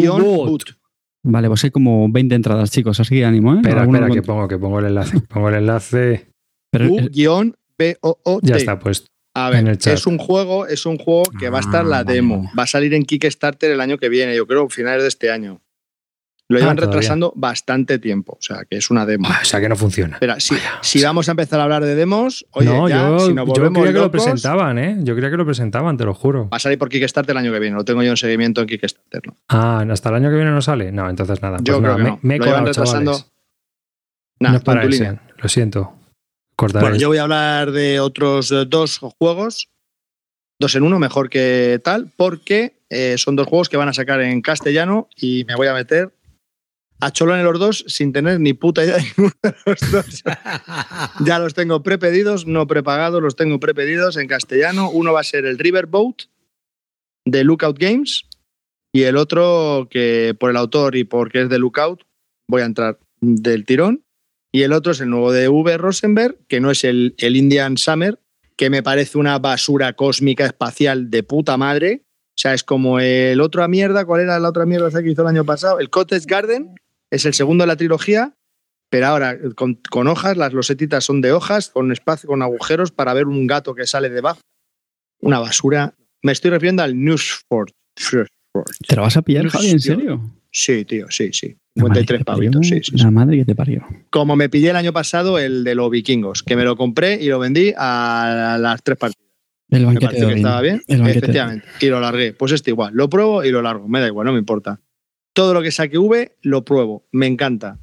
Vale, 1.24 1.48
pues 1.50 1.64
hay 1.66 1.72
como 1.72 2.10
20 2.10 2.36
entradas, 2.36 2.72
chicos, 2.72 3.00
así 3.00 3.16
que 3.16 3.26
ánimo, 3.26 3.54
¿eh? 3.54 3.58
Espera, 3.58 3.84
espera, 3.84 4.10
que 4.10 4.22
pongo, 4.22 4.48
que 4.48 4.58
pongo 4.58 4.80
el 4.80 4.86
enlace. 4.86 5.20
Pongo 5.28 5.50
el 5.50 5.56
enlace, 5.56 6.30
Pero, 6.72 6.94
U 6.94 7.10
guion 7.12 7.56
B-O-O-T. 7.78 8.48
ya 8.48 8.56
está 8.56 8.80
puesto. 8.80 9.08
A 9.36 9.50
ver, 9.50 9.60
en 9.60 9.68
el 9.68 9.78
chat. 9.78 9.94
es 9.94 10.08
un 10.08 10.18
juego, 10.18 10.66
es 10.66 10.86
un 10.86 10.98
juego 10.98 11.24
que 11.40 11.50
va 11.50 11.58
a 11.58 11.62
estar 11.62 11.82
Ah, 11.86 11.90
la 11.90 12.04
demo. 12.04 12.50
Va 12.58 12.64
a 12.64 12.68
salir 12.68 12.94
en 12.94 13.04
Kickstarter 13.04 13.72
el 13.72 13.80
año 13.80 13.98
que 13.98 14.10
viene, 14.10 14.36
yo 14.36 14.48
creo, 14.48 14.70
finales 14.70 15.04
de 15.04 15.10
este 15.10 15.30
año. 15.30 15.62
Lo 16.52 16.58
Ah, 16.58 16.62
llevan 16.62 16.78
todavía. 16.78 16.96
retrasando 16.98 17.32
bastante 17.36 18.00
tiempo, 18.00 18.34
o 18.34 18.42
sea, 18.42 18.66
que 18.68 18.78
es 18.78 18.90
una 18.90 19.06
demo. 19.06 19.28
Ah, 19.30 19.40
o 19.42 19.46
sea 19.46 19.62
que 19.62 19.70
no 19.70 19.76
funciona. 19.76 20.16
Espera, 20.16 20.40
si, 20.40 20.56
Vaya, 20.56 20.80
si 20.82 21.04
vamos 21.04 21.28
a 21.28 21.32
empezar 21.32 21.60
a 21.60 21.64
hablar 21.64 21.84
de 21.86 21.94
demos, 21.94 22.46
oye, 22.52 22.66
no, 22.66 22.90
ya, 22.90 23.08
yo, 23.08 23.20
si 23.20 23.34
nos 23.36 23.46
yo 23.46 23.54
volvemos 23.54 23.80
creía 23.84 23.94
que 23.94 24.00
lo 24.00 24.10
presentaban, 24.12 24.80
¿eh? 24.80 24.98
Yo 25.02 25.14
creía 25.16 25.30
que 25.30 25.38
lo 25.38 25.46
presentaban, 25.46 25.96
te 25.96 26.06
lo 26.06 26.16
juro. 26.16 26.50
va 26.50 26.58
a 26.58 26.60
salir 26.60 26.80
por 26.80 26.90
Kickstarter 26.90 27.34
el 27.34 27.38
año 27.38 27.52
que 27.54 27.60
viene. 27.60 27.76
Lo 27.76 27.86
tengo 27.86 28.02
yo 28.02 28.10
en 28.10 28.18
seguimiento 28.18 28.62
en 28.62 28.68
Kickstarter. 28.68 29.22
¿no? 29.28 29.36
Ah, 29.48 29.86
¿hasta 29.92 30.10
el 30.10 30.16
año 30.16 30.30
que 30.32 30.36
viene 30.38 30.50
no 30.50 30.62
sale? 30.64 30.92
No, 30.92 31.08
entonces 31.08 31.40
nada. 31.42 31.58
Yo 31.62 31.76
pues 31.76 31.84
creo 31.84 31.98
nada, 31.98 31.98
que 31.98 32.04
no. 32.10 32.20
me 32.24 32.36
he 32.36 32.38
Lo 32.40 32.46
llevan 32.46 32.66
retrasando. 32.66 33.12
chavales. 33.12 33.32
No 34.40 34.56
es 34.56 34.64
para 34.64 34.84
ese, 34.86 35.20
lo 35.38 35.50
siento. 35.50 35.94
Cortaré. 36.56 36.84
Bueno, 36.84 36.98
yo 36.98 37.10
voy 37.10 37.18
a 37.20 37.24
hablar 37.24 37.72
de 37.72 38.00
otros 38.00 38.54
dos 38.68 38.98
juegos, 39.20 39.70
dos 40.60 40.74
en 40.76 40.84
uno, 40.84 40.98
mejor 40.98 41.30
que 41.30 41.80
tal, 41.84 42.10
porque 42.18 42.74
eh, 42.90 43.16
son 43.20 43.36
dos 43.36 43.48
juegos 43.48 43.70
que 43.70 43.78
van 43.78 43.90
a 43.90 43.94
sacar 43.94 44.20
en 44.22 44.42
castellano 44.42 45.08
y 45.16 45.46
me 45.46 45.56
voy 45.56 45.68
a 45.68 45.74
meter 45.74 46.12
a 47.00 47.12
cholo 47.12 47.36
en 47.36 47.44
los 47.44 47.60
dos 47.60 47.86
sin 47.88 48.12
tener 48.12 48.40
ni 48.40 48.54
puta 48.54 48.84
idea 48.84 48.98
de 48.98 49.04
ninguno 49.04 49.34
de 49.42 49.56
los 49.66 49.92
dos. 49.92 50.24
ya 51.26 51.40
los 51.40 51.54
tengo 51.54 51.82
prepedidos, 51.82 52.46
no 52.46 52.68
prepagados, 52.68 53.22
los 53.22 53.36
tengo 53.36 53.60
prepedidos 53.60 54.18
en 54.18 54.28
castellano. 54.28 54.90
Uno 54.92 55.14
va 55.14 55.22
a 55.22 55.24
ser 55.24 55.46
el 55.46 55.58
Riverboat 55.58 56.24
de 57.26 57.44
Lookout 57.44 57.80
Games 57.80 58.26
y 58.94 59.04
el 59.04 59.18
otro 59.18 59.88
que 59.90 60.36
por 60.40 60.50
el 60.50 60.58
autor 60.58 60.96
y 60.96 61.04
porque 61.04 61.44
es 61.44 61.50
de 61.50 61.60
Lookout 61.60 62.04
voy 62.50 62.64
a 62.64 62.66
entrar 62.66 63.00
del 63.22 63.66
tirón. 63.66 64.04
Y 64.52 64.64
el 64.64 64.74
otro 64.74 64.92
es 64.94 65.00
el 65.00 65.10
nuevo 65.10 65.32
de 65.32 65.48
V. 65.48 65.78
Rosenberg, 65.78 66.38
que 66.48 66.60
no 66.60 66.72
es 66.72 66.84
el, 66.84 67.14
el 67.20 67.36
Indian 67.36 67.78
Summer, 67.78 68.20
que 68.58 68.72
me 68.72 68.82
parece 68.82 69.20
una 69.20 69.38
basura 69.38 69.94
cósmica 69.94 70.46
espacial 70.46 71.12
de 71.12 71.22
puta 71.22 71.56
madre. 71.56 72.02
O 72.30 72.42
sea, 72.42 72.56
es 72.56 72.64
como 72.64 73.00
el 73.00 73.42
otro 73.42 73.64
a 73.64 73.68
mierda. 73.68 74.06
¿Cuál 74.06 74.22
era 74.22 74.40
la 74.40 74.50
otra 74.50 74.66
mierda 74.66 75.04
que 75.04 75.12
hizo 75.12 75.22
el 75.22 75.28
año 75.28 75.46
pasado? 75.46 75.80
El 75.80 75.92
Cottage 75.92 76.26
Garden 76.26 76.74
es 77.12 77.26
el 77.26 77.34
segundo 77.34 77.64
de 77.64 77.68
la 77.68 77.76
trilogía, 77.76 78.34
pero 78.90 79.08
ahora 79.08 79.38
con, 79.56 79.76
con 79.90 80.08
hojas, 80.08 80.38
las 80.38 80.54
losetitas 80.54 81.04
son 81.04 81.22
de 81.22 81.32
hojas, 81.32 81.70
con 81.70 81.92
espacio, 81.92 82.28
con 82.28 82.42
agujeros 82.42 82.92
para 82.92 83.14
ver 83.14 83.28
un 83.28 83.48
gato 83.48 83.76
que 83.76 83.86
sale 83.86 84.10
debajo. 84.10 84.40
Una 85.22 85.40
basura. 85.40 85.96
Me 86.24 86.32
estoy 86.32 86.52
refiriendo 86.52 86.84
al 86.84 87.02
Newsford. 87.02 87.70
¿Te 88.88 88.96
lo 88.96 89.02
vas 89.02 89.18
a 89.18 89.22
pillar, 89.22 89.48
Javi? 89.48 89.70
¿En 89.70 89.80
serio? 89.80 90.36
Sí, 90.52 90.84
tío, 90.86 91.06
sí, 91.10 91.32
sí. 91.32 91.56
La 91.76 91.84
madre 91.84 92.02
53 92.02 92.08
que 92.08 92.18
te 92.18 92.26
parió, 92.26 92.52
pavitos, 92.52 92.68
sí, 92.68 92.76
sí, 92.84 92.98
sí. 92.98 93.04
La 93.04 93.12
madre 93.12 93.38
que 93.38 93.46
te 93.46 93.56
parió. 93.56 93.86
Como 94.10 94.36
me 94.36 94.50
pillé 94.50 94.72
el 94.72 94.76
año 94.76 94.92
pasado 94.92 95.38
el 95.38 95.64
de 95.64 95.76
los 95.76 95.92
vikingos, 95.92 96.42
que 96.44 96.56
me 96.56 96.64
lo 96.64 96.76
compré 96.76 97.22
y 97.22 97.28
lo 97.28 97.40
vendí 97.40 97.74
a 97.78 98.58
las 98.60 98.82
tres 98.82 98.98
partidas. 98.98 99.30
El 99.70 99.82
Me 99.82 99.86
banquete 99.86 100.06
pareció 100.08 100.28
de 100.28 100.34
que 100.34 100.40
estaba 100.40 100.62
bien. 100.62 100.82
El 100.88 101.08
Efectivamente. 101.08 101.68
Y 101.80 101.86
lo 101.88 102.00
largué. 102.00 102.34
Pues 102.34 102.52
este 102.52 102.72
igual. 102.72 102.94
Lo 102.96 103.08
pruebo 103.08 103.44
y 103.44 103.52
lo 103.52 103.62
largo. 103.62 103.88
Me 103.88 104.00
da 104.00 104.08
igual, 104.08 104.26
no 104.26 104.34
me 104.34 104.40
importa. 104.40 104.82
Todo 105.40 105.54
lo 105.54 105.62
que 105.62 105.72
saque 105.72 105.98
V, 105.98 106.36
lo 106.42 106.66
pruebo. 106.66 107.08
Me 107.14 107.26
encanta. 107.26 107.80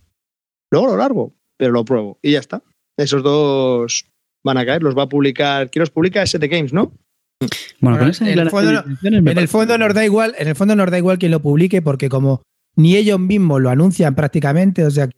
Luego 0.71 0.89
lo 0.89 0.97
largo, 0.99 1.35
pero 1.57 1.73
lo 1.73 1.87
pruebo. 1.87 2.19
Y 2.21 2.33
ya 2.33 2.39
está. 2.41 2.63
Esos 2.99 3.23
dos 3.23 4.05
van 4.45 4.59
a 4.59 4.67
caer. 4.67 4.83
Los 4.83 4.95
va 4.95 5.05
a 5.05 5.09
publicar. 5.09 5.71
¿Quién 5.71 5.81
los 5.81 5.89
publica? 5.89 6.21
ST 6.23 6.47
Games, 6.49 6.75
¿no? 6.75 6.93
Bueno, 7.41 7.49
con 7.81 7.91
Bueno, 7.99 8.07
esa 8.09 8.31
en 8.31 8.39
el 8.39 8.51
fondo 8.51 8.85
En 9.03 9.39
el 9.39 9.49
fondo 9.49 9.79
nos 9.79 9.95
da 9.95 10.05
igual, 10.05 10.35
en 10.39 10.49
el 10.49 10.55
fondo 10.55 10.76
nos 10.76 10.91
da 10.91 10.99
igual 10.99 11.18
quien 11.18 11.33
lo 11.33 11.41
publique, 11.41 11.80
porque 11.80 12.11
como 12.11 12.43
ni 12.76 12.95
ellos 12.95 13.18
mismos 13.18 13.63
lo 13.63 13.71
anuncian 13.71 14.14
prácticamente, 14.14 14.85
o 14.85 14.91
sea 14.91 15.09
que 15.09 15.17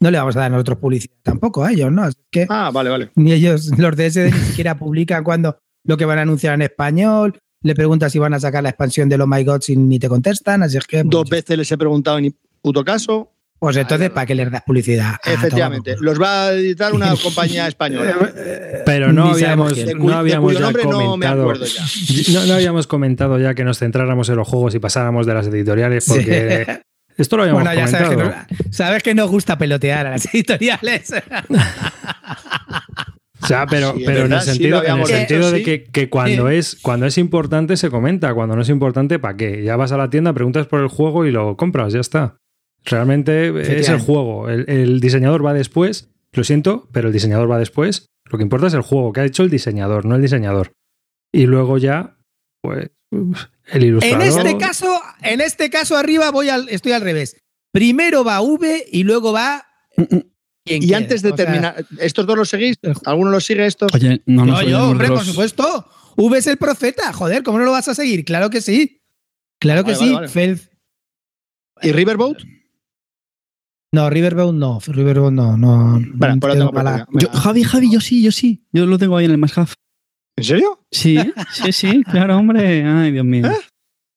no 0.00 0.10
le 0.10 0.18
vamos 0.18 0.36
a 0.36 0.40
dar 0.40 0.50
nosotros 0.50 0.78
publicidad 0.78 1.14
tampoco 1.22 1.62
a 1.62 1.70
ellos, 1.70 1.92
¿no? 1.92 2.02
Así 2.02 2.18
que 2.32 2.46
Ah, 2.48 2.72
vale, 2.74 2.90
vale. 2.90 3.10
ni 3.14 3.30
ellos, 3.32 3.70
los 3.78 3.94
de 3.94 4.10
SD, 4.10 4.32
ni 4.32 4.38
siquiera 4.40 4.76
publican 4.76 5.22
cuando 5.22 5.56
lo 5.84 5.96
que 5.96 6.04
van 6.04 6.18
a 6.18 6.22
anunciar 6.22 6.54
en 6.54 6.62
español. 6.62 7.38
Le 7.66 7.74
preguntas 7.74 8.12
si 8.12 8.20
van 8.20 8.32
a 8.32 8.38
sacar 8.38 8.62
la 8.62 8.68
expansión 8.68 9.08
de 9.08 9.16
Oh 9.16 9.26
My 9.26 9.42
God 9.42 9.60
y 9.66 9.76
ni 9.76 9.98
te 9.98 10.08
contestan, 10.08 10.62
así 10.62 10.76
es 10.76 10.86
que. 10.86 10.98
Pues, 11.02 11.10
Dos 11.10 11.28
veces 11.28 11.58
les 11.58 11.72
he 11.72 11.76
preguntado 11.76 12.18
en 12.18 12.32
puto 12.62 12.84
caso. 12.84 13.32
pues 13.58 13.76
entonces, 13.76 14.10
¿para 14.10 14.24
qué 14.24 14.36
les 14.36 14.50
das 14.52 14.62
publicidad? 14.62 15.14
Efectivamente. 15.24 15.96
Los 15.98 16.20
va 16.22 16.46
a 16.46 16.52
editar 16.52 16.92
una 16.94 17.12
compañía 17.22 17.66
española. 17.66 18.12
culo. 18.14 18.30
Pero 18.84 19.12
no 19.12 19.30
habíamos, 19.32 19.76
no 19.96 20.14
habíamos 20.16 20.52
ya 20.54 20.60
no 20.60 20.72
comentado. 20.72 21.54
ya. 21.54 21.84
No, 22.32 22.46
no 22.46 22.54
habíamos 22.54 22.86
comentado 22.86 23.38
ya 23.40 23.54
que 23.54 23.64
nos 23.64 23.78
centráramos 23.80 24.28
en 24.28 24.36
los 24.36 24.46
juegos 24.46 24.74
y 24.76 24.78
pasáramos 24.78 25.26
de 25.26 25.34
las 25.34 25.48
editoriales 25.48 26.04
Sí. 26.04 26.10
porque 26.12 26.82
esto 27.18 27.36
lo 27.36 27.42
habíamos 27.42 27.64
Bueno, 27.64 27.76
ya 27.80 27.88
sabes 27.88 28.08
que, 28.10 28.14
comentado. 28.14 28.46
nos, 28.64 28.76
sabes 28.76 29.02
que 29.02 29.14
nos 29.16 29.28
gusta 29.28 29.58
pelotear 29.58 30.06
a 30.06 30.10
las 30.10 30.32
editoriales. 30.32 31.12
O 33.42 33.46
sea, 33.46 33.66
pero, 33.66 33.92
Sí, 33.92 34.00
es 34.00 34.06
pero 34.06 34.24
en 34.26 34.32
el 34.32 34.40
sí, 34.40 34.50
sentido, 34.50 34.84
en 34.84 34.98
el 34.98 35.06
sentido 35.06 35.40
hecho, 35.40 35.50
de 35.52 35.58
sí. 35.58 35.64
que, 35.64 35.84
que 35.84 36.08
cuando, 36.08 36.48
es, 36.48 36.76
cuando 36.82 37.06
es 37.06 37.18
importante 37.18 37.76
se 37.76 37.90
comenta, 37.90 38.32
cuando 38.34 38.56
no 38.56 38.62
es 38.62 38.68
importante, 38.70 39.18
¿para 39.18 39.36
qué? 39.36 39.62
Ya 39.62 39.76
vas 39.76 39.92
a 39.92 39.96
la 39.98 40.08
tienda, 40.10 40.32
preguntas 40.32 40.66
por 40.66 40.80
el 40.80 40.88
juego 40.88 41.26
y 41.26 41.30
lo 41.30 41.56
compras, 41.56 41.92
ya 41.92 42.00
está. 42.00 42.36
Realmente 42.84 43.78
es 43.80 43.88
el 43.88 43.98
juego. 44.00 44.48
El, 44.48 44.64
el 44.68 45.00
diseñador 45.00 45.44
va 45.44 45.52
después, 45.52 46.08
lo 46.32 46.44
siento, 46.44 46.88
pero 46.92 47.08
el 47.08 47.12
diseñador 47.12 47.50
va 47.50 47.58
después. 47.58 48.06
Lo 48.24 48.38
que 48.38 48.44
importa 48.44 48.68
es 48.68 48.74
el 48.74 48.80
juego 48.82 49.12
que 49.12 49.20
ha 49.20 49.24
hecho 49.24 49.42
el 49.42 49.50
diseñador, 49.50 50.04
no 50.04 50.14
el 50.16 50.22
diseñador. 50.22 50.72
Y 51.32 51.46
luego 51.46 51.78
ya, 51.78 52.16
pues, 52.62 52.90
el 53.10 53.82
En 53.82 53.82
ilustrador. 53.82 54.22
este 54.22 54.56
caso, 54.58 55.00
en 55.22 55.40
este 55.40 55.70
caso 55.70 55.96
arriba 55.96 56.30
voy 56.30 56.48
al, 56.48 56.68
estoy 56.68 56.92
al 56.92 57.02
revés. 57.02 57.36
Primero 57.72 58.24
va 58.24 58.40
V 58.40 58.84
y 58.90 59.02
luego 59.02 59.32
va 59.32 59.66
quien 59.96 60.32
Y 60.66 60.92
antes 60.94 61.22
de 61.22 61.30
O 61.30 61.36
sea, 61.36 61.44
terminar, 61.46 61.86
¿estos 61.98 62.26
dos 62.26 62.36
los 62.36 62.48
seguís? 62.48 62.76
el- 62.82 62.94
¿Alguno 63.04 63.30
los 63.30 63.44
sigue 63.44 63.66
estos? 63.66 63.92
Oye, 63.94 64.20
no 64.26 64.44
no, 64.44 64.62
yo, 64.62 64.90
hombre, 64.90 65.08
por 65.08 65.24
supuesto. 65.24 65.88
V 66.16 66.36
es 66.38 66.46
el 66.46 66.56
profeta. 66.56 67.12
Joder, 67.12 67.42
¿cómo 67.42 67.58
no 67.58 67.64
lo 67.64 67.70
vas 67.72 67.88
a 67.88 67.94
seguir? 67.94 68.24
Claro 68.24 68.50
que 68.50 68.60
sí. 68.60 69.00
Claro 69.60 69.84
que 69.84 69.92
Vale, 69.92 70.28
sí. 70.28 70.34
vale, 70.44 70.60
¿Y 71.82 71.92
Riverboat? 71.92 72.38
No, 73.92 74.10
Riverboat 74.10 74.54
no. 74.54 74.80
Riverboat 74.86 75.32
no. 75.32 75.56
no 75.56 76.00
Vale, 76.14 76.36
pues 76.40 76.54
lo 76.54 76.58
tengo 76.60 76.72
mala-. 76.72 77.06
Yo- 77.12 77.30
Javi, 77.30 77.62
Javi, 77.62 77.90
yo 77.92 78.00
sí, 78.00 78.22
yo 78.22 78.32
sí. 78.32 78.66
Yo 78.72 78.86
lo 78.86 78.98
tengo 78.98 79.16
ahí 79.16 79.24
en 79.26 79.30
el 79.32 79.38
más 79.38 79.56
half. 79.56 79.74
¿En 80.36 80.44
serio? 80.44 80.84
Sí, 80.90 81.16
sí, 81.52 81.72
sí, 81.72 82.02
claro, 82.04 82.36
hombre. 82.36 82.84
Ay, 82.84 83.12
Dios 83.12 83.24
mío. 83.24 83.46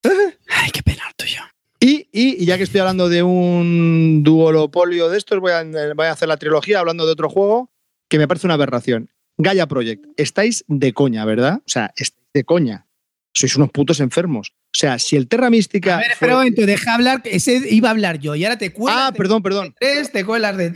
Ay, 0.04 0.72
qué 0.74 0.82
pena 0.84 1.04
tuyo. 1.16 1.42
Y, 1.82 2.08
y- 2.12 2.44
y 2.44 2.46
ya 2.46 2.58
que 2.58 2.64
estoy 2.64 2.80
hablando 2.82 3.08
de 3.10 3.24
un 3.24 4.22
duolopolio 4.24 5.10
de 5.10 5.18
estos, 5.18 5.40
voy 5.40 5.52
a, 5.54 5.64
voy 5.64 6.06
a 6.08 6.12
hacer 6.12 6.28
la 6.28 6.38
trilogía 6.38 6.80
hablando 6.80 7.06
de 7.06 7.12
otro 7.14 7.30
juego 7.30 7.72
que 8.10 8.18
me 8.18 8.28
parece 8.28 8.48
una 8.48 8.56
aberración. 8.56 9.10
Gaia 9.38 9.68
Project. 9.68 10.04
Estáis 10.18 10.66
de 10.68 10.92
coña, 10.94 11.24
¿verdad? 11.24 11.60
O 11.60 11.70
sea, 11.70 11.94
estáis 11.96 12.26
de 12.34 12.44
coña. 12.44 12.86
Sois 13.34 13.56
unos 13.56 13.70
putos 13.72 14.00
enfermos. 14.02 14.52
O 14.66 14.78
sea, 14.78 15.00
si 15.00 15.16
el 15.16 15.28
Terra 15.28 15.50
Mística. 15.50 15.96
A 15.96 16.00
ver, 16.00 16.12
espera 16.12 16.34
un 16.34 16.40
momento, 16.40 16.66
deja 16.66 16.96
hablar, 16.96 17.22
ese 17.26 17.62
iba 17.70 17.88
a 17.88 17.92
hablar 17.92 18.20
yo 18.20 18.36
y 18.36 18.44
ahora 18.44 18.58
te 18.58 18.74
cuelas. 18.74 19.00
Ah, 19.02 19.12
perdón, 19.16 19.42
perdón. 19.42 19.74
tres, 19.80 20.12
te 20.12 20.26
cuelas 20.26 20.58
de. 20.58 20.74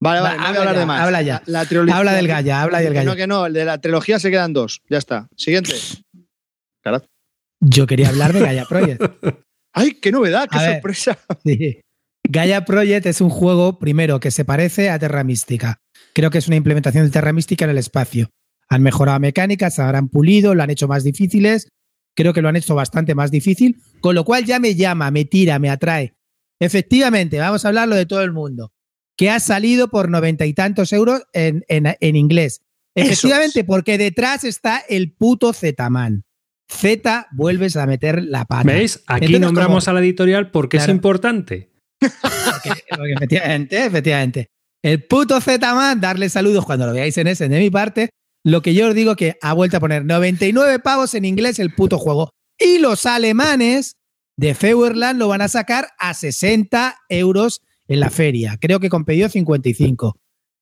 Vale, 0.00 0.20
Va, 0.20 0.34
vale, 0.34 0.36
no 0.38 0.48
voy 0.48 0.56
a 0.56 0.60
hablar 0.60 0.74
ya, 0.74 0.80
de 0.80 0.86
más. 0.86 1.00
habla 1.02 1.22
ya. 1.22 1.42
La, 1.46 1.60
la 1.60 1.68
trilogía- 1.68 1.96
Habla 1.96 2.12
del 2.14 2.26
Gaia, 2.26 2.62
habla 2.62 2.80
del 2.80 2.94
Gaia. 2.94 3.08
No, 3.08 3.14
que 3.14 3.26
no, 3.28 3.46
el 3.46 3.52
de 3.52 3.64
la 3.64 3.80
trilogía 3.80 4.18
se 4.18 4.30
quedan 4.32 4.52
dos. 4.52 4.82
Ya 4.88 4.98
está. 4.98 5.28
Siguiente. 5.36 5.74
Yo 7.60 7.86
quería 7.86 8.08
hablar 8.08 8.32
de 8.32 8.40
Gaia 8.40 8.64
Project. 8.64 9.02
¡Ay, 9.72 9.92
qué 9.94 10.12
novedad! 10.12 10.48
¡Qué 10.50 10.58
A 10.58 10.62
ver. 10.62 10.72
sorpresa! 10.74 11.18
Sí. 11.44 11.80
Gaia 12.28 12.64
Project 12.64 13.06
es 13.06 13.20
un 13.20 13.30
juego, 13.30 13.78
primero, 13.78 14.20
que 14.20 14.30
se 14.30 14.44
parece 14.44 14.90
a 14.90 14.98
Terra 14.98 15.24
Mística. 15.24 15.78
Creo 16.14 16.30
que 16.30 16.38
es 16.38 16.46
una 16.46 16.56
implementación 16.56 17.04
de 17.04 17.10
Terra 17.10 17.32
Mística 17.32 17.64
en 17.64 17.70
el 17.72 17.78
espacio. 17.78 18.30
Han 18.68 18.82
mejorado 18.82 19.18
mecánicas, 19.20 19.74
se 19.74 19.82
habrán 19.82 20.08
pulido, 20.08 20.54
lo 20.54 20.62
han 20.62 20.70
hecho 20.70 20.88
más 20.88 21.04
difíciles. 21.04 21.68
Creo 22.14 22.32
que 22.32 22.40
lo 22.42 22.48
han 22.48 22.56
hecho 22.56 22.74
bastante 22.74 23.14
más 23.14 23.30
difícil, 23.30 23.80
con 24.00 24.14
lo 24.14 24.24
cual 24.24 24.44
ya 24.44 24.58
me 24.60 24.74
llama, 24.74 25.10
me 25.10 25.24
tira, 25.24 25.58
me 25.58 25.68
atrae. 25.70 26.14
Efectivamente, 26.60 27.38
vamos 27.38 27.64
a 27.64 27.68
hablarlo 27.68 27.96
de 27.96 28.06
todo 28.06 28.22
el 28.22 28.32
mundo. 28.32 28.72
Que 29.16 29.30
ha 29.30 29.40
salido 29.40 29.88
por 29.88 30.08
noventa 30.08 30.46
y 30.46 30.54
tantos 30.54 30.92
euros 30.92 31.22
en, 31.32 31.64
en- 31.68 31.96
en 32.00 32.16
inglés. 32.16 32.60
Efectivamente, 32.94 33.60
es. 33.60 33.66
porque 33.66 33.98
detrás 33.98 34.44
está 34.44 34.78
el 34.88 35.12
puto 35.12 35.52
Z-Man. 35.52 36.24
Z, 36.68 37.26
vuelves 37.32 37.76
a 37.76 37.86
meter 37.86 38.22
la 38.24 38.44
pata. 38.44 38.64
¿Veis? 38.64 39.02
Aquí 39.06 39.26
Entonces, 39.26 39.40
nombramos 39.40 39.84
como- 39.84 39.90
a 39.96 40.00
la 40.00 40.04
editorial 40.06 40.50
porque 40.50 40.78
Claro. 40.78 40.92
es 40.92 40.96
importante. 40.96 41.70
Porque- 42.00 42.82
porque 42.96 43.12
efectivamente, 43.12 43.84
efectivamente. 43.86 44.46
El 44.82 45.04
puto 45.04 45.40
Z-Man, 45.40 46.00
darle 46.00 46.28
saludos 46.28 46.64
cuando 46.64 46.86
lo 46.86 46.92
veáis 46.92 47.16
en 47.18 47.28
ese 47.28 47.48
de 47.48 47.58
mi 47.60 47.70
parte. 47.70 48.10
Lo 48.44 48.60
que 48.62 48.74
yo 48.74 48.88
os 48.88 48.94
digo 48.94 49.14
que 49.14 49.36
ha 49.40 49.52
vuelto 49.52 49.76
a 49.76 49.80
poner 49.80 50.04
99 50.04 50.80
pavos 50.80 51.14
en 51.14 51.24
inglés 51.24 51.60
el 51.60 51.72
puto 51.72 51.98
juego. 51.98 52.30
Y 52.58 52.78
los 52.78 53.06
alemanes 53.06 53.94
de 54.36 54.54
Feuerland 54.56 55.18
lo 55.20 55.28
van 55.28 55.42
a 55.42 55.48
sacar 55.48 55.90
a 55.98 56.14
60 56.14 56.96
euros 57.08 57.60
en 57.86 58.00
la 58.00 58.10
feria. 58.10 58.58
Creo 58.60 58.80
que 58.80 58.88
con 58.88 59.04
pedido 59.04 59.28
55. 59.28 60.16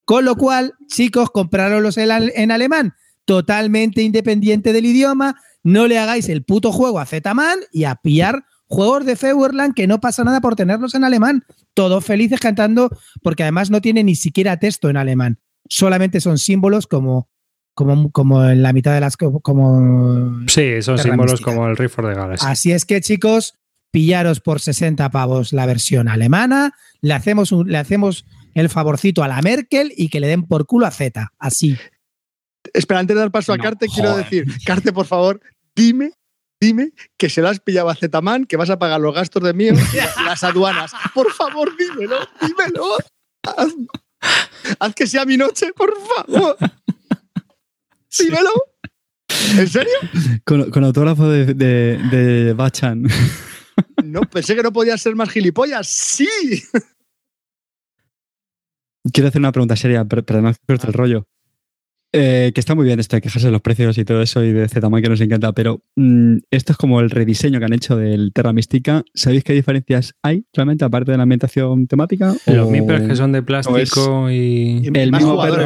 Con 0.05 0.24
lo 0.27 0.36
cual, 0.36 0.74
chicos, 0.89 1.31
comprarlos 1.31 1.97
en, 1.97 2.10
en 2.35 2.51
alemán, 2.51 2.93
totalmente 3.24 4.02
independiente 4.02 4.74
del 4.74 4.85
idioma. 4.85 5.36
No 5.62 5.87
le 5.87 5.99
hagáis 5.99 6.28
el 6.28 6.43
puto 6.45 6.73
juego 6.73 6.99
a 7.01 7.07
Z-Man 7.07 7.59
y 7.73 7.85
a 7.85 7.97
pillar 7.97 8.45
juegos 8.66 9.05
de 9.05 9.16
Feuerland 9.16 9.74
que 9.74 9.87
no 9.87 10.01
pasa 10.01 10.24
nada 10.24 10.41
por 10.41 10.57
tenerlos 10.57 10.95
en 10.95 11.05
alemán. 11.05 11.45
Todos 11.74 12.05
felices 12.05 12.41
cantando, 12.41 12.89
porque 13.23 13.43
además 13.43 13.70
no 13.70 13.81
tiene 13.81 14.05
ni 14.05 14.15
siquiera 14.15 14.59
texto 14.59 14.89
en 14.89 14.97
alemán. 14.97 15.39
Solamente 15.69 16.20
son 16.20 16.39
símbolos 16.39 16.87
como, 16.87 17.28
como, 17.74 18.11
como 18.11 18.45
en 18.45 18.62
la 18.62 18.73
mitad 18.73 18.95
de 18.95 19.01
las. 19.01 19.16
Como, 19.16 20.41
Sí, 20.47 20.82
son 20.82 20.99
símbolos 20.99 21.32
mística. 21.32 21.51
como 21.55 21.66
el 21.69 21.77
Rift 21.77 21.95
for 21.95 22.07
the 22.09 22.15
Galaxy. 22.15 22.47
Así 22.49 22.73
es 22.73 22.85
que, 22.85 23.01
chicos, 23.01 23.55
pillaros 23.93 24.41
por 24.41 24.61
60 24.61 25.11
pavos 25.11 25.53
la 25.53 25.66
versión 25.66 26.09
alemana, 26.09 26.73
le 27.01 27.15
hacemos, 27.15 27.53
un- 27.53 27.70
le 27.70 27.78
hacemos 27.78 28.24
el 28.55 28.69
favorcito 28.69 29.23
a 29.23 29.28
la 29.28 29.43
Merkel 29.43 29.93
y 29.97 30.09
que 30.09 30.20
le 30.20 30.27
den 30.28 30.45
por 30.47 30.66
culo 30.66 30.87
a 30.87 30.91
Z. 30.91 31.32
Así. 31.39 31.77
Espera, 32.73 33.01
antes 33.01 33.15
de 33.15 33.20
dar 33.20 33.31
paso 33.31 33.53
a 33.53 33.57
No, 33.57 33.62
Carte, 33.62 33.87
quiero 33.89 34.16
decir, 34.16 34.47
Carte, 34.65 34.93
por 34.93 35.07
favor, 35.07 35.41
dime, 35.74 36.12
dime 36.61 36.93
que 37.16 37.31
se 37.31 37.41
lo 37.41 37.49
has 37.49 37.61
pillado 37.61 37.89
a 37.89 37.95
Zetaman, 37.95 38.45
que 38.45 38.57
vas 38.57 38.70
a 38.70 38.78
pagar 38.78 39.01
los 39.01 39.15
gastos 39.15 39.43
de 39.43 39.55
mío 39.55 39.73
y 39.73 39.97
las 40.24 40.45
aduanas. 40.45 40.93
Por 41.15 41.32
favor, 41.32 41.74
dímelo, 41.77 42.19
dímelo. 42.41 42.97
Haz, 43.43 43.74
haz 44.78 44.95
que 44.95 45.07
sea 45.07 45.24
mi 45.24 45.37
noche, 45.37 45.73
por 45.73 45.93
favor. 46.03 46.57
Dímelo. 48.19 48.51
¿En 49.57 49.69
serio? 49.69 49.95
Con, 50.45 50.70
con 50.70 50.85
autógrafo 50.85 51.28
de, 51.28 51.55
de, 51.55 51.99
de 52.11 52.53
Bachan. 52.53 53.07
No, 54.05 54.23
pensé 54.23 54.55
que 54.55 54.62
no 54.62 54.73
podía 54.73 54.99
ser 54.99 55.15
más 55.15 55.31
gilipollas. 55.31 55.89
Sí. 55.89 56.28
Quiero 59.12 59.28
hacer 59.28 59.41
una 59.41 59.53
pregunta 59.53 59.77
seria, 59.77 60.05
pero, 60.05 60.24
pero 60.24 60.43
corto 60.66 60.87
el 60.87 60.93
rollo. 60.93 61.27
Eh, 62.12 62.51
que 62.53 62.59
está 62.61 62.74
muy 62.74 62.85
bien 62.87 62.99
esto 62.99 63.15
de 63.16 63.23
quejarse 63.23 63.47
de 63.47 63.53
los 63.53 63.61
precios 63.61 63.97
y 63.97 64.05
todo 64.05 64.20
eso 64.20 64.43
y 64.43 64.53
de 64.53 64.69
Zetaman 64.69 65.01
que 65.01 65.09
nos 65.09 65.20
encanta, 65.20 65.53
pero 65.53 65.85
mm, 65.95 66.39
esto 66.51 66.73
es 66.73 66.77
como 66.77 66.99
el 66.99 67.09
rediseño 67.09 67.61
que 67.61 67.66
han 67.66 67.73
hecho 67.73 67.97
del 67.97 68.32
Terra 68.32 68.53
Mística. 68.53 69.05
¿Sabéis 69.15 69.45
qué 69.45 69.53
diferencias 69.53 70.15
hay 70.20 70.45
realmente 70.53 70.85
aparte 70.85 71.12
de 71.12 71.19
la 71.19 71.23
ambientación 71.23 71.87
temática? 71.87 72.35
Los 72.47 72.66
O- 72.66 72.70
Mimpers 72.70 73.07
que 73.07 73.15
son 73.15 73.31
de 73.31 73.43
plástico 73.45 74.28
y. 74.28 74.91
el 74.93 75.12
mismo 75.12 75.41
perro, 75.41 75.62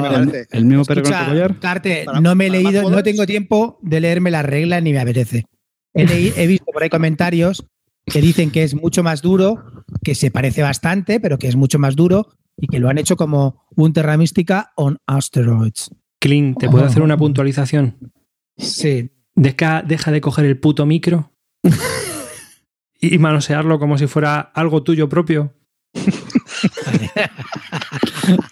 el, 0.53 0.65
mismo 0.66 0.85
perro 0.85 1.03
con 1.03 1.12
Escucha, 1.12 1.21
el 1.25 1.29
collar. 1.31 1.59
Carte, 1.61 2.05
no 2.21 2.35
me 2.35 2.49
he 2.49 2.51
leído, 2.51 2.91
no 2.91 3.03
tengo 3.03 3.25
tiempo 3.25 3.79
de 3.81 4.01
leerme 4.03 4.31
las 4.31 4.45
reglas 4.45 4.83
ni 4.83 4.93
me 4.93 4.99
apetece. 5.01 5.47
He, 5.95 6.05
leí- 6.07 6.33
he 6.37 6.47
visto 6.47 6.66
por 6.73 6.83
ahí 6.83 6.91
comentarios 6.91 7.65
que 8.05 8.21
dicen 8.21 8.51
que 8.51 8.65
es 8.65 8.75
mucho 8.75 9.03
más 9.03 9.23
duro, 9.23 9.65
que 10.03 10.15
se 10.15 10.31
parece 10.31 10.61
bastante, 10.61 11.21
pero 11.21 11.39
que 11.39 11.49
es 11.49 11.57
mucho 11.57 11.79
más 11.79 11.97
duro 11.97 12.27
y 12.59 12.66
que 12.66 12.81
lo 12.81 12.91
han 12.91 12.99
hecho 12.99 13.16
como 13.16 13.65
un 13.77 13.95
Terra 13.95 14.19
Mística 14.19 14.73
on 14.77 14.99
asteroids. 15.07 15.91
Clean, 16.24 16.55
¿te 16.55 16.70
puedo 16.70 16.86
hacer 16.86 17.02
una 17.02 17.18
puntualización? 17.18 17.98
Sí. 18.56 19.10
Deja, 19.34 19.82
deja 19.82 20.10
de 20.10 20.22
coger 20.22 20.46
el 20.46 20.59
puto 20.59 20.86
micro 20.86 21.34
y 22.98 23.18
manosearlo 23.18 23.78
como 23.78 23.98
si 23.98 24.06
fuera 24.06 24.40
algo 24.40 24.82
tuyo 24.82 25.10
propio. 25.10 25.55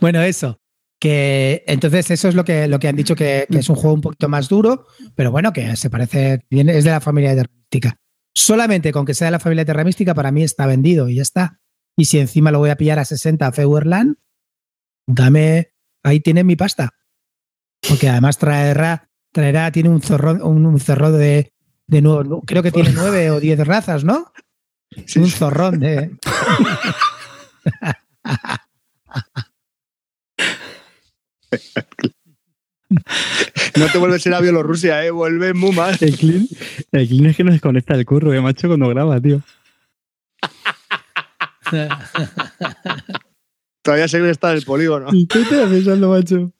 Bueno, 0.00 0.20
eso. 0.20 0.58
Que 0.98 1.62
entonces 1.68 2.10
eso 2.10 2.28
es 2.28 2.34
lo 2.34 2.44
que, 2.44 2.66
lo 2.66 2.80
que 2.80 2.88
han 2.88 2.96
dicho 2.96 3.14
que, 3.14 3.46
que 3.48 3.58
es 3.58 3.68
un 3.68 3.76
juego 3.76 3.94
un 3.94 4.00
poquito 4.00 4.28
más 4.28 4.48
duro, 4.48 4.86
pero 5.14 5.30
bueno, 5.30 5.52
que 5.52 5.76
se 5.76 5.90
parece, 5.90 6.40
viene, 6.50 6.76
es 6.76 6.82
de 6.82 6.90
la 6.90 7.00
familia 7.00 7.30
de 7.30 7.36
Terra 7.36 7.54
Mística. 7.54 7.96
Solamente 8.34 8.90
con 8.90 9.04
que 9.04 9.14
sea 9.14 9.26
de 9.26 9.32
la 9.32 9.38
familia 9.38 9.62
de 9.62 9.66
Terra 9.66 9.84
Mística, 9.84 10.12
para 10.12 10.32
mí 10.32 10.42
está 10.42 10.66
vendido 10.66 11.08
y 11.08 11.16
ya 11.16 11.22
está. 11.22 11.60
Y 11.96 12.06
si 12.06 12.18
encima 12.18 12.50
lo 12.50 12.58
voy 12.58 12.70
a 12.70 12.76
pillar 12.76 12.98
a 12.98 13.04
60 13.04 13.46
a 13.46 13.52
Feuerland, 13.52 14.16
dame, 15.06 15.71
ahí 16.02 16.20
tiene 16.20 16.44
mi 16.44 16.56
pasta. 16.56 16.90
Porque 17.88 18.08
además 18.08 18.38
traerá, 18.38 19.10
traerá, 19.32 19.72
tiene 19.72 19.88
un 19.88 20.00
zorro, 20.00 20.32
un, 20.46 20.64
un 20.66 20.80
zorro 20.80 21.10
de, 21.12 21.52
de 21.86 22.02
nuevo, 22.02 22.42
creo 22.42 22.62
que 22.62 22.72
tiene 22.72 22.92
nueve 22.94 23.30
o 23.30 23.40
diez 23.40 23.58
razas, 23.66 24.04
¿no? 24.04 24.32
Sí, 25.06 25.18
un 25.18 25.26
sí. 25.26 25.36
zorrón 25.36 25.80
de. 25.80 26.16
No 33.76 33.86
te 33.90 33.98
vuelves 33.98 34.24
a 34.26 34.28
ir 34.28 34.34
a 34.34 34.40
Bielorrusia, 34.40 35.04
¿eh? 35.04 35.10
Vuelve 35.10 35.54
muy 35.54 35.72
mal. 35.72 35.96
El 36.00 36.16
clean, 36.16 36.46
el 36.92 37.08
clean 37.08 37.26
es 37.26 37.36
que 37.36 37.44
nos 37.44 37.54
desconecta 37.54 37.94
el 37.94 38.04
curro, 38.04 38.34
eh, 38.34 38.40
macho, 38.40 38.68
cuando 38.68 38.88
graba, 38.88 39.18
tío. 39.20 39.40
Todavía 43.82 44.08
sé 44.08 44.18
que 44.20 44.30
está 44.30 44.52
en 44.52 44.58
el 44.58 44.64
polígono. 44.64 45.08
¿Y 45.12 45.26
qué 45.26 45.40
te 45.44 45.66
pensando, 45.66 46.10
macho? 46.10 46.52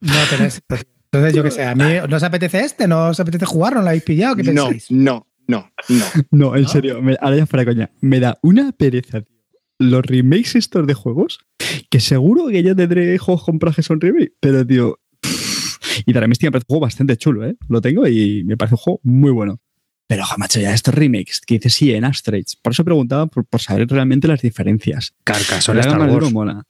No, 0.00 0.12
pero 0.30 0.44
es. 0.44 0.62
Entonces, 1.12 1.34
yo 1.34 1.42
qué 1.42 1.50
sé, 1.50 1.64
a 1.64 1.74
mí 1.74 1.84
no 2.08 2.16
os 2.16 2.22
apetece 2.22 2.60
este, 2.60 2.86
no 2.88 3.08
os 3.08 3.20
apetece 3.20 3.46
jugar, 3.46 3.74
no 3.74 3.82
lo 3.82 3.88
habéis 3.88 4.02
pillado, 4.02 4.36
¿qué 4.36 4.42
No, 4.42 4.64
pensáis? 4.68 4.90
no, 4.90 5.26
no, 5.48 5.70
no. 5.88 6.04
No, 6.30 6.56
en 6.56 6.68
serio, 6.68 7.00
me- 7.00 7.16
ahora 7.20 7.36
ya 7.36 7.46
fuera 7.46 7.64
coña. 7.64 7.90
Me 8.00 8.20
da 8.20 8.38
una 8.42 8.72
pereza, 8.72 9.20
tío. 9.22 9.36
Los 9.78 10.04
remakes 10.04 10.56
estos 10.56 10.86
de 10.86 10.94
juegos, 10.94 11.38
que 11.90 12.00
seguro 12.00 12.48
que 12.48 12.62
yo 12.62 12.74
tendré 12.74 13.16
juegos 13.18 13.44
comprados 13.44 13.76
que 13.76 13.82
son 13.82 14.00
remake, 14.00 14.32
pero 14.40 14.66
tío. 14.66 14.98
pff, 15.20 16.00
Y 16.06 16.12
Terra 16.12 16.26
Mística 16.26 16.48
me 16.48 16.52
parece 16.52 16.64
un 16.68 16.74
juego 16.74 16.80
bastante 16.86 17.16
chulo, 17.18 17.46
¿eh? 17.46 17.56
Lo 17.68 17.80
tengo 17.82 18.06
y 18.06 18.42
me 18.44 18.56
parece 18.56 18.74
un 18.74 18.78
juego 18.78 19.00
muy 19.02 19.30
bueno. 19.32 19.60
Pero, 20.08 20.22
ojo, 20.22 20.34
macho, 20.38 20.60
ya 20.60 20.72
estos 20.72 20.94
remakes 20.94 21.40
que 21.44 21.54
dices 21.56 21.74
sí 21.74 21.92
en 21.92 22.04
Astrates. 22.04 22.56
Por 22.56 22.72
eso 22.72 22.84
preguntaba 22.84 23.26
por, 23.26 23.44
por 23.44 23.60
saber 23.60 23.88
realmente 23.88 24.28
las 24.28 24.40
diferencias. 24.40 25.14
Carcassonne 25.24 25.78
La 25.80 25.86
Star 25.86 25.98
Wars. 26.00 26.12
duro 26.12 26.30
mola. 26.30 26.62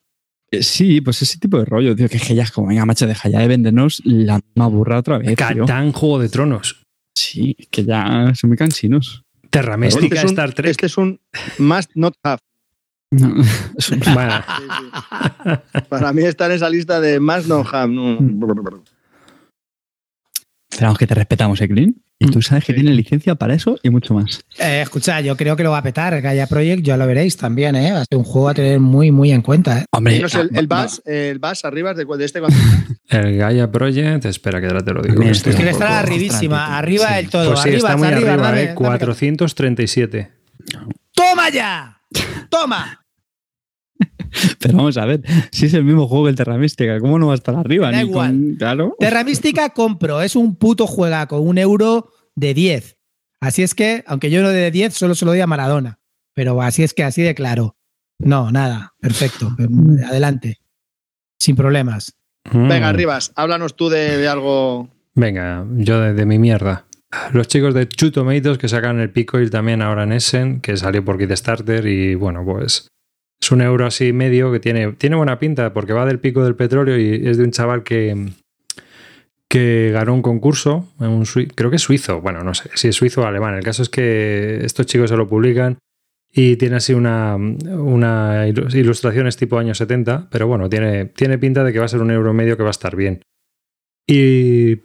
Eh, 0.51 0.63
sí, 0.63 1.01
pues 1.01 1.21
ese 1.23 1.39
tipo 1.39 1.59
de 1.59 1.65
rollo, 1.67 1.95
tío, 1.97 2.09
que 2.09 2.17
es 2.17 2.23
que 2.27 2.35
ya 2.35 2.45
es 2.45 2.51
como, 2.53 2.69
venga, 2.69 2.87
macho, 2.87 3.07
deja 3.07 3.29
ya 3.29 3.41
de 3.41 3.49
vendernos 3.49 4.01
la 4.05 4.39
misma 4.41 4.69
burra 4.69 4.99
otra 4.99 5.19
vez. 5.19 5.37
Catán, 5.37 5.93
Juego 5.93 6.19
de 6.21 6.29
Tronos. 6.29 6.83
Sí, 7.15 7.57
que 7.71 7.85
ya 7.85 8.33
son 8.35 8.49
muy 8.51 8.57
cansinos. 8.57 9.23
Terra 9.51 9.75
Este 9.75 10.01
Mística, 10.01 10.17
es 10.19 10.25
un- 10.25 10.31
Star 10.31 10.53
Trek. 10.55 10.71
Este 10.71 10.87
es 10.87 10.97
un 10.97 11.21
must 11.59 11.91
not 11.95 12.15
have. 12.23 12.39
No, 13.11 13.35
es 13.77 13.91
un- 13.91 14.01
Bueno, 14.15 14.33
Sí, 14.59 14.65
sí. 14.79 15.81
Para 15.89 16.13
mí 16.13 16.23
está 16.25 16.47
en 16.47 16.53
esa 16.53 16.71
lista 16.71 17.01
de 17.01 17.21
must 17.21 17.47
not 17.49 17.67
have. 17.73 17.93
No. 20.77 20.79
Pero 20.79 20.87
vamos, 20.89 20.99
que 20.99 21.07
te 21.07 21.15
respetamos, 21.15 21.61
¿eh, 21.61 21.69
Clean? 21.69 21.95
Y 22.19 22.31
tú 22.31 22.41
sabes 22.41 22.65
que 22.65 22.73
tiene 22.73 22.93
licencia 22.95 23.35
para 23.35 23.53
eso 23.55 23.79
y 23.83 23.91
mucho 23.91 24.15
más. 24.15 24.41
Eh, 24.59 24.81
escucha, 24.83 25.21
yo 25.21 25.37
creo 25.37 25.55
que 25.55 25.63
lo 25.63 25.71
va 25.71 25.79
a 25.79 25.83
petar. 25.83 26.19
Gaia 26.23 26.47
Project, 26.47 26.83
ya 26.83 26.97
lo 26.97 27.07
veréis 27.07 27.37
también, 27.37 27.77
¿eh? 27.77 27.93
Va 27.93 28.01
a 28.01 28.05
ser 28.07 28.17
un 28.17 28.25
juego 28.25 28.49
a 28.49 28.55
tener 28.55 28.81
muy, 28.81 29.11
muy 29.11 29.33
en 29.33 29.43
cuenta, 29.43 29.81
¿eh? 29.81 29.85
Hombre, 29.91 30.17
el, 30.17 30.25
ah, 30.25 30.45
el 30.55 30.67
bus, 30.67 31.03
el 31.05 31.39
bus 31.39 31.65
arriba 31.67 31.93
de, 31.93 32.07
de 32.07 32.25
este 32.25 32.41
El 33.11 33.37
Gaia 33.37 33.71
Project, 33.71 34.25
espera 34.25 34.61
que 34.61 34.67
ahora 34.67 34.83
te 34.83 34.93
lo 34.95 35.03
digo. 35.03 35.23
Es 35.23 35.43
que 35.43 35.51
un 35.51 35.65
le 35.65 35.71
estará 35.71 36.01
poco- 36.01 36.07
arribísima, 36.11 36.79
arriba 36.79 37.09
sí. 37.09 37.15
del 37.17 37.29
todo. 37.29 37.47
Pues 37.49 37.61
sí, 37.61 37.69
arriba, 37.69 37.77
está 37.89 37.97
muy 37.99 38.07
arriba, 38.09 38.33
arriba, 38.33 38.47
dame, 38.47 38.63
eh, 38.63 38.67
dame. 38.69 38.75
437. 38.77 40.31
¡Toma 41.13 41.51
ya! 41.51 42.01
¡Toma! 42.49 43.06
Pero 44.61 44.77
vamos 44.77 44.97
a 44.97 45.05
ver, 45.07 45.23
si 45.53 45.67
es 45.67 45.75
el 45.75 45.85
mismo 45.85 46.07
juego 46.09 46.25
que 46.25 46.31
el 46.31 46.37
Terra 46.37 46.59
Mística, 46.59 46.99
¿cómo 47.01 47.19
no 47.19 47.27
va 47.29 47.33
a 47.33 47.37
estar 47.37 47.55
arriba? 47.57 47.91
Da 47.91 48.03
Ni 48.03 48.09
igual. 48.09 48.31
con- 48.31 48.55
claro. 48.57 48.97
Terra 48.99 49.25
Mística 49.25 49.71
compro, 49.71 50.23
es 50.23 50.37
un 50.37 50.57
puto 50.57 50.87
juegaco, 50.87 51.41
un 51.41 51.59
euro 51.59 52.11
de 52.35 52.55
10. 52.55 52.97
Así 53.41 53.63
es 53.63 53.75
que, 53.75 54.03
aunque 54.07 54.31
yo 54.31 54.43
no 54.43 54.49
de 54.49 54.71
10, 54.71 54.95
solo 54.95 55.15
se 55.15 55.25
lo 55.25 55.31
doy 55.33 55.41
a 55.41 55.47
Maradona. 55.47 55.99
Pero 56.35 56.61
así 56.63 56.83
es 56.83 56.93
que, 56.95 57.03
así 57.05 57.23
de 57.23 57.35
claro. 57.35 57.77
No, 58.19 58.51
nada, 58.51 58.95
perfecto. 59.01 59.55
Adelante. 60.09 60.59
Sin 61.39 61.57
problemas. 61.57 62.15
Venga, 62.53 62.79
Mm. 62.87 62.95
Arribas, 62.95 63.33
háblanos 63.35 63.75
tú 63.77 63.89
de, 63.89 64.17
de 64.19 64.29
algo. 64.29 64.89
Venga, 65.15 65.67
yo 65.77 66.01
de, 66.01 66.15
de 66.15 66.27
mi 66.27 66.39
mierda. 66.39 66.87
Los 67.33 67.49
chicos 67.49 67.75
de 67.75 67.87
Two 67.87 68.13
Tomatoes 68.13 68.59
que 68.59 68.69
sacan 68.69 69.01
el 69.01 69.11
Picoil 69.11 69.51
también 69.51 69.81
ahora 69.83 70.05
en 70.05 70.13
Essen, 70.13 70.61
que 70.61 70.77
salió 70.77 71.05
por 71.05 71.19
Kickstarter 71.19 71.87
y 71.87 72.15
bueno, 72.15 72.45
pues 72.45 72.89
es 73.41 73.51
un 73.51 73.61
euro 73.61 73.87
así 73.87 74.13
medio 74.13 74.51
que 74.53 74.61
tiene, 74.61 74.93
tiene 74.93 75.17
buena 75.17 75.39
pinta 75.39 75.73
porque 75.73 75.93
va 75.93 76.07
del 76.07 76.19
pico 76.19 76.45
del 76.45 76.57
petróleo 76.57 76.99
y 76.99 77.29
es 77.29 77.37
de 77.39 77.45
un 77.45 77.51
chaval 77.51 77.83
que, 77.83 78.33
que 79.49 79.91
ganó 79.93 80.15
un 80.15 80.23
concurso, 80.23 80.89
creo 81.55 81.71
que 81.71 81.77
es 81.77 81.83
suizo, 81.83 82.21
bueno, 82.21 82.43
no 82.43 82.55
sé 82.55 82.71
si 82.75 82.89
es 82.89 82.97
suizo 82.97 83.23
o 83.23 83.27
alemán. 83.27 83.55
El 83.55 83.65
caso 83.65 83.83
es 83.83 83.89
que 83.89 84.65
estos 84.65 84.87
chicos 84.87 85.11
se 85.11 85.17
lo 85.17 85.29
publican 85.29 85.79
y 86.33 86.57
tiene 86.57 86.77
así 86.77 86.93
una, 86.93 87.37
una 87.37 88.45
tipo 89.39 89.59
años 89.59 89.79
70, 89.79 90.29
pero 90.31 90.47
bueno, 90.47 90.69
tiene, 90.69 91.07
tiene 91.07 91.39
pinta 91.39 91.65
de 91.65 91.73
que 91.73 91.79
va 91.79 91.85
a 91.85 91.89
ser 91.89 92.03
un 92.03 92.11
euro 92.11 92.35
medio 92.35 92.57
que 92.57 92.63
va 92.63 92.71
a 92.71 92.71
estar 92.71 92.97
bien. 92.97 93.23
Y, 94.07 94.81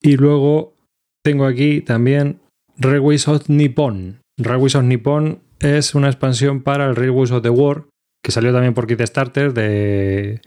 y 0.00 0.16
luego 0.16 0.76
tengo 1.24 1.46
aquí 1.46 1.80
también 1.80 2.40
Railways 2.78 3.26
of 3.28 3.48
Nippon. 3.48 4.20
Railways 4.38 4.74
of 4.74 4.84
Nippon 4.84 5.40
es 5.60 5.94
una 5.94 6.08
expansión 6.08 6.62
para 6.62 6.88
el 6.88 6.96
Railways 6.96 7.30
of 7.30 7.42
the 7.42 7.50
War, 7.50 7.86
que 8.22 8.32
salió 8.32 8.52
también 8.52 8.74
por 8.74 8.86
Kickstarter 8.86 9.52
de, 9.52 10.40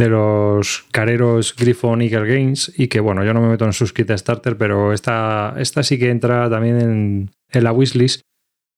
de 0.00 0.08
los 0.08 0.86
careros 0.90 1.54
Griffon 1.54 2.00
Eagle 2.00 2.26
Games 2.26 2.72
y 2.76 2.88
que 2.88 3.00
bueno, 3.00 3.22
yo 3.24 3.34
no 3.34 3.42
me 3.42 3.48
meto 3.48 3.66
en 3.66 3.72
sus 3.72 3.92
Kickstarter, 3.92 4.56
pero 4.56 4.92
esta, 4.92 5.54
esta 5.58 5.82
sí 5.82 5.98
que 5.98 6.10
entra 6.10 6.48
también 6.48 6.80
en, 6.80 7.30
la 7.62 7.72
wishlist 7.72 8.22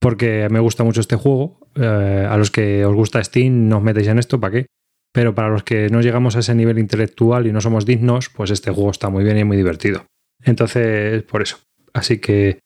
porque 0.01 0.49
me 0.51 0.59
gusta 0.59 0.83
mucho 0.83 1.01
este 1.01 1.15
juego. 1.15 1.61
Eh, 1.77 2.27
a 2.29 2.37
los 2.37 2.51
que 2.51 2.85
os 2.85 2.95
gusta 2.95 3.23
Steam, 3.23 3.69
no 3.69 3.79
os 3.79 3.83
metéis 3.85 4.09
en 4.09 4.19
esto, 4.19 4.41
¿para 4.41 4.53
qué? 4.53 4.67
Pero 5.13 5.35
para 5.35 5.49
los 5.49 5.63
que 5.63 5.89
no 5.91 6.01
llegamos 6.01 6.35
a 6.35 6.41
ese 6.41 6.55
nivel 6.55 6.79
intelectual 6.79 7.47
y 7.47 7.53
no 7.53 7.61
somos 7.61 7.87
dignos, 7.87 8.29
pues 8.29 8.51
este 8.51 8.73
juego 8.73 8.91
está 8.91 9.11
muy 9.11 9.23
bien 9.23 9.39
y 9.39 9.45
muy 9.45 9.57
divertido. 9.57 10.07
Entonces, 10.43 11.23
por 11.23 11.43
eso. 11.43 11.59
Así 11.93 12.19
que 12.19 12.59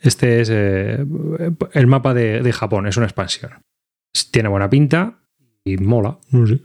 este 0.00 0.42
es 0.42 0.50
eh, 0.52 1.06
el 1.72 1.86
mapa 1.86 2.12
de, 2.12 2.42
de 2.42 2.52
Japón, 2.52 2.86
es 2.86 2.98
una 2.98 3.06
expansión. 3.06 3.62
Tiene 4.30 4.50
buena 4.50 4.68
pinta 4.68 5.21
y 5.64 5.76
mola, 5.76 6.18
no 6.30 6.46
sé. 6.46 6.60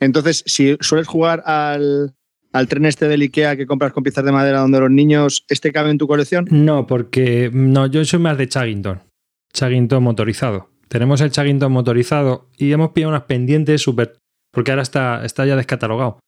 Entonces, 0.00 0.42
si 0.46 0.76
sueles 0.80 1.06
jugar 1.06 1.42
al, 1.46 2.14
al 2.52 2.68
tren 2.68 2.86
este 2.86 3.08
del 3.08 3.22
Ikea 3.22 3.56
que 3.56 3.66
compras 3.66 3.92
con 3.92 4.02
piezas 4.02 4.24
de 4.24 4.32
madera 4.32 4.60
donde 4.60 4.80
los 4.80 4.90
niños, 4.90 5.44
¿este 5.48 5.72
cabe 5.72 5.90
en 5.90 5.98
tu 5.98 6.06
colección? 6.06 6.46
No, 6.50 6.86
porque 6.86 7.50
no, 7.52 7.86
yo 7.86 8.04
soy 8.04 8.18
más 8.18 8.38
de 8.38 8.48
Chaggington. 8.48 9.02
Chaggington 9.52 10.02
motorizado. 10.02 10.70
Tenemos 10.88 11.20
el 11.20 11.30
Chaggington 11.30 11.72
motorizado 11.72 12.48
y 12.56 12.72
hemos 12.72 12.90
pillado 12.90 13.10
unas 13.10 13.24
pendientes 13.24 13.82
súper. 13.82 14.18
Porque 14.52 14.70
ahora 14.70 14.82
está, 14.82 15.24
está 15.24 15.44
ya 15.44 15.56
descatalogado. 15.56 16.20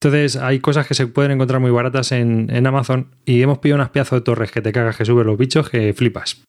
Entonces 0.00 0.36
hay 0.36 0.60
cosas 0.60 0.86
que 0.86 0.94
se 0.94 1.06
pueden 1.06 1.32
encontrar 1.32 1.60
muy 1.60 1.70
baratas 1.70 2.12
en, 2.12 2.48
en 2.50 2.66
Amazon 2.66 3.14
y 3.24 3.40
hemos 3.42 3.58
pillado 3.58 3.80
unas 3.80 3.90
pedazos 3.90 4.18
de 4.18 4.24
torres 4.24 4.50
que 4.50 4.60
te 4.60 4.72
cagas 4.72 4.96
que 4.96 5.04
suben 5.04 5.26
los 5.26 5.38
bichos 5.38 5.70
que 5.70 5.92
flipas. 5.94 6.44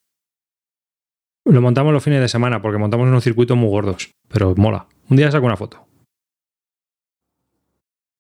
Lo 1.46 1.62
montamos 1.62 1.92
los 1.94 2.04
fines 2.04 2.22
de 2.22 2.28
semana 2.30 2.62
porque 2.62 2.78
montamos 2.78 3.08
unos 3.08 3.24
circuitos 3.24 3.58
muy 3.58 3.70
gordos, 3.70 4.12
pero 4.30 4.54
mola. 4.56 4.88
Un 5.10 5.18
día 5.18 5.30
saco 5.32 5.46
una 5.46 5.58
foto. 5.58 5.86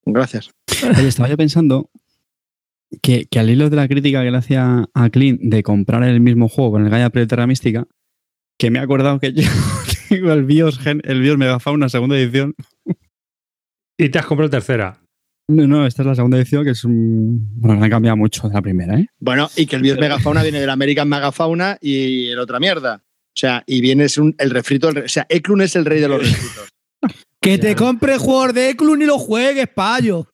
Gracias. 0.05 0.51
Oye, 0.97 1.07
estaba 1.07 1.29
yo 1.29 1.37
pensando 1.37 1.89
que, 3.01 3.25
que 3.25 3.39
al 3.39 3.49
hilo 3.49 3.69
de 3.69 3.75
la 3.77 3.87
crítica 3.87 4.21
que 4.23 4.31
le 4.31 4.37
hacía 4.37 4.89
a 4.93 5.09
Clint 5.09 5.39
de 5.41 5.63
comprar 5.63 6.03
el 6.03 6.19
mismo 6.19 6.49
juego 6.49 6.71
con 6.73 6.83
el 6.83 6.89
Gaia 6.89 7.09
Project 7.09 7.29
Terra 7.29 7.47
Mística, 7.47 7.87
que 8.57 8.69
me 8.69 8.79
he 8.79 8.81
acordado 8.81 9.19
que 9.19 9.31
yo 9.33 9.49
tengo 10.09 10.31
el 10.33 10.43
BIOS, 10.43 10.79
Gen- 10.79 11.01
el 11.05 11.21
BIOS 11.21 11.37
Megafauna 11.37 11.87
segunda 11.89 12.17
edición. 12.17 12.53
Y 13.97 14.09
te 14.09 14.19
has 14.19 14.25
comprado 14.25 14.49
tercera. 14.49 14.99
No, 15.47 15.67
no, 15.67 15.85
esta 15.85 16.01
es 16.01 16.07
la 16.07 16.15
segunda 16.15 16.37
edición 16.37 16.63
que 16.65 16.71
es 16.71 16.83
un... 16.83 17.49
Bueno, 17.59 17.79
me 17.79 17.87
ha 17.87 17.89
cambiado 17.89 18.17
mucho 18.17 18.47
de 18.47 18.53
la 18.55 18.61
primera, 18.61 18.97
¿eh? 18.99 19.07
Bueno, 19.19 19.49
y 19.55 19.65
que 19.65 19.75
el 19.77 19.81
Bios 19.81 19.97
Megafauna 19.99 20.41
viene 20.43 20.59
del 20.59 20.69
American 20.69 21.07
Megafauna 21.07 21.77
y 21.81 22.27
el 22.29 22.39
otra 22.39 22.59
mierda. 22.59 23.03
O 23.35 23.35
sea, 23.35 23.63
y 23.65 23.81
viene 23.81 24.05
es 24.05 24.17
un- 24.17 24.35
el 24.37 24.49
refrito. 24.51 24.87
del 24.87 24.95
re- 24.97 25.05
o 25.05 25.09
sea, 25.09 25.25
Eklund 25.29 25.63
es 25.63 25.75
el 25.75 25.85
rey 25.85 25.99
de 25.99 26.07
los 26.07 26.19
refritos. 26.21 26.69
Que 27.41 27.57
te 27.57 27.75
compre 27.75 28.17
jugador 28.17 28.53
de 28.53 28.69
Eclun 28.69 29.01
y 29.01 29.05
lo 29.05 29.17
juegues, 29.19 29.67
payo. 29.67 30.27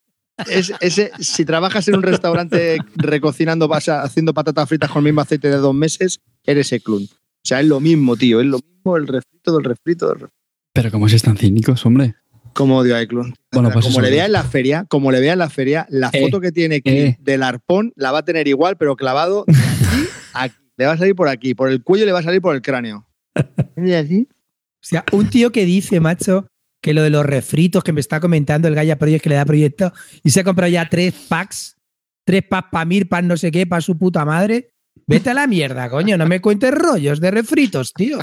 Es, 0.49 0.71
ese, 0.79 1.11
si 1.19 1.43
trabajas 1.43 1.87
en 1.87 1.95
un 1.95 2.03
restaurante 2.03 2.77
recocinando, 2.95 3.67
pasa- 3.67 4.03
haciendo 4.03 4.33
patatas 4.33 4.69
fritas 4.69 4.89
con 4.91 4.99
el 4.99 5.05
mismo 5.05 5.21
aceite 5.21 5.49
de 5.49 5.57
dos 5.57 5.73
meses, 5.73 6.19
eres 6.45 6.71
Eklund. 6.71 7.07
O 7.11 7.41
sea, 7.43 7.61
es 7.61 7.67
lo 7.67 7.79
mismo, 7.79 8.15
tío. 8.15 8.39
Es 8.41 8.45
lo 8.45 8.59
mismo 8.59 8.95
el 8.97 9.07
refrito 9.07 9.53
del 9.55 9.63
refrito 9.63 10.07
del 10.09 10.19
refrito. 10.19 10.35
Pero 10.73 10.91
como 10.91 11.07
es 11.07 11.21
tan 11.23 11.35
cínicos, 11.37 11.85
hombre. 11.85 12.15
Como 12.53 12.77
odio 12.77 12.95
a 12.95 13.01
Eklund. 13.01 13.33
Bueno, 13.51 13.71
pues 13.71 13.85
como 13.85 14.01
le 14.01 14.11
vea 14.11 14.25
en 14.25 14.31
la 14.33 14.43
feria, 14.43 14.85
como 14.87 15.11
le 15.11 15.19
vea 15.19 15.33
en 15.33 15.39
la 15.39 15.49
feria, 15.49 15.87
la 15.89 16.09
Eh, 16.13 16.21
foto 16.21 16.39
que 16.41 16.51
tiene 16.51 16.75
aquí 16.77 16.89
eh. 16.89 17.17
del 17.21 17.43
arpón 17.43 17.91
la 17.95 18.11
va 18.11 18.19
a 18.19 18.25
tener 18.25 18.47
igual, 18.47 18.75
pero 18.77 18.95
clavado 18.95 19.45
de 19.47 19.53
aquí 19.53 20.07
a 20.33 20.43
aquí. 20.43 20.55
Le 20.79 20.85
va 20.85 20.93
a 20.93 20.97
salir 20.97 21.13
por 21.13 21.27
aquí, 21.27 21.53
por 21.53 21.69
el 21.69 21.83
cuello 21.83 22.05
le 22.05 22.13
va 22.13 22.19
a 22.19 22.23
salir 22.23 22.41
por 22.41 22.55
el 22.55 22.61
cráneo. 22.61 23.05
¿Y 23.75 23.91
así? 23.91 24.29
O 24.31 24.79
sea, 24.79 25.03
un 25.11 25.29
tío 25.29 25.51
que 25.51 25.65
dice, 25.65 25.99
macho, 25.99 26.47
que 26.81 26.93
lo 26.93 27.03
de 27.03 27.09
los 27.09 27.25
refritos 27.25 27.83
que 27.83 27.91
me 27.91 27.99
está 27.99 28.21
comentando 28.21 28.69
el 28.69 28.75
Gaia 28.75 28.97
Project 28.97 29.21
que 29.21 29.27
le 29.29 29.35
da 29.35 29.43
proyecto 29.43 29.91
y 30.23 30.29
se 30.29 30.39
ha 30.39 30.45
comprado 30.45 30.71
ya 30.71 30.87
tres 30.87 31.13
packs, 31.27 31.75
tres 32.23 32.43
packs 32.49 32.69
para 32.71 32.85
Mir, 32.85 33.09
para 33.09 33.27
no 33.27 33.35
sé 33.35 33.51
qué, 33.51 33.67
para 33.67 33.81
su 33.81 33.97
puta 33.97 34.23
madre. 34.23 34.71
Vete 35.05 35.31
a 35.31 35.33
la 35.33 35.47
mierda, 35.47 35.89
coño, 35.89 36.17
no 36.17 36.25
me 36.25 36.39
cuentes 36.39 36.73
rollos 36.73 37.19
de 37.19 37.31
refritos, 37.31 37.91
tío. 37.93 38.19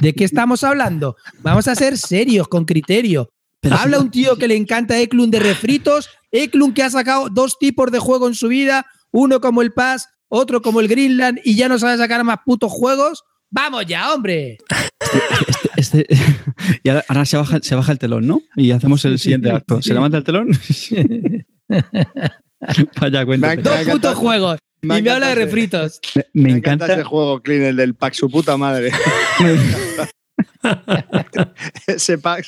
¿De 0.00 0.14
qué 0.14 0.22
estamos 0.22 0.62
hablando? 0.62 1.16
Vamos 1.40 1.66
a 1.66 1.74
ser 1.74 1.98
serios, 1.98 2.46
con 2.46 2.66
criterio. 2.66 3.30
Habla 3.68 3.98
un 3.98 4.12
tío 4.12 4.36
que 4.36 4.46
le 4.46 4.54
encanta 4.54 4.96
Eklund 5.00 5.32
de 5.32 5.40
refritos, 5.40 6.08
Eklund 6.30 6.72
que 6.72 6.84
ha 6.84 6.90
sacado 6.90 7.30
dos 7.30 7.58
tipos 7.58 7.90
de 7.90 7.98
juego 7.98 8.28
en 8.28 8.34
su 8.34 8.46
vida, 8.46 8.86
uno 9.10 9.40
como 9.40 9.60
el 9.60 9.72
Pass, 9.72 10.08
otro 10.28 10.62
como 10.62 10.80
el 10.80 10.88
Greenland 10.88 11.40
y 11.44 11.56
ya 11.56 11.68
no 11.68 11.78
sabe 11.78 11.96
sacar 11.98 12.22
más 12.24 12.38
putos 12.44 12.72
juegos. 12.72 13.22
¡Vamos 13.50 13.86
ya, 13.86 14.12
hombre! 14.12 14.58
Este, 15.76 16.06
y 16.82 16.88
ahora, 16.88 17.24
se, 17.24 17.36
baja, 17.36 17.58
se 17.62 17.74
baja 17.74 17.92
el 17.92 17.98
telón, 17.98 18.26
¿no? 18.26 18.40
Y 18.56 18.70
hacemos 18.72 19.04
el 19.04 19.18
siguiente 19.18 19.50
acto. 19.50 19.80
Se 19.82 19.94
levanta 19.94 20.18
el 20.18 20.24
telón. 20.24 20.48
Vaya, 23.00 23.24
cuéntate. 23.24 23.56
Me 23.56 23.62
Dos 23.62 23.72
encanta- 23.74 23.92
putos 23.92 24.14
juegos. 24.16 24.58
me 24.82 24.98
y 24.98 25.02
me 25.02 25.10
habla 25.10 25.28
de 25.28 25.34
refritos. 25.36 26.00
Me, 26.14 26.24
me 26.32 26.42
Me 26.42 26.50
encanta, 26.58 26.84
encanta. 26.86 26.94
ese 26.94 27.04
juego, 27.04 27.40
Clean, 27.42 27.62
el 27.62 27.76
del 27.76 27.94
pack, 27.94 28.14
su 28.14 28.28
puta 28.30 28.56
madre. 28.56 28.90
ese 31.86 32.18
pack. 32.18 32.46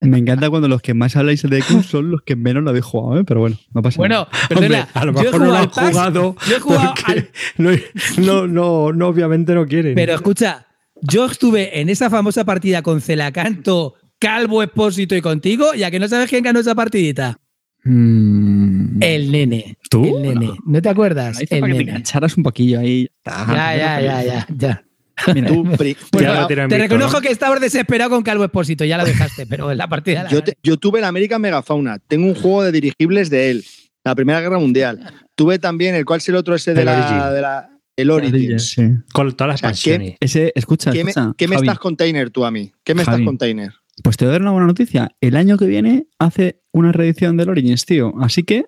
Me 0.00 0.18
encanta 0.18 0.50
cuando 0.50 0.68
los 0.68 0.82
que 0.82 0.92
más 0.94 1.16
habláis 1.16 1.42
de 1.42 1.58
Eklund 1.58 1.82
son 1.84 2.10
los 2.10 2.20
que 2.22 2.36
menos 2.36 2.62
lo 2.62 2.70
habéis 2.70 2.84
jugado, 2.84 3.20
¿eh? 3.20 3.24
pero 3.24 3.40
bueno, 3.40 3.56
no 3.72 3.82
pasa 3.82 3.96
Bueno, 3.96 4.28
nada. 4.30 4.48
perdona. 4.48 4.66
Hombre, 4.66 4.86
a 4.94 5.04
lo 5.06 5.12
mejor 5.14 5.40
no 5.40 5.46
lo 5.46 5.54
han 5.56 5.68
jugado. 5.70 6.36
Yo 6.48 6.56
he 6.56 6.60
jugado 6.60 6.94
al- 7.06 7.30
no, 8.18 8.46
no, 8.46 8.92
no, 8.92 9.08
obviamente 9.08 9.54
no 9.54 9.66
quieren. 9.66 9.94
Pero 9.94 10.14
escucha, 10.14 10.66
yo 11.00 11.24
estuve 11.26 11.80
en 11.80 11.88
esa 11.88 12.10
famosa 12.10 12.44
partida 12.44 12.82
con 12.82 13.00
Celacanto, 13.00 13.94
Calvo 14.18 14.62
Expósito 14.62 15.16
y 15.16 15.22
contigo, 15.22 15.72
ya 15.74 15.90
que 15.90 15.98
no 15.98 16.08
sabes 16.08 16.28
quién 16.28 16.44
ganó 16.44 16.60
esa 16.60 16.74
partidita. 16.74 17.38
Mm, 17.84 19.02
El 19.02 19.30
nene. 19.32 19.78
¿Tú? 19.88 20.04
El 20.04 20.22
nene. 20.22 20.50
¿No 20.66 20.82
te 20.82 20.88
acuerdas? 20.88 21.38
Ahí 21.38 21.46
El 21.48 21.60
para 21.60 21.72
que 21.72 21.78
te 21.78 21.78
nene. 21.78 21.90
engancharas 21.92 22.36
un 22.36 22.42
poquillo 22.42 22.80
ahí. 22.80 23.08
Ya, 23.24 23.46
ya, 23.76 24.00
ya, 24.00 24.22
ya, 24.24 24.46
ya. 24.56 24.84
Mira, 25.34 25.48
Tú, 25.48 25.64
pri- 25.78 25.96
Bueno, 26.12 26.34
Ya 26.34 26.40
lo 26.42 26.46
tiran 26.46 26.68
te 26.68 26.76
visto, 26.76 26.88
reconozco 26.88 27.18
¿no? 27.18 27.22
que 27.22 27.30
estabas 27.30 27.60
desesperado 27.60 28.10
con 28.10 28.22
Calvo 28.22 28.44
Expósito, 28.44 28.84
ya 28.84 28.98
lo 28.98 29.04
dejaste, 29.04 29.46
pero 29.46 29.70
en 29.72 29.78
la 29.78 29.88
partida 29.88 30.24
la 30.24 30.30
yo, 30.30 30.42
te- 30.42 30.56
yo 30.62 30.76
tuve 30.76 30.98
el 30.98 31.04
American 31.04 31.40
Megafauna. 31.40 31.98
Tengo 31.98 32.26
un 32.26 32.34
juego 32.34 32.62
de 32.64 32.72
dirigibles 32.72 33.30
de 33.30 33.50
él. 33.50 33.64
La 34.04 34.14
Primera 34.14 34.40
Guerra 34.40 34.58
Mundial. 34.58 35.00
Tuve 35.34 35.58
también 35.58 35.94
el 35.94 36.04
cual 36.04 36.18
es 36.18 36.28
el 36.28 36.36
otro 36.36 36.54
ese 36.54 36.74
de 36.74 36.80
El 36.80 36.86
la, 36.86 37.30
de 37.32 37.40
la- 37.40 37.70
el 37.96 38.10
Origins. 38.10 38.70
Sí. 38.70 38.82
Con 39.12 39.32
todas 39.34 39.48
las 39.48 39.56
O 39.56 39.58
sea, 39.60 39.70
expansiones. 39.70 40.16
Ese, 40.20 40.52
escucha, 40.54 40.92
¿Qué 40.92 41.02
me, 41.02 41.12
qué 41.36 41.48
me 41.48 41.56
estás 41.56 41.78
container 41.78 42.30
tú 42.30 42.44
a 42.44 42.50
mí? 42.50 42.70
¿Qué 42.84 42.94
me 42.94 43.04
Javi. 43.04 43.14
estás 43.14 43.26
container? 43.26 43.72
Pues 44.02 44.18
te 44.18 44.26
voy 44.26 44.30
a 44.30 44.32
dar 44.32 44.42
una 44.42 44.50
buena 44.50 44.66
noticia. 44.66 45.08
El 45.22 45.34
año 45.36 45.56
que 45.56 45.64
viene 45.64 46.06
hace 46.18 46.60
una 46.72 46.92
reedición 46.92 47.38
del 47.38 47.48
Origins, 47.48 47.86
tío. 47.86 48.12
Así 48.20 48.42
que 48.42 48.66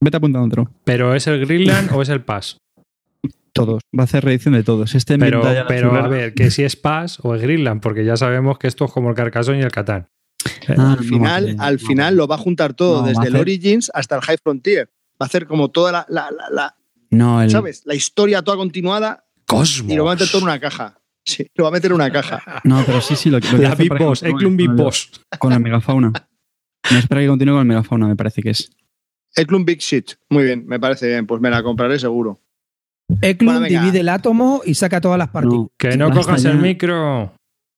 Vete 0.00 0.18
apuntando 0.18 0.46
otro. 0.46 0.70
¿Pero 0.84 1.14
es 1.14 1.26
el 1.26 1.44
Greenland 1.44 1.90
o 1.92 2.02
es 2.02 2.08
el 2.10 2.20
Pass? 2.22 2.58
Todos. 3.56 3.82
Va 3.98 4.02
a 4.02 4.04
hacer 4.04 4.24
reedición 4.24 4.54
de 4.54 4.62
todos. 4.62 4.94
Este 4.94 5.18
Pero, 5.18 5.42
pero 5.68 5.94
a 5.94 6.08
ver, 6.08 6.34
que 6.34 6.50
si 6.50 6.62
es 6.62 6.76
Pass 6.76 7.18
o 7.22 7.34
es 7.34 7.42
Greenland, 7.42 7.80
porque 7.80 8.04
ya 8.04 8.16
sabemos 8.16 8.58
que 8.58 8.66
esto 8.68 8.84
es 8.84 8.92
como 8.92 9.10
el 9.10 9.16
Carcassonne 9.16 9.58
y 9.58 9.62
el 9.62 9.72
Catán. 9.72 10.08
Ah, 10.68 10.92
al 10.92 10.96
no, 10.98 11.02
final, 11.02 11.56
no, 11.56 11.62
al 11.62 11.74
no. 11.74 11.78
final 11.86 12.16
lo 12.16 12.28
va 12.28 12.36
a 12.36 12.38
juntar 12.38 12.74
todo, 12.74 13.00
No, 13.02 13.06
desde 13.08 13.22
el 13.22 13.28
hacer- 13.34 13.40
Origins 13.40 13.90
hasta 13.94 14.14
el 14.16 14.22
High 14.22 14.38
Frontier. 14.42 14.88
Va 15.20 15.24
a 15.24 15.26
hacer 15.26 15.46
como 15.46 15.70
toda 15.70 15.90
la, 15.92 16.06
la- 16.08 16.30
la- 16.30 16.50
la- 16.50 16.76
No, 17.10 17.42
el, 17.42 17.50
¿sabes? 17.50 17.82
La 17.84 17.94
historia 17.94 18.42
toda 18.42 18.56
continuada 18.56 19.24
Cosmos. 19.46 19.90
y 19.92 19.96
lo 19.96 20.04
va 20.04 20.12
a 20.12 20.14
meter 20.14 20.28
todo 20.28 20.38
en 20.38 20.44
una 20.44 20.60
caja. 20.60 21.00
Sí, 21.28 21.44
lo 21.56 21.64
va 21.64 21.70
a 21.70 21.72
meter 21.72 21.90
en 21.90 21.96
una 21.96 22.12
caja. 22.12 22.60
no, 22.62 22.84
pero 22.86 23.00
sí, 23.00 23.16
sí. 23.16 23.30
Lo, 23.30 23.40
lo 23.40 23.50
que 23.50 23.58
La 23.58 23.72
ejemplo, 23.72 24.12
Eklund 24.22 24.56
Big 24.56 24.68
con- 24.68 24.76
Boss. 24.76 25.10
Con 25.40 25.50
la 25.50 25.58
megafauna. 25.58 26.12
No 26.92 26.98
espera 26.98 27.20
que 27.20 27.26
continúe 27.26 27.50
con 27.54 27.58
la 27.58 27.64
megafauna, 27.64 28.06
me 28.06 28.14
parece 28.14 28.42
que 28.42 28.50
es. 28.50 28.70
Eklund 29.34 29.66
Big 29.66 29.80
Shit. 29.80 30.12
Muy 30.30 30.44
bien, 30.44 30.64
me 30.68 30.78
parece 30.78 31.08
bien. 31.08 31.26
Pues 31.26 31.40
me 31.40 31.50
la 31.50 31.64
compraré 31.64 31.98
seguro. 31.98 32.40
Eklund 33.22 33.60
Bueno, 33.60 33.66
divide 33.82 34.00
el 34.00 34.08
átomo 34.08 34.62
y 34.64 34.74
saca 34.74 35.00
todas 35.00 35.18
las 35.18 35.28
partículas. 35.28 35.68
No, 35.70 35.76
Que 35.78 35.96
no 35.96 36.08
basta 36.08 36.20
cojas 36.22 36.42
ya- 36.42 36.50
el 36.50 36.58
micro. 36.58 37.32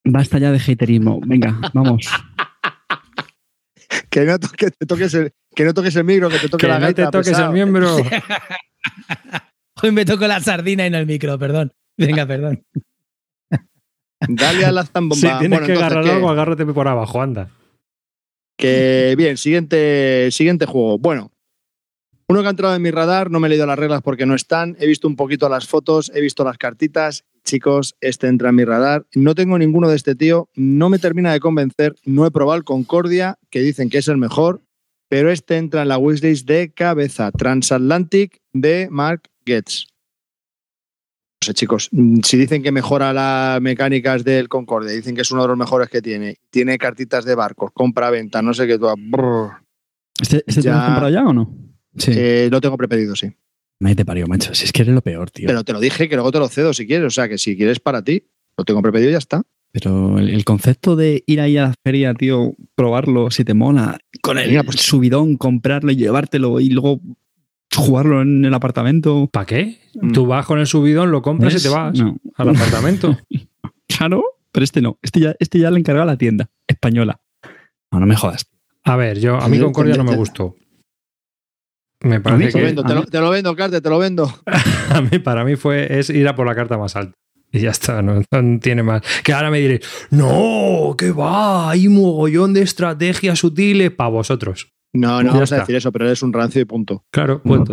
Basta 0.05 0.39
ya 0.39 0.51
de 0.53 0.59
haterismo. 0.59 1.21
Venga, 1.25 1.59
vamos. 1.75 2.07
Que 4.11 4.25
no, 4.25 4.39
te 4.39 4.87
toques 4.87 5.15
el, 5.15 5.33
que 5.55 5.65
no 5.65 5.73
toques 5.75 5.95
el 5.97 6.05
micro, 6.05 6.29
que 6.29 6.39
te 6.39 6.49
toque 6.49 6.63
Que 6.63 6.69
la 6.69 6.79
no 6.79 6.87
te 6.89 7.03
gaita. 7.03 7.11
toques 7.11 7.29
pesado. 7.29 7.49
el 7.49 7.53
miembro. 7.55 7.97
Hoy 9.83 9.93
me 9.93 10.05
tocó 10.05 10.27
la 10.27 10.41
sardina 10.41 10.87
y 10.87 10.91
no 10.91 10.99
el 10.99 11.07
micro, 11.07 11.39
perdón. 11.39 11.73
Venga, 11.97 12.27
perdón. 12.27 12.65
Dale 14.29 14.65
a 14.65 14.73
la 14.73 14.85
zambomba. 14.85 15.17
Si 15.17 15.39
tienes 15.39 15.61
Bueno, 15.61 15.67
que 15.67 15.73
agarrar 15.75 16.05
¿qué? 16.05 16.11
algo, 16.11 16.31
agárrate 16.31 16.67
por 16.67 16.89
abajo, 16.89 17.23
anda. 17.23 17.51
Que 18.59 19.15
bien, 19.17 19.37
siguiente, 19.37 20.31
siguiente 20.33 20.67
juego. 20.67 20.99
Bueno, 20.99 21.31
uno 22.31 22.43
que 22.43 22.47
ha 22.47 22.51
entrado 22.51 22.75
en 22.75 22.83
mi 22.83 22.91
radar, 22.91 23.31
no 23.31 23.41
me 23.41 23.47
he 23.47 23.51
leído 23.51 23.67
las 23.67 23.79
reglas 23.79 24.03
porque 24.03 24.27
no 24.27 24.35
están, 24.35 24.77
he 24.81 24.87
visto 24.87 25.09
un 25.09 25.17
poquito 25.17 25.49
las 25.49 25.67
fotos, 25.67 26.13
he 26.15 26.21
visto 26.21 26.45
las 26.45 26.59
cartitas. 26.59 27.25
Chicos, 27.45 27.97
este 28.03 28.27
entra 28.29 28.51
en 28.51 28.57
mi 28.57 28.65
radar. 28.65 29.07
No 29.15 29.35
tengo 29.35 29.59
ninguno 29.59 29.89
de 29.89 29.97
este 29.97 30.15
tío, 30.15 30.51
no 30.55 30.91
me 30.91 30.99
termina 30.99 31.33
de 31.33 31.41
convencer. 31.41 31.95
No 32.05 32.27
he 32.27 32.31
probado 32.31 32.59
el 32.59 32.65
Concordia, 32.65 33.39
que 33.51 33.61
dicen 33.61 33.89
que 33.89 33.99
es 33.99 34.09
el 34.09 34.19
mejor, 34.19 34.61
pero 35.09 35.31
este 35.31 35.57
entra 35.57 35.81
en 35.83 35.89
la 35.89 35.97
wishlist 35.97 36.47
de 36.47 36.71
cabeza. 36.71 37.31
Transatlantic 37.33 38.39
de 38.53 38.89
Mark 38.91 39.23
Getz. 39.47 39.87
No 41.41 41.47
sé, 41.47 41.55
chicos, 41.55 41.89
si 42.25 42.37
dicen 42.37 42.63
que 42.63 42.73
mejora 42.73 43.15
las 43.15 43.63
mecánicas 43.63 44.25
del 44.25 44.49
Concordia, 44.49 44.93
dicen 44.93 45.15
que 45.15 45.23
es 45.23 45.31
uno 45.31 45.43
de 45.43 45.49
los 45.49 45.57
mejores 45.57 45.89
que 45.89 46.03
tiene, 46.03 46.37
tiene 46.51 46.77
cartitas 46.77 47.25
de 47.25 47.35
barcos, 47.35 47.71
compra-venta, 47.73 48.43
no 48.43 48.53
sé 48.53 48.67
qué, 48.67 48.77
¿Este, 50.21 50.43
este 50.47 50.61
te 50.61 50.63
Ya. 50.63 50.73
lo 50.73 50.79
has 50.79 50.85
comprado 50.87 51.11
ya 51.11 51.25
o 51.25 51.33
no? 51.33 51.68
Sí. 51.99 52.13
eh, 52.15 52.49
lo 52.51 52.61
tengo 52.61 52.77
prepedido, 52.77 53.15
sí. 53.17 53.33
Nadie 53.81 53.97
te 53.97 54.05
parió, 54.05 54.27
macho. 54.27 54.55
Si 54.55 54.65
es 54.65 54.73
que 54.73 54.83
eres 54.83 54.95
lo 54.95 55.03
peor, 55.03 55.31
tío. 55.31 55.47
Pero 55.47 55.63
te 55.65 55.73
lo 55.73 55.81
dije 55.81 56.09
que 56.09 56.17
luego 56.17 56.33
te 56.33 56.39
lo 56.39 56.49
cedo 56.49 56.73
si 56.75 56.87
quieres, 56.87 57.07
o 57.07 57.11
sea 57.11 57.29
que 57.29 57.39
si 57.39 57.57
quieres 57.57 57.79
para 57.81 58.03
ti, 58.03 58.25
lo 58.57 58.65
tengo 58.65 58.83
prepedido 58.83 59.11
y 59.11 59.13
ya 59.13 59.19
está. 59.19 59.43
Pero 59.71 60.19
el, 60.19 60.31
el 60.31 60.45
concepto 60.45 60.97
de 60.97 61.23
ir 61.27 61.41
ahí 61.41 61.57
a 61.59 61.63
la 61.69 61.75
feria, 61.85 62.15
tío, 62.15 62.55
probarlo, 62.75 63.31
si 63.31 63.45
te 63.45 63.55
mola, 63.55 63.99
con 64.23 64.39
el 64.39 64.65
pues- 64.65 64.81
subidón, 64.81 65.37
comprarlo 65.37 65.93
y 65.93 65.97
llevártelo 65.97 66.59
y 66.59 66.71
luego 66.71 67.01
jugarlo 67.75 68.23
en 68.23 68.45
el 68.45 68.55
apartamento. 68.55 69.29
¿Para 69.33 69.47
qué? 69.47 69.79
Mm. 69.95 70.13
Tú 70.13 70.27
vas 70.27 70.47
con 70.47 70.59
el 70.59 70.67
subidón, 70.67 71.11
lo 71.13 71.23
compras 71.23 71.53
¿ves? 71.55 71.63
y 71.63 71.69
te 71.69 71.73
vas 71.75 71.99
No. 71.99 72.17
al 72.37 72.49
apartamento. 72.51 73.17
Claro, 73.87 74.23
pero 74.53 74.63
este 74.65 74.81
no. 74.81 74.99
Este 75.03 75.19
ya, 75.21 75.35
este 75.41 75.59
ya 75.59 75.71
le 75.71 75.79
encargaba 75.79 76.07
la 76.07 76.17
tienda 76.19 76.51
española. 76.69 77.21
No, 77.91 77.99
no 78.01 78.07
me 78.07 78.15
jodas. 78.15 78.47
A 78.85 78.97
ver, 78.97 79.19
yo 79.19 79.37
a 79.41 79.49
mí 79.49 79.59
Concordia 79.59 79.97
no 79.97 80.05
me 80.05 80.15
gustó. 80.15 80.55
Me 82.01 82.21
parece 82.21 82.47
Te 82.47 82.53
lo 82.53 82.59
que 82.59 82.65
vendo, 82.65 82.85
te 82.85 82.95
lo, 82.95 83.05
te 83.05 83.21
lo 83.21 83.31
vendo, 83.31 83.57
Carte, 83.57 83.81
te 83.81 83.89
lo 83.91 83.99
vendo. 83.99 84.33
a 84.91 85.01
mí, 85.01 85.19
para 85.19 85.45
mí 85.45 85.57
fue 85.57 85.99
es 85.99 86.11
ir 86.11 86.29
a 86.29 86.35
por 86.37 86.47
la 86.47 86.55
carta 86.55 86.79
más 86.79 86.95
alta. 86.97 87.15
Y 87.51 87.61
ya 87.61 87.71
está, 87.71 88.03
no, 88.03 88.21
no 88.31 88.61
tiene 88.61 88.83
más. 88.83 89.03
Que 89.25 89.33
ahora 89.33 89.51
me 89.51 89.59
diréis, 89.59 89.81
no, 90.11 90.95
que 90.99 91.11
va, 91.13 91.71
hay 91.71 91.87
un 91.89 91.95
mogollón 91.95 92.53
de 92.55 92.61
estrategias 92.63 93.39
sutiles 93.39 93.91
para 93.91 94.11
vosotros. 94.11 94.69
No, 94.95 95.19
no 95.23 95.29
Ya 95.29 95.33
vamos 95.33 95.43
está. 95.45 95.57
a 95.57 95.59
decir 95.61 95.77
eso, 95.77 95.91
pero 95.93 96.07
eres 96.07 96.23
un 96.23 96.33
rancio 96.33 96.61
y 96.61 96.65
punto. 96.65 97.05
Claro, 97.11 97.43
Como, 97.43 97.65
punto. 97.65 97.73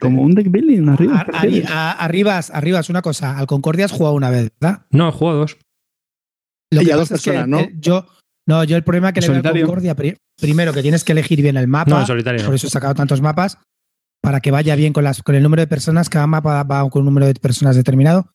Como- 0.00 0.22
un 0.22 0.34
deck 0.34 0.50
building 0.50 0.88
arriba. 0.88 1.18
Ar- 1.20 1.96
Arribas, 1.98 2.50
arribas, 2.50 2.88
una 2.90 3.02
cosa. 3.02 3.38
Al 3.38 3.46
Concordia 3.46 3.84
has 3.86 3.92
jugado 3.92 4.14
una 4.14 4.30
vez, 4.30 4.50
¿verdad? 4.60 4.86
No, 4.90 5.12
juego 5.12 5.34
a 5.34 5.36
dos. 5.38 5.56
Lo 6.70 6.82
Y 6.82 6.86
que 6.86 6.92
a 6.92 6.96
dos 6.96 7.10
es 7.10 7.22
que, 7.22 7.30
personas, 7.30 7.48
¿no? 7.48 7.60
eh, 7.60 7.74
yo, 7.78 8.06
no, 8.46 8.64
yo 8.64 8.76
el 8.76 8.84
problema 8.84 9.12
que 9.12 9.20
le 9.20 9.26
veo 9.28 9.36
Solitario. 9.36 9.66
Concordia, 9.66 9.94
pri- 9.94 10.16
primero 10.40 10.72
que 10.72 10.82
tienes 10.82 11.04
que 11.04 11.12
elegir 11.12 11.42
bien 11.42 11.56
el 11.56 11.66
mapa. 11.68 11.90
No, 11.90 12.00
en 12.00 12.06
solitario. 12.06 12.44
Por 12.44 12.54
eso 12.54 12.66
he 12.66 12.70
sacado 12.70 12.94
tantos 12.94 13.20
mapas, 13.20 13.58
para 14.22 14.40
que 14.40 14.50
vaya 14.50 14.74
bien 14.76 14.92
con, 14.92 15.04
las, 15.04 15.22
con 15.22 15.34
el 15.34 15.42
número 15.42 15.62
de 15.62 15.66
personas. 15.66 16.08
Cada 16.08 16.26
mapa 16.26 16.62
va 16.62 16.88
con 16.90 17.00
un 17.02 17.06
número 17.06 17.26
de 17.26 17.34
personas 17.34 17.76
determinado. 17.76 18.32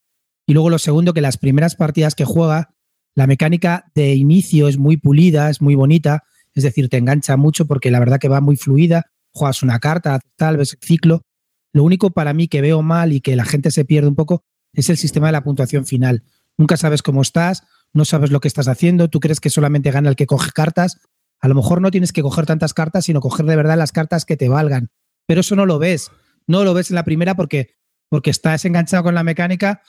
Y 0.47 0.53
luego 0.53 0.69
lo 0.69 0.79
segundo, 0.79 1.13
que 1.13 1.21
las 1.21 1.37
primeras 1.37 1.75
partidas 1.75 2.15
que 2.15 2.25
juega, 2.25 2.73
la 3.15 3.27
mecánica 3.27 3.91
de 3.95 4.13
inicio 4.15 4.67
es 4.67 4.77
muy 4.77 4.97
pulida, 4.97 5.49
es 5.49 5.61
muy 5.61 5.75
bonita. 5.75 6.23
Es 6.53 6.63
decir, 6.63 6.89
te 6.89 6.97
engancha 6.97 7.37
mucho 7.37 7.65
porque 7.65 7.91
la 7.91 7.99
verdad 7.99 8.19
que 8.19 8.27
va 8.27 8.41
muy 8.41 8.57
fluida. 8.57 9.05
Juegas 9.33 9.63
una 9.63 9.79
carta, 9.79 10.19
tal, 10.35 10.57
ves 10.57 10.73
el 10.73 10.79
ciclo. 10.85 11.21
Lo 11.73 11.83
único 11.85 12.09
para 12.11 12.33
mí 12.33 12.49
que 12.49 12.59
veo 12.61 12.81
mal 12.81 13.13
y 13.13 13.21
que 13.21 13.35
la 13.37 13.45
gente 13.45 13.71
se 13.71 13.85
pierde 13.85 14.09
un 14.09 14.15
poco 14.15 14.43
es 14.73 14.89
el 14.89 14.97
sistema 14.97 15.27
de 15.27 15.33
la 15.33 15.43
puntuación 15.43 15.85
final. 15.85 16.23
Nunca 16.57 16.75
sabes 16.75 17.01
cómo 17.01 17.21
estás, 17.21 17.63
no 17.93 18.05
sabes 18.05 18.31
lo 18.31 18.39
que 18.39 18.47
estás 18.47 18.67
haciendo, 18.67 19.09
tú 19.09 19.19
crees 19.19 19.39
que 19.39 19.49
solamente 19.49 19.91
gana 19.91 20.09
el 20.09 20.15
que 20.15 20.25
coge 20.25 20.51
cartas. 20.51 20.99
A 21.41 21.47
lo 21.47 21.55
mejor 21.55 21.81
no 21.81 21.91
tienes 21.91 22.13
que 22.13 22.21
coger 22.21 22.45
tantas 22.45 22.73
cartas, 22.73 23.05
sino 23.05 23.19
coger 23.19 23.45
de 23.45 23.55
verdad 23.55 23.77
las 23.77 23.91
cartas 23.91 24.25
que 24.25 24.37
te 24.37 24.47
valgan. 24.49 24.89
Pero 25.27 25.41
eso 25.41 25.55
no 25.55 25.65
lo 25.65 25.79
ves. 25.79 26.11
No 26.47 26.63
lo 26.63 26.73
ves 26.73 26.91
en 26.91 26.95
la 26.95 27.03
primera 27.03 27.35
porque, 27.35 27.75
porque 28.09 28.29
estás 28.29 28.63
enganchado 28.65 29.03
con 29.03 29.15
la 29.15 29.23
mecánica. 29.23 29.81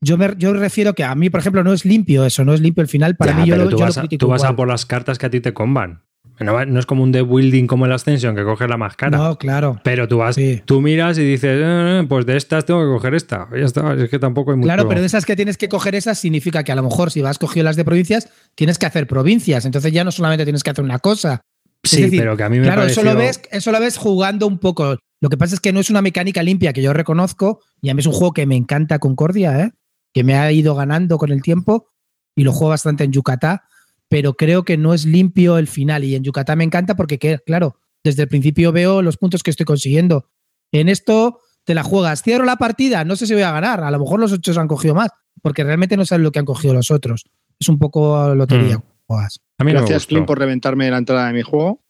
Yo 0.00 0.18
me 0.18 0.34
yo 0.36 0.52
refiero 0.52 0.94
que 0.94 1.04
a 1.04 1.14
mí, 1.14 1.30
por 1.30 1.40
ejemplo, 1.40 1.64
no 1.64 1.72
es 1.72 1.84
limpio 1.84 2.24
eso, 2.24 2.44
no 2.44 2.52
es 2.54 2.60
limpio 2.60 2.82
el 2.82 2.88
final. 2.88 3.16
Para 3.16 3.32
Ya, 3.32 3.38
mí 3.38 3.46
yo 3.46 3.54
pero 3.54 3.64
lo, 3.64 3.70
tú 3.70 3.76
yo 3.76 3.80
lo 3.80 3.86
vas, 3.86 3.98
a, 3.98 4.08
tú 4.08 4.28
vas 4.28 4.44
a 4.44 4.56
por 4.56 4.68
las 4.68 4.84
cartas 4.86 5.18
que 5.18 5.26
a 5.26 5.30
ti 5.30 5.40
te 5.40 5.54
comban. 5.54 6.02
No, 6.38 6.78
es 6.78 6.86
como 6.86 7.02
un 7.02 7.12
de 7.12 7.22
building 7.22 7.66
como 7.66 7.86
el 7.86 7.92
Ascension 7.92 8.34
que 8.36 8.44
coge 8.44 8.68
la 8.68 8.76
más 8.76 8.94
cara. 8.96 9.16
No, 9.16 9.38
claro. 9.38 9.80
Pero 9.84 10.06
tú 10.06 10.18
vas, 10.18 10.34
Sí. 10.34 10.62
tú 10.64 10.80
miras 10.82 11.16
y 11.18 11.24
dices, 11.24 11.58
"Eh, 11.62 12.04
pues 12.08 12.26
de 12.26 12.36
estas 12.36 12.64
tengo 12.66 12.80
que 12.80 12.86
coger 12.88 13.14
esta. 13.14 13.48
Ya 13.52 13.64
está, 13.64 13.94
es 13.94 14.10
que 14.10 14.18
tampoco 14.18 14.50
hay 14.50 14.58
mucho. 14.58 14.66
Claro, 14.66 14.86
pero 14.88 15.00
de 15.00 15.06
esas 15.06 15.24
que 15.24 15.34
tienes 15.36 15.56
que 15.56 15.68
coger 15.68 15.94
esas 15.94 16.18
significa 16.18 16.62
que 16.64 16.72
a 16.72 16.74
lo 16.74 16.82
mejor 16.82 17.10
si 17.10 17.22
vas 17.22 17.38
cogido 17.38 17.64
las 17.64 17.76
de 17.76 17.84
provincias, 17.84 18.28
tienes 18.54 18.78
que 18.78 18.86
hacer 18.86 19.06
provincias. 19.06 19.64
Entonces 19.64 19.92
ya 19.92 20.04
no 20.04 20.12
solamente 20.12 20.44
tienes 20.44 20.62
que 20.62 20.70
hacer 20.70 20.84
una 20.84 20.98
cosa. 20.98 21.40
Sí, 21.84 22.02
decir, 22.02 22.18
pero 22.20 22.36
que 22.36 22.42
a 22.42 22.48
mí 22.48 22.58
me 22.58 22.64
Claro, 22.64 22.82
pareció... 22.82 23.02
eso 23.02 23.12
lo, 23.12 23.18
ves, 23.18 23.40
eso 23.52 23.70
lo 23.72 23.80
ves 23.80 23.96
jugando 23.96 24.46
un 24.46 24.58
poco. 24.58 24.96
Lo 25.20 25.28
que 25.30 25.36
pasa 25.36 25.54
es 25.54 25.60
que 25.60 25.72
no 25.72 25.80
es 25.80 25.88
una 25.88 26.02
mecánica 26.02 26.42
limpia 26.42 26.72
que 26.72 26.82
yo 26.82 26.92
reconozco 26.92 27.60
y 27.80 27.88
a 27.90 27.94
mí 27.94 28.00
es 28.00 28.06
un 28.06 28.12
juego 28.12 28.32
que 28.34 28.44
me 28.44 28.56
encanta 28.56 28.98
Concordia, 28.98 29.60
¿eh? 29.60 29.70
que 30.12 30.24
me 30.24 30.34
ha 30.34 30.50
ido 30.50 30.74
ganando 30.74 31.16
con 31.18 31.30
el 31.30 31.42
tiempo 31.42 31.88
y 32.34 32.42
lo 32.44 32.52
juego 32.52 32.70
bastante 32.70 33.04
en 33.04 33.12
Yucatán, 33.12 33.60
pero 34.08 34.34
creo 34.34 34.64
que 34.64 34.76
no 34.76 34.94
es 34.94 35.04
limpio 35.06 35.58
el 35.58 35.66
final 35.66 36.04
y 36.04 36.14
en 36.14 36.22
Yucatán 36.22 36.58
me 36.58 36.64
encanta 36.64 36.96
porque, 36.96 37.18
que, 37.18 37.38
claro, 37.44 37.78
desde 38.04 38.22
el 38.22 38.28
principio 38.28 38.72
veo 38.72 39.02
los 39.02 39.16
puntos 39.16 39.42
que 39.42 39.50
estoy 39.50 39.66
consiguiendo. 39.66 40.28
En 40.72 40.88
esto 40.88 41.40
te 41.64 41.74
la 41.74 41.82
juegas, 41.82 42.22
cierro 42.22 42.44
la 42.44 42.56
partida, 42.56 43.04
no 43.04 43.16
sé 43.16 43.26
si 43.26 43.34
voy 43.34 43.42
a 43.42 43.50
ganar, 43.52 43.82
a 43.82 43.90
lo 43.90 43.98
mejor 43.98 44.20
los 44.20 44.32
otros 44.32 44.56
han 44.58 44.68
cogido 44.68 44.94
más, 44.94 45.08
porque 45.42 45.64
realmente 45.64 45.96
no 45.96 46.04
sabes 46.04 46.22
lo 46.22 46.30
que 46.32 46.38
han 46.38 46.44
cogido 46.44 46.74
los 46.74 46.90
otros. 46.90 47.24
Es 47.58 47.68
un 47.68 47.78
poco 47.78 48.34
lotería. 48.34 48.78
Mm. 48.78 48.82
juegas. 49.06 49.40
A 49.58 49.64
mí 49.64 49.72
Gracias. 49.72 50.06
Clint, 50.06 50.26
por 50.26 50.38
reventarme 50.38 50.90
la 50.90 50.98
entrada 50.98 51.26
de 51.28 51.32
mi 51.32 51.42
juego. 51.42 51.82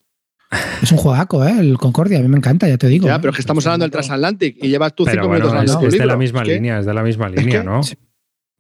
Es 0.81 0.93
un 0.93 0.99
juegaco, 0.99 1.45
¿eh? 1.45 1.55
El 1.59 1.77
Concordia, 1.77 2.19
a 2.19 2.23
mí 2.23 2.29
me 2.29 2.37
encanta, 2.37 2.69
ya 2.69 2.79
te 2.79 2.87
digo. 2.87 3.07
Ya, 3.09 3.17
¿eh? 3.17 3.19
pero 3.21 3.31
es 3.31 3.37
que 3.37 3.41
estamos 3.41 3.67
hablando 3.67 3.83
del 3.85 3.91
Transatlantic 3.91 4.57
y 4.63 4.69
llevas 4.69 4.95
tú 4.95 5.05
Pero 5.05 5.17
cinco 5.17 5.29
bueno, 5.29 5.47
minutos 5.47 5.65
es, 5.65 5.71
hablando 5.71 5.89
es 5.89 5.99
de 6.01 6.07
la 6.07 6.17
misma 6.17 6.43
Es 6.43 6.49
que- 6.49 6.55
línea, 6.55 6.79
es 6.79 6.87
de 6.87 6.95
la 6.95 7.03
misma 7.03 7.29
línea, 7.29 7.59
que- 7.61 7.65
¿no? 7.65 7.81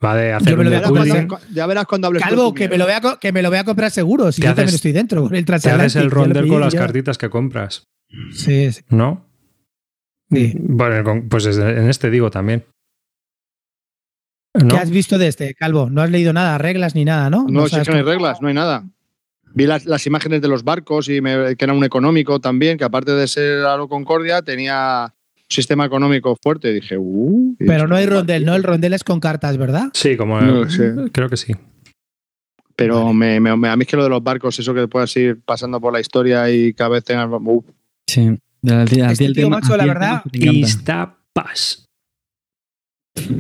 Va 0.05 0.15
de 0.15 0.33
hacer 0.33 0.51
Yo 0.51 0.57
me 0.59 0.65
un 0.65 0.71
lo 0.71 0.71
de 0.71 0.77
voy 0.77 0.85
a 0.85 0.89
Ya 0.89 0.93
verás 0.93 1.17
comprar. 1.17 1.29
cuando- 1.41 1.55
Ya 1.55 1.67
verás 1.67 1.85
cuando 1.87 2.07
hables 2.09 2.23
Calvo, 2.23 2.55
que 2.55 2.69
me, 2.69 2.77
lo 2.79 2.85
voy 2.85 2.93
a, 2.95 3.01
que 3.19 3.33
me 3.33 3.43
lo 3.43 3.49
voy 3.49 3.59
a 3.59 3.65
comprar 3.65 3.91
seguro. 3.91 4.31
Si 4.31 4.43
¿Qué 4.43 4.49
yo 4.49 4.55
también 4.55 4.75
estoy 4.75 4.93
dentro. 4.93 5.29
El 5.31 5.45
Te 5.47 5.55
haces 5.55 5.97
el 5.97 6.11
rondel 6.11 6.49
con 6.49 6.61
las 6.61 6.73
ya. 6.75 6.81
cartitas 6.81 7.17
que 7.19 7.31
compras, 7.31 7.85
Sí, 8.33 8.73
sí. 8.73 8.83
¿no? 8.91 9.27
Sí. 10.31 10.55
Bueno, 10.59 11.25
pues 11.31 11.47
es- 11.47 11.57
en 11.59 11.89
este 11.89 12.11
digo 12.11 12.31
también. 12.31 12.65
¿No? 14.55 14.69
¿Qué 14.69 14.77
has 14.77 14.91
visto 14.91 15.19
de 15.19 15.29
este, 15.29 15.55
Calvo? 15.55 15.91
No 15.91 16.03
has 16.03 16.11
leído 16.11 16.33
nada, 16.33 16.57
reglas 16.59 16.95
ni 16.95 17.05
nada, 17.05 17.29
¿no? 17.31 17.47
No, 17.49 17.65
es 17.67 17.71
sabes 17.73 17.87
que 17.89 17.93
no 17.93 17.99
hay 17.99 18.05
reglas, 18.05 18.41
no 18.41 18.49
hay 18.49 18.55
nada. 18.55 18.85
Vi 19.55 19.67
las, 19.67 19.87
las 19.87 20.07
imágenes 20.07 20.41
de 20.43 20.49
los 20.49 20.65
barcos 20.65 21.09
y 21.09 21.21
me- 21.21 21.57
que 21.57 21.65
era 21.65 21.73
un 21.75 21.85
económico 21.85 22.41
también, 22.41 22.77
que 22.79 22.85
aparte 22.85 23.13
de 23.13 23.27
ser 23.29 23.65
a 23.65 23.77
lo 23.77 23.89
Concordia, 23.89 24.43
tenía 24.43 25.15
sistema 25.49 25.85
económico 25.87 26.37
fuerte. 26.43 26.71
Y 26.71 26.75
dije, 26.75 26.97
uh. 26.99 27.57
y 27.59 27.65
Pero 27.65 27.87
no 27.87 27.97
hay 27.97 28.07
rondel, 28.07 28.45
¿no? 28.45 28.55
El 28.55 28.63
rondel 28.63 28.95
es 28.95 29.05
con 29.05 29.21
cartas, 29.21 29.57
¿verdad? 29.57 29.89
Sí, 29.95 30.17
como 30.17 30.41
No 30.41 30.67
creo 31.13 31.29
que 31.29 31.37
sí. 31.37 31.53
Pero 32.75 33.13
me, 33.15 33.41
me- 33.41 33.57
me- 33.57 33.69
a 33.69 33.77
mí 33.77 33.83
es 33.83 33.89
que 33.89 33.97
lo 33.97 34.03
de 34.05 34.11
los 34.11 34.23
barcos, 34.23 34.59
eso 34.59 34.75
que 34.75 34.87
puedas 34.87 35.17
ir 35.17 35.41
pasando 35.43 35.81
por 35.81 35.93
la 35.93 36.01
historia 36.01 36.51
y 36.51 36.75
cada 36.75 36.91
vez 36.91 37.05
tengas. 37.05 37.29
uh, 37.31 37.65
Sí. 38.07 38.37
Ti 38.63 39.01
Este 39.01 39.25
el 39.25 39.35
tío, 39.35 39.49
macho, 39.49 39.77
la 39.77 39.87
verdad, 39.87 40.23
encanta. 40.33 40.47
Insta 40.53 41.19
Pass. 41.33 41.87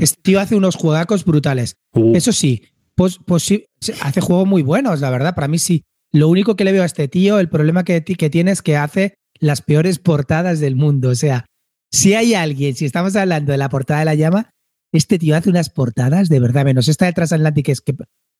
Este 0.00 0.20
tío 0.22 0.40
hace 0.40 0.54
unos 0.56 0.76
juegacos 0.76 1.24
brutales. 1.24 1.74
Uh, 1.92 2.14
Eso 2.16 2.32
sí, 2.32 2.62
pues, 2.94 3.18
pues 3.24 3.42
sí, 3.42 3.66
hace 4.02 4.20
juegos 4.20 4.46
muy 4.46 4.62
buenos, 4.62 5.00
la 5.00 5.10
verdad. 5.10 5.34
Para 5.34 5.48
mí 5.48 5.58
sí. 5.58 5.82
Lo 6.12 6.28
único 6.28 6.56
que 6.56 6.64
le 6.64 6.72
veo 6.72 6.82
a 6.82 6.86
este 6.86 7.08
tío, 7.08 7.38
el 7.40 7.48
problema 7.50 7.84
que, 7.84 8.02
que 8.02 8.30
tiene 8.30 8.52
es 8.52 8.62
que 8.62 8.76
hace 8.76 9.14
las 9.38 9.60
peores 9.60 9.98
portadas 9.98 10.60
del 10.60 10.76
mundo. 10.76 11.10
O 11.10 11.14
sea, 11.14 11.44
si 11.90 12.14
hay 12.14 12.34
alguien, 12.34 12.74
si 12.74 12.84
estamos 12.84 13.14
hablando 13.16 13.52
de 13.52 13.58
la 13.58 13.68
portada 13.68 14.00
de 14.00 14.06
la 14.06 14.14
llama, 14.14 14.50
este 14.92 15.18
tío 15.18 15.36
hace 15.36 15.50
unas 15.50 15.70
portadas 15.70 16.28
de 16.28 16.40
verdad, 16.40 16.64
menos 16.64 16.88
esta 16.88 17.06
de 17.06 17.12
Transatlantic, 17.12 17.66
que 17.66 17.72
es, 17.72 17.80
que, 17.80 17.94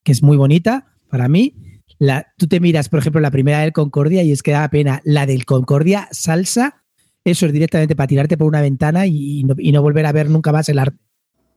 que 0.05 0.13
es 0.13 0.23
muy 0.23 0.37
bonita 0.37 0.95
para 1.09 1.29
mí. 1.29 1.55
La, 1.99 2.27
tú 2.37 2.47
te 2.47 2.61
miras, 2.61 2.89
por 2.89 2.99
ejemplo, 2.99 3.21
la 3.21 3.31
primera 3.31 3.61
del 3.61 3.73
Concordia 3.73 4.23
y 4.23 4.33
es 4.33 4.43
que 4.43 4.51
da 4.53 4.69
pena. 4.69 5.01
La 5.05 5.25
del 5.27 5.45
Concordia 5.47 6.09
salsa, 6.13 6.83
eso 7.25 7.47
es 7.47 7.53
directamente 7.53 7.97
para 7.97 8.07
tirarte 8.07 8.37
por 8.37 8.47
una 8.49 8.61
ventana 8.61 9.07
y, 9.07 9.41
y 9.41 9.45
no, 9.45 9.55
y 9.59 9.73
no 9.73 9.83
volver 9.83 10.07
a 10.07 10.13
ver 10.13 10.29
nunca 10.29 10.53
más 10.53 10.69
el 10.69 10.79
arte. 10.79 10.99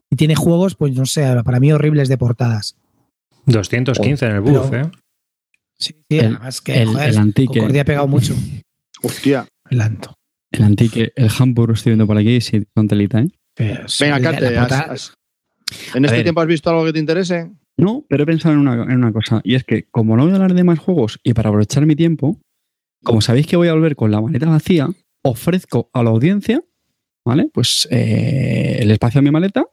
Y 0.09 0.15
tiene 0.15 0.35
juegos, 0.35 0.75
pues 0.75 0.93
no 0.95 1.05
sé, 1.05 1.25
para 1.43 1.59
mí 1.59 1.71
horribles 1.71 2.09
de 2.09 2.17
portadas. 2.17 2.75
215 3.45 4.25
en 4.25 4.31
el 4.35 4.43
Pero- 4.43 4.61
buff, 4.63 4.73
¿eh? 4.73 4.89
Sí, 5.77 5.93
sí, 6.09 6.17
El- 6.17 6.25
además 6.35 6.61
que 6.61 6.81
el- 6.81 6.87
joder, 6.89 7.09
el. 7.09 7.45
Concordia 7.47 7.81
ha 7.81 7.85
pegado 7.85 8.07
mucho. 8.07 8.35
Hostia. 9.01 9.47
El 9.69 9.81
Anto. 9.81 10.15
El 10.51 10.63
antique, 10.63 11.11
el 11.15 11.30
Hamburg, 11.38 11.73
estoy 11.73 11.91
viendo 11.91 12.07
por 12.07 12.17
aquí, 12.17 12.41
sí, 12.41 12.63
con 12.73 12.88
telita, 12.88 13.19
¿eh? 13.21 13.27
Venga, 13.57 14.19
la 14.19 14.63
has- 14.63 14.71
has- 14.89 15.13
¿en 15.93 16.05
este 16.05 16.17
ver. 16.17 16.23
tiempo 16.23 16.41
has 16.41 16.47
visto 16.47 16.69
algo 16.69 16.85
que 16.85 16.93
te 16.93 16.99
interese? 16.99 17.51
No, 17.77 18.05
pero 18.09 18.23
he 18.23 18.26
pensado 18.26 18.53
en 18.55 18.61
una, 18.61 18.73
en 18.84 18.97
una 18.97 19.13
cosa, 19.13 19.41
y 19.43 19.55
es 19.55 19.63
que 19.63 19.84
como 19.89 20.17
no 20.17 20.23
voy 20.23 20.31
a 20.31 20.35
hablar 20.35 20.53
de 20.53 20.63
más 20.63 20.80
juegos 20.80 21.19
y 21.23 21.34
para 21.34 21.49
aprovechar 21.49 21.85
mi 21.85 21.95
tiempo, 21.95 22.39
como 23.03 23.21
sabéis 23.21 23.47
que 23.47 23.55
voy 23.57 23.67
a 23.67 23.73
volver 23.73 23.95
con 23.95 24.11
la 24.11 24.21
maleta 24.21 24.47
vacía, 24.47 24.89
ofrezco 25.23 25.89
a 25.93 26.03
la 26.03 26.09
audiencia, 26.09 26.63
¿vale? 27.26 27.49
Pues 27.53 27.88
eh, 27.91 28.77
el 28.81 28.91
espacio 28.91 29.19
de 29.19 29.23
mi 29.26 29.31
maleta, 29.31 29.65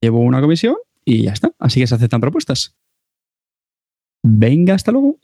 llevo 0.00 0.20
una 0.20 0.40
comisión 0.40 0.76
y 1.04 1.22
ya 1.24 1.32
está. 1.32 1.52
Así 1.58 1.80
que 1.80 1.86
se 1.86 1.94
aceptan 1.94 2.20
propuestas. 2.20 2.76
Venga, 4.24 4.74
hasta 4.74 4.92
luego. 4.92 5.18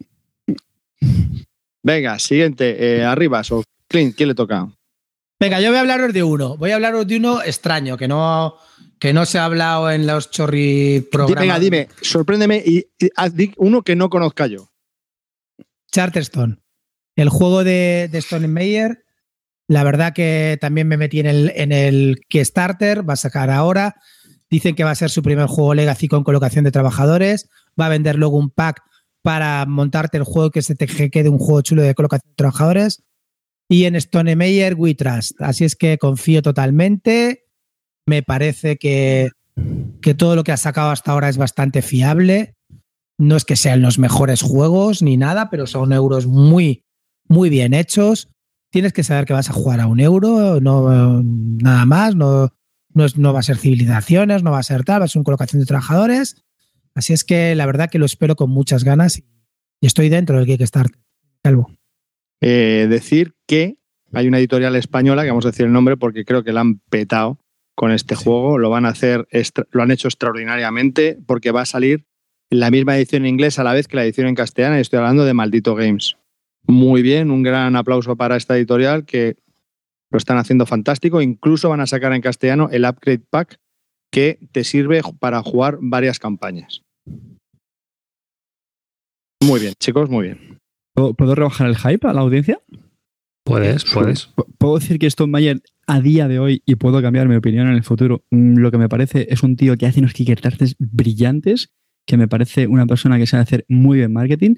Venga, 1.83 2.19
siguiente. 2.19 2.99
eh, 2.99 3.05
arriba, 3.05 3.43
so, 3.45 3.63
Clint, 3.89 4.15
¿quién 4.15 4.29
le 4.29 4.35
toca? 4.35 4.69
Venga, 5.41 5.61
yo 5.61 5.69
voy 5.69 5.79
a 5.79 5.81
hablaros 5.81 6.13
de 6.13 6.23
uno. 6.23 6.57
Voy 6.57 6.73
a 6.73 6.75
hablaros 6.75 7.07
de 7.07 7.17
uno 7.17 7.43
extraño, 7.43 7.97
que 7.97 8.09
no, 8.09 8.57
que 8.99 9.13
no 9.13 9.25
se 9.25 9.39
ha 9.39 9.45
hablado 9.45 9.91
en 9.91 10.07
los 10.07 10.31
chorri 10.31 11.07
programas. 11.13 11.43
Venga, 11.43 11.59
dime, 11.59 11.89
sorpréndeme 12.03 12.63
y, 12.65 12.87
y 12.99 13.09
haz 13.17 13.33
uno 13.57 13.83
que 13.83 13.97
no 13.97 14.11
conozca 14.11 14.47
yo. 14.47 14.69
Charterstone. 15.93 16.59
El 17.17 17.29
juego 17.29 17.65
de, 17.65 18.09
de 18.11 18.19
Stone 18.19 18.49
Meyer. 18.49 19.05
La 19.69 19.85
verdad 19.85 20.13
que 20.13 20.59
también 20.61 20.89
me 20.89 20.97
metí 20.97 21.21
en 21.21 21.27
el, 21.27 21.53
en 21.55 21.73
el 21.73 22.21
Kickstarter. 22.29 23.09
Va 23.09 23.15
a 23.15 23.17
sacar 23.17 23.51
ahora. 23.51 23.97
Dicen 24.51 24.75
que 24.75 24.85
va 24.85 24.91
a 24.91 24.97
ser 24.97 25.11
su 25.11 25.23
primer 25.23 25.47
juego 25.47 25.75
Legacy 25.75 26.09
con 26.09 26.25
colocación 26.25 26.65
de 26.65 26.73
trabajadores. 26.73 27.49
Va 27.81 27.87
a 27.87 27.91
vender 27.91 28.17
luego 28.17 28.39
un 28.39 28.51
pack 28.51 28.83
para 29.23 29.65
montarte 29.67 30.17
el 30.17 30.25
juego 30.25 30.51
que 30.51 30.63
se 30.63 30.75
te 30.75 30.87
quede 30.87 31.29
un 31.29 31.39
juego 31.39 31.61
chulo 31.63 31.83
de 31.83 31.95
colocación 31.95 32.31
de 32.31 32.37
trabajadores. 32.37 33.03
Y 33.69 33.85
en 33.85 33.97
Stone 33.97 34.35
Meyer, 34.37 34.75
We 34.75 34.95
Trust. 34.95 35.41
Así 35.41 35.65
es 35.65 35.77
que 35.77 35.99
confío 35.99 36.41
totalmente. 36.43 37.45
Me 38.07 38.23
parece 38.23 38.77
que, 38.79 39.31
que 40.01 40.15
todo 40.15 40.37
lo 40.37 40.45
que 40.45 40.53
ha 40.53 40.57
sacado 40.57 40.91
hasta 40.91 41.13
ahora 41.13 41.29
es 41.29 41.37
bastante 41.37 41.83
fiable. 41.83 42.55
No 43.19 43.37
es 43.37 43.45
que 43.45 43.57
sean 43.57 43.83
los 43.83 43.99
mejores 43.99 44.41
juegos 44.43 45.03
ni 45.03 45.17
nada, 45.17 45.51
pero 45.51 45.67
son 45.67 45.93
euros 45.93 46.27
muy, 46.27 46.85
muy 47.29 47.51
bien 47.51 47.75
hechos. 47.75 48.29
Tienes 48.71 48.93
que 48.93 49.03
saber 49.03 49.25
que 49.27 49.33
vas 49.33 49.51
a 49.51 49.55
jugar 49.55 49.81
a 49.81 49.87
un 49.87 49.99
euro, 50.01 50.61
no 50.61 51.23
nada 51.23 51.85
más, 51.87 52.15
no, 52.15 52.53
no, 52.95 53.05
es- 53.05 53.17
no 53.17 53.33
va 53.33 53.41
a 53.41 53.43
ser 53.43 53.57
civilizaciones, 53.59 54.43
no 54.43 54.51
va 54.51 54.59
a 54.61 54.63
ser 54.63 54.85
tal, 54.85 55.01
va 55.01 55.07
a 55.07 55.09
ser 55.09 55.21
una 55.21 55.25
colocación 55.25 55.61
de 55.61 55.67
trabajadores. 55.67 56.45
Así 56.95 57.13
es 57.13 57.25
que 57.25 57.55
la 57.55 57.67
verdad 57.67 57.91
que 57.91 57.99
lo 57.99 58.07
espero 58.07 58.37
con 58.37 58.51
muchas 58.51 58.85
ganas 58.85 59.19
y 59.81 59.87
estoy 59.87 60.09
dentro 60.11 60.37
del 60.39 60.47
Kickstarter. 60.47 60.99
Calvo. 61.43 61.71
Eh, 62.41 62.87
decir 62.89 63.35
que 63.47 63.77
hay 64.13 64.29
una 64.29 64.39
editorial 64.39 64.77
española, 64.77 65.23
que 65.23 65.31
vamos 65.31 65.45
a 65.47 65.51
decir 65.51 65.67
el 65.67 65.73
nombre 65.73 65.97
porque 65.97 66.25
creo 66.25 66.45
que 66.45 66.53
la 66.53 66.61
han 66.61 66.79
petado 66.79 67.39
con 67.75 67.93
este 67.93 68.15
juego. 68.15 68.59
Lo 68.59 68.71
van 68.71 68.87
a 68.87 68.91
hacer, 68.91 69.29
lo 69.71 69.83
han 69.83 69.91
hecho 69.91 70.09
extraordinariamente 70.09 71.19
porque 71.27 71.51
va 71.51 71.63
a 71.63 71.67
salir 71.67 72.05
la 72.51 72.71
misma 72.71 72.97
edición 72.97 73.23
en 73.23 73.35
inglés 73.35 73.59
a 73.59 73.65
la 73.65 73.73
vez 73.73 73.89
que 73.89 73.97
la 73.97 74.05
edición 74.05 74.27
en 74.27 74.35
castellana. 74.35 74.79
Y 74.79 74.81
estoy 74.81 74.99
hablando 74.99 75.25
de 75.25 75.35
Maldito 75.35 75.75
Games. 75.75 76.17
Muy 76.67 77.03
bien, 77.03 77.31
un 77.31 77.43
gran 77.43 77.77
aplauso 77.77 78.17
para 78.17 78.37
esta 78.37 78.57
editorial 78.57 79.05
que 79.05 79.37
lo 80.11 80.19
están 80.19 80.39
haciendo 80.39 80.67
fantástico. 80.67 81.21
Incluso 81.21 81.69
van 81.69 81.81
a 81.81 81.87
sacar 81.87 82.13
en 82.13 82.23
castellano 82.23 82.69
el 82.71 82.85
Upgrade 82.85 83.23
Pack 83.31 83.59
que 84.11 84.39
te 84.53 84.65
sirve 84.65 85.03
para 85.19 85.43
jugar 85.43 85.79
varias 85.81 86.19
campañas. 86.19 86.83
Muy 89.43 89.61
bien, 89.61 89.75
chicos, 89.79 90.09
muy 90.11 90.27
bien. 90.27 90.58
¿Puedo, 90.99 91.15
puedo 91.15 91.35
rebajar 91.37 91.69
el 91.69 91.77
hype 91.77 92.09
a 92.09 92.13
la 92.13 92.23
audiencia? 92.23 92.61
Puedes, 93.45 93.85
puedes. 93.85 94.31
Puedo 94.59 94.81
decir 94.81 94.99
que 94.99 95.07
Stone 95.07 95.31
Mayer 95.31 95.63
a 95.87 96.01
día 96.01 96.27
de 96.27 96.41
hoy, 96.41 96.63
y 96.67 96.75
puedo 96.75 97.01
cambiar 97.01 97.29
mi 97.29 97.37
opinión 97.37 97.69
en 97.69 97.75
el 97.75 97.85
futuro, 97.85 98.25
mm, 98.33 98.57
lo 98.59 98.73
que 98.73 98.79
me 98.79 98.89
parece 98.89 99.29
es 99.31 99.45
un 99.45 99.55
tío 99.55 99.77
que 99.77 99.87
hace 99.87 100.01
unos 100.01 100.13
Kickstarters 100.13 100.75
brillantes, 100.81 101.71
que 102.05 102.17
me 102.17 102.27
parece 102.27 102.67
una 102.67 102.85
persona 102.85 103.17
que 103.17 103.29
sabe 103.29 103.45
hacer 103.45 103.65
muy 103.69 103.99
bien 103.99 104.13
marketing, 104.13 104.57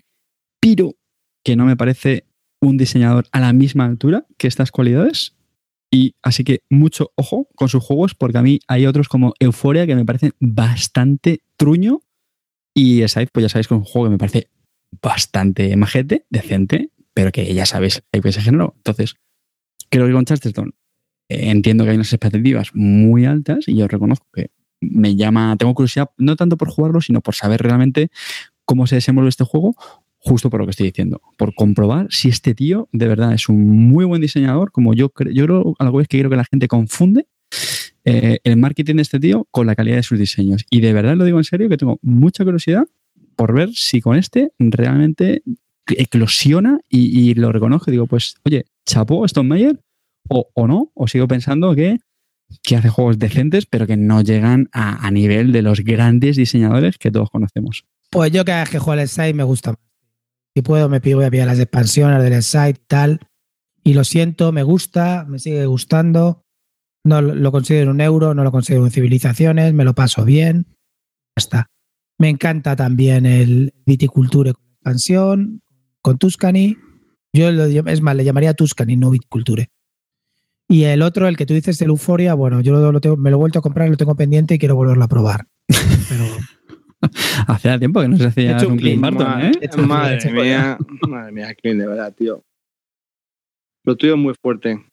pero 0.60 0.94
que 1.44 1.56
no 1.56 1.66
me 1.66 1.76
parece 1.76 2.24
un 2.62 2.78
diseñador 2.78 3.26
a 3.32 3.40
la 3.40 3.52
misma 3.52 3.84
altura 3.84 4.26
que 4.38 4.48
estas 4.48 4.72
cualidades. 4.72 5.36
Y 5.92 6.14
así 6.22 6.42
que 6.42 6.60
mucho 6.70 7.12
ojo 7.16 7.48
con 7.54 7.68
sus 7.68 7.84
juegos, 7.84 8.14
porque 8.14 8.38
a 8.38 8.42
mí 8.42 8.60
hay 8.66 8.86
otros 8.86 9.10
como 9.10 9.34
Euphoria 9.40 9.86
que 9.86 9.94
me 9.94 10.06
parecen 10.06 10.32
bastante 10.40 11.42
truño. 11.58 12.00
Y 12.74 13.06
Scythe, 13.06 13.30
pues 13.30 13.42
ya 13.42 13.48
sabéis 13.50 13.68
que 13.68 13.74
es 13.74 13.78
un 13.78 13.84
juego 13.84 14.06
que 14.06 14.12
me 14.12 14.18
parece 14.18 14.48
bastante 15.02 15.74
majete, 15.76 16.26
decente, 16.30 16.90
pero 17.14 17.32
que 17.32 17.52
ya 17.52 17.66
sabéis 17.66 17.96
el 17.96 18.02
hype 18.18 18.28
que 18.28 18.32
se 18.32 18.42
generó. 18.42 18.74
Entonces, 18.76 19.14
creo 19.88 20.06
que 20.06 20.12
con 20.12 20.24
Charterstone 20.24 20.72
eh, 21.28 21.50
entiendo 21.50 21.84
que 21.84 21.90
hay 21.90 21.96
unas 21.96 22.12
expectativas 22.12 22.70
muy 22.74 23.24
altas 23.24 23.68
y 23.68 23.76
yo 23.76 23.88
reconozco 23.88 24.26
que 24.32 24.50
me 24.80 25.16
llama, 25.16 25.56
tengo 25.58 25.74
curiosidad 25.74 26.10
no 26.16 26.36
tanto 26.36 26.56
por 26.56 26.70
jugarlo, 26.70 27.00
sino 27.00 27.20
por 27.20 27.34
saber 27.34 27.62
realmente 27.62 28.10
cómo 28.64 28.86
se 28.86 28.96
desenvuelve 28.96 29.28
este 29.28 29.44
juego, 29.44 29.74
justo 30.18 30.50
por 30.50 30.60
lo 30.60 30.66
que 30.66 30.70
estoy 30.70 30.86
diciendo, 30.86 31.20
por 31.36 31.54
comprobar 31.54 32.06
si 32.10 32.28
este 32.28 32.54
tío 32.54 32.88
de 32.92 33.08
verdad 33.08 33.32
es 33.34 33.48
un 33.48 33.68
muy 33.88 34.04
buen 34.04 34.22
diseñador, 34.22 34.72
como 34.72 34.94
yo 34.94 35.10
creo, 35.10 35.32
yo 35.32 35.44
creo 35.44 35.74
algo 35.78 36.00
es 36.00 36.08
que 36.08 36.18
creo 36.18 36.30
que 36.30 36.36
la 36.36 36.44
gente 36.44 36.68
confunde 36.68 37.26
eh, 38.04 38.38
el 38.44 38.56
marketing 38.56 38.96
de 38.96 39.02
este 39.02 39.20
tío 39.20 39.46
con 39.50 39.66
la 39.66 39.74
calidad 39.74 39.96
de 39.96 40.02
sus 40.02 40.18
diseños. 40.18 40.64
Y 40.70 40.80
de 40.80 40.92
verdad 40.92 41.16
lo 41.16 41.24
digo 41.24 41.38
en 41.38 41.44
serio, 41.44 41.68
que 41.68 41.76
tengo 41.76 41.98
mucha 42.02 42.44
curiosidad 42.44 42.86
por 43.40 43.54
ver 43.54 43.70
si 43.72 44.02
con 44.02 44.18
este 44.18 44.52
realmente 44.58 45.42
eclosiona 45.86 46.78
y, 46.90 47.32
lo 47.36 47.50
reconozco. 47.50 47.90
Digo, 47.90 48.06
pues, 48.06 48.34
oye, 48.44 48.66
chapó 48.84 49.24
Stone 49.24 49.48
Meyer 49.48 49.80
o, 50.28 50.50
o 50.52 50.66
no, 50.66 50.92
o 50.92 51.08
sigo 51.08 51.26
pensando 51.26 51.74
que, 51.74 52.00
que 52.62 52.76
hace 52.76 52.90
juegos 52.90 53.18
decentes, 53.18 53.64
pero 53.64 53.86
que 53.86 53.96
no 53.96 54.20
llegan 54.20 54.68
a, 54.72 55.10
nivel 55.10 55.52
de 55.52 55.62
los 55.62 55.80
grandes 55.80 56.36
diseñadores 56.36 56.98
que 56.98 57.10
todos 57.10 57.30
conocemos. 57.30 57.86
Pues 58.10 58.30
yo 58.30 58.44
cada 58.44 58.60
vez 58.60 58.68
que 58.68 58.78
juego 58.78 59.00
al 59.00 59.08
site 59.08 59.32
me 59.32 59.44
gusta 59.44 59.70
más. 59.70 59.80
Si 60.54 60.60
puedo, 60.60 60.90
me 60.90 61.00
pido, 61.00 61.16
voy 61.16 61.24
a 61.24 61.30
pillar 61.30 61.46
las 61.46 61.60
expansiones 61.60 62.22
del 62.22 62.42
site 62.42 62.82
tal. 62.88 63.20
Y 63.82 63.94
lo 63.94 64.04
siento, 64.04 64.52
me 64.52 64.64
gusta, 64.64 65.24
me 65.26 65.38
sigue 65.38 65.64
gustando. 65.64 66.44
No 67.04 67.22
lo 67.22 67.52
considero 67.52 67.92
un 67.92 68.02
euro, 68.02 68.34
no 68.34 68.44
lo 68.44 68.52
considero 68.52 68.84
en 68.84 68.90
civilizaciones, 68.90 69.72
me 69.72 69.84
lo 69.84 69.94
paso 69.94 70.26
bien. 70.26 70.66
Ya 70.68 71.38
está. 71.38 71.70
Me 72.20 72.28
encanta 72.28 72.76
también 72.76 73.24
el 73.24 73.72
viticulture 73.86 74.52
con 74.52 74.62
expansión, 74.74 75.62
con 76.02 76.18
Tuscany. 76.18 76.76
Yo 77.32 77.50
lo, 77.50 77.64
es 77.64 78.02
más, 78.02 78.14
le 78.14 78.24
llamaría 78.24 78.52
Tuscany, 78.54 78.96
no 78.96 79.10
viticulture. 79.10 79.68
Y 80.68 80.84
el 80.84 81.00
otro, 81.02 81.26
el 81.28 81.36
que 81.38 81.46
tú 81.46 81.54
dices, 81.54 81.80
el 81.80 81.88
Euphoria, 81.88 82.34
bueno, 82.34 82.60
yo 82.60 82.72
lo, 82.74 82.92
lo 82.92 83.00
tengo- 83.00 83.16
me 83.16 83.30
lo 83.30 83.36
he 83.36 83.40
vuelto 83.40 83.58
a 83.58 83.62
comprar, 83.62 83.88
lo 83.88 83.96
tengo 83.96 84.14
pendiente 84.16 84.54
y 84.54 84.58
quiero 84.58 84.76
volverlo 84.76 85.02
a 85.02 85.08
probar. 85.08 85.46
Pero 85.66 86.24
Hacía 87.46 87.78
tiempo 87.78 88.02
que 88.02 88.08
no 88.08 88.18
se 88.18 88.26
hacía 88.26 88.50
He 88.52 88.54
hecho 88.56 88.68
un 88.68 88.76
clip, 88.76 89.00
Barton, 89.00 89.26
Ma- 89.26 89.48
¿eh? 89.48 89.52
Madre 89.86 90.32
mía, 90.32 90.78
madre 91.08 91.32
mía, 91.32 91.54
Clint, 91.54 91.80
de 91.80 91.86
verdad, 91.86 92.14
tío. 92.14 92.44
Lo 93.84 93.96
tuyo 93.96 94.14
es 94.14 94.20
muy 94.20 94.34
fuerte. 94.40 94.84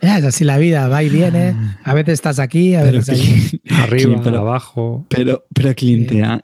Es 0.00 0.24
así 0.24 0.44
la 0.44 0.58
vida, 0.58 0.88
va 0.88 1.02
y 1.02 1.08
viene. 1.08 1.54
A 1.84 1.94
veces 1.94 2.14
estás 2.14 2.38
aquí, 2.38 2.74
a 2.74 2.82
veces 2.82 3.08
allí. 3.10 3.60
Arriba, 3.70 4.20
pero- 4.22 4.38
abajo. 4.38 5.06
pero, 5.08 5.44
pero 5.54 5.74
clientea, 5.74 6.42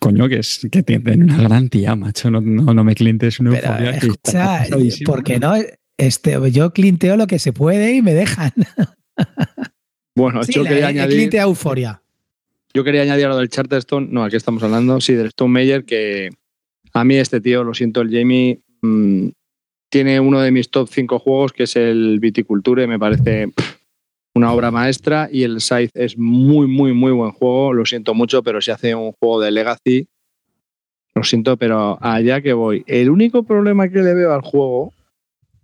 coño, 0.00 0.28
que, 0.28 0.38
es, 0.38 0.66
que 0.70 0.82
tienen 0.82 1.24
una 1.24 1.42
gran 1.42 1.68
tía, 1.68 1.96
macho. 1.96 2.30
No, 2.30 2.40
no, 2.40 2.72
no 2.74 2.84
me 2.84 2.94
clientes 2.94 3.40
una 3.40 3.50
Pero, 3.52 3.66
euforia 3.68 3.90
que 3.92 4.06
está 4.06 4.06
escucha, 4.06 4.58
pasadísima. 4.58 5.06
¿por 5.12 5.24
qué 5.24 5.38
no? 5.38 5.54
Este, 5.98 6.38
yo 6.52 6.72
clinteo 6.72 7.16
lo 7.16 7.26
que 7.26 7.38
se 7.38 7.52
puede 7.52 7.94
y 7.94 8.02
me 8.02 8.14
dejan. 8.14 8.52
Bueno, 10.14 10.42
Sí, 10.44 10.52
yo, 10.54 10.62
la- 10.62 10.70
quería 10.70 10.86
añadir, 10.88 11.16
clinteado 11.16 11.48
euforia. 11.50 12.02
yo 12.72 12.84
quería 12.84 13.02
añadir 13.02 13.26
a 13.26 13.28
lo 13.30 13.36
del 13.36 13.50
Charterstone. 13.50 14.08
No, 14.10 14.24
aquí 14.24 14.36
estamos 14.36 14.62
hablando, 14.62 14.98
sí, 15.00 15.12
del 15.12 15.26
Stone 15.26 15.52
Meyer, 15.52 15.84
que 15.84 16.30
a 16.94 17.04
mí 17.04 17.16
este 17.16 17.40
tío, 17.42 17.62
lo 17.64 17.74
siento, 17.74 18.00
el 18.00 18.10
Jamie, 18.10 18.60
mm, 18.80 19.28
tiene 19.88 20.20
uno 20.20 20.40
de 20.40 20.50
mis 20.50 20.70
top 20.70 20.88
5 20.90 21.18
juegos, 21.18 21.52
que 21.52 21.64
es 21.64 21.76
el 21.76 22.18
Viticulture, 22.20 22.86
me 22.86 22.98
parece 22.98 23.48
pff, 23.48 23.76
una 24.34 24.52
obra 24.52 24.70
maestra, 24.70 25.28
y 25.32 25.44
el 25.44 25.60
Scythe 25.60 25.92
es 25.94 26.18
muy, 26.18 26.66
muy, 26.66 26.92
muy 26.92 27.12
buen 27.12 27.30
juego. 27.32 27.72
Lo 27.72 27.86
siento 27.86 28.12
mucho, 28.14 28.42
pero 28.42 28.60
si 28.60 28.70
hace 28.70 28.94
un 28.94 29.12
juego 29.12 29.40
de 29.40 29.50
Legacy, 29.50 30.08
Lo 31.14 31.22
siento, 31.24 31.56
pero 31.56 31.96
allá 32.02 32.42
que 32.42 32.52
voy. 32.52 32.84
El 32.86 33.08
único 33.08 33.42
problema 33.44 33.88
que 33.88 34.00
le 34.02 34.12
veo 34.12 34.34
al 34.34 34.42
juego 34.42 34.92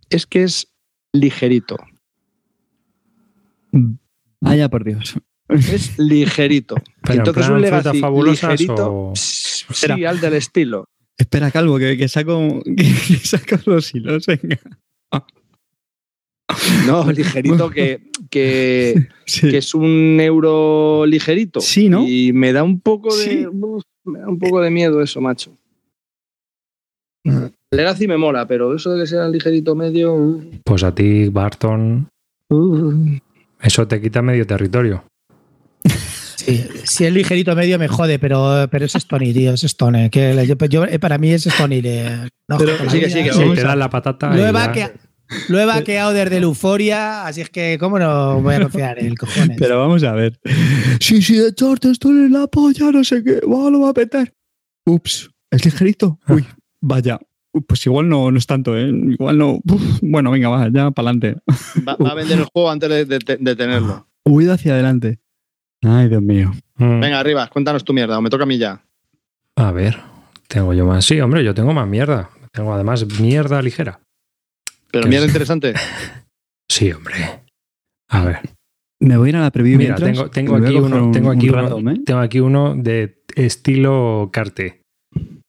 es 0.09 0.25
que 0.27 0.45
es 0.45 0.67
ligerito. 1.13 1.77
Vaya 4.41 4.69
por 4.71 4.85
Dios. 4.85 5.15
Es 5.49 5.99
ligerito. 5.99 6.77
Pero 7.03 7.13
en 7.15 7.19
Entonces 7.21 7.45
plan 7.47 7.53
un 7.57 7.61
Legacy 7.61 8.03
ligerito, 8.25 9.11
o- 9.11 9.13
sí, 9.15 9.67
Espera. 9.69 10.11
al 10.11 10.21
del 10.21 10.35
estilo. 10.35 10.87
Espera, 11.23 11.51
Calvo, 11.53 11.79
que, 11.79 11.97
que 11.97 12.09
saco, 12.09 12.63
que 12.77 12.85
saco 13.23 13.57
los 13.67 13.95
hilos. 13.95 14.27
Venga. 14.27 14.59
No, 16.87 17.11
ligerito 17.11 17.71
que, 17.71 18.11
que, 18.29 19.09
Sí. 19.27 19.49
que 19.51 19.59
es 19.59 19.75
un 19.75 20.19
euro 20.21 21.07
ligerito. 21.07 21.61
Sí, 21.61 21.89
¿no? 21.89 22.07
Y 22.07 22.33
me 22.33 22.53
da 22.53 22.63
un 22.63 22.81
poco 22.81 23.15
de. 23.17 23.23
Sí. 23.25 23.47
uf, 23.47 23.85
me 24.05 24.19
da 24.21 24.29
un 24.29 24.39
poco 24.39 24.61
de 24.61 24.71
miedo 24.71 25.01
eso, 25.01 25.21
macho. 25.21 25.57
Legacy 27.71 28.09
me 28.09 28.19
mola, 28.19 28.47
pero 28.47 28.75
eso 28.75 28.91
de 28.93 29.01
que 29.03 29.07
sea 29.07 29.29
ligerito 29.29 29.75
medio. 29.75 30.13
uf, 30.15 30.45
Pues 30.65 30.83
a 30.83 30.95
ti, 30.95 31.29
Barton, 31.29 32.09
uf. 32.51 32.95
eso 33.63 33.87
te 33.89 34.01
quita 34.01 34.21
medio 34.23 34.47
territorio. 34.47 35.05
Sí, 36.45 36.65
si 36.85 37.05
es 37.05 37.13
ligerito 37.13 37.55
medio 37.55 37.79
me 37.79 37.89
jode, 37.89 38.19
pero, 38.19 38.67
pero 38.71 38.85
es 38.85 38.95
Stony, 38.95 39.33
tío, 39.33 39.53
es 39.53 39.65
Stone. 39.65 40.11
Que 40.11 40.35
yo, 40.47 40.57
yo- 40.69 40.85
eh, 40.85 40.99
para 40.99 41.19
mí 41.19 41.31
es 41.31 41.47
Stony. 41.47 41.81
no, 42.49 42.59
Pero 42.59 42.91
sigue, 42.91 43.09
sigue, 43.11 43.33
Si 43.33 43.39
vamos 43.41 43.55
te 43.57 43.61
a- 43.63 43.69
dan 43.69 43.79
la 43.79 43.91
patata. 43.91 44.31
Lo 44.31 44.37
y 44.37 44.41
he, 44.41 44.45
ya- 44.47 44.53
vaquea- 44.53 44.93
lo 45.49 45.59
he 45.61 45.65
vaqueado 45.65 46.13
desde 46.13 46.37
el 46.39 46.43
Euforia, 46.43 47.25
así 47.27 47.41
es 47.41 47.49
que, 47.51 47.77
¿cómo 47.81 47.99
no 47.99 48.41
voy 48.43 48.55
a 48.57 48.61
confiar 48.63 48.99
en 48.99 49.07
el 49.07 49.19
cojones? 49.19 49.57
Pero 49.59 49.79
vamos 49.79 50.03
a 50.03 50.13
ver. 50.13 50.39
Sí, 51.01 51.23
sí, 51.23 51.37
de 51.37 51.49
echarte 51.49 51.91
esto 51.91 52.09
en 52.11 52.33
la 52.33 52.47
polla, 52.49 52.91
no 52.93 53.03
sé 53.05 53.23
qué. 53.25 53.41
Lo 53.43 53.81
va 53.81 53.91
a 53.91 53.95
petar. 53.95 54.33
Ups, 54.85 55.31
es 55.51 55.65
ligerito. 55.65 56.19
Uy, 56.29 56.45
vaya. 56.81 57.19
Pues 57.67 57.85
igual 57.87 58.09
no, 58.09 58.31
no 58.31 58.39
es 58.39 58.47
tanto, 58.47 58.77
¿eh? 58.77 58.89
Igual 58.89 59.37
no. 59.39 59.61
Uf, 59.65 59.99
bueno, 60.03 60.31
venga, 60.31 60.49
va, 60.49 60.69
ya 60.73 60.91
para 60.91 61.11
adelante. 61.11 61.37
Va, 61.87 61.97
va 61.97 62.11
a 62.11 62.15
vender 62.15 62.39
el 62.39 62.45
juego 62.53 62.71
antes 62.71 62.89
de, 62.89 63.05
de- 63.05 63.37
de 63.39 63.57
tenerlo. 63.57 64.09
Huida 64.25 64.55
hacia 64.55 64.73
adelante. 64.75 65.19
Ay, 65.83 66.09
Dios 66.09 66.23
mío. 66.23 66.53
Mm. 66.77 67.01
Venga, 67.01 67.21
arriba, 67.21 67.49
cuéntanos 67.49 67.85
tu 67.85 67.93
mierda, 67.93 68.19
o 68.19 68.23
me 68.23 68.31
toca 68.31 68.45
a 68.45 68.47
mí 68.47 68.59
ya. 68.59 68.83
A 69.57 69.73
ver, 69.73 69.99
tengo 70.49 70.73
yo 70.75 70.87
más. 70.87 71.05
Sí, 71.05 71.21
hombre, 71.21 71.45
yo 71.45 71.55
tengo 71.55 71.73
más 71.73 71.87
mierda. 71.89 72.31
Tengo 72.53 72.73
además 72.75 73.07
mierda 73.21 73.61
ligera. 73.63 74.01
Pero 74.91 75.05
¿Qué 75.05 75.09
mierda 75.09 75.27
es? 75.27 75.31
interesante. 75.31 75.75
Sí, 76.71 76.91
hombre. 76.91 77.15
A 78.09 78.25
ver. 78.25 78.39
Me 78.99 79.19
voy 79.19 79.27
a 79.27 79.31
ir 79.31 79.37
a 79.37 79.41
la 79.43 79.51
preview 79.51 79.77
Mira, 79.77 79.97
mientras, 79.99 80.31
tengo, 80.31 80.57
aquí 80.57 80.75
uno, 80.75 81.05
un- 81.05 81.13
tengo 81.13 81.31
aquí 81.31 81.49
un 81.51 81.55
uno, 81.55 81.63
random, 81.63 81.89
¿eh? 81.91 82.01
tengo 82.07 82.21
aquí 82.21 82.41
uno 82.41 82.75
de 82.77 83.23
estilo 83.35 84.31
carte, 84.33 84.81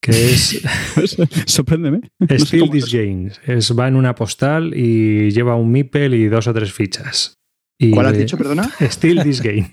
que 0.01 0.11
es 0.34 0.61
Sorpréndeme. 1.45 2.01
Steal 2.30 2.61
cómo 2.68 2.73
These 2.73 2.97
Games. 3.05 3.39
Es, 3.45 3.77
va 3.77 3.88
en 3.88 3.95
una 3.95 4.15
postal 4.15 4.73
y 4.76 5.31
lleva 5.31 5.55
un 5.55 5.72
meeple 5.72 6.18
y 6.18 6.26
dos 6.26 6.45
o 6.47 6.53
tres 6.53 6.73
fichas. 6.73 7.35
Y 7.80 7.91
¿Cuál 7.91 8.07
has 8.07 8.14
de- 8.14 8.19
dicho, 8.19 8.38
perdona? 8.38 8.69
Steal 8.81 9.23
This 9.23 9.41
Game. 9.41 9.72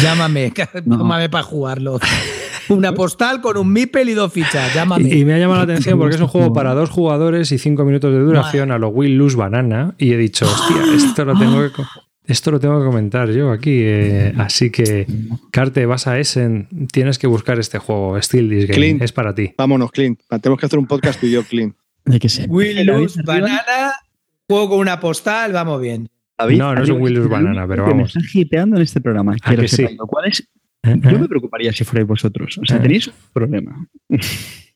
Llámame, 0.00 0.52
No. 0.84 0.98
llámame 0.98 1.28
para 1.28 1.44
jugarlo. 1.44 1.98
Una 2.68 2.94
postal 2.94 3.40
con 3.40 3.56
un 3.56 3.72
mipel 3.72 4.08
y 4.08 4.14
dos 4.14 4.32
fichas, 4.32 4.72
llámame. 4.74 5.08
Y, 5.08 5.20
y 5.20 5.24
me 5.24 5.34
ha 5.34 5.38
llamado 5.38 5.58
la 5.58 5.64
atención 5.72 5.98
porque 5.98 6.14
es 6.14 6.20
un 6.20 6.28
juego 6.28 6.52
para 6.52 6.74
dos 6.74 6.90
jugadores 6.90 7.50
y 7.52 7.58
cinco 7.58 7.84
minutos 7.84 8.12
de 8.12 8.20
duración 8.20 8.70
a 8.70 8.78
lo 8.78 8.88
Will 8.88 9.16
Lose 9.18 9.36
Banana. 9.36 9.94
Y 9.98 10.12
he 10.12 10.16
dicho, 10.16 10.46
hostia, 10.46 10.76
esto 10.96 11.24
lo 11.24 11.36
tengo 11.38 11.60
que, 11.60 11.82
esto 12.24 12.50
lo 12.52 12.60
tengo 12.60 12.78
que 12.78 12.86
comentar 12.86 13.30
yo 13.30 13.50
aquí. 13.50 13.80
eh, 13.82 14.32
así 14.38 14.70
que, 14.70 15.06
Carte, 15.50 15.84
vas 15.86 16.06
a 16.06 16.18
Essen, 16.20 16.68
tienes 16.92 17.18
que 17.18 17.26
buscar 17.26 17.58
este 17.58 17.78
juego, 17.78 18.20
Steal 18.22 18.48
This 18.48 18.66
Game. 18.66 18.74
Clint. 18.74 19.02
Es 19.02 19.12
para 19.12 19.34
ti. 19.34 19.52
Vámonos, 19.58 19.90
Clint. 19.90 20.20
Tenemos 20.40 20.58
que 20.60 20.66
hacer 20.66 20.78
un 20.78 20.86
podcast 20.86 21.18
tú 21.20 21.26
y 21.26 21.32
yo, 21.32 21.42
Clint. 21.42 21.74
De 22.04 22.18
que 22.20 22.28
sé. 22.28 22.46
Will 22.48 22.78
arriba. 22.88 23.08
banana, 23.24 23.92
juego 24.48 24.70
con 24.70 24.78
una 24.78 24.98
postal, 25.00 25.52
vamos 25.52 25.80
bien. 25.80 26.08
David, 26.38 26.58
No, 26.58 26.74
no 26.74 26.82
es 26.82 26.88
un 26.90 27.00
Will 27.00 27.14
Lose 27.14 27.28
que 27.28 27.32
Banana, 27.34 27.66
pero 27.68 27.84
vamos. 27.84 28.14
Me 28.16 28.20
están 28.20 28.22
hipeando 28.40 28.76
en 28.76 28.82
este 28.82 29.00
programa. 29.00 29.32
¿A 29.34 29.36
Quiero 29.48 29.62
que 29.62 29.68
sí? 29.68 29.76
separar. 29.76 29.96
Lo 29.98 30.06
cual 30.06 30.24
es, 30.26 30.40
Eh, 30.84 30.96
yo 31.00 31.10
eh. 31.10 31.18
me 31.18 31.28
preocuparía 31.28 31.72
si 31.72 31.84
fuerais 31.84 32.06
vosotros. 32.08 32.58
O 32.58 32.64
sea, 32.64 32.78
Eh. 32.78 32.80
tenéis 32.80 33.06
un 33.08 33.14
problema. 33.32 33.86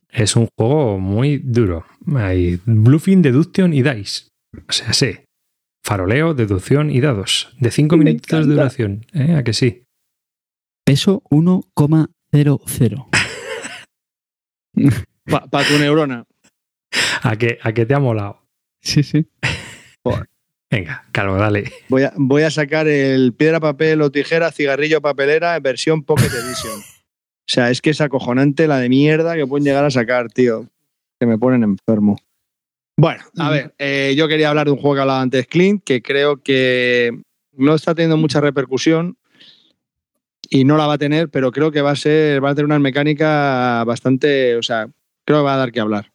Es 0.08 0.34
un 0.34 0.46
juego 0.56 0.98
muy 0.98 1.36
duro. 1.38 1.84
Hay 2.14 2.58
bluffing, 2.64 3.20
deduction 3.20 3.74
y 3.74 3.82
dice. 3.82 4.28
O 4.66 4.72
sea, 4.72 4.92
sí. 4.94 5.10
Faroleo, 5.84 6.32
deducción 6.32 6.90
y 6.90 7.00
dados. 7.00 7.54
De 7.60 7.70
cinco 7.70 7.98
Me 7.98 8.04
minutos 8.04 8.46
de 8.46 8.54
duración. 8.54 9.04
¿Eh? 9.12 9.34
¿A 9.34 9.44
que 9.44 9.52
sí? 9.52 9.82
Peso 10.86 11.22
1,00. 11.30 13.08
Para 15.50 15.66
tu 15.68 15.78
neurona. 15.78 16.24
¿A 17.22 17.36
que, 17.36 17.58
¿A 17.62 17.72
que 17.72 17.84
te 17.84 17.94
ha 17.94 17.98
molado? 18.00 18.46
Sí, 18.80 19.02
sí. 19.02 19.26
Venga, 20.70 21.04
Calvo, 21.12 21.36
dale. 21.36 21.72
Voy 21.88 22.02
a, 22.02 22.12
voy 22.16 22.42
a 22.42 22.50
sacar 22.50 22.88
el 22.88 23.32
piedra, 23.32 23.60
papel 23.60 24.02
o 24.02 24.10
tijera, 24.10 24.50
cigarrillo, 24.50 25.00
papelera, 25.00 25.58
versión 25.60 26.02
Pocket 26.02 26.26
Edition. 26.26 26.78
O 26.78 27.48
sea, 27.48 27.70
es 27.70 27.80
que 27.80 27.90
es 27.90 28.00
acojonante 28.00 28.66
la 28.66 28.78
de 28.78 28.88
mierda 28.88 29.36
que 29.36 29.46
pueden 29.46 29.64
llegar 29.64 29.84
a 29.84 29.90
sacar, 29.90 30.32
tío. 30.32 30.66
Que 31.20 31.26
me 31.26 31.38
ponen 31.38 31.62
enfermo. 31.62 32.18
Bueno, 32.96 33.22
a 33.38 33.50
ver, 33.50 33.74
eh, 33.78 34.14
yo 34.16 34.26
quería 34.26 34.48
hablar 34.48 34.66
de 34.66 34.72
un 34.72 34.78
juego 34.78 34.96
que 34.96 35.00
hablaba 35.02 35.20
antes 35.20 35.46
Clint, 35.46 35.84
que 35.84 36.02
creo 36.02 36.42
que 36.42 37.12
no 37.52 37.74
está 37.74 37.94
teniendo 37.94 38.16
mucha 38.16 38.40
repercusión 38.40 39.18
y 40.48 40.64
no 40.64 40.76
la 40.76 40.86
va 40.86 40.94
a 40.94 40.98
tener, 40.98 41.28
pero 41.28 41.52
creo 41.52 41.70
que 41.70 41.82
va 41.82 41.90
a 41.90 41.96
ser, 41.96 42.42
va 42.42 42.50
a 42.50 42.54
tener 42.54 42.66
una 42.66 42.78
mecánica 42.78 43.84
bastante, 43.84 44.56
o 44.56 44.62
sea, 44.62 44.88
creo 45.24 45.40
que 45.40 45.44
va 45.44 45.54
a 45.54 45.58
dar 45.58 45.72
que 45.72 45.80
hablar. 45.80 46.10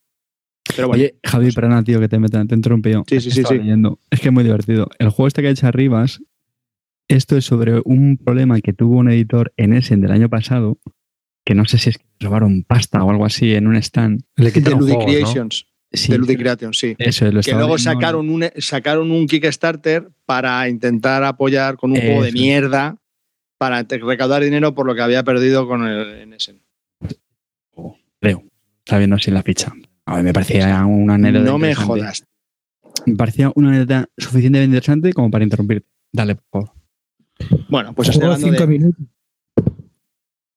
Pero 0.75 0.87
bueno, 0.87 1.03
Oye, 1.03 1.15
Javi, 1.23 1.51
perdona, 1.51 1.83
tío, 1.83 1.99
que 1.99 2.07
te 2.07 2.19
metan, 2.19 2.47
te 2.47 2.55
he 2.55 2.57
interrumpido. 2.57 3.03
Sí, 3.07 3.19
sí, 3.19 3.31
sí, 3.31 3.39
Estaba 3.41 3.55
sí. 3.55 3.61
leyendo. 3.61 3.99
Es 4.09 4.19
que 4.19 4.27
es 4.29 4.33
muy 4.33 4.43
divertido. 4.43 4.89
El 4.99 5.09
juego 5.09 5.27
este 5.27 5.41
que 5.41 5.49
ha 5.49 5.51
hecho 5.51 5.67
Arribas, 5.67 6.21
esto 7.07 7.37
es 7.37 7.45
sobre 7.45 7.81
un 7.83 8.17
problema 8.17 8.59
que 8.61 8.73
tuvo 8.73 8.97
un 8.97 9.09
editor 9.09 9.53
en 9.57 9.73
Essen 9.73 10.01
del 10.01 10.11
año 10.11 10.29
pasado, 10.29 10.77
que 11.45 11.55
no 11.55 11.65
sé 11.65 11.77
si 11.77 11.89
es 11.89 11.97
que 11.97 12.05
robaron 12.19 12.63
pasta 12.63 13.03
o 13.03 13.09
algo 13.09 13.25
así 13.25 13.53
en 13.53 13.67
un 13.67 13.75
stand. 13.75 14.21
Le 14.35 14.45
de 14.45 14.53
quitaron 14.53 14.79
Ludic 14.79 14.95
juegos, 14.95 15.13
¿no? 15.13 15.19
Creations. 15.19 15.67
Sí, 15.93 16.09
De 16.09 16.17
Ludic 16.19 16.39
Creation, 16.39 16.73
sí. 16.73 16.95
Eso 16.97 17.27
es, 17.27 17.33
lo 17.33 17.41
que 17.41 17.51
luego 17.51 17.77
sacaron 17.77 18.29
un, 18.29 18.45
sacaron 18.59 19.11
un 19.11 19.27
Kickstarter 19.27 20.09
para 20.25 20.69
intentar 20.69 21.23
apoyar 21.25 21.75
con 21.75 21.91
un 21.91 21.99
juego 21.99 22.21
de 22.21 22.29
Eso. 22.29 22.37
mierda 22.37 22.95
para 23.57 23.83
recaudar 23.83 24.41
dinero 24.41 24.73
por 24.73 24.85
lo 24.87 24.95
que 24.95 25.01
había 25.01 25.23
perdido 25.23 25.67
con 25.67 25.85
el 25.85 26.21
en 26.21 26.33
ese. 26.33 26.55
Creo. 28.21 28.43
Estaba 28.79 28.99
viendo 28.99 29.17
así 29.17 29.31
la 29.31 29.43
ficha. 29.43 29.73
A 30.11 30.15
ver, 30.15 30.23
me 30.23 30.33
parecía 30.33 30.85
una 30.85 31.15
anécdota. 31.15 31.45
No 31.45 31.57
me 31.57 31.73
jodas. 31.75 32.23
Me 33.05 33.15
parecía 33.15 33.51
una 33.55 33.69
anécdota 33.69 34.07
suficientemente 34.17 34.65
interesante 34.65 35.13
como 35.13 35.31
para 35.31 35.43
interrumpir. 35.43 35.85
Dale, 36.13 36.35
por 36.35 36.65
favor. 36.65 36.71
Bueno, 37.69 37.93
pues 37.93 38.09
Juego 38.09 38.33
hablando 38.33 38.47
cinco 38.47 38.61
de, 38.61 38.67
minutos. 38.67 39.05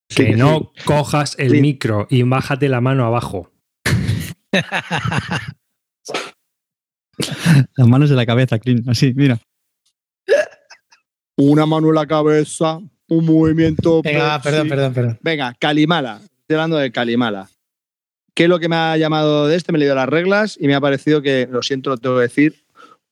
Que 0.09 0.27
Sí, 0.27 0.33
no 0.35 0.71
cojas 0.85 1.35
el 1.39 1.51
Sí. 1.53 1.61
micro 1.61 2.07
y 2.11 2.23
bájate 2.23 2.69
la 2.69 2.81
mano 2.81 3.07
abajo. 3.07 3.51
Las 7.77 7.89
manos 7.89 8.11
de 8.11 8.17
la 8.17 8.27
cabeza, 8.27 8.59
Clint. 8.59 8.89
Así, 8.89 9.13
mira. 9.15 9.39
una 11.37 11.67
mano 11.67 11.89
en 11.89 11.95
la 11.95 12.07
cabeza, 12.07 12.79
un 13.09 13.25
movimiento. 13.25 14.03
Venga, 14.03 14.41
perdón, 14.41 14.69
perdón, 14.69 14.95
perdón. 14.95 15.19
Venga, 15.23 15.55
Kalimala. 15.59 16.21
Estoy 16.23 16.55
hablando 16.57 16.77
de 16.77 16.91
Kalimala. 16.93 17.49
¿Qué 18.35 18.45
es 18.45 18.49
lo 18.49 18.59
que 18.59 18.69
me 18.69 18.77
ha 18.77 18.97
llamado 18.97 19.47
de 19.47 19.57
este? 19.57 19.73
Me 19.73 19.79
he 19.79 19.81
leído 19.81 19.95
las 19.95 20.09
reglas 20.09 20.59
y 20.61 20.67
me 20.67 20.75
ha 20.75 20.81
parecido 20.81 21.23
que, 21.23 21.49
lo 21.51 21.63
siento, 21.63 21.91
lo 21.91 21.97
tengo 21.99 22.17
que 22.17 22.23
decir, 22.23 22.65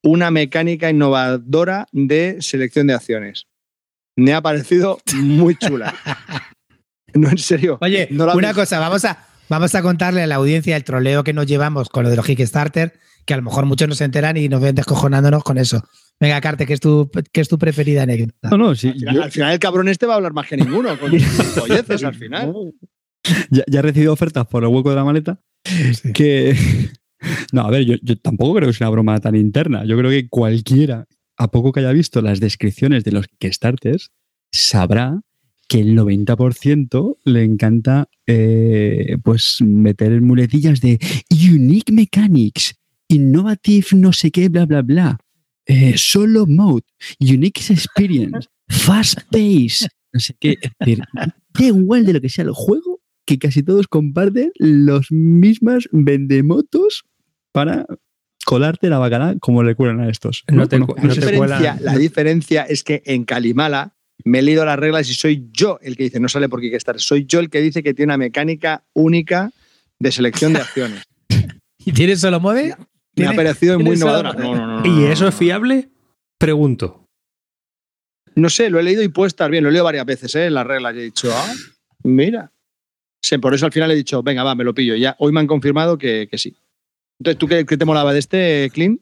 una 0.03 0.31
mecánica 0.31 0.91
innovadora 0.91 1.87
de 1.93 2.39
selección 2.41 2.87
de 2.89 2.95
acciones. 2.95 3.47
Me 4.17 4.35
ha 4.35 4.43
parecido 4.43 4.99
muy 5.15 5.57
chula. 5.57 5.95
No, 7.15 7.29
en 7.29 7.37
serio. 7.37 7.77
Oye, 7.83 8.09
No 8.11 8.25
una 8.35 8.55
cosa, 8.55 8.79
vamos 8.79 9.05
a, 9.05 9.27
vamos 9.51 9.75
a 9.75 9.83
contarle 9.83 10.23
a 10.23 10.27
la 10.27 10.37
audiencia 10.37 10.77
el 10.77 10.83
troleo 10.85 11.23
que 11.23 11.35
nos 11.35 11.47
llevamos 11.47 11.91
con 11.91 12.05
lo 12.05 12.09
de 12.11 12.17
los 12.17 12.25
Kickstarter, 12.25 12.95
que 13.27 13.35
a 13.35 13.37
lo 13.37 13.43
mejor 13.43 13.67
muchos 13.67 13.87
no 13.87 13.95
se 13.95 14.05
enteran 14.05 14.39
y 14.39 14.49
nos 14.49 14.63
ven 14.63 14.75
descojonándonos 14.75 15.45
con 15.45 15.59
eso. 15.59 15.87
Venga, 16.19 16.41
Carte, 16.41 16.65
¿qué 16.65 16.73
es 16.73 16.81
tu, 16.81 17.11
qué 17.31 17.43
es 17.43 17.49
tu 17.51 17.59
preferida 17.59 18.05
anécdota? 18.05 18.49
No, 18.51 18.57
no, 18.57 18.75
sí. 18.75 18.89
Al 18.89 18.95
final, 18.99 19.15
yo- 19.15 19.23
al 19.25 19.31
final 19.31 19.53
el 19.53 19.59
cabrón 19.59 19.89
este 19.89 20.07
va 20.07 20.15
a 20.15 20.17
hablar 20.17 20.33
más 20.33 20.49
que 20.49 20.57
ninguno, 20.57 20.99
con 20.99 21.13
al 22.07 22.15
final. 22.15 22.55
Ya, 23.51 23.65
ya 23.67 23.79
he 23.79 23.83
recibido 23.83 24.13
ofertas 24.13 24.47
por 24.47 24.65
el 24.65 24.71
hueco 24.71 24.91
de 24.91 24.97
la 24.97 25.05
maleta 25.05 25.41
que... 26.15 26.57
No, 27.53 27.63
a 27.63 27.71
ver, 27.71 27.85
yo, 27.85 27.95
yo 28.03 28.19
tampoco 28.19 28.55
creo 28.55 28.69
que 28.69 28.73
sea 28.73 28.89
una 28.89 28.95
broma 28.95 29.21
tan 29.21 29.37
interna. 29.37 29.85
Yo 29.85 29.97
creo 29.97 30.11
que 30.11 30.29
cualquiera, 30.29 31.07
a 31.37 31.53
poco 31.53 31.71
que 31.71 31.79
haya 31.79 31.93
visto 31.93 32.21
las 32.21 32.41
descripciones 32.41 33.05
de 33.05 33.13
los 33.13 33.29
Kickstarters, 33.39 34.11
sabrá 34.51 35.21
que 35.69 35.81
el 35.81 35.97
90% 35.97 37.19
le 37.25 37.45
encanta 37.45 38.09
eh, 38.27 39.17
pues 39.23 39.59
meter 39.63 40.21
muletillas 40.21 40.81
de 40.81 40.99
unique 41.31 41.93
mechanics, 41.93 42.75
innovative 43.09 43.87
no 43.93 44.13
sé 44.13 44.31
qué, 44.31 44.49
bla, 44.49 44.67
bla, 44.67 44.83
bla, 44.83 45.19
eh, 45.67 45.95
solo 45.97 46.47
mode, 46.47 46.85
unique 47.21 47.61
experience, 47.73 48.49
fast 48.69 49.21
pace, 49.31 49.89
no 50.13 50.21
sé 50.21 50.35
qué. 50.39 50.59
Es 50.61 50.73
decir, 50.79 51.03
da 51.15 51.35
igual 51.65 52.05
de 52.05 52.15
lo 52.15 52.21
que 52.21 52.29
sea 52.29 52.45
el 52.45 52.53
juego, 52.53 52.92
que 53.39 53.47
casi 53.49 53.63
todos 53.63 53.87
comparten 53.89 54.53
los 54.59 55.11
mismas 55.11 55.89
vendemotos 55.93 57.05
para 57.53 57.87
colarte 58.45 58.89
la 58.89 58.99
bacala 58.99 59.37
como 59.41 59.63
le 59.63 59.75
cuelan 59.75 60.01
a 60.01 60.09
estos. 60.09 60.45
No 60.51 60.69
te 60.69 60.77
¿O 60.77 60.87
cu- 60.87 60.95
La, 60.97 61.03
no 61.05 61.09
te 61.15 61.21
diferencia, 61.21 61.37
cuelan. 61.77 61.85
la 61.85 61.97
diferencia 61.99 62.63
es 62.65 62.83
que 62.83 63.03
en 63.07 63.25
Kalimala 63.25 63.95
me 64.25 64.39
he 64.39 64.43
leído 64.43 64.65
las 64.65 64.79
reglas 64.79 65.09
y 65.11 65.15
soy 65.15 65.49
yo 65.53 65.79
el 65.83 65.97
que 65.97 66.05
dice, 66.05 66.21
no 66.21 66.29
sale 66.29 66.49
por 66.49 66.61
Kickstarter, 66.61 67.01
soy 67.01 67.25
yo 67.27 67.41
el 67.41 67.51
que 67.51 67.61
dice 67.61 67.83
que 67.83 67.95
tiene 67.95 68.11
una 68.11 68.19
mecánica 68.19 68.85
única 68.95 69.51
de 69.99 70.13
selección 70.13 70.53
de 70.53 70.61
acciones. 70.61 71.03
¿Y 71.85 71.93
tienes 71.93 72.21
solo 72.21 72.41
mueve? 72.41 72.65
Me 72.69 72.73
ha 72.73 72.79
¿Tiene- 73.15 73.35
parecido 73.35 73.75
muy 73.79 73.85
tiene 73.85 73.97
innovadora. 73.99 74.33
solo- 74.33 74.45
No, 74.45 74.55
no, 74.57 74.67
no, 74.67 74.81
no, 74.81 75.01
¿Y 75.01 75.05
eso 75.11 75.27
es 75.29 75.35
fiable? 75.35 75.91
Pregunto. 76.39 77.05
No 78.35 78.49
sé, 78.49 78.71
lo 78.71 78.81
he 78.81 78.83
leído 78.83 79.03
y 79.03 79.09
puede 79.09 79.29
estar 79.29 79.51
bien. 79.51 79.63
Lo 79.63 79.69
he 79.69 79.73
leído 79.73 79.85
varias 79.85 80.07
veces, 80.07 80.35
¿eh? 80.37 80.49
Las 80.51 80.67
reglas. 80.67 80.95
Y 80.95 80.99
he 80.99 81.03
dicho, 81.03 81.31
ah, 81.35 81.53
mira. 82.03 82.51
Por 83.41 83.55
eso 83.55 83.67
al 83.67 83.73
final 83.73 83.91
he 83.91 83.95
dicho, 83.95 84.23
venga, 84.23 84.43
va, 84.45 84.55
me 84.55 84.65
lo 84.65 84.75
pillo. 84.75 84.95
Ya 84.97 85.15
hoy 85.19 85.33
me 85.33 85.41
han 85.41 85.47
confirmado 85.47 85.97
que, 85.97 86.29
que 86.31 86.39
sí. 86.39 86.57
Entonces, 87.21 87.39
¿tú 87.39 87.47
qué, 87.47 87.65
qué 87.65 87.77
te 87.77 87.85
molaba 87.85 88.13
de 88.13 88.19
este, 88.19 88.69
Clint? 88.73 89.01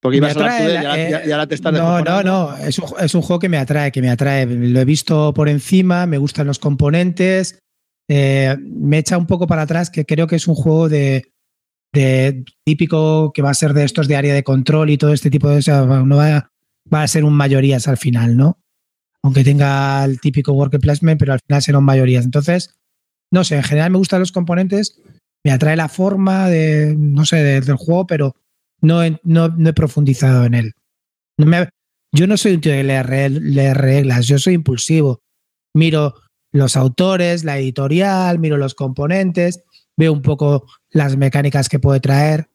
Porque 0.00 0.18
ibas 0.18 0.36
a 0.36 0.40
hablar 0.40 0.58
tú 0.58 0.64
de 0.64 0.68
él, 0.70 0.74
la- 0.74 0.82
ya- 1.10 1.24
eh, 1.24 1.28
ya 1.28 1.36
la 1.36 1.46
te 1.48 1.54
estás 1.56 1.72
No, 1.72 2.00
no, 2.04 2.22
no. 2.22 2.56
Es 2.56 2.78
un, 2.78 2.84
es 3.00 3.14
un 3.16 3.22
juego 3.22 3.40
que 3.40 3.48
me 3.48 3.58
atrae, 3.58 3.90
que 3.90 4.00
me 4.00 4.08
atrae. 4.10 4.46
Lo 4.46 4.80
he 4.80 4.84
visto 4.84 5.34
por 5.34 5.48
encima, 5.48 6.06
me 6.06 6.18
gustan 6.18 6.46
los 6.46 6.58
componentes. 6.60 7.58
eh, 8.10 8.56
me 8.60 8.98
echa 8.98 9.18
un 9.18 9.26
poco 9.26 9.46
para 9.48 9.62
atrás, 9.62 9.90
que 9.90 10.06
creo 10.06 10.26
que 10.28 10.36
es 10.36 10.46
un 10.46 10.54
juego 10.54 10.88
de, 10.88 11.32
de 11.92 12.44
típico 12.64 13.32
que 13.34 13.42
va 13.42 13.50
a 13.50 13.54
ser 13.54 13.74
de 13.74 13.84
estos 13.84 14.06
de 14.08 14.16
área 14.16 14.32
de 14.34 14.44
control 14.44 14.90
y 14.90 14.96
todo 14.98 15.12
este 15.12 15.28
tipo 15.30 15.48
de. 15.48 15.58
O 15.58 15.62
sea, 15.62 15.84
no 15.84 16.16
va, 16.16 16.50
va 16.94 17.02
a 17.02 17.08
ser 17.08 17.24
un 17.24 17.34
mayorías 17.34 17.88
al 17.88 17.96
final, 17.98 18.36
¿no? 18.36 18.60
Aunque 19.24 19.44
tenga 19.44 20.04
el 20.04 20.20
típico 20.20 20.52
worker 20.52 20.80
placement, 20.80 21.18
pero 21.18 21.32
al 21.32 21.40
final 21.46 21.62
serán 21.62 21.84
mayorías. 21.84 22.24
Entonces, 22.24 22.74
no 23.32 23.44
sé, 23.44 23.56
en 23.56 23.62
general 23.64 23.90
me 23.90 23.98
gustan 23.98 24.20
los 24.20 24.32
componentes, 24.32 25.00
me 25.44 25.50
atrae 25.52 25.76
la 25.76 25.88
forma 25.88 26.48
de, 26.48 26.94
no 26.96 27.24
sé, 27.24 27.36
de- 27.36 27.60
del 27.60 27.76
juego, 27.76 28.06
pero 28.06 28.36
no 28.80 29.02
he, 29.02 29.20
no, 29.24 29.48
no 29.48 29.68
he 29.70 29.72
profundizado 29.72 30.44
en 30.44 30.54
él. 30.54 30.72
No 31.38 31.46
me- 31.46 31.68
yo 32.14 32.26
no 32.26 32.36
soy 32.36 32.54
un 32.54 32.60
tío 32.60 32.72
de 32.72 32.84
leer, 32.84 33.06
re- 33.06 33.28
leer 33.30 33.76
reglas, 33.76 34.26
yo 34.26 34.38
soy 34.38 34.54
impulsivo. 34.54 35.20
Miro 35.74 36.14
los 36.52 36.76
autores, 36.76 37.44
la 37.44 37.58
editorial, 37.58 38.38
miro 38.38 38.56
los 38.56 38.74
componentes, 38.74 39.62
veo 39.96 40.12
un 40.12 40.22
poco 40.22 40.66
las 40.90 41.16
mecánicas 41.16 41.68
que 41.68 41.78
puede 41.78 42.00
traer 42.00 42.48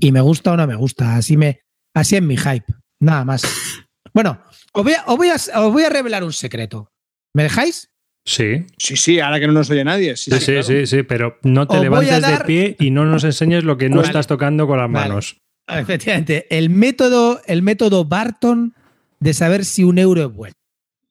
y 0.00 0.12
me 0.12 0.20
gusta 0.22 0.52
o 0.52 0.56
no 0.56 0.66
me 0.66 0.76
gusta. 0.76 1.16
Así, 1.16 1.36
me, 1.36 1.60
así 1.94 2.16
es 2.16 2.22
mi 2.22 2.36
hype, 2.36 2.64
nada 3.00 3.24
más. 3.24 3.42
Bueno, 4.14 4.40
os 4.76 4.84
voy 4.84 4.92
a, 4.94 5.04
os 5.06 5.16
voy 5.16 5.28
a, 5.28 5.34
os 5.60 5.72
voy 5.72 5.82
a 5.84 5.88
revelar 5.90 6.24
un 6.24 6.32
secreto. 6.32 6.92
¿Me 7.34 7.42
dejáis? 7.44 7.90
Sí, 8.24 8.66
Sí, 8.76 8.96
sí, 8.96 9.20
ahora 9.20 9.38
que 9.38 9.46
no 9.46 9.52
nos 9.52 9.70
oye 9.70 9.84
nadie. 9.84 10.16
Sí, 10.16 10.30
sí, 10.32 10.38
sí, 10.38 10.40
sí, 10.40 10.52
claro. 10.52 10.62
sí, 10.64 10.86
sí, 10.86 11.02
pero 11.04 11.38
no 11.42 11.66
te 11.68 11.76
Os 11.76 11.82
levantes 11.82 12.26
de 12.26 12.38
pie 12.44 12.76
y 12.80 12.90
no 12.90 13.04
nos 13.04 13.22
enseñes 13.24 13.62
lo 13.64 13.76
que 13.78 13.88
no 13.88 13.96
Vale. 13.96 14.08
estás 14.08 14.26
tocando 14.26 14.66
con 14.66 14.78
las 14.78 14.90
Vale. 14.90 15.08
manos. 15.08 15.36
Efectivamente, 15.68 16.46
el 16.50 16.70
método, 16.70 17.40
el 17.46 17.62
método 17.62 18.04
Barton 18.04 18.74
de 19.20 19.32
saber 19.34 19.64
si 19.64 19.84
un 19.84 19.98
euro 19.98 20.24
es 20.26 20.32
bueno. 20.32 20.54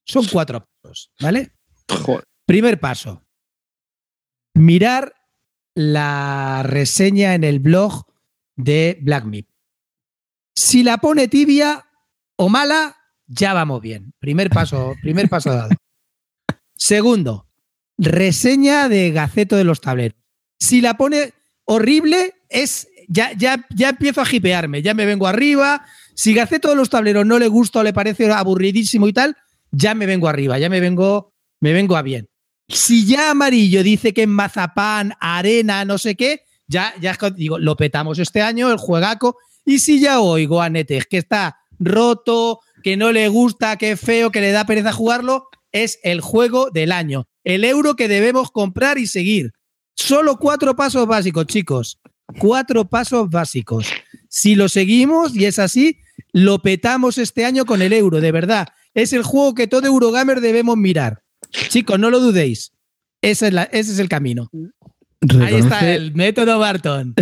Son 0.06 0.26
cuatro 0.32 0.66
pasos, 0.82 1.12
¿vale? 1.20 1.52
Joder. 1.90 2.24
Primer 2.46 2.80
paso. 2.80 3.24
Mirar 4.54 5.14
la 5.74 6.64
reseña 6.64 7.34
en 7.34 7.44
el 7.44 7.60
blog 7.60 8.06
de 8.56 8.98
Black 9.02 9.26
Meep. 9.26 9.48
Si 10.56 10.84
la 10.84 10.98
pone 11.00 11.28
tibia 11.28 11.86
o 12.38 12.48
mala, 12.50 12.95
ya 13.28 13.54
vamos 13.54 13.82
bien. 13.82 14.14
Primer 14.20 14.50
paso, 14.50 14.96
primer 15.02 15.30
paso 15.30 15.52
dado. 15.52 15.70
Segundo, 16.76 17.48
reseña 17.98 18.90
de 18.90 19.12
Gaceto 19.12 19.56
de 19.56 19.64
los 19.64 19.82
Tableros. 19.82 20.20
Si 20.60 20.82
la 20.82 20.98
pone 20.98 21.34
horrible, 21.66 22.34
es 22.50 22.88
ya, 23.08 23.32
ya, 23.34 23.66
ya 23.70 23.90
empiezo 23.90 24.22
a 24.22 24.28
hipearme, 24.30 24.82
ya 24.82 24.94
me 24.94 25.06
vengo 25.06 25.28
arriba. 25.28 25.86
Si 26.14 26.34
Gaceto 26.34 26.70
de 26.70 26.76
los 26.76 26.90
Tableros 26.90 27.26
no 27.26 27.40
le 27.40 27.48
gusta 27.48 27.80
o 27.80 27.84
le 27.84 27.94
parece 27.94 28.32
aburridísimo 28.32 29.08
y 29.08 29.14
tal, 29.14 29.36
ya 29.72 29.94
me 29.94 30.06
vengo 30.06 30.28
arriba, 30.28 30.58
ya 30.60 30.70
me 30.70 30.80
vengo, 30.80 31.34
me 31.60 31.74
vengo 31.74 31.96
a 31.98 32.02
bien. 32.02 32.28
Si 32.68 33.06
ya 33.06 33.32
amarillo 33.32 33.84
dice 33.84 34.14
que 34.14 34.24
en 34.24 34.32
mazapán, 34.32 35.14
arena, 35.20 35.86
no 35.86 35.98
sé 35.98 36.16
qué, 36.16 36.42
ya, 36.68 36.94
ya 37.00 37.18
digo, 37.36 37.60
lo 37.60 37.76
petamos 37.76 38.18
este 38.20 38.42
año, 38.42 38.72
el 38.72 38.78
juegaco. 38.78 39.38
Y 39.66 39.80
si 39.80 40.00
ya 40.00 40.20
oigo 40.20 40.62
a 40.62 40.70
Netes 40.70 41.06
que 41.06 41.18
está 41.18 41.58
roto, 41.80 42.62
que 42.86 42.98
no 42.98 43.12
le 43.12 43.28
gusta, 43.30 43.78
que 43.78 43.94
es 43.94 44.00
feo, 44.00 44.30
que 44.32 44.42
le 44.42 44.52
da 44.52 44.68
pereza 44.68 44.92
jugarlo, 44.94 45.48
es 45.72 45.98
el 46.04 46.22
juego 46.22 46.70
del 46.70 46.92
año. 46.92 47.28
El 47.44 47.64
euro 47.64 47.96
que 47.96 48.08
debemos 48.08 48.52
comprar 48.52 49.00
y 49.00 49.08
seguir. 49.08 49.54
Solo 49.96 50.38
cuatro 50.38 50.76
pasos 50.76 51.08
básicos, 51.08 51.48
chicos. 51.48 52.00
Cuatro 52.38 52.86
pasos 52.88 53.28
básicos. 53.32 53.88
Si 54.30 54.54
lo 54.54 54.70
seguimos 54.70 55.36
y 55.36 55.46
es 55.46 55.58
así, 55.58 55.98
lo 56.32 56.60
petamos 56.62 57.18
este 57.18 57.44
año 57.44 57.66
con 57.66 57.82
el 57.82 57.92
euro, 57.92 58.22
de 58.22 58.32
verdad. 58.32 58.68
Es 58.94 59.14
el 59.14 59.24
juego 59.24 59.56
que 59.56 59.66
todo 59.66 59.88
Eurogamer 59.88 60.40
debemos 60.40 60.78
mirar. 60.78 61.24
Chicos, 61.70 61.98
no 61.98 62.12
lo 62.12 62.20
dudéis. 62.20 62.72
Ese 63.20 63.48
es, 63.48 63.54
la- 63.54 63.64
ese 63.64 63.94
es 63.94 63.98
el 63.98 64.10
camino. 64.10 64.52
Ahí 65.42 65.56
está 65.56 65.92
el 65.92 66.14
método 66.14 66.60
Barton. 66.60 67.16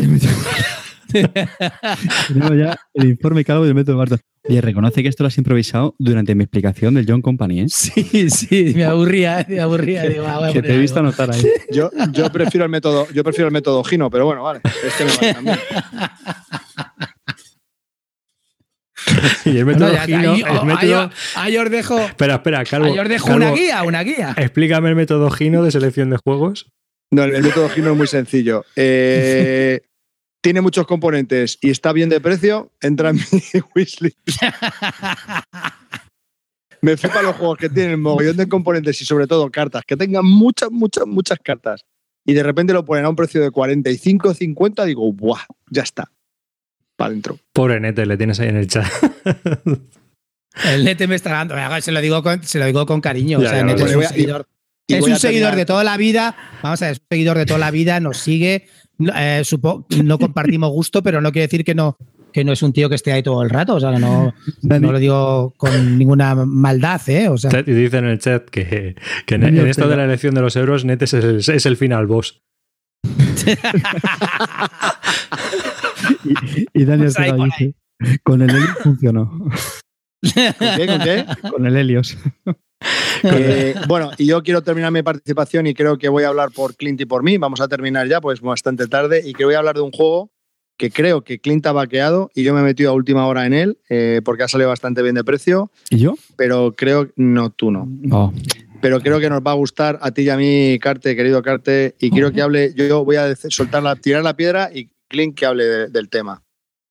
Tenemos 2.28 2.58
ya 2.58 2.78
el 2.94 3.10
informe 3.10 3.44
calvo 3.46 3.66
del 3.66 3.76
método 3.76 3.98
Barton. 3.98 4.20
Oye, 4.50 4.60
reconoce 4.60 5.02
que 5.04 5.08
esto 5.10 5.24
lo 5.24 5.28
has 5.30 5.38
improvisado 5.38 5.96
durante 6.00 6.36
mi 6.36 6.44
explicación 6.44 6.96
del 6.96 7.06
John 7.08 7.22
Company, 7.22 7.62
¿eh? 7.62 7.66
Sí, 7.70 8.30
sí, 8.30 8.74
me 8.76 8.84
aburría, 8.84 9.46
me 9.48 9.60
aburría. 9.62 10.04
Digo, 10.10 10.26
ah, 10.28 10.50
Que 10.52 10.62
te 10.62 10.74
he 10.76 10.78
visto 10.78 11.00
algo. 11.00 11.10
anotar 11.10 11.32
ahí. 11.32 11.42
Yo, 11.72 11.90
yo 12.12 12.30
prefiero 12.32 12.66
el 12.66 12.70
método, 12.72 13.08
yo 13.14 13.24
prefiero 13.24 13.48
el 13.48 13.54
método 13.54 13.84
Gino, 13.86 14.10
pero 14.10 14.26
bueno, 14.26 14.44
vale. 14.44 14.60
Este 14.86 15.06
me 15.06 15.12
vale 15.16 15.34
también. 15.34 15.60
Y 19.46 19.58
el 19.58 19.66
método 19.66 19.88
No, 19.88 19.94
ya- 19.94 20.06
Gino, 20.06 20.32
ahí, 20.34 20.42
el 20.42 20.46
ahí- 20.48 20.66
método- 20.66 21.12
ahí 21.36 21.58
os 21.58 21.70
dejo, 21.70 22.00
Espera, 22.00 22.36
espera, 22.36 22.64
Calvo. 22.66 22.86
ahí 22.88 23.00
os 23.00 23.10
dejo 23.10 23.28
Calvo, 23.28 23.38
una 23.46 23.52
guía, 23.56 23.84
una 23.84 24.04
guía. 24.04 24.34
Explícame 24.38 24.90
el 24.90 24.96
método 24.96 25.30
Gino 25.32 25.64
de 25.64 25.72
selección 25.72 26.10
de 26.10 26.18
juegos. 26.18 26.72
No, 27.12 27.24
el, 27.24 27.36
el 27.36 27.44
método 27.44 27.70
Gino 27.70 27.92
es 27.92 27.98
muy 27.98 28.08
sencillo. 28.08 28.64
Eh, 28.76 29.82
tiene 30.44 30.60
muchos 30.62 30.86
componentes 30.86 31.58
y 31.62 31.70
está 31.72 31.94
bien 31.94 32.10
de 32.10 32.20
precio, 32.20 32.72
entra 32.82 33.10
en 33.12 33.16
mi 33.16 33.22
wishlist. 33.76 34.18
Me 36.82 36.98
flipan 36.98 37.24
los 37.24 37.36
juegos 37.38 37.58
que 37.58 37.70
tienen 37.70 38.02
mogollón 38.02 38.36
de 38.36 38.50
componentes 38.50 39.02
y 39.02 39.06
sobre 39.06 39.26
todo 39.26 39.50
cartas, 39.50 39.84
que 39.88 39.96
tengan 39.96 40.26
muchas, 40.26 40.70
muchas, 40.70 41.08
muchas 41.08 41.40
cartas. 41.42 41.86
Y 42.26 42.34
de 42.34 42.44
repente 42.44 42.74
lo 42.74 42.84
ponen 42.84 43.06
a 43.06 43.10
un 43.10 43.16
precio 43.16 43.42
de 43.42 43.52
45, 43.52 44.34
50, 44.34 44.84
digo, 44.86 45.12
¡buah! 45.14 45.40
Ya 45.70 45.84
está. 45.84 46.12
Para 46.98 47.10
adentro. 47.12 47.40
Pobre 47.54 47.80
Nete, 47.80 48.06
le 48.06 48.18
tienes 48.18 48.40
ahí 48.42 48.50
en 48.50 48.58
el 48.58 48.68
chat. 48.68 48.86
El 50.66 50.84
Nete 50.84 51.08
me 51.08 51.16
está 51.16 51.32
dando, 51.32 51.56
se 51.82 51.92
lo 51.94 52.02
digo 52.02 52.22
con, 52.22 52.44
se 52.44 52.60
lo 52.60 52.66
digo 52.66 52.86
con 52.86 53.00
cariño. 53.00 53.40
Ya, 53.42 53.48
o 53.48 53.50
sea, 53.50 53.58
ya, 53.60 53.64
Nete 53.64 53.80
lo 53.80 53.86
es 53.86 53.92
un 53.92 53.98
Voy 54.00 54.06
a- 54.06 54.10
seguidor. 54.10 54.48
Y 54.88 54.96
es 54.96 55.02
un 55.04 55.16
seguidor 55.16 55.50
terminar- 55.52 55.56
de 55.58 55.66
toda 55.66 55.84
la 55.84 55.98
vida. 55.98 56.36
Vamos 56.62 56.82
a 56.82 56.86
ver, 56.86 56.94
es 56.94 57.00
un 57.00 57.06
seguidor 57.10 57.38
de 57.38 57.46
toda 57.46 57.60
la 57.60 57.72
vida, 57.72 58.00
nos 58.00 58.18
sigue. 58.18 58.68
eh, 59.16 59.42
supo- 59.44 59.86
no 60.04 60.20
compartimos 60.20 60.70
gusto, 60.72 61.02
pero 61.04 61.20
no 61.22 61.32
quiere 61.32 61.48
decir 61.48 61.64
que 61.66 61.74
no, 61.74 61.98
que 62.32 62.44
no 62.44 62.52
es 62.54 62.62
un 62.64 62.74
tío 62.74 62.90
que 62.90 62.96
esté 62.96 63.12
ahí 63.12 63.24
todo 63.24 63.42
el 63.44 63.50
rato. 63.50 63.76
O 63.76 63.80
sea, 63.80 63.92
no, 63.98 64.34
no 64.62 64.92
lo 64.92 65.00
digo 65.00 65.54
con 65.58 65.98
ninguna 65.98 66.36
maldad, 66.36 67.02
¿eh? 67.10 67.28
O 67.30 67.38
sea, 67.38 67.50
Y 67.66 67.72
dice 67.72 67.98
en 67.98 68.06
el 68.06 68.20
chat 68.20 68.48
que, 68.50 68.96
que 69.26 69.36
en, 69.36 69.58
esto 69.68 69.88
de 69.88 69.96
la 69.98 70.06
elección 70.06 70.36
de 70.36 70.42
los 70.42 70.56
euros, 70.56 70.86
Nete 70.86 71.06
es 71.06 71.14
el, 71.14 71.38
es 71.38 71.66
el 71.66 71.76
final 71.78 72.06
boss. 72.08 72.42
y, 76.24 76.82
y 76.82 76.86
Dani 76.86 77.04
Pues 77.04 77.20
ahí 77.20 77.30
Ortega 77.32 77.38
por 77.38 77.46
dice, 77.46 77.74
con 78.24 78.42
el 78.42 78.50
Helios 78.52 78.78
funcionó. 78.82 79.30
¿Con 80.22 80.78
qué? 80.78 80.88
¿Con 80.88 81.00
qué? 81.00 81.26
Con 81.50 81.66
el 81.68 81.76
Helios. 81.78 82.18
Eh, 83.26 83.74
bueno, 83.88 84.12
y 84.18 84.26
yo 84.26 84.44
quiero 84.44 84.62
terminar 84.64 84.92
mi 84.92 85.02
participación 85.02 85.66
y 85.68 85.74
creo 85.74 85.98
que 85.98 86.10
voy 86.10 86.24
a 86.24 86.28
hablar 86.28 86.52
por 86.52 86.76
Clint 86.76 87.00
y 87.00 87.06
por 87.06 87.24
mí. 87.24 87.38
Vamos 87.38 87.62
a 87.62 87.68
terminar 87.70 88.08
ya, 88.08 88.20
pues 88.20 88.42
bastante 88.42 88.88
tarde, 88.88 89.22
y 89.26 89.34
que 89.34 89.46
voy 89.46 89.54
a 89.56 89.60
hablar 89.60 89.76
de 89.76 89.82
un 89.82 89.92
juego 89.92 90.30
que 90.76 90.92
creo 90.92 91.24
que 91.24 91.40
Clint 91.40 91.66
ha 91.68 91.72
vaqueado 91.72 92.30
y 92.36 92.44
yo 92.44 92.54
me 92.54 92.60
he 92.60 92.64
metido 92.64 92.90
a 92.92 92.94
última 92.94 93.26
hora 93.28 93.46
en 93.46 93.54
él 93.54 93.78
eh, 93.90 94.22
porque 94.26 94.44
ha 94.44 94.48
salido 94.50 94.70
bastante 94.70 95.02
bien 95.04 95.16
de 95.16 95.24
precio, 95.24 95.72
¿Y 95.90 96.00
yo? 96.00 96.16
pero 96.36 96.74
creo, 96.76 97.08
no, 97.16 97.50
tú 97.52 97.72
no, 97.72 97.88
Oh. 98.12 98.34
pero 98.82 99.00
creo 99.00 99.20
que 99.22 99.30
nos 99.30 99.42
va 99.42 99.52
a 99.52 99.56
gustar 99.56 100.00
a 100.02 100.12
ti 100.12 100.24
y 100.24 100.30
a 100.30 100.36
mí, 100.36 100.78
Carte, 100.82 101.16
querido 101.16 101.42
Carte, 101.44 101.96
y 102.00 102.10
quiero 102.10 102.32
que 102.34 102.42
hable, 102.42 102.74
yo, 102.76 103.06
voy 103.06 103.16
a 103.16 103.34
soltar 103.36 103.84
la, 103.84 103.96
tirar 103.96 104.24
la 104.24 104.36
piedra 104.36 104.70
y 104.74 104.90
Clint 105.08 105.38
que 105.38 105.46
hable 105.46 105.64
de- 105.64 105.88
del 105.90 106.10
tema. 106.10 106.42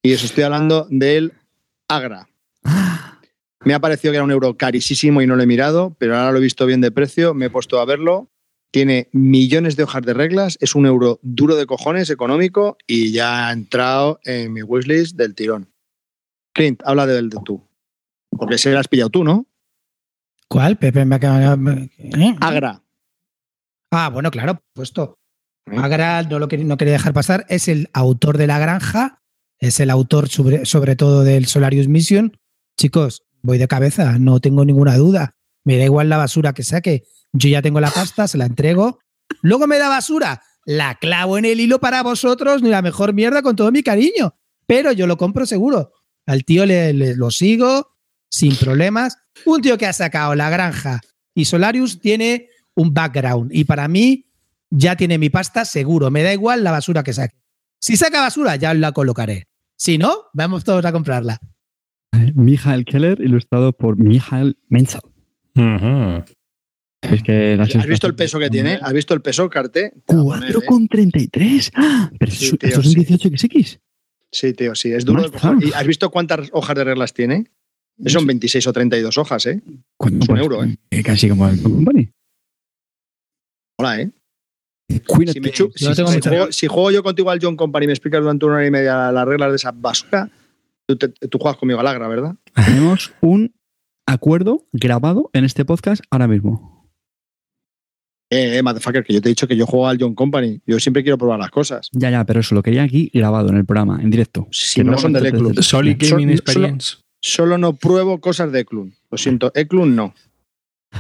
Y 0.03 0.13
eso 0.13 0.25
estoy 0.27 0.45
hablando 0.45 0.87
del 0.89 1.33
Agra. 1.89 2.27
Me 3.65 3.75
ha 3.75 3.81
parecido 3.81 4.13
que 4.13 4.17
era 4.17 4.25
un 4.25 4.31
euro 4.31 4.57
carísimo 4.57 5.23
y 5.23 5.27
no 5.27 5.37
lo 5.37 5.43
he 5.43 5.47
mirado, 5.47 5.95
pero 5.99 6.17
ahora 6.17 6.33
lo 6.33 6.39
he 6.39 6.43
visto 6.43 6.67
bien 6.67 6.81
de 6.81 6.91
precio, 6.91 7.35
me 7.35 7.47
he 7.47 7.51
puesto 7.51 7.81
a 7.81 7.85
verlo. 7.85 8.29
Tiene 8.73 9.09
millones 9.13 9.77
de 9.77 9.83
hojas 9.85 10.03
de 10.03 10.15
reglas, 10.15 10.57
es 10.61 10.75
un 10.75 10.87
euro 10.87 11.21
duro 11.23 11.57
de 11.57 11.67
cojones, 11.67 12.11
económico, 12.11 12.77
y 12.87 13.13
ya 13.13 13.49
ha 13.49 13.53
entrado 13.53 14.19
en 14.25 14.53
mi 14.53 14.63
wishlist 14.63 15.17
del 15.17 15.35
tirón. 15.35 15.71
Clint, 16.55 16.83
habla 16.85 17.07
del 17.07 17.29
de 17.29 17.39
tú. 17.45 17.63
Porque 18.31 18.59
se 18.59 18.73
lo 18.73 18.79
has 18.79 18.89
pillado 18.89 19.11
tú, 19.11 19.25
¿no? 19.25 19.47
¿cuál? 20.53 20.77
Pepe 20.77 21.05
me 21.07 21.15
acaba. 21.15 21.55
¿eh? 21.99 22.37
Agra. 22.41 22.83
Ah, 23.91 24.11
bueno, 24.11 24.31
claro, 24.31 24.55
por 24.55 24.87
supuesto. 24.87 25.19
¿Eh? 25.71 25.77
Agra 25.79 26.23
no 26.25 26.39
lo 26.39 26.49
quería, 26.49 26.67
no 26.67 26.77
quería 26.77 26.93
dejar 26.93 27.15
pasar. 27.15 27.47
Es 27.49 27.69
el 27.69 27.89
autor 27.95 28.37
de 28.37 28.47
La 28.47 28.59
Granja, 28.59 29.23
es 29.59 29.81
el 29.81 29.89
autor 29.89 30.29
sobre, 30.29 30.67
sobre 30.67 30.95
todo 30.95 31.25
del 31.25 31.47
Solarius 31.47 31.89
Mission. 31.89 32.37
Chicos, 32.77 33.25
voy 33.43 33.59
de 33.59 33.69
cabeza, 33.69 34.19
no 34.19 34.41
tengo 34.41 34.65
ninguna 34.65 34.97
duda. 34.97 35.35
Me 35.65 35.77
da 35.79 35.85
igual 35.85 36.09
la 36.09 36.17
basura 36.17 36.53
que 36.53 36.65
saque. 36.65 37.05
Yo 37.33 37.49
ya 37.49 37.63
tengo 37.63 37.81
la 37.81 37.91
pasta, 37.91 38.27
se 38.29 38.39
la 38.39 38.47
entrego. 38.47 38.99
Luego 39.43 39.67
me 39.67 39.79
da 39.79 39.89
basura, 39.89 40.43
la 40.65 40.97
clavo 40.97 41.39
en 41.39 41.45
el 41.45 41.61
hilo 41.61 41.81
para 41.81 42.03
vosotros, 42.03 42.63
ni 42.63 42.69
la 42.69 42.83
mejor 42.83 43.15
mierda 43.15 43.43
con 43.43 43.57
todo 43.57 43.71
mi 43.73 43.83
cariño. 43.83 44.35
Pero 44.67 44.93
yo 44.93 45.07
lo 45.07 45.17
compro 45.17 45.47
seguro. 45.47 45.93
Al 46.27 46.45
tío 46.45 46.67
le, 46.67 46.93
le- 46.93 47.17
lo 47.17 47.31
sigo 47.31 47.97
sin 48.29 48.57
problemas. 48.57 49.17
Un 49.47 49.61
tío 49.63 49.79
que 49.79 49.87
ha 49.87 49.93
sacado 49.93 50.35
La 50.35 50.51
Granja 50.51 51.01
y 51.35 51.45
Solarius 51.47 52.01
tiene 52.01 52.49
un 52.75 52.93
background. 52.95 53.51
Y 53.55 53.65
para 53.65 53.89
mí 53.89 54.27
ya 54.71 54.97
tiene 54.97 55.19
mi 55.19 55.31
pasta 55.31 55.65
seguro. 55.65 56.11
Me 56.11 56.23
da 56.23 56.33
igual 56.33 56.63
la 56.65 56.71
basura 56.71 57.03
que 57.03 57.13
saque. 57.13 57.37
Si 57.81 57.97
saca 57.97 58.21
basura, 58.21 58.57
ya 58.57 58.73
la 58.75 58.93
colocaré. 58.93 59.49
Si 59.77 59.99
no, 59.99 60.27
vamos 60.33 60.63
todos 60.65 60.85
a 60.85 60.93
comprarla. 60.93 61.39
Michael 62.35 62.85
Keller, 62.85 63.21
ilustrado 63.21 63.73
por 63.73 63.97
Michael 63.99 64.57
Menzel. 64.69 65.01
Es 67.03 67.23
que 67.25 67.59
¿Has 67.61 67.87
visto 67.87 68.07
el 68.07 68.15
peso 68.15 68.39
que 68.39 68.49
tiene? 68.49 68.79
¿Has 68.81 68.93
visto 68.93 69.13
el 69.13 69.21
peso, 69.23 69.49
Carte? 69.51 69.93
4,33. 70.07 71.71
¡Ah! 71.75 72.11
Pero 72.19 72.31
Sí, 72.33 72.57
tío, 72.57 72.69
eso 72.71 72.83
son 72.83 72.93
sí. 72.93 72.99
18XX. 73.05 73.81
Sí, 74.31 74.53
tío, 74.55 74.75
sí, 74.75 74.93
es 74.93 75.05
duro. 75.05 75.25
¿Y 75.61 75.73
¿Has 75.73 75.87
visto 75.87 76.11
cuántas 76.11 76.49
hojas 76.53 76.77
de 76.77 76.85
reglas 76.85 77.13
tiene? 77.13 77.51
Son 78.07 78.27
26 78.27 78.67
o 78.69 78.73
32 78.73 79.19
hojas, 79.19 79.47
¿eh? 79.47 79.61
¿Cuánto 79.99 80.25
Es 80.25 80.29
un 80.29 80.37
cuesta? 80.37 80.43
euro, 80.43 80.65
¿eh? 80.65 80.77
Eh, 80.91 81.03
Casi 81.03 81.29
como 81.29 81.47
el 81.49 81.61
Company. 81.63 82.09
Hola, 83.79 84.01
¿eh? 84.01 84.11
Si, 84.89 85.41
me 85.41 85.49
si- 85.53 85.69
si 85.75 86.21
juego, 86.29 86.53
si 86.53 86.67
juego 86.67 86.91
yo 86.91 87.03
contigo 87.03 87.31
al 87.31 87.39
John 87.43 87.57
Company 87.57 87.85
y 87.85 87.87
me 87.89 87.93
explicas 87.95 88.21
durante 88.21 88.45
una 88.47 88.57
hora 88.57 88.67
y 88.67 88.71
media 88.71 89.11
las 89.13 89.27
reglas 89.27 89.51
de 89.51 89.57
esa 89.57 89.73
basura, 89.73 90.31
tú, 90.87 90.97
te- 90.97 91.09
tú 91.09 91.39
juegas 91.39 91.59
conmigo 91.59 91.81
al 91.81 91.87
Agra, 91.87 92.09
¿verdad? 92.09 92.37
Tenemos 92.67 93.13
un 93.21 93.55
acuerdo 94.07 94.67
grabado 94.73 95.31
en 95.33 95.45
este 95.45 95.65
podcast 95.65 96.03
ahora 96.11 96.29
mismo. 96.29 96.71
Eh, 98.31 98.57
eh, 98.57 98.63
motherfucker, 98.63 99.05
que 99.05 99.13
yo 99.13 99.21
te 99.21 99.29
he 99.29 99.31
dicho 99.33 99.47
que 99.47 99.57
yo 99.57 99.67
juego 99.67 99.89
al 99.89 99.99
John 100.01 100.15
Company. 100.15 100.61
Yo 100.67 100.81
siempre 100.81 101.03
quiero 101.03 101.19
probar 101.19 101.39
las 101.39 101.51
cosas. 101.51 101.89
Ya, 101.93 102.11
ya, 102.11 102.25
pero 102.25 102.41
eso 102.41 102.55
lo 102.55 102.63
quería 102.63 102.83
aquí 102.83 103.11
grabado 103.13 103.51
en 103.51 103.57
el 103.59 103.67
programa, 103.67 104.01
en 104.03 104.11
directo. 104.11 104.49
Si 104.51 104.81
Que 104.81 104.85
no 104.85 104.97
son 104.97 105.13
del 105.13 105.55
te- 105.55 105.63
Solid 105.63 105.97
Gaming 105.99 106.29
solo- 106.29 106.33
Experience. 106.35 106.97
Solo 107.21 107.59
no 107.59 107.77
pruebo 107.77 108.21
cosas 108.21 108.51
de 108.51 108.61
Eklund. 108.61 108.95
Lo 109.11 109.19
siento, 109.19 109.53
Eklund 109.55 109.95
no. 109.95 110.15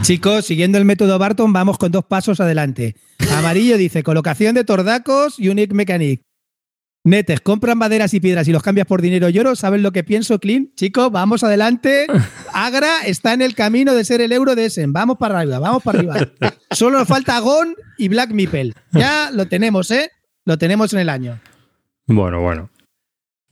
Chicos, 0.02 0.44
siguiendo 0.46 0.78
el 0.78 0.84
método 0.84 1.18
Barton, 1.18 1.52
vamos 1.52 1.78
con 1.78 1.90
dos 1.90 2.04
pasos 2.04 2.38
adelante. 2.40 2.94
Amarillo 3.32 3.76
dice 3.78 4.02
colocación 4.02 4.54
de 4.54 4.64
tordacos, 4.64 5.38
Unique 5.38 5.74
Mechanic. 5.74 6.22
Netes, 7.04 7.40
compran 7.40 7.78
maderas 7.78 8.14
y 8.14 8.20
piedras 8.20 8.46
y 8.46 8.52
los 8.52 8.62
cambias 8.62 8.86
por 8.86 9.02
dinero 9.02 9.28
y 9.28 9.38
oro. 9.38 9.56
¿Saben 9.56 9.82
lo 9.82 9.90
que 9.90 10.04
pienso, 10.04 10.38
Clean? 10.38 10.70
Chicos, 10.76 11.10
vamos 11.10 11.42
adelante. 11.42 12.06
Agra 12.54 13.00
está 13.04 13.32
en 13.32 13.42
el 13.42 13.56
camino 13.56 13.94
de 13.94 14.04
ser 14.04 14.20
el 14.20 14.30
euro 14.30 14.54
de 14.54 14.66
Essen. 14.66 14.92
Vamos 14.92 15.18
para 15.18 15.40
arriba, 15.40 15.58
vamos 15.58 15.82
para 15.82 15.98
arriba. 15.98 16.16
Solo 16.70 17.00
nos 17.00 17.08
falta 17.08 17.40
Gon 17.40 17.74
y 17.98 18.08
Black 18.08 18.30
Meeple. 18.30 18.74
Ya 18.92 19.30
lo 19.32 19.46
tenemos, 19.46 19.90
¿eh? 19.90 20.10
Lo 20.44 20.58
tenemos 20.58 20.92
en 20.92 21.00
el 21.00 21.08
año. 21.08 21.40
Bueno, 22.06 22.40
bueno. 22.40 22.70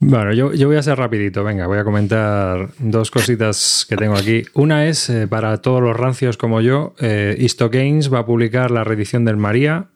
Bueno, 0.03 0.33
yo, 0.33 0.53
yo 0.53 0.67
voy 0.67 0.77
a 0.77 0.83
ser 0.83 0.97
rapidito, 0.97 1.43
venga, 1.43 1.67
voy 1.67 1.77
a 1.77 1.83
comentar 1.83 2.69
dos 2.79 3.11
cositas 3.11 3.85
que 3.87 3.97
tengo 3.97 4.15
aquí. 4.15 4.43
Una 4.55 4.87
es, 4.87 5.11
eh, 5.11 5.27
para 5.27 5.61
todos 5.61 5.79
los 5.79 5.95
rancios 5.95 6.37
como 6.37 6.59
yo, 6.59 6.95
eh, 6.99 7.35
Isto 7.37 7.69
Games 7.69 8.11
va 8.11 8.19
a 8.19 8.25
publicar 8.25 8.71
la 8.71 8.83
reedición 8.83 9.25
del 9.25 9.37
María, 9.37 9.91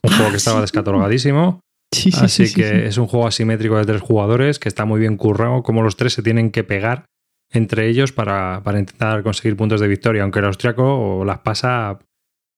un 0.00 0.12
juego 0.12 0.30
que 0.30 0.36
estaba 0.36 0.60
descatalogadísimo. 0.60 1.60
Sí, 1.94 2.10
sí, 2.10 2.20
Así 2.24 2.46
sí, 2.46 2.52
sí, 2.52 2.60
que 2.60 2.86
es 2.86 2.98
un 2.98 3.06
juego 3.06 3.26
asimétrico 3.26 3.76
de 3.76 3.84
tres 3.84 4.02
jugadores 4.02 4.58
que 4.58 4.68
está 4.68 4.84
muy 4.84 5.00
bien 5.00 5.16
currado, 5.16 5.62
como 5.62 5.82
los 5.82 5.96
tres 5.96 6.12
se 6.12 6.22
tienen 6.22 6.50
que 6.50 6.64
pegar 6.64 7.06
entre 7.50 7.88
ellos 7.88 8.12
para, 8.12 8.62
para 8.64 8.78
intentar 8.78 9.22
conseguir 9.22 9.56
puntos 9.56 9.80
de 9.80 9.88
victoria, 9.88 10.22
aunque 10.22 10.40
el 10.40 10.46
austriaco 10.46 11.24
las 11.24 11.38
pasa 11.38 11.98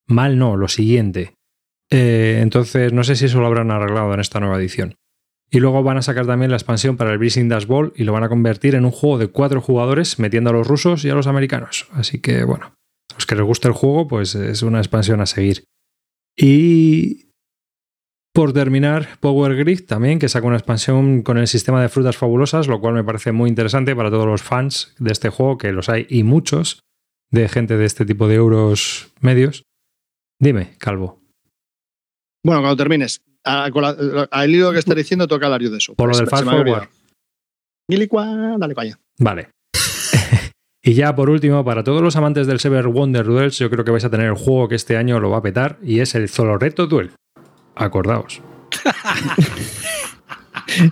mal, 0.06 0.38
no, 0.38 0.56
lo 0.56 0.68
siguiente. 0.68 1.34
Eh, 1.90 2.40
entonces, 2.42 2.92
no 2.92 3.04
sé 3.04 3.16
si 3.16 3.26
eso 3.26 3.40
lo 3.40 3.46
habrán 3.46 3.70
arreglado 3.70 4.12
en 4.14 4.20
esta 4.20 4.40
nueva 4.40 4.58
edición. 4.58 4.94
Y 5.50 5.60
luego 5.60 5.82
van 5.82 5.98
a 5.98 6.02
sacar 6.02 6.26
también 6.26 6.50
la 6.50 6.56
expansión 6.56 6.96
para 6.96 7.12
el 7.12 7.18
Breezing 7.18 7.48
Dash 7.48 7.66
Ball 7.66 7.92
y 7.94 8.04
lo 8.04 8.12
van 8.12 8.24
a 8.24 8.28
convertir 8.28 8.74
en 8.74 8.84
un 8.84 8.90
juego 8.90 9.18
de 9.18 9.28
cuatro 9.28 9.60
jugadores, 9.60 10.18
metiendo 10.18 10.50
a 10.50 10.52
los 10.52 10.66
rusos 10.66 11.04
y 11.04 11.10
a 11.10 11.14
los 11.14 11.28
americanos. 11.28 11.86
Así 11.92 12.20
que, 12.20 12.42
bueno, 12.44 12.74
a 13.10 13.14
los 13.14 13.26
que 13.26 13.36
les 13.36 13.44
guste 13.44 13.68
el 13.68 13.74
juego, 13.74 14.08
pues 14.08 14.34
es 14.34 14.62
una 14.62 14.78
expansión 14.78 15.20
a 15.20 15.26
seguir. 15.26 15.64
Y 16.36 17.30
por 18.36 18.52
terminar, 18.52 19.08
Power 19.20 19.56
Grid 19.56 19.86
también, 19.86 20.18
que 20.18 20.28
saca 20.28 20.46
una 20.46 20.58
expansión 20.58 21.22
con 21.22 21.38
el 21.38 21.46
sistema 21.46 21.80
de 21.80 21.88
frutas 21.88 22.18
fabulosas, 22.18 22.68
lo 22.68 22.82
cual 22.82 22.92
me 22.92 23.02
parece 23.02 23.32
muy 23.32 23.48
interesante 23.48 23.96
para 23.96 24.10
todos 24.10 24.26
los 24.26 24.42
fans 24.42 24.94
de 24.98 25.10
este 25.10 25.30
juego, 25.30 25.56
que 25.56 25.72
los 25.72 25.88
hay 25.88 26.06
y 26.10 26.22
muchos, 26.22 26.80
de 27.30 27.48
gente 27.48 27.78
de 27.78 27.86
este 27.86 28.04
tipo 28.04 28.28
de 28.28 28.34
euros 28.34 29.10
medios. 29.20 29.62
Dime, 30.38 30.74
Calvo. 30.76 31.22
Bueno, 32.44 32.60
cuando 32.60 32.76
termines, 32.76 33.22
al 33.42 34.50
hilo 34.50 34.70
que 34.70 34.80
estás 34.80 34.96
diciendo, 34.96 35.26
toca 35.26 35.46
hablar 35.46 35.62
yo 35.62 35.70
de 35.70 35.78
eso. 35.78 35.94
Por 35.94 36.10
lo 36.10 36.18
del 36.18 36.26
Fast 36.26 36.44
Forward. 36.44 36.88
dale 37.88 38.74
para 38.74 38.82
allá. 38.82 38.98
Vale. 39.18 39.48
y 40.82 40.92
ya 40.92 41.16
por 41.16 41.30
último, 41.30 41.64
para 41.64 41.82
todos 41.82 42.02
los 42.02 42.16
amantes 42.16 42.46
del 42.46 42.60
Sever 42.60 42.88
Wonder 42.88 43.24
Duels, 43.24 43.58
yo 43.58 43.70
creo 43.70 43.82
que 43.82 43.92
vais 43.92 44.04
a 44.04 44.10
tener 44.10 44.26
el 44.26 44.34
juego 44.34 44.68
que 44.68 44.74
este 44.74 44.98
año 44.98 45.20
lo 45.20 45.30
va 45.30 45.38
a 45.38 45.42
petar 45.42 45.78
y 45.82 46.00
es 46.00 46.14
el 46.14 46.28
Zoloreto 46.28 46.86
Duel. 46.86 47.12
Acordaos. 47.76 48.42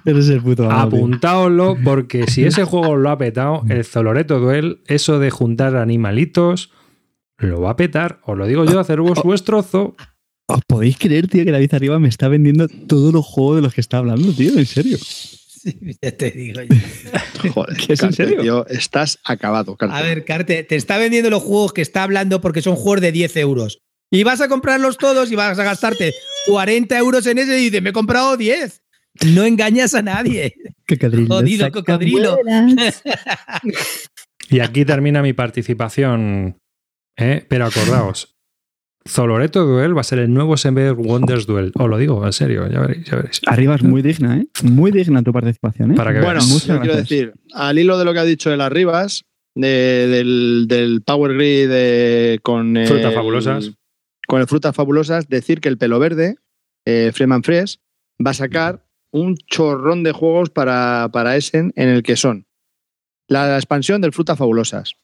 Eres 0.05 0.29
el 0.29 0.41
puto. 0.41 0.71
Apuntaoslo 0.71 1.77
porque 1.83 2.27
si 2.27 2.45
ese 2.45 2.65
juego 2.71 2.97
lo 2.97 3.11
ha 3.11 3.19
petado, 3.19 3.63
el 3.69 3.85
Zoloreto 3.85 4.39
Duel, 4.39 4.83
eso 4.87 5.19
de 5.19 5.31
juntar 5.31 5.77
animalitos, 5.77 6.71
lo 7.39 7.63
va 7.63 7.71
a 7.71 7.77
petar. 7.77 8.21
Os 8.25 8.39
lo 8.39 8.47
digo 8.47 8.65
yo, 8.65 8.79
hacer 8.79 9.01
vos 9.01 9.23
vuestro 9.23 9.63
trozo. 9.63 9.97
¿Os 10.47 10.61
podéis 10.67 10.99
creer, 10.99 11.27
tío, 11.27 11.45
que 11.45 11.53
David 11.53 11.75
Arriba 11.75 11.99
me 11.99 12.09
está 12.09 12.29
vendiendo 12.29 12.69
todos 12.69 13.13
los 13.13 13.25
juegos 13.25 13.57
de 13.57 13.63
los 13.63 13.75
que 13.75 13.81
está 13.81 13.99
hablando, 13.99 14.31
tío? 14.33 14.59
En 14.59 14.67
serio. 14.67 14.99
Sí, 14.99 15.97
ya 16.03 16.13
te 16.13 16.31
digo 16.31 16.61
yo. 16.61 17.51
Joder, 17.55 17.77
¿Que 17.79 17.95
es 17.95 18.03
en 18.03 18.13
serio? 18.13 18.43
tío, 18.43 18.67
estás 18.67 19.19
acabado, 19.25 19.77
Carte. 19.77 19.97
A 19.97 20.03
ver, 20.03 20.27
Carte, 20.27 20.63
te 20.63 20.77
está 20.77 20.99
vendiendo 20.99 21.31
los 21.31 21.43
juegos 21.43 21.73
que 21.73 21.81
está 21.81 22.03
hablando 22.03 22.43
porque 22.43 22.61
son 22.61 22.77
juegos 22.77 23.01
de 23.01 23.13
10 23.13 23.37
euros. 23.39 23.81
Y 24.15 24.23
vas 24.23 24.41
a 24.41 24.49
comprarlos 24.49 24.97
todos 24.97 25.31
y 25.33 25.35
vas 25.35 25.59
a 25.59 25.65
gastarte 25.65 26.13
40 26.47 26.97
euros 26.99 27.27
en 27.27 27.39
ese 27.39 27.59
y 27.59 27.65
dices, 27.65 27.83
me 27.83 27.91
he 27.91 27.93
comprado 27.93 28.37
10. 28.37 28.83
No 29.35 29.45
engañas 29.45 29.95
a 29.95 30.03
nadie. 30.03 30.55
Cocodrilo. 30.89 31.35
Jodido 31.35 31.71
cocodrilo. 31.73 32.39
Y 34.51 34.61
aquí 34.61 34.85
termina 34.85 35.23
mi 35.23 35.33
participación. 35.33 36.59
¿eh? 37.17 37.45
Pero 37.49 37.65
acordaos, 37.67 38.37
Zoloreto 39.09 39.65
Duel 39.65 39.97
va 39.97 40.03
a 40.03 40.05
ser 40.05 40.19
el 40.19 40.33
nuevo 40.33 40.57
Sever 40.57 40.93
Wonders 40.93 41.47
Duel. 41.47 41.73
Os 41.75 41.89
lo 41.89 41.97
digo, 41.99 42.25
en 42.25 42.33
serio, 42.33 42.69
ya 42.71 42.81
veréis, 42.81 43.05
ya 43.07 43.17
veréis. 43.17 43.41
Arriba 43.47 43.75
es 43.75 43.83
muy 43.83 44.03
digna, 44.03 44.37
¿eh? 44.39 44.47
Muy 44.63 44.91
digna 44.93 45.23
tu 45.23 45.33
participación, 45.33 45.93
¿eh? 45.93 45.95
Para 45.95 46.13
que 46.13 46.21
Bueno, 46.21 46.41
yo 46.41 46.81
quiero 46.81 46.97
decir, 46.97 47.33
al 47.55 47.79
hilo 47.79 47.99
de 47.99 48.05
lo 48.05 48.13
que 48.13 48.19
ha 48.21 48.25
dicho 48.25 48.53
el 48.53 48.61
Arribas, 48.61 49.25
de- 49.57 50.07
del, 50.09 50.67
del 50.69 51.03
Power 51.03 51.35
Grid 51.35 51.69
de- 51.69 52.41
con 52.43 52.77
el- 52.77 52.87
Frutas 52.87 53.15
fabulosas. 53.15 53.73
Con 54.27 54.41
el 54.41 54.47
Frutas 54.47 54.75
Fabulosas, 54.75 55.29
decir 55.29 55.61
que 55.61 55.69
el 55.69 55.79
pelo 55.79 55.99
verde, 55.99 56.37
eh, 56.85 57.11
Freeman 57.15 57.43
Fresh, 57.43 57.79
va 58.25 58.31
a 58.31 58.35
sacar 58.35 58.87
un 59.11 59.37
chorrón 59.37 60.03
de 60.03 60.13
juegos 60.13 60.51
para, 60.51 61.09
para 61.13 61.37
Essen 61.37 61.73
en 61.77 61.89
el 61.89 62.03
que 62.03 62.17
son 62.17 62.47
la 63.29 63.57
expansión 63.57 64.01
del 64.01 64.13
Frutas 64.13 64.39
Fabulosas. 64.39 64.95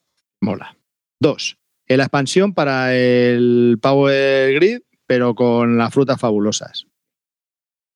Mola. 0.41 0.77
Dos, 1.21 1.59
eh, 1.87 1.97
la 1.97 2.05
expansión 2.05 2.55
para 2.55 2.95
el 2.95 3.79
Power 3.83 4.55
Grid, 4.55 4.83
pero 5.07 5.35
con 5.35 5.77
las 5.77 5.93
frutas 5.93 6.21
fabulosas. 6.21 6.87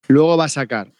Luego 0.08 0.36
va 0.36 0.46
a 0.46 0.48
sacar 0.48 0.92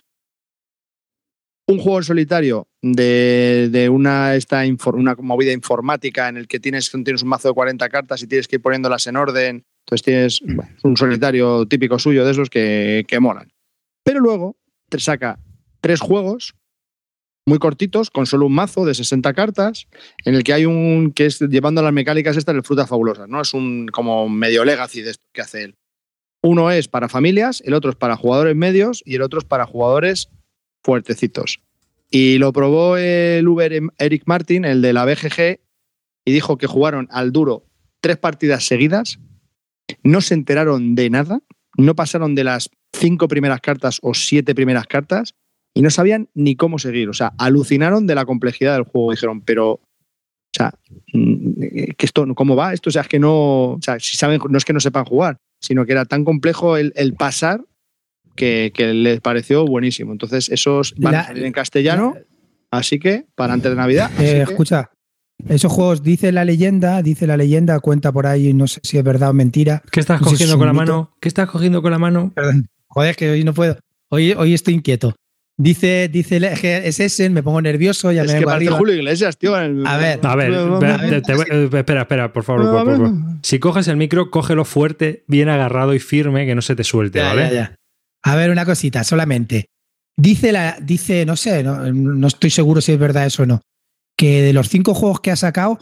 un 1.66 1.78
juego 1.78 1.98
en 1.98 2.04
solitario 2.04 2.68
de, 2.82 3.68
de 3.72 3.88
una, 3.88 4.36
esta 4.36 4.62
una 4.92 5.16
movida 5.16 5.52
informática 5.52 6.28
en 6.28 6.36
el 6.36 6.46
que 6.46 6.60
tienes, 6.60 6.90
tienes 6.90 7.22
un 7.22 7.28
mazo 7.28 7.48
de 7.48 7.54
40 7.54 7.88
cartas 7.88 8.22
y 8.22 8.28
tienes 8.28 8.46
que 8.46 8.56
ir 8.56 8.62
poniéndolas 8.62 9.06
en 9.08 9.16
orden. 9.16 9.66
Entonces 9.84 10.02
tienes 10.02 10.40
bueno, 10.40 10.70
un 10.82 10.96
solitario 10.96 11.66
típico 11.66 11.98
suyo 11.98 12.24
de 12.24 12.30
esos 12.30 12.48
que, 12.48 13.04
que 13.06 13.20
molan. 13.20 13.52
Pero 14.02 14.20
luego 14.20 14.56
te 14.88 14.98
saca 14.98 15.38
tres 15.80 16.00
juegos 16.00 16.54
muy 17.46 17.58
cortitos, 17.58 18.10
con 18.10 18.26
solo 18.26 18.46
un 18.46 18.54
mazo 18.54 18.86
de 18.86 18.94
60 18.94 19.34
cartas, 19.34 19.86
en 20.24 20.34
el 20.34 20.44
que 20.44 20.54
hay 20.54 20.64
un 20.64 21.12
que 21.12 21.26
es 21.26 21.40
llevando 21.40 21.82
las 21.82 21.92
mecánicas 21.92 22.36
estas 22.36 22.54
de 22.54 22.62
frutas 22.62 22.88
fabulosas, 22.88 23.28
¿no? 23.28 23.42
Es 23.42 23.52
un 23.52 23.86
como 23.88 24.28
medio 24.28 24.64
legacy 24.64 25.02
de 25.02 25.10
esto 25.10 25.26
que 25.32 25.42
hace 25.42 25.64
él. 25.64 25.76
Uno 26.42 26.70
es 26.70 26.88
para 26.88 27.08
familias, 27.08 27.62
el 27.64 27.74
otro 27.74 27.90
es 27.90 27.96
para 27.96 28.16
jugadores 28.16 28.56
medios 28.56 29.02
y 29.04 29.16
el 29.16 29.22
otro 29.22 29.38
es 29.38 29.44
para 29.44 29.66
jugadores 29.66 30.30
fuertecitos. 30.82 31.60
Y 32.10 32.38
lo 32.38 32.52
probó 32.52 32.96
el 32.96 33.46
Uber 33.46 33.82
Eric 33.98 34.22
Martin, 34.26 34.64
el 34.64 34.80
de 34.80 34.92
la 34.92 35.04
BGG, 35.04 35.60
y 36.24 36.32
dijo 36.32 36.56
que 36.56 36.66
jugaron 36.66 37.08
al 37.10 37.32
duro 37.32 37.66
tres 38.00 38.16
partidas 38.16 38.64
seguidas 38.64 39.18
no 40.02 40.20
se 40.20 40.34
enteraron 40.34 40.94
de 40.94 41.10
nada, 41.10 41.40
no 41.76 41.94
pasaron 41.94 42.34
de 42.34 42.44
las 42.44 42.70
cinco 42.92 43.28
primeras 43.28 43.60
cartas 43.60 43.98
o 44.02 44.14
siete 44.14 44.54
primeras 44.54 44.86
cartas 44.86 45.34
y 45.74 45.82
no 45.82 45.90
sabían 45.90 46.28
ni 46.34 46.54
cómo 46.56 46.78
seguir. 46.78 47.08
O 47.08 47.12
sea, 47.14 47.32
alucinaron 47.38 48.06
de 48.06 48.14
la 48.14 48.24
complejidad 48.24 48.74
del 48.74 48.84
juego. 48.84 49.10
Dijeron, 49.10 49.40
pero, 49.40 49.72
o 49.72 49.80
sea, 50.52 50.72
mm, 51.12 51.52
que 51.96 52.06
esto, 52.06 52.26
¿cómo 52.34 52.54
va? 52.56 52.72
Esto, 52.72 52.90
o 52.90 52.92
sea, 52.92 53.02
es 53.02 53.08
que 53.08 53.18
no, 53.18 53.72
o 53.72 53.78
sea, 53.82 53.98
si 53.98 54.16
saben, 54.16 54.40
no 54.48 54.56
es 54.58 54.64
que 54.64 54.72
no 54.72 54.80
sepan 54.80 55.04
jugar, 55.04 55.38
sino 55.60 55.84
que 55.84 55.92
era 55.92 56.04
tan 56.04 56.24
complejo 56.24 56.76
el, 56.76 56.92
el 56.94 57.14
pasar 57.14 57.64
que, 58.36 58.70
que 58.74 58.94
les 58.94 59.20
pareció 59.20 59.64
buenísimo. 59.66 60.12
Entonces, 60.12 60.48
esos 60.48 60.94
van 60.96 61.12
La- 61.14 61.20
a 61.20 61.26
salir 61.26 61.44
en 61.44 61.52
castellano, 61.52 62.14
así 62.70 62.98
que 63.00 63.26
para 63.34 63.52
antes 63.52 63.70
de 63.70 63.76
Navidad. 63.76 64.10
Eh, 64.20 64.42
escucha, 64.42 64.90
esos 65.48 65.72
juegos, 65.72 66.02
dice 66.02 66.32
la 66.32 66.44
leyenda, 66.44 67.02
dice 67.02 67.26
la 67.26 67.36
leyenda, 67.36 67.78
cuenta 67.80 68.12
por 68.12 68.26
ahí, 68.26 68.52
no 68.54 68.66
sé 68.66 68.80
si 68.82 68.98
es 68.98 69.04
verdad 69.04 69.30
o 69.30 69.34
mentira. 69.34 69.82
¿Qué 69.90 70.00
estás 70.00 70.20
No 70.20 70.26
sé 70.28 70.30
si 70.30 70.34
cogiendo 70.44 70.54
es 70.54 70.58
con 70.58 70.66
la 70.66 70.72
mano? 70.72 71.14
¿Qué 71.20 71.28
estás 71.28 71.48
cogiendo 71.50 71.82
con 71.82 71.90
la 71.90 71.98
mano? 71.98 72.32
Perdón. 72.34 72.66
Joder, 72.88 73.10
es 73.10 73.16
que 73.16 73.30
hoy 73.30 73.44
no 73.44 73.52
puedo. 73.54 73.78
Hoy, 74.10 74.32
hoy 74.32 74.54
estoy 74.54 74.74
inquieto. 74.74 75.14
Dice, 75.56 76.08
dice, 76.08 76.36
es 76.88 76.98
ese, 76.98 77.30
me 77.30 77.42
pongo 77.42 77.62
nervioso, 77.62 78.10
ya 78.10 78.22
es 78.22 78.32
me 78.32 78.40
que 78.44 78.50
arriba. 78.50 78.76
Julio 78.76 78.94
Iglesias, 78.94 79.36
tío. 79.36 79.56
el- 79.56 79.86
A 79.86 79.96
ver, 79.96 80.18
A 80.24 80.34
ver, 80.34 80.52
te- 80.80 81.20
te 81.22 81.32
eh, 81.32 81.68
espera, 81.72 82.02
espera, 82.02 82.32
por 82.32 82.42
favor, 82.42 82.84
por. 82.84 83.12
Si 83.42 83.58
coges 83.60 83.86
el 83.88 83.96
micro, 83.96 84.30
cógelo 84.30 84.64
fuerte, 84.64 85.24
bien 85.28 85.48
agarrado 85.48 85.94
y 85.94 86.00
firme, 86.00 86.44
que 86.46 86.54
no 86.56 86.62
se 86.62 86.74
te 86.74 86.82
suelte, 86.82 87.20
Ya, 87.20 87.26
¿vale? 87.26 87.42
ya, 87.42 87.52
ya. 87.52 87.76
A 88.24 88.34
ver, 88.36 88.50
una 88.50 88.64
cosita, 88.64 89.04
solamente. 89.04 89.66
Dice 90.16 90.50
la, 90.50 90.76
dice, 90.80 91.24
no 91.26 91.36
sé, 91.36 91.62
no, 91.62 91.92
no 91.92 92.26
estoy 92.26 92.50
seguro 92.50 92.80
si 92.80 92.92
es 92.92 92.98
verdad 92.98 93.26
eso 93.26 93.42
o 93.44 93.46
no, 93.46 93.60
que 94.16 94.42
de 94.42 94.52
los 94.52 94.68
cinco 94.68 94.94
juegos 94.94 95.20
que 95.20 95.30
ha 95.30 95.36
sacado, 95.36 95.78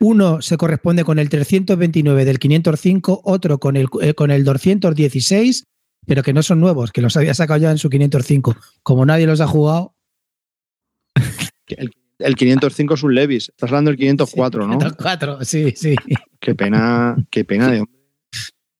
uno 0.00 0.42
se 0.42 0.56
corresponde 0.56 1.04
con 1.04 1.18
el 1.18 1.28
329 1.28 2.24
del 2.24 2.38
505, 2.38 3.22
otro 3.24 3.58
con 3.58 3.76
el, 3.76 3.88
eh, 4.00 4.14
con 4.14 4.30
el 4.30 4.44
216, 4.44 5.64
pero 6.06 6.22
que 6.22 6.32
no 6.32 6.42
son 6.42 6.60
nuevos, 6.60 6.92
que 6.92 7.02
los 7.02 7.16
había 7.16 7.34
sacado 7.34 7.60
ya 7.60 7.70
en 7.70 7.78
su 7.78 7.90
505. 7.90 8.56
Como 8.82 9.04
nadie 9.04 9.26
los 9.26 9.40
ha 9.40 9.46
jugado, 9.46 9.94
El, 11.66 11.90
el 12.18 12.34
505 12.34 12.94
es 12.94 13.02
un 13.02 13.14
Levis. 13.14 13.48
Estás 13.50 13.70
hablando 13.70 13.90
del 13.90 13.98
504, 13.98 14.66
¿no? 14.66 14.78
los 14.78 14.96
cuatro, 14.96 15.44
sí, 15.44 15.72
sí. 15.76 15.94
Qué 16.40 16.54
pena, 16.54 17.16
qué 17.30 17.44
pena 17.44 17.70
de 17.70 17.80
hombre. 17.80 17.94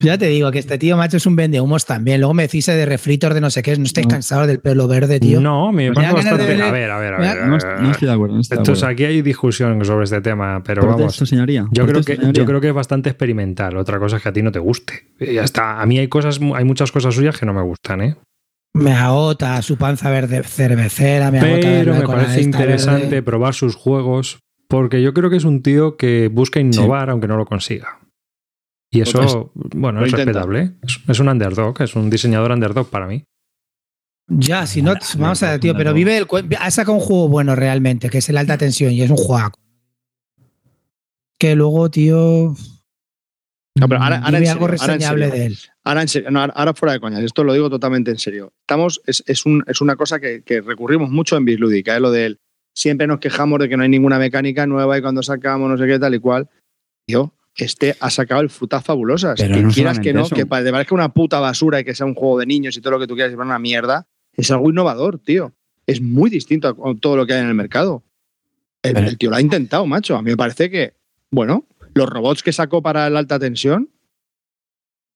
Ya 0.00 0.16
te 0.16 0.26
digo 0.26 0.52
que 0.52 0.60
este 0.60 0.78
tío 0.78 0.96
macho 0.96 1.16
es 1.16 1.26
un 1.26 1.34
vendehumos 1.34 1.84
también. 1.84 2.20
Luego 2.20 2.32
me 2.32 2.44
decís 2.44 2.66
de 2.66 2.86
refritos 2.86 3.34
de 3.34 3.40
no 3.40 3.50
sé 3.50 3.62
qué, 3.64 3.76
no 3.76 3.82
estáis 3.82 4.06
No. 4.06 4.12
cansados 4.12 4.46
del 4.46 4.60
pelo 4.60 4.86
verde, 4.86 5.18
tío. 5.18 5.40
No, 5.40 5.72
me 5.72 5.92
parece 5.92 6.12
de 6.12 6.14
bastante. 6.14 6.46
ver- 6.46 6.62
A 6.62 6.70
ver, 6.70 6.90
a 6.92 6.98
ver, 7.00 7.14
a 7.14 7.18
ver. 7.18 7.46
No, 7.48 7.56
est- 7.56 7.66
no 7.80 7.90
estoy 7.90 8.06
de 8.06 8.14
acuerdo. 8.14 8.34
No 8.36 8.40
estoy 8.40 8.56
de 8.58 8.60
Entonces 8.60 8.84
acuerdo. 8.84 8.92
aquí 8.94 9.04
hay 9.06 9.22
discusión 9.22 9.84
sobre 9.84 10.04
este 10.04 10.20
tema, 10.20 10.62
pero 10.64 10.86
vamos. 10.86 11.16
Señoría. 11.16 11.66
Yo 11.72 11.84
creo, 11.84 12.02
que, 12.04 12.14
señoría. 12.14 12.32
yo 12.32 12.46
creo 12.46 12.60
que 12.60 12.68
es 12.68 12.74
bastante 12.74 13.08
experimental. 13.10 13.76
Otra 13.76 13.98
cosa 13.98 14.18
es 14.18 14.22
que 14.22 14.28
a 14.28 14.32
ti 14.32 14.40
no 14.40 14.52
te 14.52 14.60
guste. 14.60 15.08
Y 15.18 15.34
ya 15.34 15.42
está. 15.42 15.80
A 15.82 15.86
mí 15.86 15.98
hay 15.98 16.06
cosas, 16.06 16.38
hay 16.54 16.64
muchas 16.64 16.92
cosas 16.92 17.12
suyas 17.16 17.36
que 17.36 17.44
no 17.46 17.52
me 17.52 17.62
gustan, 17.62 18.00
¿eh? 18.00 18.16
Me 18.74 18.92
agota 18.92 19.60
su 19.62 19.78
panza 19.78 20.10
verde 20.10 20.44
cervecera, 20.44 21.32
me 21.32 21.40
agota 21.40 21.60
Pero 21.60 21.94
me 21.94 22.02
parece 22.06 22.42
interesante 22.42 23.06
verde. 23.06 23.22
probar 23.24 23.52
sus 23.54 23.74
juegos 23.74 24.38
porque 24.68 25.02
yo 25.02 25.12
creo 25.12 25.28
que 25.28 25.38
es 25.38 25.44
un 25.44 25.60
tío 25.62 25.96
que 25.96 26.28
busca 26.28 26.60
innovar 26.60 27.10
aunque 27.10 27.26
no 27.26 27.36
lo 27.36 27.46
consiga. 27.46 27.97
Y 28.90 29.02
eso, 29.02 29.52
bueno, 29.54 30.02
es 30.02 30.10
intenta. 30.10 30.32
respetable. 30.32 30.72
Es, 30.82 30.98
es 31.06 31.20
un 31.20 31.28
underdog, 31.28 31.80
es 31.82 31.94
un 31.94 32.08
diseñador 32.08 32.52
underdog 32.52 32.88
para 32.88 33.06
mí. 33.06 33.24
Ya, 34.30 34.66
si 34.66 34.82
no, 34.82 34.94
vamos 35.18 35.42
a 35.42 35.52
ver, 35.52 35.60
tío, 35.60 35.74
pero 35.76 35.92
vive 35.94 36.16
el 36.18 36.26
ha 36.58 36.70
sacado 36.70 36.94
un 36.94 37.00
juego 37.00 37.28
bueno 37.28 37.54
realmente, 37.54 38.10
que 38.10 38.18
es 38.18 38.28
el 38.28 38.36
alta 38.36 38.58
tensión 38.58 38.92
y 38.92 39.02
es 39.02 39.10
un 39.10 39.16
juego. 39.16 39.52
Que 41.38 41.54
luego, 41.54 41.90
tío. 41.90 42.54
No, 43.78 43.88
pero 43.88 44.02
ahora- 44.02 44.16
ahora 44.18 44.38
en 44.38 44.44
serio, 44.46 44.50
algo 44.52 44.64
ahora 44.66 44.74
en 44.74 44.80
reseñable 44.80 45.24
serio. 45.30 45.40
de 45.40 45.46
él. 45.46 45.58
Ahora, 45.84 46.02
en 46.02 46.08
serio, 46.08 46.30
no, 46.30 46.40
ahora- 46.40 46.52
ahora 46.56 46.74
fuera 46.74 46.92
de 46.94 47.00
coñas, 47.00 47.22
esto 47.22 47.44
lo 47.44 47.52
digo 47.52 47.70
totalmente 47.70 48.10
en 48.10 48.18
serio. 48.18 48.52
Estamos, 48.62 49.00
es, 49.06 49.22
es, 49.26 49.46
un- 49.46 49.62
es 49.66 49.80
una 49.80 49.96
cosa 49.96 50.18
que, 50.18 50.42
que 50.42 50.60
recurrimos 50.60 51.10
mucho 51.10 51.36
en 51.36 51.44
Bislúdica, 51.44 51.96
¿eh? 51.96 52.00
lo 52.00 52.10
de 52.10 52.26
él. 52.26 52.40
Siempre 52.74 53.06
nos 53.06 53.20
quejamos 53.20 53.58
de 53.60 53.68
que 53.68 53.76
no 53.76 53.82
hay 53.84 53.88
ninguna 53.88 54.18
mecánica 54.18 54.66
nueva 54.66 54.98
y 54.98 55.02
cuando 55.02 55.22
sacamos 55.22 55.68
no 55.70 55.76
sé 55.78 55.86
qué 55.86 55.98
tal 55.98 56.14
y 56.14 56.18
cual. 56.18 56.48
Tío, 57.06 57.32
este 57.58 57.96
ha 58.00 58.08
sacado 58.10 58.40
el 58.40 58.50
frutas 58.50 58.84
fabulosas. 58.84 59.34
Pero 59.38 59.54
que 59.54 59.62
no 59.62 59.70
quieras 59.70 59.98
que 60.00 60.12
no, 60.12 60.22
eso. 60.22 60.34
que 60.34 60.46
parezca 60.46 60.94
una 60.94 61.12
puta 61.12 61.40
basura 61.40 61.80
y 61.80 61.84
que 61.84 61.94
sea 61.94 62.06
un 62.06 62.14
juego 62.14 62.38
de 62.38 62.46
niños 62.46 62.76
y 62.76 62.80
todo 62.80 62.92
lo 62.92 63.00
que 63.00 63.06
tú 63.06 63.14
quieras 63.14 63.32
y 63.32 63.36
una 63.36 63.58
mierda, 63.58 64.06
es 64.32 64.50
algo 64.50 64.70
innovador, 64.70 65.18
tío. 65.18 65.52
Es 65.86 66.00
muy 66.00 66.30
distinto 66.30 66.68
a 66.68 66.74
todo 67.00 67.16
lo 67.16 67.26
que 67.26 67.34
hay 67.34 67.40
en 67.40 67.48
el 67.48 67.54
mercado. 67.54 68.04
El, 68.82 68.94
Pero- 68.94 69.08
el 69.08 69.18
tío 69.18 69.30
lo 69.30 69.36
ha 69.36 69.40
intentado, 69.40 69.84
macho. 69.86 70.16
A 70.16 70.22
mí 70.22 70.30
me 70.30 70.36
parece 70.36 70.70
que, 70.70 70.94
bueno, 71.30 71.66
los 71.94 72.08
robots 72.08 72.42
que 72.42 72.52
sacó 72.52 72.80
para 72.82 73.10
la 73.10 73.18
alta 73.18 73.38
tensión, 73.40 73.90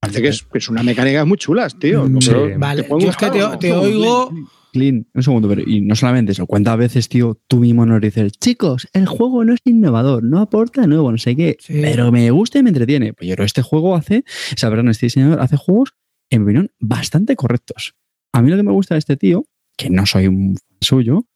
parece 0.00 0.20
que 0.22 0.28
es, 0.28 0.42
que 0.42 0.58
es 0.58 0.68
una 0.68 0.82
mecánica 0.82 1.24
muy 1.24 1.38
chulas, 1.38 1.78
tío. 1.78 2.04
Mm, 2.08 2.20
Sí. 2.20 2.32
Vale, 2.56 2.82
¿te 2.82 2.88
pueden 2.88 3.04
yo 3.06 3.10
es 3.10 3.16
que 3.16 3.30
te 3.60 3.72
oigo. 3.72 4.32
Clean, 4.72 5.06
un 5.12 5.22
segundo, 5.22 5.48
pero 5.48 5.62
y 5.66 5.80
no 5.82 5.94
solamente 5.94 6.32
eso, 6.32 6.46
cuántas 6.46 6.76
veces, 6.78 7.08
tío, 7.08 7.38
tú 7.46 7.58
mismo 7.58 7.84
nos 7.86 8.00
dices, 8.00 8.32
chicos, 8.38 8.88
el 8.94 9.06
juego 9.06 9.44
no 9.44 9.52
es 9.52 9.60
innovador, 9.64 10.24
no 10.24 10.38
aporta 10.40 10.86
nuevo, 10.86 11.12
no 11.12 11.18
sé 11.18 11.36
qué, 11.36 11.56
Sí. 11.60 11.80
pero 11.82 12.10
me 12.10 12.30
gusta 12.30 12.58
y 12.58 12.62
me 12.62 12.70
entretiene. 12.70 13.12
Pues 13.12 13.28
yo 13.28 13.34
creo 13.34 13.44
este 13.46 13.62
juego 13.62 13.94
hace, 13.94 14.24
o 14.52 14.56
sea, 14.56 14.70
perdón, 14.70 14.88
este 14.88 15.06
diseñador 15.06 15.40
hace 15.40 15.56
juegos, 15.56 15.92
en 16.30 16.40
mi 16.40 16.44
opinión, 16.46 16.70
bastante 16.80 17.36
correctos. 17.36 17.94
A 18.32 18.40
mí 18.40 18.50
lo 18.50 18.56
que 18.56 18.62
me 18.62 18.72
gusta 18.72 18.94
de 18.94 19.00
este 19.00 19.16
tío, 19.18 19.44
que 19.76 19.90
no 19.90 20.06
soy 20.06 20.26
un 20.28 20.56
fan 20.56 20.78
suyo, 20.80 21.26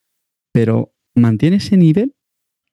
pero 0.51 0.93
mantiene 1.15 1.57
ese 1.57 1.77
nivel 1.77 2.15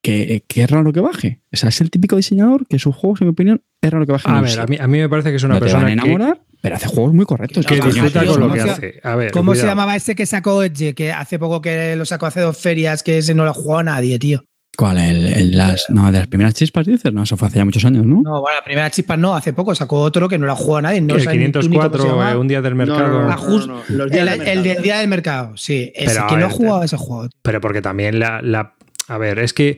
que, 0.01 0.43
que 0.47 0.63
es 0.63 0.69
raro 0.69 0.91
que 0.93 0.99
baje. 0.99 1.41
O 1.53 1.57
sea, 1.57 1.69
es 1.69 1.81
el 1.81 1.89
típico 1.89 2.15
diseñador 2.15 2.67
que 2.67 2.79
sus 2.79 2.95
juegos, 2.95 3.21
en 3.21 3.27
mi 3.27 3.31
opinión, 3.31 3.63
es 3.81 3.91
raro 3.91 4.05
que 4.05 4.11
baje. 4.11 4.29
A 4.29 4.33
No 4.35 4.41
ver, 4.41 4.59
a 4.59 4.65
mí, 4.67 4.77
a 4.79 4.87
mí 4.87 4.97
me 4.99 5.09
parece 5.09 5.29
que 5.29 5.35
es 5.37 5.43
una 5.43 5.55
no 5.55 5.59
te 5.59 5.65
persona 5.65 5.83
van 5.83 5.99
a 5.99 6.03
que, 6.03 6.09
enamorar, 6.09 6.41
pero 6.65 6.75
hace 6.77 6.87
juegos 6.87 7.13
muy 7.13 7.25
correctos. 7.25 7.63
que 7.65 7.75
disfruta 7.79 8.25
con 8.25 8.39
lo 8.39 8.47
¿cómo 8.47 8.53
que 8.55 8.61
se- 8.61 8.69
hace. 8.69 8.99
A 9.03 9.15
ver, 9.15 9.31
¿Cómo 9.31 9.53
se 9.53 9.65
llamaba 9.67 9.95
ese 9.95 10.15
que 10.15 10.25
sacó 10.25 10.63
Edge? 10.63 10.95
Que 10.95 11.11
hace 11.13 11.37
poco 11.37 11.61
que 11.61 11.95
lo 11.95 12.05
sacó 12.05 12.25
hace 12.25 12.41
dos 12.41 12.57
ferias, 12.57 13.03
que 13.03 13.19
ese 13.19 13.35
no 13.35 13.43
lo 13.43 13.51
ha 13.51 13.53
jugado 13.53 13.83
nadie, 13.83 14.17
tío. 14.17 14.43
¿Cuál? 14.75 14.97
El, 14.97 15.25
el- 15.27 15.57
las, 15.57 15.85
no, 15.89 16.11
de 16.11 16.17
las 16.19 16.27
primeras 16.27 16.53
chispas, 16.55 16.85
dices. 16.87 17.13
No, 17.13 17.23
eso 17.23 17.37
fue 17.37 17.47
hace 17.47 17.57
ya 17.59 17.65
muchos 17.65 17.85
años, 17.85 18.05
¿no? 18.05 18.21
No, 18.23 18.41
bueno, 18.41 18.57
la 18.57 18.63
primera 18.65 18.89
chispa 18.89 19.15
no, 19.15 19.35
hace 19.35 19.53
poco 19.53 19.73
sacó 19.75 19.99
otro 20.01 20.27
que 20.27 20.37
no 20.37 20.47
lo 20.47 20.51
ha 20.53 20.55
jugado 20.55 20.81
nadie. 20.81 20.99
No 21.01 21.15
el 21.15 21.23
sabe 21.23 21.37
ni 21.37 21.51
tú 21.51 21.59
ni 21.59 21.77
cómo 21.77 21.83
se 21.83 21.89
504, 21.91 22.05
llama. 22.09 22.31
eh, 22.31 22.35
un 22.35 22.47
día 22.47 22.61
del 22.61 22.75
mercado. 22.75 23.07
no, 23.07 23.21
no, 23.23 23.31
Ah, 23.31 23.83
no, 23.89 24.05
días 24.07 24.39
El, 24.45 24.63
del 24.63 24.81
día 24.81 24.97
del 24.99 25.07
mercado, 25.07 25.55
sí. 25.55 25.91
Ese 25.95 26.15
Pero, 26.15 26.27
que 26.27 26.37
no 26.37 26.45
ha 26.47 26.49
jugado 26.49 26.83
ese 26.83 26.97
juego. 26.97 27.29
Pero 27.41 27.61
porque 27.61 27.81
también 27.81 28.19
la, 28.19 28.41
la- 28.41 28.73
A 29.07 29.17
ver, 29.19 29.37
es 29.39 29.53
que 29.53 29.77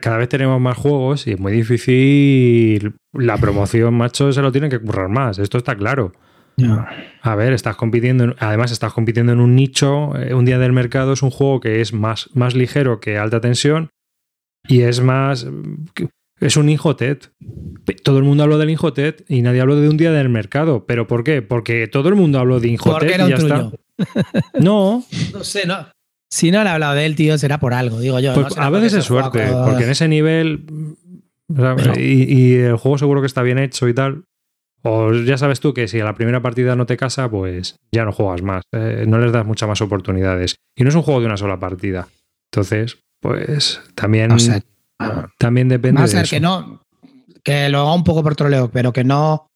cada 0.00 0.16
vez 0.16 0.28
tenemos 0.28 0.60
más 0.60 0.76
juegos 0.76 1.26
y 1.26 1.32
es 1.32 1.38
muy 1.40 1.52
difícil. 1.52 2.94
La 3.12 3.36
promoción, 3.36 3.94
macho, 3.94 4.32
se 4.32 4.42
lo 4.42 4.50
tienen 4.52 4.70
que 4.70 4.78
currar 4.80 5.08
más. 5.08 5.38
Esto 5.38 5.58
está 5.58 5.76
claro. 5.76 6.12
A 7.22 7.34
ver, 7.34 7.52
estás 7.52 7.76
compitiendo, 7.76 8.24
en- 8.24 8.34
además 8.38 8.70
estás 8.70 8.92
compitiendo 8.92 9.32
en 9.32 9.40
un 9.40 9.56
nicho. 9.56 10.16
eh, 10.16 10.34
Un 10.34 10.44
día 10.44 10.58
del 10.58 10.72
mercado 10.72 11.12
es 11.12 11.22
un 11.22 11.30
juego 11.30 11.60
que 11.60 11.80
es 11.80 11.92
más, 11.92 12.30
más 12.34 12.54
ligero 12.54 13.00
que 13.00 13.18
alta 13.18 13.40
tensión 13.40 13.90
y 14.68 14.82
es 14.82 15.00
más. 15.00 15.46
Es 16.40 16.56
un 16.56 16.68
Injotet. 16.68 17.32
Todo 18.02 18.18
el 18.18 18.24
mundo 18.24 18.42
habló 18.44 18.58
del 18.58 18.70
Injotet 18.70 19.24
y 19.28 19.42
nadie 19.42 19.60
habló 19.60 19.76
de 19.76 19.88
un 19.88 19.96
día 19.96 20.12
del 20.12 20.28
mercado. 20.28 20.84
¿Pero 20.86 21.06
por 21.06 21.24
qué? 21.24 21.42
Porque 21.42 21.86
todo 21.88 22.08
el 22.08 22.14
mundo 22.16 22.38
habló 22.38 22.60
de 22.60 22.76
Porque 22.78 23.06
Injotet 23.06 23.10
era 23.14 23.26
y 23.26 23.30
ya 23.30 23.36
está. 23.36 23.70
No, 24.60 25.04
No 25.32 25.44
sé, 25.44 25.66
no. 25.66 25.86
Si 26.34 26.50
no 26.50 26.58
han 26.60 26.66
hablado 26.66 26.94
de 26.94 27.06
él, 27.06 27.14
tío, 27.14 27.38
será 27.38 27.60
por 27.60 27.74
algo, 27.74 28.00
digo 28.00 28.18
yo. 28.18 28.34
pues 28.34 28.56
no 28.56 28.62
a 28.64 28.70
veces 28.70 28.94
es 28.94 29.04
suerte, 29.04 29.48
con- 29.52 29.66
porque 29.66 29.84
en 29.84 29.90
ese 29.90 30.08
nivel. 30.08 30.66
o 31.48 31.56
sea, 31.56 31.76
Pero- 31.76 32.00
y, 32.00 32.24
y 32.28 32.54
el 32.54 32.76
juego 32.76 32.98
seguro 32.98 33.20
que 33.20 33.28
está 33.28 33.42
bien 33.42 33.58
hecho 33.58 33.86
y 33.86 33.94
tal. 33.94 34.24
O 34.82 35.12
ya 35.12 35.38
sabes 35.38 35.60
tú 35.60 35.72
que 35.72 35.86
si 35.86 36.00
a 36.00 36.04
la 36.04 36.14
primera 36.16 36.42
partida 36.42 36.74
no 36.74 36.86
te 36.86 36.96
casa, 36.96 37.30
pues 37.30 37.76
ya 37.92 38.04
no 38.04 38.10
juegas 38.12 38.42
más. 38.42 38.64
eh, 38.72 39.04
no 39.06 39.18
les 39.18 39.30
das 39.32 39.46
muchas 39.46 39.68
más 39.68 39.80
oportunidades. 39.80 40.56
Y 40.76 40.82
no 40.82 40.88
es 40.88 40.94
un 40.96 41.02
juego 41.02 41.20
de 41.20 41.26
una 41.26 41.36
sola 41.36 41.58
partida. 41.60 42.08
Entonces, 42.52 42.98
pues 43.20 43.80
también, 43.94 44.28
No 44.28 44.38
sé. 44.40 44.62
también 45.38 45.68
depende 45.68 46.02
a 46.02 46.06
de 46.06 46.20
eso. 46.20 46.28
que 46.30 46.40
no, 46.40 46.82
que 47.44 47.68
lo 47.68 47.78
haga 47.80 47.94
un 47.94 48.02
poco 48.04 48.22
por 48.24 48.34
troleo, 48.34 48.70
pero 48.72 48.92
que 48.92 49.04
no, 49.04 49.46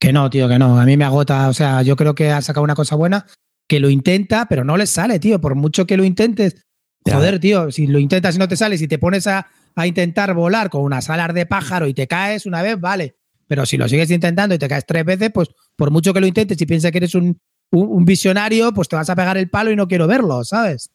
que 0.00 0.12
no, 0.12 0.28
tío, 0.28 0.48
que 0.48 0.58
no. 0.58 0.78
A 0.80 0.84
mí 0.84 0.96
me 0.96 1.04
agota. 1.04 1.48
O 1.48 1.52
sea, 1.54 1.82
yo 1.82 1.94
creo 1.96 2.14
que 2.16 2.30
ha 2.32 2.42
sacado 2.42 2.64
una 2.64 2.74
cosa 2.74 2.96
buena, 2.96 3.26
que 3.66 3.80
lo 3.80 3.90
intenta, 3.90 4.46
pero 4.48 4.64
no 4.64 4.76
le 4.76 4.86
sale, 4.86 5.18
tío. 5.18 5.40
Por 5.40 5.54
mucho 5.54 5.86
que 5.86 5.96
lo 5.96 6.04
intentes, 6.04 6.66
joder, 7.04 7.38
tío, 7.40 7.70
si 7.70 7.86
lo 7.86 7.98
intentas 7.98 8.36
y 8.36 8.38
no 8.38 8.48
te 8.48 8.56
sale, 8.56 8.78
si 8.78 8.88
te 8.88 8.98
pones 8.98 9.26
a, 9.26 9.46
a 9.74 9.86
intentar 9.86 10.34
volar 10.34 10.70
con 10.70 10.82
unas 10.82 11.10
alas 11.10 11.34
de 11.34 11.46
pájaro 11.46 11.86
y 11.88 11.94
te 11.94 12.06
caes 12.06 12.46
una 12.46 12.62
vez, 12.62 12.78
vale. 12.80 13.16
Pero 13.48 13.64
si 13.64 13.76
lo 13.76 13.88
sigues 13.88 14.10
intentando 14.10 14.54
y 14.54 14.58
te 14.58 14.68
caes 14.68 14.84
tres 14.86 15.04
veces, 15.04 15.30
pues 15.32 15.48
por 15.76 15.90
mucho 15.90 16.12
que 16.12 16.20
lo 16.20 16.26
intentes 16.26 16.60
y 16.60 16.66
pienses 16.66 16.90
que 16.90 16.98
eres 16.98 17.14
un, 17.14 17.38
un, 17.70 17.88
un 17.88 18.04
visionario, 18.04 18.72
pues 18.72 18.88
te 18.88 18.96
vas 18.96 19.08
a 19.08 19.14
pegar 19.14 19.36
el 19.36 19.48
palo 19.48 19.70
y 19.70 19.76
no 19.76 19.86
quiero 19.86 20.06
verlo, 20.06 20.42
¿sabes? 20.44 20.90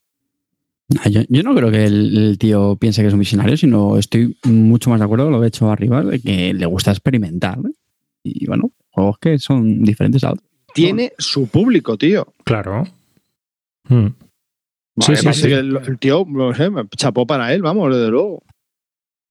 Ah, 1.00 1.08
Yo, 1.08 1.22
yo 1.30 1.44
no 1.44 1.56
creo 1.56 1.72
que 1.72 1.86
el, 1.86 2.18
el 2.18 2.38
tío 2.38 2.76
piense 2.76 3.02
que 3.02 3.08
es 3.08 3.14
un 3.14 3.20
visionario, 3.20 3.56
sino 3.56 3.98
estoy 3.98 4.38
mucho 4.44 4.90
más 4.90 5.00
de 5.00 5.06
acuerdo 5.06 5.26
con 5.26 5.34
lo 5.34 5.40
que 5.40 5.46
ha 5.46 5.48
hecho 5.48 5.72
arriba, 5.72 6.04
de 6.04 6.20
que 6.20 6.54
le 6.54 6.66
gusta 6.66 6.92
experimentar. 6.92 7.60
¿eh? 7.60 7.72
Y 8.24 8.46
bueno, 8.48 8.72
juegos 8.90 9.18
que 9.20 9.40
son 9.40 9.84
diferentes 9.84 10.24
a 10.26 10.32
otros. 10.32 10.51
Tiene 10.74 11.14
su 11.18 11.48
público, 11.48 11.98
tío. 11.98 12.34
Claro. 12.44 12.84
Mm. 13.90 14.08
Sí, 15.00 15.14
Vale, 15.14 15.34
sí, 15.34 15.34
sí. 15.42 15.48
que 15.48 15.54
El, 15.56 15.78
el 15.78 15.98
tío, 16.00 16.26
no 16.28 16.54
sé, 16.54 16.70
me 16.70 16.84
chapó 16.96 17.26
para 17.26 17.54
él, 17.54 17.62
vamos, 17.62 17.94
desde 17.96 18.10
luego. 18.10 18.44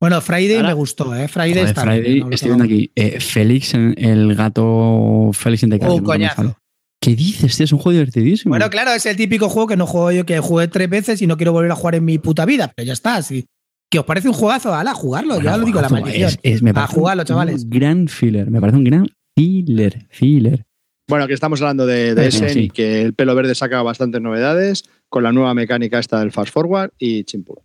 Bueno, 0.00 0.20
Friday 0.22 0.56
Ahora- 0.56 0.68
me 0.68 0.74
gustó, 0.74 1.14
¿eh? 1.14 1.28
Friday 1.28 1.52
Joder, 1.52 1.66
está 1.68 1.82
Friday, 1.82 2.12
bien, 2.14 2.28
no 2.28 2.34
estoy 2.34 2.48
viendo 2.48 2.64
aquí. 2.64 2.90
eh, 2.96 3.20
Félix, 3.20 3.74
en- 3.74 3.94
el 3.98 4.34
gato 4.34 5.30
Félix 5.34 5.62
en 5.64 5.78
Oh, 5.84 6.02
coñazo. 6.02 6.56
¿Qué 7.02 7.14
dices, 7.14 7.56
tío? 7.56 7.64
Es 7.64 7.72
un 7.72 7.78
juego 7.78 7.92
divertidísimo. 7.92 8.50
Bueno, 8.52 8.68
claro, 8.70 8.92
es 8.92 9.04
el 9.06 9.16
típico 9.16 9.48
juego 9.48 9.68
que 9.68 9.76
no 9.76 9.86
juego 9.86 10.10
yo, 10.12 10.24
que 10.26 10.38
jugué 10.40 10.68
tres 10.68 10.88
veces 10.88 11.20
y 11.22 11.26
no 11.26 11.36
quiero 11.36 11.52
volver 11.52 11.70
a 11.70 11.74
jugar 11.76 11.94
en 11.96 12.04
mi 12.04 12.18
puta 12.18 12.44
vida, 12.46 12.72
pero 12.74 12.86
ya 12.86 12.92
está, 12.94 13.20
sí. 13.22 13.46
¿Que 13.90 13.98
os 13.98 14.04
parece 14.04 14.28
un 14.28 14.34
juegazo? 14.34 14.74
Ala, 14.74 14.94
jugarlo, 14.94 15.34
Bueno, 15.34 15.50
ya 15.50 15.56
lo 15.56 15.64
digo, 15.66 15.80
la 15.80 15.88
maldición. 15.88 16.28
es- 16.28 16.38
es- 16.42 16.62
me 16.62 16.70
A 16.74 16.86
jugarlo, 16.86 17.22
un- 17.22 17.26
chavales. 17.26 17.64
Un 17.64 17.70
gran 17.70 18.08
filler. 18.08 18.50
Me 18.50 18.60
parece 18.60 18.78
un 18.78 18.84
gran 18.84 19.06
filler. 19.36 20.06
Filler. 20.10 20.64
Bueno, 21.10 21.26
que 21.26 21.34
estamos 21.34 21.60
hablando 21.60 21.84
de, 21.86 22.14
de 22.14 22.24
Eh, 22.24 22.28
Essen 22.28 22.48
sí. 22.48 22.60
y 22.60 22.70
que 22.70 23.02
el 23.02 23.12
pelo 23.14 23.34
verde 23.34 23.54
saca 23.54 23.82
bastantes 23.82 24.22
novedades 24.22 24.84
con 25.10 25.22
la 25.22 25.32
nueva 25.32 25.52
mecánica 25.52 25.98
esta 25.98 26.20
del 26.20 26.32
fast 26.32 26.52
forward 26.52 26.92
y 26.98 27.24
chimpú. 27.24 27.60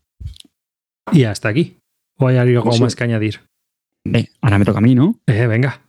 Y 1.13 1.23
hasta 1.23 1.47
aquí. 1.49 1.77
¿O 2.17 2.27
hay 2.27 2.37
algo 2.37 2.63
Pues 2.63 2.75
sí. 2.77 2.81
más 2.81 2.95
que 2.95 3.03
añadir? 3.05 3.39
Eh, 4.13 4.27
ahora 4.41 4.59
me 4.59 4.65
toca 4.65 4.79
a 4.79 4.81
mí, 4.81 4.95
¿no? 4.95 5.19
Eh, 5.27 5.47
venga. 5.47 5.81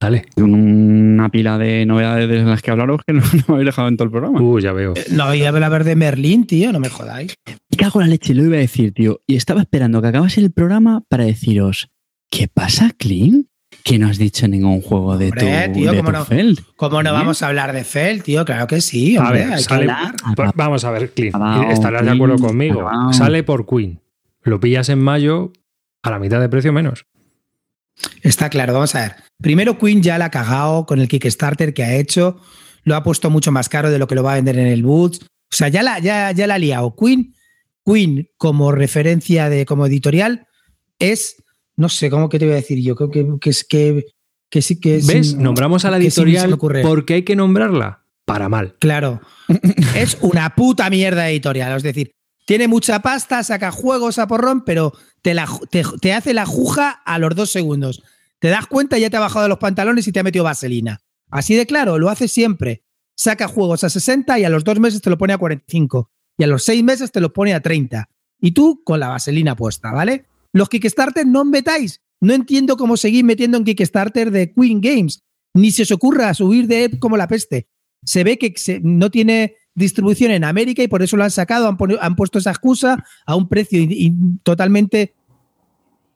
Dale. 0.00 0.26
Una 0.36 1.30
pila 1.30 1.56
de 1.56 1.86
novedades 1.86 2.28
de 2.28 2.42
las 2.42 2.60
que 2.62 2.70
hablaros 2.70 3.00
que 3.06 3.12
no, 3.14 3.20
no 3.20 3.44
me 3.48 3.54
habéis 3.54 3.66
dejado 3.66 3.88
en 3.88 3.96
todo 3.96 4.04
el 4.06 4.10
programa. 4.10 4.40
Uh, 4.42 4.58
ya 4.58 4.72
veo. 4.72 4.94
No, 5.12 5.26
voy 5.26 5.42
a 5.42 5.48
hablar 5.48 5.84
de 5.84 5.96
Merlín, 5.96 6.46
tío, 6.46 6.70
no 6.72 6.80
me 6.80 6.88
jodáis. 6.90 7.34
Me 7.46 7.76
cago 7.78 8.00
en 8.00 8.06
la 8.08 8.10
leche, 8.10 8.34
lo 8.34 8.44
iba 8.44 8.56
a 8.56 8.60
decir, 8.60 8.92
tío. 8.92 9.20
Y 9.26 9.36
estaba 9.36 9.60
esperando 9.62 10.02
que 10.02 10.08
acabase 10.08 10.40
el 10.40 10.52
programa 10.52 11.02
para 11.08 11.24
deciros, 11.24 11.88
¿qué 12.30 12.46
pasa, 12.48 12.92
Clean? 12.98 13.48
Que 13.82 13.98
no 13.98 14.08
has 14.08 14.18
dicho 14.18 14.46
ningún 14.48 14.80
juego 14.80 15.16
de 15.16 15.26
Hombre, 15.26 15.68
tu, 15.68 15.72
tío, 15.74 15.90
de 15.92 15.96
cómo 15.98 16.10
tu 16.10 16.16
no. 16.18 16.24
Feld. 16.24 16.60
¿Cómo 16.76 17.02
no 17.02 17.12
vamos 17.12 17.42
a 17.42 17.48
hablar 17.48 17.72
de 17.72 17.84
Fel, 17.84 18.22
tío? 18.22 18.44
Claro 18.44 18.66
que 18.66 18.80
sí, 18.80 19.16
A 19.16 19.30
ver, 19.30 19.44
hay 19.48 19.56
que 19.58 19.62
sale- 19.62 19.90
hablar. 19.90 20.14
Vamos 20.54 20.84
a 20.84 20.90
ver, 20.90 21.12
Clint. 21.12 21.34
Acabao, 21.34 21.70
Estarás 21.70 22.04
de 22.04 22.10
acuerdo 22.10 22.36
conmigo. 22.38 22.80
acabao. 22.88 23.12
Sale 23.12 23.42
por 23.42 23.66
Queen. 23.66 24.00
Lo 24.42 24.60
pillas 24.60 24.88
en 24.88 25.00
mayo 25.00 25.52
a 26.02 26.10
la 26.10 26.18
mitad 26.18 26.40
de 26.40 26.48
precio 26.48 26.72
menos. 26.72 27.06
Está 28.22 28.50
claro, 28.50 28.72
vamos 28.72 28.94
a 28.94 29.00
ver. 29.00 29.16
Primero, 29.40 29.78
Queen 29.78 30.02
ya 30.02 30.18
la 30.18 30.26
ha 30.26 30.30
cagado 30.30 30.86
con 30.86 31.00
el 31.00 31.08
Kickstarter 31.08 31.72
que 31.74 31.82
ha 31.84 31.94
hecho. 31.96 32.38
Lo 32.84 32.94
ha 32.94 33.02
puesto 33.02 33.30
mucho 33.30 33.50
más 33.52 33.68
caro 33.68 33.90
de 33.90 33.98
lo 33.98 34.06
que 34.06 34.14
lo 34.14 34.22
va 34.22 34.32
a 34.32 34.36
vender 34.36 34.58
en 34.58 34.66
el 34.68 34.82
Boots. 34.82 35.20
O 35.24 35.56
sea, 35.56 35.68
ya 35.68 35.82
la, 35.82 35.98
ya, 35.98 36.30
ya 36.32 36.46
la 36.46 36.54
ha 36.54 36.58
liado. 36.58 36.94
Queen, 36.96 37.34
Queen, 37.84 38.28
como 38.36 38.70
referencia 38.72 39.48
de 39.48 39.64
como 39.66 39.86
editorial, 39.86 40.46
es. 40.98 41.36
No 41.76 41.88
sé, 41.88 42.10
¿cómo 42.10 42.28
que 42.28 42.38
te 42.38 42.44
voy 42.46 42.52
a 42.54 42.56
decir 42.56 42.82
yo? 42.82 42.94
Creo 42.96 43.10
que, 43.10 43.26
que 43.40 43.50
es 43.50 43.64
que. 43.64 44.06
que 44.50 44.62
sí 44.62 44.80
que 44.80 44.96
es- 44.96 45.06
¿Ves? 45.06 45.34
Nombramos 45.34 45.84
a 45.84 45.90
la 45.90 45.98
sí 45.98 46.06
editorial 46.06 46.56
porque 46.82 47.14
hay 47.14 47.22
que 47.22 47.36
nombrarla. 47.36 48.02
Para 48.24 48.48
mal. 48.48 48.74
Claro. 48.80 49.20
es 49.94 50.18
una 50.20 50.54
puta 50.56 50.90
mierda 50.90 51.30
editorial. 51.30 51.76
Es 51.76 51.82
decir, 51.84 52.10
tiene 52.44 52.66
mucha 52.66 53.00
pasta, 53.00 53.44
saca 53.44 53.70
juegos 53.70 54.18
a 54.18 54.26
porrón, 54.26 54.64
pero 54.64 54.92
te, 55.22 55.32
la, 55.32 55.48
te, 55.70 55.84
te 56.00 56.12
hace 56.12 56.34
la 56.34 56.44
juja 56.44 56.90
a 56.90 57.18
los 57.20 57.34
dos 57.36 57.50
segundos. 57.50 58.02
Te 58.40 58.48
das 58.48 58.66
cuenta 58.66 58.98
y 58.98 59.02
ya 59.02 59.10
te 59.10 59.16
ha 59.16 59.20
bajado 59.20 59.44
de 59.44 59.48
los 59.50 59.58
pantalones 59.58 60.08
y 60.08 60.12
te 60.12 60.18
ha 60.20 60.24
metido 60.24 60.44
vaselina. 60.44 61.00
Así 61.30 61.54
de 61.54 61.66
claro, 61.66 61.98
lo 61.98 62.08
hace 62.10 62.26
siempre. 62.26 62.82
Saca 63.14 63.46
juegos 63.48 63.84
a 63.84 63.90
60 63.90 64.38
y 64.40 64.44
a 64.44 64.48
los 64.50 64.64
dos 64.64 64.78
meses 64.80 65.00
te 65.00 65.08
lo 65.10 65.18
pone 65.18 65.32
a 65.32 65.38
45. 65.38 66.10
Y 66.38 66.44
a 66.44 66.46
los 66.48 66.64
seis 66.64 66.82
meses 66.82 67.12
te 67.12 67.20
lo 67.20 67.32
pone 67.32 67.54
a 67.54 67.60
30. 67.60 68.08
Y 68.40 68.52
tú 68.52 68.82
con 68.84 69.00
la 69.00 69.08
vaselina 69.08 69.54
puesta, 69.56 69.92
¿vale? 69.92 70.26
Los 70.56 70.68
Kickstarter 70.68 71.26
no 71.26 71.44
metáis. 71.44 72.00
No 72.20 72.32
entiendo 72.32 72.76
cómo 72.76 72.96
seguir 72.96 73.24
metiendo 73.24 73.58
en 73.58 73.64
Kickstarter 73.64 74.30
de 74.30 74.52
Queen 74.52 74.80
Games. 74.80 75.22
Ni 75.54 75.70
se 75.70 75.82
os 75.82 75.90
ocurra 75.90 76.32
subir 76.34 76.66
de 76.66 76.84
Ep 76.84 76.98
como 76.98 77.16
la 77.16 77.28
peste 77.28 77.68
se 78.04 78.22
ve 78.22 78.38
que 78.38 78.52
se- 78.56 78.78
no 78.84 79.10
tiene 79.10 79.56
distribución 79.74 80.30
en 80.30 80.44
América 80.44 80.80
y 80.82 80.86
por 80.88 81.02
eso 81.02 81.16
lo 81.16 81.24
han 81.24 81.30
sacado, 81.32 81.66
han, 81.66 81.76
han 82.00 82.14
puesto 82.14 82.38
esa 82.38 82.50
excusa 82.50 83.04
a 83.26 83.34
un 83.34 83.48
precio 83.48 83.80
totalmente 84.44 85.14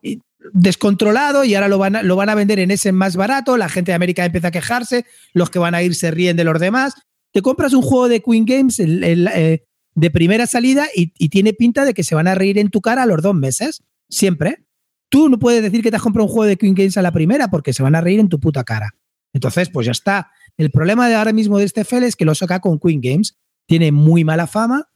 i- 0.02 0.20
descontrolado 0.52 1.42
y 1.44 1.54
ahora 1.54 1.68
lo 1.68 1.78
van, 1.78 1.96
a, 1.96 2.02
lo 2.04 2.14
van 2.16 2.28
a 2.28 2.34
vender 2.36 2.60
en 2.60 2.70
ese 2.70 2.92
más 2.92 3.16
barato, 3.16 3.56
la 3.56 3.68
gente 3.68 3.90
de 3.90 3.96
América 3.96 4.24
empieza 4.24 4.48
a 4.48 4.52
quejarse, 4.52 5.04
los 5.34 5.50
que 5.50 5.58
van 5.58 5.74
a 5.74 5.82
ir 5.82 5.94
se 5.96 6.10
ríen 6.12 6.36
de 6.36 6.44
los 6.44 6.60
demás. 6.60 6.94
Te 7.32 7.42
compras 7.42 7.72
un 7.72 7.82
juego 7.82 8.08
de 8.08 8.22
Queen 8.22 8.44
Games 8.44 8.78
eh, 8.78 9.64
de 9.94 10.10
primera 10.10 10.46
salida 10.46 10.86
y, 10.94 11.12
y 11.18 11.28
tiene 11.28 11.52
pinta 11.54 11.84
de 11.84 11.92
que 11.94 12.04
se 12.04 12.14
van 12.14 12.28
a 12.28 12.34
reír 12.36 12.56
en 12.58 12.70
tu 12.70 12.80
cara 12.80 13.02
a 13.02 13.06
los 13.06 13.20
dos 13.20 13.34
meses, 13.34 13.82
siempre. 14.10 14.66
Tú 15.08 15.28
no 15.28 15.38
puedes 15.38 15.62
decir 15.62 15.82
que 15.82 15.90
te 15.90 15.96
has 15.96 16.02
comprado 16.02 16.26
un 16.26 16.32
juego 16.32 16.48
de 16.48 16.56
Queen 16.56 16.74
Games 16.74 16.96
a 16.96 17.02
la 17.02 17.12
primera 17.12 17.48
porque 17.48 17.72
se 17.72 17.82
van 17.82 17.94
a 17.94 18.00
reír 18.00 18.20
en 18.20 18.28
tu 18.28 18.38
puta 18.38 18.62
cara. 18.64 18.90
Entonces, 19.32 19.70
pues 19.70 19.86
ya 19.86 19.92
está. 19.92 20.30
El 20.56 20.70
problema 20.70 21.08
de 21.08 21.14
ahora 21.14 21.32
mismo 21.32 21.58
de 21.58 21.64
este 21.64 21.84
FEL 21.84 22.04
es 22.04 22.16
que 22.16 22.24
lo 22.24 22.34
saca 22.34 22.60
con 22.60 22.78
Queen 22.78 23.00
Games. 23.00 23.38
Tiene 23.66 23.92
muy 23.92 24.24
mala 24.24 24.46
fama, 24.46 24.88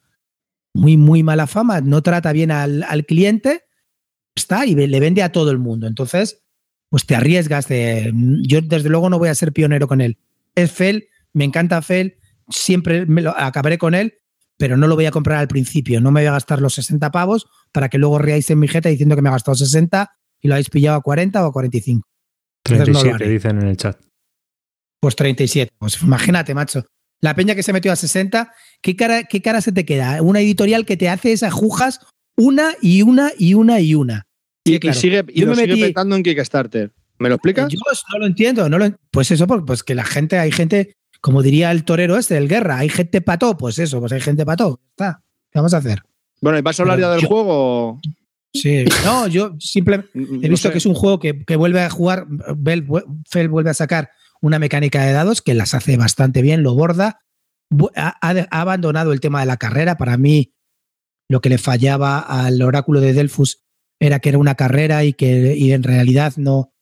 muy, 0.75 0.97
muy 0.97 1.23
mala 1.23 1.47
fama. 1.47 1.81
No 1.81 2.03
trata 2.03 2.33
bien 2.33 2.51
al, 2.51 2.83
al 2.83 3.07
cliente. 3.07 3.63
Está 4.35 4.67
y 4.67 4.75
le 4.75 5.01
vende 5.01 5.23
a 5.23 5.33
todo 5.33 5.51
el 5.51 5.59
mundo. 5.59 5.87
Entonces, 5.87 6.45
pues 6.95 7.07
te 7.07 7.17
arriesgas 7.17 7.67
de. 7.69 8.13
Yo, 8.43 8.61
desde 8.61 8.89
luego, 8.89 9.11
no 9.11 9.19
voy 9.19 9.29
a 9.29 9.35
ser 9.35 9.53
pionero 9.53 9.89
con 9.89 10.01
él. 10.01 10.19
Es 10.55 10.71
FEL, 10.71 11.09
me 11.33 11.45
encanta 11.45 11.83
FEL, 11.83 12.19
siempre 12.49 13.07
me 13.07 13.23
lo, 13.23 13.37
acabaré 13.37 13.79
con 13.79 13.95
él, 13.95 14.15
pero 14.59 14.77
no 14.77 14.87
lo 14.87 14.95
voy 14.95 15.07
a 15.07 15.11
comprar 15.11 15.39
al 15.39 15.49
principio. 15.49 16.01
No 16.01 16.11
me 16.11 16.21
voy 16.21 16.29
a 16.29 16.33
gastar 16.33 16.61
los 16.61 16.75
60 16.75 17.11
pavos 17.11 17.47
para 17.73 17.89
que 17.89 17.99
luego 17.99 18.19
reáis 18.19 18.49
en 18.51 18.59
mi 18.61 18.69
jeta 18.69 18.89
diciendo 18.89 19.17
que 19.17 19.23
me 19.23 19.29
ha 19.29 19.33
gastado 19.33 19.55
60 19.57 20.11
y 20.41 20.49
lo 20.49 20.55
habéis 20.55 20.71
pillado 20.71 20.97
a 20.97 21.03
40 21.03 21.45
o 21.45 21.49
a 21.49 21.53
45. 21.53 22.03
Entonces 22.67 22.89
no 22.89 22.95
lo 22.95 23.01
37 23.01 23.25
haré. 23.25 23.33
dicen 23.33 23.59
en 23.63 23.69
el 23.69 23.77
chat. 23.77 24.01
Pues 25.01 25.17
37. 25.17 25.73
Pues 25.79 26.01
imagínate, 26.03 26.55
macho. 26.55 26.85
La 27.21 27.35
peña 27.35 27.55
que 27.55 27.63
se 27.63 27.73
metió 27.73 27.93
a 27.93 27.97
60, 27.97 28.53
¿qué 28.83 28.97
cara, 28.97 29.25
¿qué 29.25 29.41
cara 29.43 29.61
se 29.61 29.73
te 29.73 29.85
queda? 29.85 30.21
Una 30.23 30.41
editorial 30.41 30.85
que 30.85 30.97
te 30.97 31.09
hace 31.09 31.33
esas 31.33 31.53
jujas 31.53 32.01
una 32.37 32.75
y 32.83 33.03
una 33.03 33.31
y 33.39 33.55
una 33.55 33.81
y 33.81 33.95
una. 33.95 34.27
Y, 34.65 34.71
Sí, 34.71 34.77
y 34.77 34.81
claro. 34.81 34.99
sigue, 35.01 35.25
y 35.29 35.41
Yo 35.41 35.47
lo 35.47 35.53
me 35.55 35.63
sigue 35.63 35.75
metí- 35.75 35.81
petando 35.89 36.17
en 36.17 36.23
Kickstarter. 36.23 36.93
¿Me 37.19 37.29
lo 37.29 37.37
explicas? 37.37 37.71
Yo 37.73 37.79
no 38.13 38.19
lo 38.19 38.27
entiendo. 38.27 38.69
No 38.69 38.79
lo- 38.79 38.97
pues 39.11 39.31
eso, 39.31 39.47
porque- 39.47 39.65
pues 39.67 39.83
que 39.83 39.95
la 39.95 40.05
gente, 40.05 40.39
hay 40.39 40.51
gente, 40.51 40.95
como 41.25 41.41
diría 41.43 41.71
el 41.71 41.85
torero 41.85 42.19
este, 42.19 42.37
el 42.37 42.49
guerra, 42.49 42.77
hay 42.77 42.91
gente 42.91 43.23
pató, 43.23 43.57
pues 43.57 43.79
eso, 43.79 43.99
pues 43.99 44.13
hay 44.13 44.21
gente 44.21 44.45
pató. 44.45 44.79
Está. 44.91 45.23
¿Qué 45.51 45.59
vamos 45.59 45.73
a 45.73 45.79
hacer? 45.79 46.03
Bueno, 46.43 46.59
¿y 46.59 46.61
vas 46.61 46.79
a 46.79 46.83
hablar 46.83 46.99
Pero 46.99 47.09
ya 47.09 47.13
del 47.15 47.23
yo- 47.23 47.29
juego? 47.29 48.01
Sí. 48.53 48.85
No, 49.07 49.27
yo 49.27 49.57
simplemente. 49.59 50.11
He 50.43 50.51
visto 50.51 50.71
que 50.71 50.77
es 50.77 50.85
un 50.85 50.93
juego 50.93 51.19
que, 51.19 51.43
que 51.47 51.57
vuelve 51.57 51.81
a 51.81 51.89
jugar, 51.89 52.27
Bell- 52.29 52.87
Fel 53.27 53.49
vuelve 53.49 53.71
a 53.71 53.75
sacar 53.75 54.11
una 54.43 54.59
mecánica 54.59 55.03
de 55.03 55.13
dados 55.15 55.41
que 55.41 55.55
las 55.55 55.73
hace 55.73 55.97
bastante 55.97 56.43
bien, 56.43 56.63
lo 56.63 56.75
borda. 56.75 57.21
Ha 57.97 58.19
abandonado 58.51 59.15
el 59.15 59.21
tema 59.21 59.41
de 59.41 59.47
la 59.47 59.57
carrera. 59.57 59.97
Para 59.97 60.19
mí, 60.19 60.53
lo 61.31 61.41
que 61.41 61.49
le 61.49 61.57
fallaba 61.57 62.19
al 62.19 62.61
oráculo 62.61 63.01
de 63.01 63.15
Delfus 63.15 63.65
era 63.99 64.19
que 64.19 64.29
era 64.29 64.37
una 64.37 64.57
carrera 64.57 65.05
y 65.05 65.15
que 65.15 65.57
y 65.57 65.73
en 65.73 65.83
realidad 65.85 66.35
no 66.37 66.74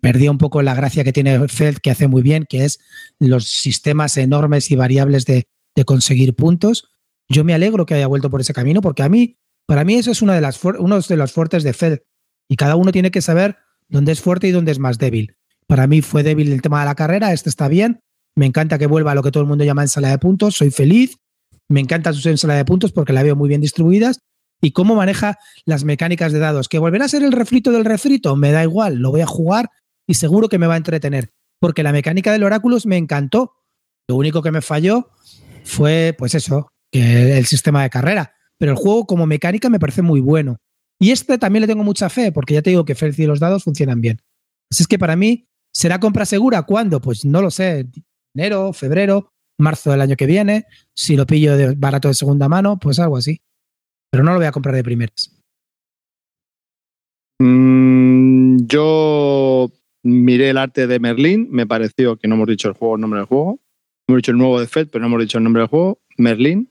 perdió 0.00 0.30
un 0.30 0.38
poco 0.38 0.62
la 0.62 0.74
gracia 0.74 1.04
que 1.04 1.12
tiene 1.12 1.48
Feld, 1.48 1.78
que 1.78 1.90
hace 1.90 2.08
muy 2.08 2.22
bien, 2.22 2.46
que 2.48 2.64
es 2.64 2.78
los 3.18 3.48
sistemas 3.48 4.16
enormes 4.16 4.70
y 4.70 4.76
variables 4.76 5.24
de, 5.24 5.46
conseguir 5.84 6.34
puntos. 6.34 6.88
Yo 7.28 7.44
me 7.44 7.52
alegro 7.52 7.84
que 7.84 7.94
haya 7.94 8.06
vuelto 8.06 8.30
por 8.30 8.40
ese 8.40 8.54
camino, 8.54 8.80
porque 8.80 9.02
a 9.02 9.10
mí, 9.10 9.36
para 9.66 9.84
mí, 9.84 9.96
eso 9.96 10.10
es 10.10 10.22
una 10.22 10.34
de 10.34 10.40
las 10.40 10.62
uno 10.64 11.00
de 11.00 11.16
los 11.16 11.32
fuertes 11.32 11.64
de 11.64 11.74
Feld. 11.74 12.00
Y 12.48 12.56
cada 12.56 12.76
uno 12.76 12.92
tiene 12.92 13.10
que 13.10 13.20
saber 13.20 13.58
dónde 13.88 14.12
es 14.12 14.20
fuerte 14.20 14.48
y 14.48 14.52
dónde 14.52 14.72
es 14.72 14.78
más 14.78 14.96
débil. 14.98 15.36
Para 15.66 15.86
mí 15.86 16.00
fue 16.00 16.22
débil 16.22 16.52
el 16.52 16.62
tema 16.62 16.80
de 16.80 16.86
la 16.86 16.94
carrera, 16.94 17.32
este 17.32 17.50
está 17.50 17.68
bien. 17.68 18.00
Me 18.36 18.46
encanta 18.46 18.78
que 18.78 18.86
vuelva 18.86 19.12
a 19.12 19.14
lo 19.14 19.22
que 19.22 19.30
todo 19.30 19.42
el 19.42 19.48
mundo 19.48 19.64
llama 19.64 19.82
ensalada 19.82 20.14
de 20.14 20.18
puntos, 20.18 20.54
soy 20.54 20.70
feliz. 20.70 21.18
Me 21.68 21.80
encanta 21.80 22.12
sus 22.12 22.24
ensaladas 22.26 22.60
de 22.60 22.64
puntos 22.64 22.92
porque 22.92 23.12
la 23.12 23.22
veo 23.22 23.36
muy 23.36 23.48
bien 23.48 23.60
distribuidas. 23.60 24.20
Y 24.62 24.70
cómo 24.70 24.94
maneja 24.94 25.38
las 25.66 25.84
mecánicas 25.84 26.32
de 26.32 26.38
dados. 26.38 26.68
Que 26.68 26.78
volverá 26.78 27.04
a 27.04 27.08
ser 27.08 27.22
el 27.22 27.32
refrito 27.32 27.72
del 27.72 27.84
refrito, 27.84 28.36
me 28.36 28.52
da 28.52 28.62
igual, 28.62 28.96
lo 28.96 29.10
voy 29.10 29.20
a 29.20 29.26
jugar 29.26 29.70
y 30.06 30.14
seguro 30.14 30.48
que 30.48 30.58
me 30.58 30.66
va 30.66 30.74
a 30.74 30.78
entretener. 30.78 31.32
Porque 31.60 31.82
la 31.82 31.92
mecánica 31.92 32.32
del 32.32 32.44
oráculos 32.44 32.86
me 32.86 32.96
encantó. 32.96 33.54
Lo 34.08 34.16
único 34.16 34.42
que 34.42 34.52
me 34.52 34.62
falló 34.62 35.10
fue, 35.64 36.14
pues 36.16 36.34
eso, 36.34 36.68
el 36.92 37.46
sistema 37.46 37.82
de 37.82 37.90
carrera. 37.90 38.34
Pero 38.58 38.72
el 38.72 38.78
juego 38.78 39.06
como 39.06 39.26
mecánica 39.26 39.68
me 39.68 39.80
parece 39.80 40.02
muy 40.02 40.20
bueno. 40.20 40.58
Y 40.98 41.10
este 41.10 41.38
también 41.38 41.62
le 41.62 41.66
tengo 41.66 41.84
mucha 41.84 42.08
fe, 42.08 42.32
porque 42.32 42.54
ya 42.54 42.62
te 42.62 42.70
digo 42.70 42.84
que 42.84 42.94
Felci 42.94 43.24
y 43.24 43.26
los 43.26 43.40
dados 43.40 43.64
funcionan 43.64 44.00
bien. 44.00 44.20
Así 44.70 44.82
es 44.82 44.88
que 44.88 44.98
para 44.98 45.16
mí, 45.16 45.46
¿será 45.72 46.00
compra 46.00 46.24
segura? 46.24 46.62
¿Cuándo? 46.62 47.00
Pues 47.00 47.24
no 47.24 47.42
lo 47.42 47.50
sé. 47.50 47.86
Enero, 48.34 48.72
febrero, 48.72 49.32
marzo 49.58 49.90
del 49.90 50.00
año 50.00 50.16
que 50.16 50.26
viene. 50.26 50.66
Si 50.94 51.16
lo 51.16 51.26
pillo 51.26 51.56
de 51.56 51.74
barato 51.74 52.08
de 52.08 52.14
segunda 52.14 52.48
mano, 52.48 52.78
pues 52.78 52.98
algo 52.98 53.16
así. 53.16 53.40
Pero 54.10 54.24
no 54.24 54.32
lo 54.32 54.38
voy 54.38 54.46
a 54.46 54.52
comprar 54.52 54.74
de 54.74 54.84
primeras. 54.84 55.32
Mm, 57.38 58.66
yo 58.66 59.70
miré 60.06 60.50
el 60.50 60.58
arte 60.58 60.86
de 60.86 60.98
Merlín, 61.00 61.48
me 61.50 61.66
pareció 61.66 62.16
que 62.16 62.28
no 62.28 62.36
hemos 62.36 62.48
dicho 62.48 62.68
el 62.68 62.74
juego, 62.74 62.94
el 62.94 63.00
nombre 63.00 63.18
del 63.20 63.26
juego. 63.26 63.60
Hemos 64.08 64.18
dicho 64.18 64.30
el 64.30 64.38
nuevo 64.38 64.60
de 64.60 64.66
Fed, 64.66 64.88
pero 64.90 65.00
no 65.02 65.08
hemos 65.08 65.20
dicho 65.20 65.38
el 65.38 65.44
nombre 65.44 65.62
del 65.62 65.68
juego. 65.68 66.00
Merlín. 66.16 66.70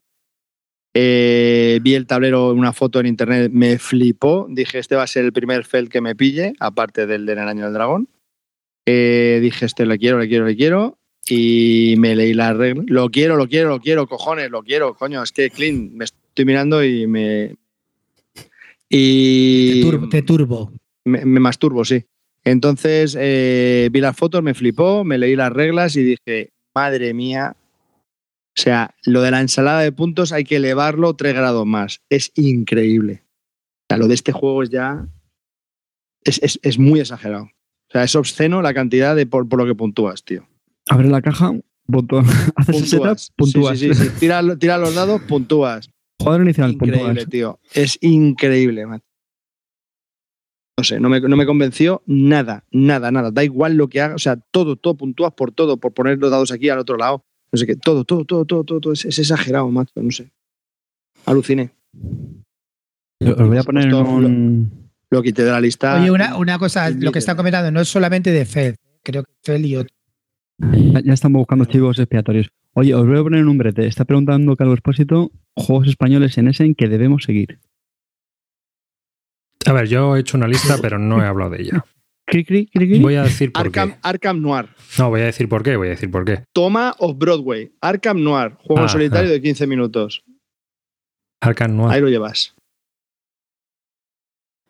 Eh, 0.93 1.79
vi 1.83 1.93
el 1.95 2.07
tablero, 2.07 2.53
una 2.53 2.71
foto 2.71 3.01
en 3.01 3.05
internet, 3.05 3.51
me 3.51 3.77
flipó. 3.77 4.47
Dije, 4.49 4.79
este 4.79 4.95
va 4.95 5.03
a 5.03 5.07
ser 5.07 5.25
el 5.25 5.33
primer 5.33 5.65
Feld 5.65 5.89
que 5.89 5.99
me 5.99 6.15
pille, 6.15 6.53
aparte 6.59 7.05
del 7.05 7.25
de 7.25 7.33
En 7.33 7.39
el 7.39 7.47
Año 7.49 7.65
del 7.65 7.73
Dragón. 7.73 8.07
Eh, 8.85 9.39
dije, 9.41 9.65
este 9.65 9.85
le 9.85 9.97
quiero, 9.97 10.19
le 10.19 10.29
quiero, 10.29 10.45
le 10.45 10.55
quiero. 10.55 10.97
Y 11.27 11.95
me 11.97 12.15
leí 12.15 12.33
la 12.33 12.53
regla. 12.53 12.83
Lo 12.87 13.09
quiero, 13.09 13.35
lo 13.35 13.47
quiero, 13.47 13.69
lo 13.69 13.79
quiero, 13.81 14.07
cojones, 14.07 14.49
lo 14.51 14.63
quiero, 14.63 14.93
coño. 14.93 15.21
Es 15.23 15.31
que, 15.31 15.49
Clean, 15.49 15.93
me 15.93 16.05
estoy 16.05 16.45
mirando 16.45 16.83
y 16.83 17.07
me. 17.07 17.55
Y 18.87 19.81
Te 19.81 19.89
turbo, 19.89 20.09
te 20.09 20.21
turbo. 20.21 20.71
me, 21.03 21.25
me 21.25 21.39
masturbo, 21.41 21.83
sí. 21.83 22.05
Entonces 22.45 23.17
eh, 23.19 23.89
vi 23.91 23.99
las 24.01 24.15
fotos, 24.15 24.41
me 24.43 24.53
flipó, 24.53 25.03
me 25.03 25.17
leí 25.17 25.35
las 25.35 25.51
reglas 25.51 25.95
y 25.95 26.03
dije, 26.03 26.51
madre 26.75 27.13
mía. 27.13 27.55
O 28.57 28.61
sea, 28.61 28.95
lo 29.03 29.21
de 29.21 29.31
la 29.31 29.41
ensalada 29.41 29.81
de 29.81 29.91
puntos 29.91 30.31
hay 30.31 30.43
que 30.45 30.57
elevarlo 30.57 31.15
tres 31.15 31.33
grados 31.33 31.65
más. 31.65 32.01
Es 32.09 32.31
increíble. 32.35 33.23
O 33.25 33.85
sea, 33.89 33.97
lo 33.97 34.07
de 34.07 34.13
este 34.13 34.31
juego 34.31 34.63
es 34.63 34.69
ya. 34.69 35.07
Es, 36.23 36.39
es- 36.41 36.59
es 36.63 36.79
muy 36.79 36.99
exagerado. 36.99 37.45
O 37.45 37.91
sea, 37.91 38.03
es 38.03 38.15
obsceno 38.15 38.61
la 38.61 38.73
cantidad 38.73 39.15
de 39.15 39.25
por, 39.27 39.47
por 39.49 39.59
lo 39.59 39.65
que 39.65 39.75
puntúas, 39.75 40.23
tío. 40.23 40.47
Abre 40.87 41.09
la 41.09 41.21
caja, 41.21 41.53
punto- 41.87 42.19
haces 42.55 42.89
setup, 42.89 43.01
Puntúas. 43.07 43.31
puntúas. 43.35 43.79
Sí, 43.79 43.93
sí, 43.93 44.03
sí. 44.05 44.09
Tira, 44.19 44.41
tira 44.57 44.77
los 44.77 44.95
dados, 44.95 45.21
puntúas. 45.23 45.89
Jugador 46.19 46.43
inicial, 46.43 46.71
Increíble, 46.73 46.99
puntúas. 47.05 47.29
tío. 47.29 47.59
Es 47.73 47.97
increíble, 48.01 48.85
macho. 48.85 49.04
No 50.77 50.83
sé, 50.83 50.99
no 50.99 51.09
me, 51.09 51.21
no 51.21 51.37
me 51.37 51.45
convenció 51.45 52.03
nada, 52.05 52.65
nada, 52.71 53.11
nada. 53.11 53.31
Da 53.31 53.43
igual 53.43 53.75
lo 53.75 53.87
que 53.87 54.01
haga. 54.01 54.15
O 54.15 54.19
sea, 54.19 54.35
todo, 54.35 54.75
todo, 54.75 54.95
puntúas 54.95 55.33
por 55.33 55.51
todo, 55.51 55.77
por 55.77 55.93
poner 55.93 56.17
los 56.17 56.31
dados 56.31 56.51
aquí 56.51 56.69
al 56.69 56.79
otro 56.79 56.97
lado. 56.97 57.23
No 57.51 57.57
sé 57.57 57.65
qué. 57.65 57.75
Todo, 57.75 58.03
todo, 58.03 58.25
todo, 58.25 58.45
todo, 58.45 58.63
todo. 58.63 58.81
todo. 58.81 58.93
Es, 58.93 59.05
es 59.05 59.17
exagerado, 59.19 59.69
macho. 59.69 59.93
No 59.95 60.11
sé. 60.11 60.31
Aluciné. 61.25 61.71
Os 63.21 63.47
voy 63.47 63.57
a 63.57 63.63
poner 63.63 63.93
un... 63.93 64.91
Lo 65.09 65.21
quité 65.21 65.43
de 65.43 65.51
la 65.51 65.61
lista. 65.61 66.01
Oye, 66.01 66.11
una, 66.11 66.35
una 66.35 66.59
cosa, 66.59 66.89
lo 66.89 67.11
que 67.11 67.19
están 67.19 67.37
comentando 67.37 67.71
no 67.71 67.79
es 67.79 67.87
solamente 67.87 68.31
de 68.31 68.45
Fed, 68.45 68.75
creo 69.03 69.23
que 69.23 69.31
Fed 69.43 69.63
y 69.63 69.77
otro. 69.77 69.95
Ya, 70.57 70.99
ya 71.01 71.13
estamos 71.13 71.39
buscando 71.39 71.65
chivos 71.65 71.99
expiatorios. 71.99 72.49
Oye, 72.73 72.93
os 72.93 73.07
voy 73.07 73.19
a 73.19 73.23
poner 73.23 73.45
un 73.45 73.57
brete. 73.57 73.87
Está 73.87 74.03
preguntando 74.03 74.55
Carlos 74.57 74.75
Expósito 74.75 75.31
juegos 75.55 75.87
españoles 75.87 76.37
en 76.37 76.49
Essen 76.49 76.75
que 76.75 76.89
debemos 76.89 77.23
seguir. 77.23 77.59
A 79.67 79.73
ver, 79.73 79.87
yo 79.87 80.15
he 80.15 80.19
hecho 80.19 80.37
una 80.37 80.47
lista, 80.47 80.77
pero 80.81 80.97
no 80.99 81.21
he 81.23 81.25
hablado 81.27 81.51
de 81.51 81.61
ella. 81.61 81.85
Voy 83.01 83.15
a 83.15 83.23
decir 83.23 83.51
por 83.51 83.67
Arkham, 83.67 83.91
qué. 83.91 83.97
Arkham 84.01 84.41
Noir. 84.41 84.69
No, 84.97 85.09
voy 85.09 85.21
a 85.21 85.25
decir 85.25 85.47
por 85.47 85.61
qué, 85.61 85.75
voy 85.75 85.87
a 85.87 85.91
decir 85.91 86.09
por 86.09 86.25
qué. 86.25 86.43
Toma 86.53 86.95
of 86.97 87.17
Broadway. 87.17 87.71
Arkham 87.81 88.23
Noir. 88.23 88.55
Juego 88.63 88.79
en 88.81 88.85
Ah, 88.85 88.89
solitario 88.89 89.29
ah. 89.29 89.33
de 89.33 89.41
15 89.41 89.67
minutos. 89.67 90.23
Arkham 91.41 91.75
Noir. 91.75 91.93
Ahí 91.93 92.01
lo 92.01 92.09
llevas. 92.09 92.55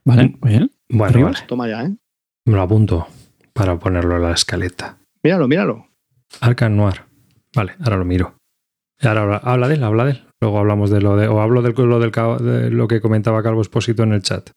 Vale, 0.04 0.36
muy 0.42 0.52
bien. 0.52 0.72
Bueno, 0.90 1.06
Arriba. 1.06 1.32
vale. 1.32 1.46
Toma 1.48 1.68
ya, 1.68 1.84
¿eh? 1.86 1.96
Me 2.46 2.54
lo 2.56 2.62
apunto 2.62 3.08
para 3.54 3.80
ponerlo 3.80 4.18
en 4.18 4.24
la 4.24 4.32
escaleta. 4.34 4.98
Míralo, 5.24 5.48
míralo. 5.48 5.88
Arkham 6.42 6.76
Noir. 6.76 7.02
Vale, 7.56 7.74
ahora 7.80 7.98
lo 7.98 8.06
miro. 8.06 8.36
Y 9.02 9.08
ahora 9.08 9.22
habla, 9.24 9.38
habla 9.38 9.68
de 9.70 9.76
él, 9.76 9.84
habla 9.84 10.06
de 10.06 10.12
él. 10.12 10.24
Luego 10.42 10.60
hablamos 10.60 10.90
de 10.92 11.02
lo 11.02 11.16
de. 11.16 11.28
O 11.28 11.42
hablo 11.42 11.62
del, 11.62 11.74
lo, 11.74 12.00
del, 12.00 12.12
de 12.12 12.70
lo 12.70 12.88
que 12.88 13.02
comentaba 13.02 13.42
Calvo 13.42 13.62
Esposito 13.62 14.04
en 14.04 14.12
el 14.14 14.22
chat. 14.22 14.50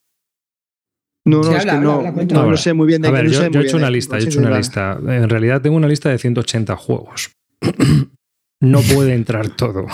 No, 1.29 1.43
no, 1.43 1.51
es 1.53 1.61
habla, 1.61 1.73
que 1.75 1.79
no, 1.81 1.93
habla, 1.93 2.11
no, 2.13 2.51
no 2.51 2.57
sé 2.57 2.73
muy 2.75 2.87
bien 2.87 3.03
de 3.03 3.09
A 3.09 3.11
qué, 3.11 3.17
ver, 3.17 3.25
no 3.27 3.31
yo, 3.33 3.39
sé 3.41 3.51
yo 3.53 3.61
he 3.61 3.65
hecho 3.65 3.77
una 3.77 3.91
lista, 3.91 4.19
he 4.19 4.23
hecho 4.23 4.39
una 4.41 4.57
lista. 4.57 4.99
En 5.07 5.29
realidad 5.29 5.61
tengo 5.63 5.77
una 5.77 5.89
lista 5.89 6.09
de 6.11 6.19
180 6.19 6.77
juegos. 6.77 7.31
no 8.61 8.81
puede 8.95 9.15
entrar 9.15 9.51
todo. 9.51 9.87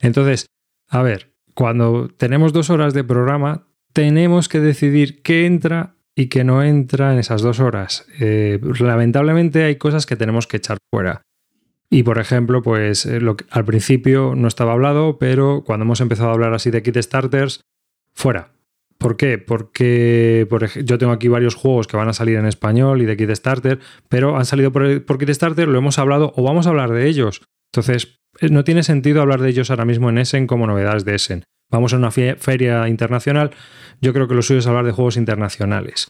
Entonces, 0.00 0.46
a 0.88 1.02
ver, 1.02 1.32
cuando 1.54 2.08
tenemos 2.08 2.52
dos 2.52 2.70
horas 2.70 2.94
de 2.94 3.04
programa, 3.04 3.66
tenemos 3.92 4.48
que 4.48 4.60
decidir 4.60 5.22
qué 5.22 5.46
entra 5.46 5.94
y 6.16 6.26
qué 6.26 6.44
no 6.44 6.62
entra 6.62 7.12
en 7.12 7.18
esas 7.18 7.42
dos 7.42 7.60
horas. 7.60 8.06
Eh, 8.18 8.58
lamentablemente 8.80 9.64
hay 9.64 9.76
cosas 9.76 10.06
que 10.06 10.16
tenemos 10.16 10.46
que 10.46 10.56
echar 10.58 10.78
fuera. 10.92 11.22
Y 11.90 12.02
por 12.04 12.18
ejemplo, 12.18 12.62
pues 12.62 13.04
eh, 13.06 13.20
lo 13.20 13.36
que- 13.36 13.44
al 13.50 13.64
principio 13.64 14.34
no 14.36 14.46
estaba 14.48 14.72
hablado, 14.72 15.18
pero 15.18 15.64
cuando 15.66 15.84
hemos 15.84 16.00
empezado 16.00 16.30
a 16.30 16.32
hablar 16.34 16.54
así 16.54 16.70
de 16.70 16.82
kit 16.82 16.96
starters, 16.98 17.60
fuera. 18.14 18.52
¿Por 19.00 19.16
qué? 19.16 19.38
Porque 19.38 20.46
yo 20.84 20.98
tengo 20.98 21.12
aquí 21.12 21.28
varios 21.28 21.54
juegos 21.54 21.86
que 21.86 21.96
van 21.96 22.08
a 22.08 22.12
salir 22.12 22.36
en 22.36 22.44
español 22.44 23.00
y 23.00 23.06
de 23.06 23.16
kit 23.16 23.30
starter, 23.30 23.78
pero 24.10 24.36
han 24.36 24.44
salido 24.44 24.72
por, 24.72 25.06
por 25.06 25.16
kit 25.16 25.30
starter, 25.30 25.68
lo 25.68 25.78
hemos 25.78 25.98
hablado 25.98 26.34
o 26.36 26.42
vamos 26.42 26.66
a 26.66 26.68
hablar 26.68 26.92
de 26.92 27.08
ellos. 27.08 27.40
Entonces, 27.72 28.20
eh, 28.40 28.50
no 28.50 28.62
tiene 28.62 28.82
sentido 28.82 29.22
hablar 29.22 29.40
de 29.40 29.48
ellos 29.48 29.70
ahora 29.70 29.86
mismo 29.86 30.10
en 30.10 30.18
Essen 30.18 30.46
como 30.46 30.66
novedades 30.66 31.06
de 31.06 31.14
Essen. 31.14 31.44
Vamos 31.70 31.94
a 31.94 31.96
una 31.96 32.10
feria 32.10 32.88
internacional, 32.88 33.52
yo 34.02 34.12
creo 34.12 34.28
que 34.28 34.34
lo 34.34 34.42
suyo 34.42 34.58
es 34.58 34.66
hablar 34.66 34.84
de 34.84 34.92
juegos 34.92 35.16
internacionales. 35.16 36.08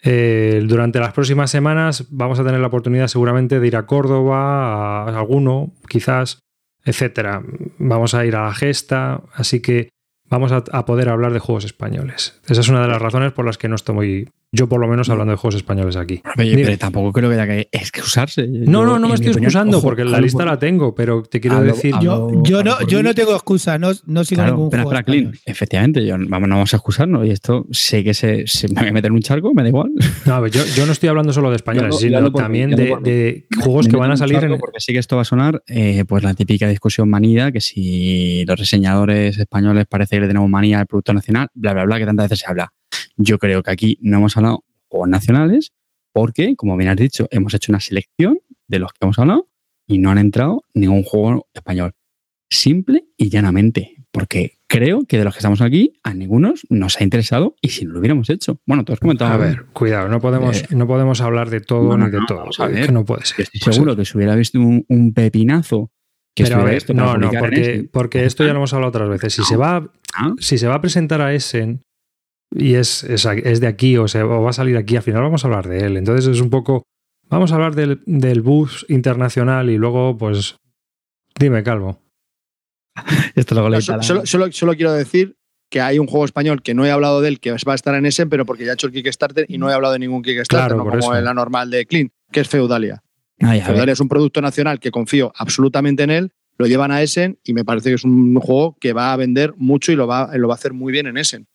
Eh, 0.00 0.62
durante 0.66 1.00
las 1.00 1.12
próximas 1.12 1.50
semanas 1.50 2.06
vamos 2.10 2.38
a 2.38 2.44
tener 2.44 2.60
la 2.60 2.68
oportunidad 2.68 3.08
seguramente 3.08 3.58
de 3.58 3.66
ir 3.66 3.74
a 3.74 3.86
Córdoba, 3.86 5.02
a 5.02 5.18
alguno, 5.18 5.72
quizás, 5.88 6.38
etcétera. 6.84 7.42
Vamos 7.78 8.14
a 8.14 8.24
ir 8.24 8.36
a 8.36 8.44
la 8.44 8.54
gesta, 8.54 9.20
así 9.34 9.60
que 9.60 9.88
vamos 10.30 10.52
a, 10.52 10.84
poder 10.86 11.08
hablar 11.08 11.32
de 11.32 11.40
juegos 11.40 11.64
españoles. 11.64 12.40
Esa 12.46 12.60
es 12.60 12.68
una 12.68 12.82
de 12.82 12.88
las 12.88 13.02
razones 13.02 13.32
por 13.32 13.44
las 13.44 13.58
que 13.58 13.68
no 13.68 13.74
estoy, 13.74 14.30
yo 14.52 14.68
por 14.68 14.80
lo 14.80 14.88
menos, 14.88 15.08
hablando 15.08 15.30
de 15.30 15.36
juegos 15.36 15.54
españoles 15.54 15.96
aquí. 15.96 16.22
Pero 16.36 16.78
tampoco 16.78 17.12
creo 17.12 17.30
que 17.30 17.36
haya 17.36 17.46
que 17.46 17.68
excusarse. 17.70 18.48
No, 18.48 18.84
no, 18.84 18.98
no 18.98 19.08
me 19.08 19.14
estoy 19.14 19.30
excusando 19.30 19.80
porque 19.80 20.04
la 20.04 20.20
lista 20.20 20.44
la 20.44 20.58
tengo, 20.58 20.94
pero 20.94 21.22
te 21.22 21.40
quiero 21.40 21.60
decir. 21.60 21.94
Yo, 22.00 22.28
no, 22.64 22.86
yo 22.86 23.02
no 23.02 23.14
tengo 23.14 23.34
excusa, 23.34 23.78
no, 23.78 23.92
no 24.06 24.24
sigo 24.24 24.40
Claro, 24.40 24.52
ningún 24.52 24.66
espera, 24.68 24.82
juego. 24.82 24.98
espera, 24.98 25.02
Clint. 25.04 25.34
español. 25.34 25.42
Efectivamente, 25.46 26.06
yo, 26.06 26.16
vamos, 26.18 26.48
no 26.48 26.54
vamos 26.56 26.72
a 26.74 26.76
excusarnos. 26.76 27.26
Y 27.26 27.30
esto 27.30 27.66
sé 27.70 28.02
que 28.02 28.14
se, 28.14 28.46
se 28.46 28.68
me 28.68 28.80
voy 28.80 28.88
a 28.88 28.92
meter 28.92 29.08
en 29.10 29.14
un 29.14 29.20
charco, 29.22 29.52
me 29.54 29.62
da 29.62 29.68
igual. 29.68 29.90
No, 30.26 30.34
a 30.34 30.40
ver, 30.40 30.50
yo, 30.50 30.64
yo 30.76 30.86
no 30.86 30.92
estoy 30.92 31.08
hablando 31.08 31.32
solo 31.32 31.50
de 31.50 31.56
españoles, 31.56 31.96
sino 31.98 32.32
también 32.32 32.70
de, 32.70 33.46
juegos 33.62 33.86
Me 33.86 33.92
que 33.92 33.96
van 33.96 34.10
a 34.10 34.16
salir 34.16 34.42
en. 34.42 34.58
Porque 34.58 34.80
sí 34.80 34.92
que 34.92 34.98
esto 34.98 35.16
va 35.16 35.22
a 35.22 35.24
sonar, 35.24 35.62
eh, 35.68 36.04
pues 36.06 36.24
la 36.24 36.34
típica 36.34 36.68
discusión 36.68 37.08
manida, 37.08 37.52
que 37.52 37.60
si 37.60 38.44
los 38.46 38.58
reseñadores 38.58 39.38
españoles 39.38 39.86
parece 39.88 40.16
que 40.16 40.22
le 40.22 40.26
tenemos 40.26 40.48
manía 40.50 40.80
al 40.80 40.86
producto 40.86 41.12
nacional, 41.14 41.48
bla, 41.54 41.72
bla, 41.72 41.84
bla, 41.84 41.98
que 41.98 42.06
tantas 42.06 42.24
veces 42.24 42.40
se 42.40 42.46
habla. 42.50 42.72
Yo 43.22 43.38
creo 43.38 43.62
que 43.62 43.70
aquí 43.70 43.98
no 44.00 44.16
hemos 44.18 44.36
hablado 44.36 44.64
juegos 44.88 45.08
nacionales 45.10 45.72
porque, 46.12 46.56
como 46.56 46.76
bien 46.76 46.88
has 46.90 46.96
dicho, 46.96 47.28
hemos 47.30 47.52
hecho 47.54 47.70
una 47.70 47.80
selección 47.80 48.38
de 48.66 48.78
los 48.78 48.92
que 48.92 48.98
hemos 49.02 49.18
hablado 49.18 49.48
y 49.86 49.98
no 49.98 50.10
han 50.10 50.18
entrado 50.18 50.64
ningún 50.74 51.02
juego 51.02 51.48
español. 51.52 51.92
Simple 52.48 53.04
y 53.16 53.28
llanamente. 53.28 53.96
Porque 54.12 54.58
creo 54.66 55.04
que 55.06 55.18
de 55.18 55.24
los 55.24 55.34
que 55.34 55.38
estamos 55.38 55.60
aquí, 55.60 55.92
a 56.02 56.14
ninguno 56.14 56.54
nos 56.68 57.00
ha 57.00 57.04
interesado 57.04 57.54
y 57.60 57.68
si 57.68 57.84
no 57.84 57.92
lo 57.92 58.00
hubiéramos 58.00 58.28
hecho. 58.30 58.58
Bueno, 58.66 58.84
tú 58.84 58.92
has 58.92 58.98
comentado. 58.98 59.32
A 59.32 59.36
ver, 59.36 59.66
cuidado, 59.72 60.08
no 60.08 60.20
podemos, 60.20 60.62
Eh, 60.62 60.66
no 60.70 60.88
podemos 60.88 61.20
hablar 61.20 61.48
de 61.50 61.60
todo 61.60 61.90
no, 61.90 61.96
no, 61.98 62.06
ni 62.06 62.10
de 62.12 62.18
no, 62.18 62.26
todo. 62.26 62.44
a 62.58 62.66
es 62.66 62.72
ver. 62.74 62.86
que 62.86 62.92
no 62.92 63.04
puede 63.04 63.24
ser. 63.24 63.42
estoy 63.42 63.60
Pues 63.62 63.76
seguro 63.76 63.94
que 63.94 64.04
si 64.04 64.16
hubiera 64.16 64.34
visto 64.34 64.58
un, 64.58 64.84
un 64.88 65.12
pepinazo 65.14 65.92
que 66.34 66.42
Pero 66.44 66.56
a 66.60 66.64
ver, 66.64 66.74
esto 66.74 66.92
no, 66.94 67.16
no, 67.18 67.30
porque, 67.38 67.88
porque 67.92 68.24
esto 68.24 68.44
ya 68.44 68.52
lo 68.52 68.58
hemos 68.60 68.72
hablado 68.72 68.88
otras 68.90 69.08
veces. 69.08 69.34
Si 69.34 69.44
se 69.44 69.56
va, 69.56 69.92
Ah. 70.14 70.32
si 70.40 70.58
se 70.58 70.66
va 70.66 70.74
a 70.76 70.80
presentar 70.80 71.20
a 71.20 71.32
Essen 71.34 71.82
y 72.52 72.74
es, 72.74 73.04
es, 73.04 73.24
es 73.26 73.60
de 73.60 73.66
aquí 73.66 73.96
o, 73.96 74.08
se, 74.08 74.22
o 74.22 74.42
va 74.42 74.50
a 74.50 74.52
salir 74.54 74.76
aquí, 74.76 74.96
al 74.96 75.02
final 75.02 75.22
vamos 75.22 75.44
a 75.44 75.48
hablar 75.48 75.68
de 75.68 75.78
él. 75.86 75.96
Entonces 75.96 76.26
es 76.26 76.40
un 76.40 76.50
poco, 76.50 76.82
vamos 77.28 77.52
a 77.52 77.54
hablar 77.54 77.74
del, 77.74 78.00
del 78.06 78.42
bus 78.42 78.84
internacional 78.88 79.70
y 79.70 79.76
luego, 79.78 80.16
pues, 80.18 80.56
dime, 81.38 81.62
Calvo. 81.62 82.00
Esto 83.34 83.54
le 83.68 83.76
No, 83.76 83.80
solo, 84.02 84.26
solo- 84.26 84.52
solo 84.52 84.74
quiero 84.74 84.92
decir 84.92 85.36
que 85.70 85.80
hay 85.80 85.98
un 86.00 86.08
juego 86.08 86.24
español 86.24 86.62
que 86.62 86.74
no 86.74 86.84
he 86.84 86.90
hablado 86.90 87.20
de 87.20 87.28
él, 87.28 87.38
que 87.40 87.52
va 87.52 87.72
a 87.72 87.74
estar 87.76 87.94
en 87.94 88.04
ese, 88.04 88.26
pero 88.26 88.44
porque 88.44 88.64
ya 88.64 88.72
he 88.72 88.74
hecho 88.74 88.88
el 88.88 88.92
Kickstarter 88.92 89.46
y 89.48 89.56
no 89.58 89.70
he 89.70 89.72
hablado 89.72 89.92
de 89.92 90.00
ningún 90.00 90.22
Kickstarter, 90.22 90.48
Claro, 90.76 90.76
no 90.84 90.84
como 90.90 91.14
eso. 91.14 91.20
la 91.20 91.32
normal 91.34 91.70
de 91.70 91.86
Clean, 91.86 92.10
que 92.32 92.40
es 92.40 92.48
Feudalia. 92.48 93.02
Ay. 93.40 93.60
Feudalia 93.60 93.92
es 93.92 94.00
un 94.00 94.08
producto 94.08 94.40
nacional 94.42 94.80
que 94.80 94.90
confío 94.90 95.32
absolutamente 95.36 96.02
en 96.02 96.10
él, 96.10 96.32
lo 96.60 96.66
llevan 96.66 96.92
a 96.92 97.02
Essen 97.02 97.38
y 97.42 97.54
me 97.54 97.64
parece 97.64 97.88
que 97.88 97.94
es 97.96 98.04
un 98.04 98.34
juego 98.36 98.76
que 98.78 98.92
va 98.92 99.12
a 99.12 99.16
vender 99.16 99.54
mucho 99.56 99.90
y 99.92 99.96
lo 99.96 100.06
va, 100.06 100.30
lo 100.36 100.46
va 100.46 100.54
a 100.54 100.56
hacer 100.56 100.72
muy 100.74 100.92
bien 100.92 101.06
en 101.06 101.16
Essen. 101.16 101.46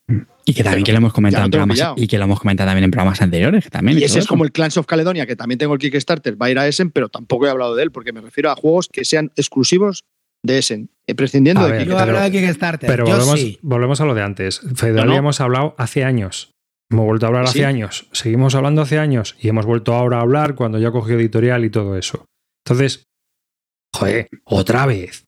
Y 0.45 0.53
que 0.53 0.63
también 0.63 0.83
Pero 0.83 0.85
que 0.85 0.91
lo 0.91 0.97
hemos 0.97 1.13
comentado 1.13 1.45
en 1.45 1.51
programas, 1.51 1.75
pillado. 1.77 1.95
y 1.97 2.07
que 2.07 2.17
lo 2.17 2.23
hemos 2.25 2.39
comentado 2.39 2.67
también 2.67 2.83
en 2.85 2.91
programas 2.91 3.21
anteriores, 3.21 3.63
que 3.63 3.69
también. 3.69 3.97
Y 3.99 4.03
ese 4.03 4.19
es 4.19 4.25
eso. 4.25 4.29
como 4.29 4.43
el 4.43 4.51
Clans 4.51 4.77
of 4.77 4.85
Caledonia, 4.85 5.25
que 5.25 5.35
también 5.35 5.57
tengo 5.59 5.73
el 5.73 5.79
Kickstarter, 5.79 6.39
va 6.41 6.47
a 6.47 6.49
ir 6.51 6.59
a 6.59 6.67
Essen, 6.67 6.89
pero 6.91 7.07
tampoco 7.09 7.45
he 7.47 7.49
hablado 7.49 7.75
de 7.75 7.83
él, 7.83 7.91
porque 7.91 8.11
me 8.11 8.21
refiero 8.21 8.49
a 8.51 8.55
juegos 8.55 8.87
que 8.91 9.05
sean 9.05 9.31
exclusivos 9.35 10.03
de 10.43 10.57
Essen, 10.57 10.89
prescindiendo 11.15 11.61
A 11.61 11.65
de 11.65 11.71
ver, 11.71 11.79
Yo 11.81 11.85
Kickstarter. 11.85 12.07
he 12.07 12.17
hablado 12.17 12.31
de 12.31 12.39
Kickstarter. 12.47 12.87
Pero 12.89 13.05
yo 13.05 13.11
volvemos, 13.13 13.39
sí. 13.39 13.59
volvemos 13.61 14.01
a 14.01 14.05
lo 14.05 14.13
de 14.15 14.21
antes. 14.23 14.59
Feudalia 14.75 15.05
No, 15.05 15.11
no. 15.11 15.17
hemos 15.17 15.39
hablado 15.41 15.75
hace 15.77 16.03
años. 16.03 16.51
Hemos 16.91 17.05
vuelto 17.05 17.25
a 17.25 17.29
hablar 17.29 17.47
Sí. 17.47 17.59
hace 17.59 17.65
años. 17.65 18.07
Seguimos 18.11 18.53
hablando 18.55 18.81
hace 18.83 18.99
años 18.99 19.35
y 19.39 19.49
hemos 19.49 19.65
vuelto 19.65 19.93
ahora 19.93 20.17
a 20.17 20.21
hablar 20.21 20.53
cuando 20.55 20.77
ya 20.79 20.91
cogió 20.91 21.15
editorial 21.19 21.63
y 21.65 21.69
todo 21.71 21.95
eso. 21.97 22.25
Entonces, 22.67 23.05
joder, 23.95 24.29
otra 24.45 24.85
vez. 24.85 25.23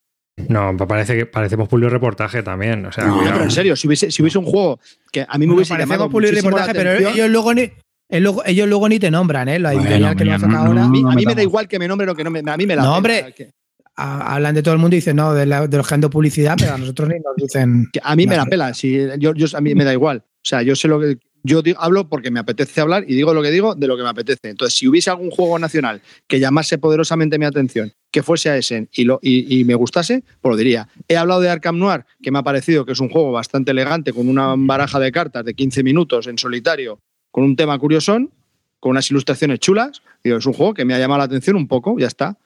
No, 0.50 0.78
parece 0.78 1.18
que 1.18 1.26
parecemos 1.26 1.68
public 1.68 1.90
reportaje 1.90 2.44
también. 2.44 2.86
O 2.86 2.92
sea, 2.92 3.06
No, 3.06 3.16
cuidado. 3.18 3.34
pero 3.34 3.44
en 3.46 3.52
serio, 3.52 3.76
si 3.76 3.88
hubiese, 3.88 4.12
si 4.12 4.22
hubiese 4.22 4.38
un 4.38 4.46
juego 4.46 4.80
que 5.12 5.26
a 5.28 5.38
mí 5.38 5.48
me 5.48 5.54
hubiese 5.56 5.76
llamado 5.78 6.08
la 6.08 6.32
reportaje, 6.32 6.74
pero 6.76 6.92
ellos 6.94 7.30
luego 7.30 7.54
ni, 7.56 7.62
ellos 7.62 7.74
luego, 8.22 8.44
ellos 8.46 8.68
luego 8.70 8.88
ni 8.90 9.00
te 9.00 9.10
nombran, 9.10 9.50
¿eh? 9.50 9.58
La 9.60 9.74
Bueno, 9.74 10.16
que 10.16 10.26
lo 10.26 10.34
ha 10.34 10.40
sacado 10.40 10.68
ahora. 10.68 10.84
a 10.86 10.90
mí, 10.90 11.02
no 11.02 11.12
a 11.12 11.16
mí 11.16 11.26
me 11.26 11.34
da 11.34 11.42
igual 11.42 11.68
que 11.68 11.80
me 11.80 11.88
nombre 11.88 12.06
lo 12.06 12.14
que 12.16 12.24
no 12.24 12.30
me, 12.30 12.40
a 12.46 12.56
mí 12.58 12.68
me 12.68 12.76
la 12.76 12.84
No, 12.84 12.88
pela, 12.90 12.98
hombre. 12.98 13.34
que- 13.36 13.50
a- 13.96 14.36
hablan 14.36 14.54
de 14.54 14.62
todo 14.62 14.76
el 14.76 14.80
mundo 14.80 14.96
y 14.96 15.00
dicen, 15.00 15.16
no, 15.16 15.34
de, 15.34 15.48
la- 15.48 15.66
de 15.68 15.76
los 15.76 15.88
que 15.88 15.94
han 15.96 16.02
dado 16.02 16.12
publicidad, 16.12 16.56
pero 16.60 16.76
a 16.76 16.78
nosotros 16.78 17.10
ni 17.10 17.16
nos 17.16 17.36
dicen. 17.36 17.88
que 17.92 18.00
a 18.04 18.16
mí 18.16 18.28
me 18.28 18.38
la 18.38 18.46
pela, 18.46 18.76
si 18.76 18.96
yo, 19.18 19.34
yo- 19.34 19.58
a 19.58 19.62
mí 19.62 19.74
me 19.74 19.84
da 19.86 19.92
igual. 19.94 20.18
O 20.28 20.48
sea, 20.48 20.62
yo 20.62 20.76
sé 20.76 20.88
lo 20.88 21.00
que 21.00 21.18
yo 21.44 21.64
digo- 21.64 21.82
hablo 21.82 22.08
porque 22.08 22.30
me 22.30 22.40
apetece 22.40 22.80
hablar 22.80 23.06
y 23.08 23.16
digo 23.16 23.34
lo 23.34 23.42
que 23.42 23.50
digo 23.50 23.74
de 23.74 23.88
lo 23.88 23.98
que 23.98 24.04
me 24.04 24.10
apetece. 24.10 24.50
Entonces, 24.50 24.78
si 24.78 24.88
hubiese 24.88 25.10
algún 25.10 25.32
juego 25.32 25.58
nacional 25.58 26.02
que 26.28 26.40
llamase 26.40 26.78
poderosamente 26.78 27.40
mi 27.40 27.46
atención, 27.46 27.92
que 28.18 28.24
fuese 28.24 28.50
a 28.50 28.58
Essen 28.58 28.90
y, 28.92 29.04
lo, 29.04 29.20
y, 29.22 29.64
me 29.66 29.76
gustase, 29.76 30.24
pues 30.42 30.50
lo 30.50 30.58
diría. 30.58 30.88
He 31.08 31.18
hablado 31.18 31.40
de 31.40 31.52
Arkham 31.52 31.78
Noir, 31.78 32.04
que 32.20 32.32
me 32.32 32.40
ha 32.40 32.42
parecido 32.42 32.84
que 32.84 32.94
es 32.94 33.00
un 33.00 33.10
juego 33.10 33.32
bastante 33.32 33.70
elegante, 33.70 34.12
con 34.12 34.28
una 34.28 34.56
baraja 34.58 35.00
de 35.00 35.12
cartas 35.12 35.46
de 35.46 35.54
15 35.54 35.84
minutos 35.84 36.26
en 36.26 36.40
solitario, 36.40 37.00
con 37.30 37.44
un 37.44 37.56
tema 37.56 37.78
curiosón, 37.78 38.32
con 38.80 38.90
unas 38.90 39.12
ilustraciones 39.12 39.60
chulas. 39.60 40.02
Y 40.24 40.32
es 40.32 40.48
un 40.48 40.54
juego 40.54 40.74
que 40.74 40.84
me 40.84 40.96
ha 40.96 40.98
llamado 40.98 41.20
la 41.20 41.26
atención 41.26 41.58
un 41.58 41.68
poco, 41.68 42.00
ya 42.00 42.08
está. 42.08 42.40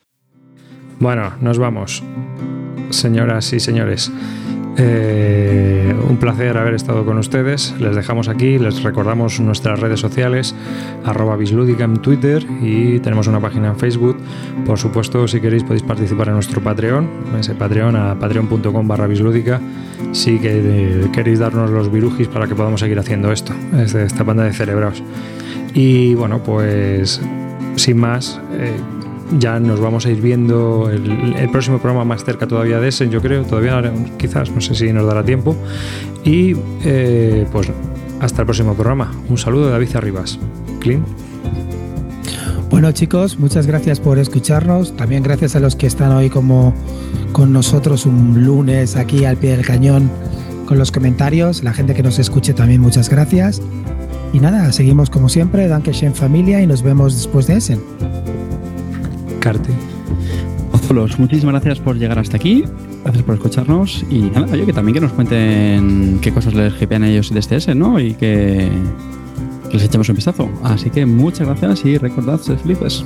Bueno, 0.99 1.37
nos 1.39 1.57
vamos. 1.57 2.03
Señoras 2.89 3.53
y 3.53 3.61
señores, 3.61 4.11
eh, 4.77 5.93
un 6.09 6.17
placer 6.17 6.57
haber 6.57 6.73
estado 6.73 7.05
con 7.05 7.17
ustedes. 7.17 7.75
Les 7.79 7.95
dejamos 7.95 8.27
aquí, 8.27 8.57
les 8.57 8.83
recordamos 8.83 9.39
nuestras 9.39 9.79
redes 9.79 9.99
sociales, 9.99 10.55
arroba 11.03 11.35
bislúdica 11.35 11.83
en 11.83 11.97
Twitter 11.97 12.45
y 12.61 12.99
tenemos 12.99 13.27
una 13.27 13.39
página 13.39 13.69
en 13.69 13.77
Facebook. 13.77 14.17
Por 14.65 14.77
supuesto, 14.77 15.27
si 15.27 15.39
queréis 15.41 15.63
podéis 15.63 15.83
participar 15.83 16.29
en 16.29 16.35
nuestro 16.35 16.61
Patreon, 16.61 17.07
ese 17.39 17.55
Patreon 17.55 17.95
a 17.95 18.17
patreon.com 18.17 18.87
barra 18.87 19.07
bislúdica. 19.07 19.59
Si 20.13 20.39
eh, 20.43 21.07
queréis 21.13 21.39
darnos 21.39 21.69
los 21.69 21.91
virujis 21.91 22.27
para 22.27 22.47
que 22.47 22.55
podamos 22.55 22.79
seguir 22.79 22.99
haciendo 22.99 23.31
esto, 23.31 23.53
esta 23.77 24.23
banda 24.23 24.43
de 24.43 24.53
cerebraos. 24.53 25.03
Y 25.73 26.15
bueno, 26.15 26.43
pues 26.43 27.21
sin 27.75 27.97
más, 27.97 28.39
eh, 28.53 28.71
ya 29.39 29.59
nos 29.59 29.79
vamos 29.79 30.05
a 30.05 30.11
ir 30.11 30.21
viendo 30.21 30.89
el, 30.89 31.49
próximo 31.51 31.79
programa 31.79 32.05
más 32.05 32.23
cerca 32.23 32.47
todavía 32.47 32.79
de 32.79 32.89
ese, 32.89 33.09
yo 33.09 33.21
creo, 33.21 33.43
todavía 33.43 33.81
quizás, 34.17 34.51
no 34.51 34.61
sé 34.61 34.75
si 34.75 34.91
nos 34.93 35.05
dará 35.05 35.23
tiempo. 35.23 35.55
Y 36.23 36.55
eh, 36.83 37.45
pues 37.51 37.71
hasta 38.19 38.41
el 38.41 38.45
próximo 38.45 38.75
programa. 38.75 39.11
Un 39.29 39.37
saludo 39.37 39.65
de 39.65 39.71
David 39.71 39.95
Arribas. 39.95 40.39
Clint. 40.79 41.05
Bueno 42.69 42.91
chicos, 42.93 43.37
muchas 43.37 43.67
gracias 43.67 43.99
por 43.99 44.17
escucharnos. 44.17 44.95
También 44.95 45.23
gracias 45.23 45.55
a 45.55 45.59
los 45.59 45.75
que 45.75 45.87
están 45.87 46.11
hoy 46.13 46.29
como 46.29 46.73
con 47.33 47.51
nosotros 47.51 48.05
un 48.05 48.45
lunes 48.45 48.95
aquí 48.95 49.25
al 49.25 49.37
pie 49.37 49.57
del 49.57 49.65
cañón 49.65 50.09
con 50.65 50.77
los 50.77 50.91
comentarios. 50.91 51.63
La 51.63 51.73
gente 51.73 51.93
que 51.93 52.03
nos 52.03 52.17
escuche 52.17 52.53
también 52.53 52.79
muchas 52.79 53.09
gracias. 53.09 53.61
Y 54.31 54.39
nada, 54.39 54.71
seguimos 54.71 55.09
como 55.09 55.27
siempre, 55.27 55.67
Dankeschön 55.67 56.15
familia 56.15 56.61
y 56.61 56.67
nos 56.67 56.81
vemos 56.81 57.15
después 57.15 57.47
de 57.47 57.57
Essen. 57.57 57.81
Ozolos, 60.71 61.19
muchísimas 61.19 61.53
gracias 61.53 61.79
por 61.79 61.97
llegar 61.97 62.19
hasta 62.19 62.37
aquí. 62.37 62.63
Gracias 63.03 63.23
por 63.23 63.35
escucharnos. 63.35 64.05
Y 64.09 64.21
nada, 64.21 64.47
oye, 64.51 64.65
que 64.65 64.73
también 64.73 64.95
que 64.95 65.01
nos 65.01 65.11
cuenten 65.13 66.19
qué 66.21 66.31
cosas 66.31 66.53
les 66.53 66.81
hipean 66.81 67.03
a 67.03 67.09
ellos 67.09 67.33
desde 67.33 67.57
ese, 67.57 67.75
¿no? 67.75 67.99
Y 67.99 68.13
que 68.13 68.71
les 69.71 69.83
echemos 69.83 70.07
un 70.09 70.15
vistazo. 70.15 70.49
Así 70.63 70.89
que 70.89 71.05
muchas 71.05 71.47
gracias 71.47 71.85
y 71.85 71.97
recordad 71.97 72.39
ser 72.39 72.57
felices. 72.57 73.03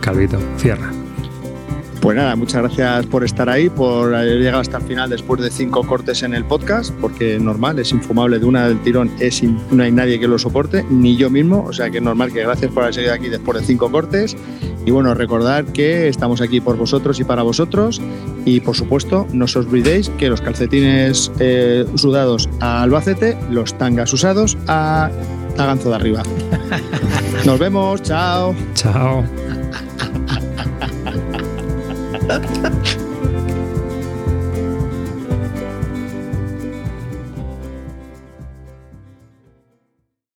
Calvito, 0.00 0.38
cierra. 0.58 0.99
Pues 2.00 2.16
nada, 2.16 2.34
muchas 2.34 2.62
gracias 2.62 3.06
por 3.06 3.24
estar 3.24 3.50
ahí, 3.50 3.68
por 3.68 4.14
haber 4.14 4.38
llegado 4.38 4.60
hasta 4.60 4.78
el 4.78 4.84
final 4.84 5.10
después 5.10 5.40
de 5.42 5.50
cinco 5.50 5.86
cortes 5.86 6.22
en 6.22 6.32
el 6.34 6.46
podcast, 6.46 6.94
porque 6.98 7.38
normal, 7.38 7.78
es 7.78 7.92
infumable 7.92 8.38
de 8.38 8.46
una 8.46 8.66
del 8.66 8.80
tirón, 8.80 9.10
es 9.20 9.42
no 9.42 9.82
hay 9.82 9.92
nadie 9.92 10.18
que 10.18 10.26
lo 10.26 10.38
soporte, 10.38 10.82
ni 10.88 11.16
yo 11.16 11.28
mismo, 11.28 11.62
o 11.62 11.72
sea 11.74 11.90
que 11.90 11.98
es 11.98 12.02
normal 12.02 12.32
que 12.32 12.42
gracias 12.42 12.72
por 12.72 12.84
haber 12.84 12.94
seguido 12.94 13.12
aquí 13.12 13.28
después 13.28 13.60
de 13.60 13.66
cinco 13.66 13.90
cortes. 13.90 14.34
Y 14.86 14.92
bueno, 14.92 15.12
recordar 15.12 15.66
que 15.66 16.08
estamos 16.08 16.40
aquí 16.40 16.62
por 16.62 16.78
vosotros 16.78 17.20
y 17.20 17.24
para 17.24 17.42
vosotros. 17.42 18.00
Y 18.46 18.60
por 18.60 18.74
supuesto, 18.74 19.26
no 19.30 19.44
os 19.44 19.54
olvidéis 19.54 20.08
que 20.08 20.30
los 20.30 20.40
calcetines 20.40 21.30
eh, 21.38 21.84
sudados 21.96 22.48
a 22.60 22.82
Albacete, 22.82 23.36
los 23.50 23.76
tangas 23.76 24.10
usados 24.14 24.56
a, 24.66 25.10
a 25.58 25.66
Ganzo 25.66 25.90
de 25.90 25.96
arriba. 25.96 26.22
Nos 27.44 27.58
vemos, 27.58 28.02
chao. 28.02 28.54
Chao. 28.74 29.22
Ha 32.30 32.38
ha 32.38 32.70
ha. 32.70 32.99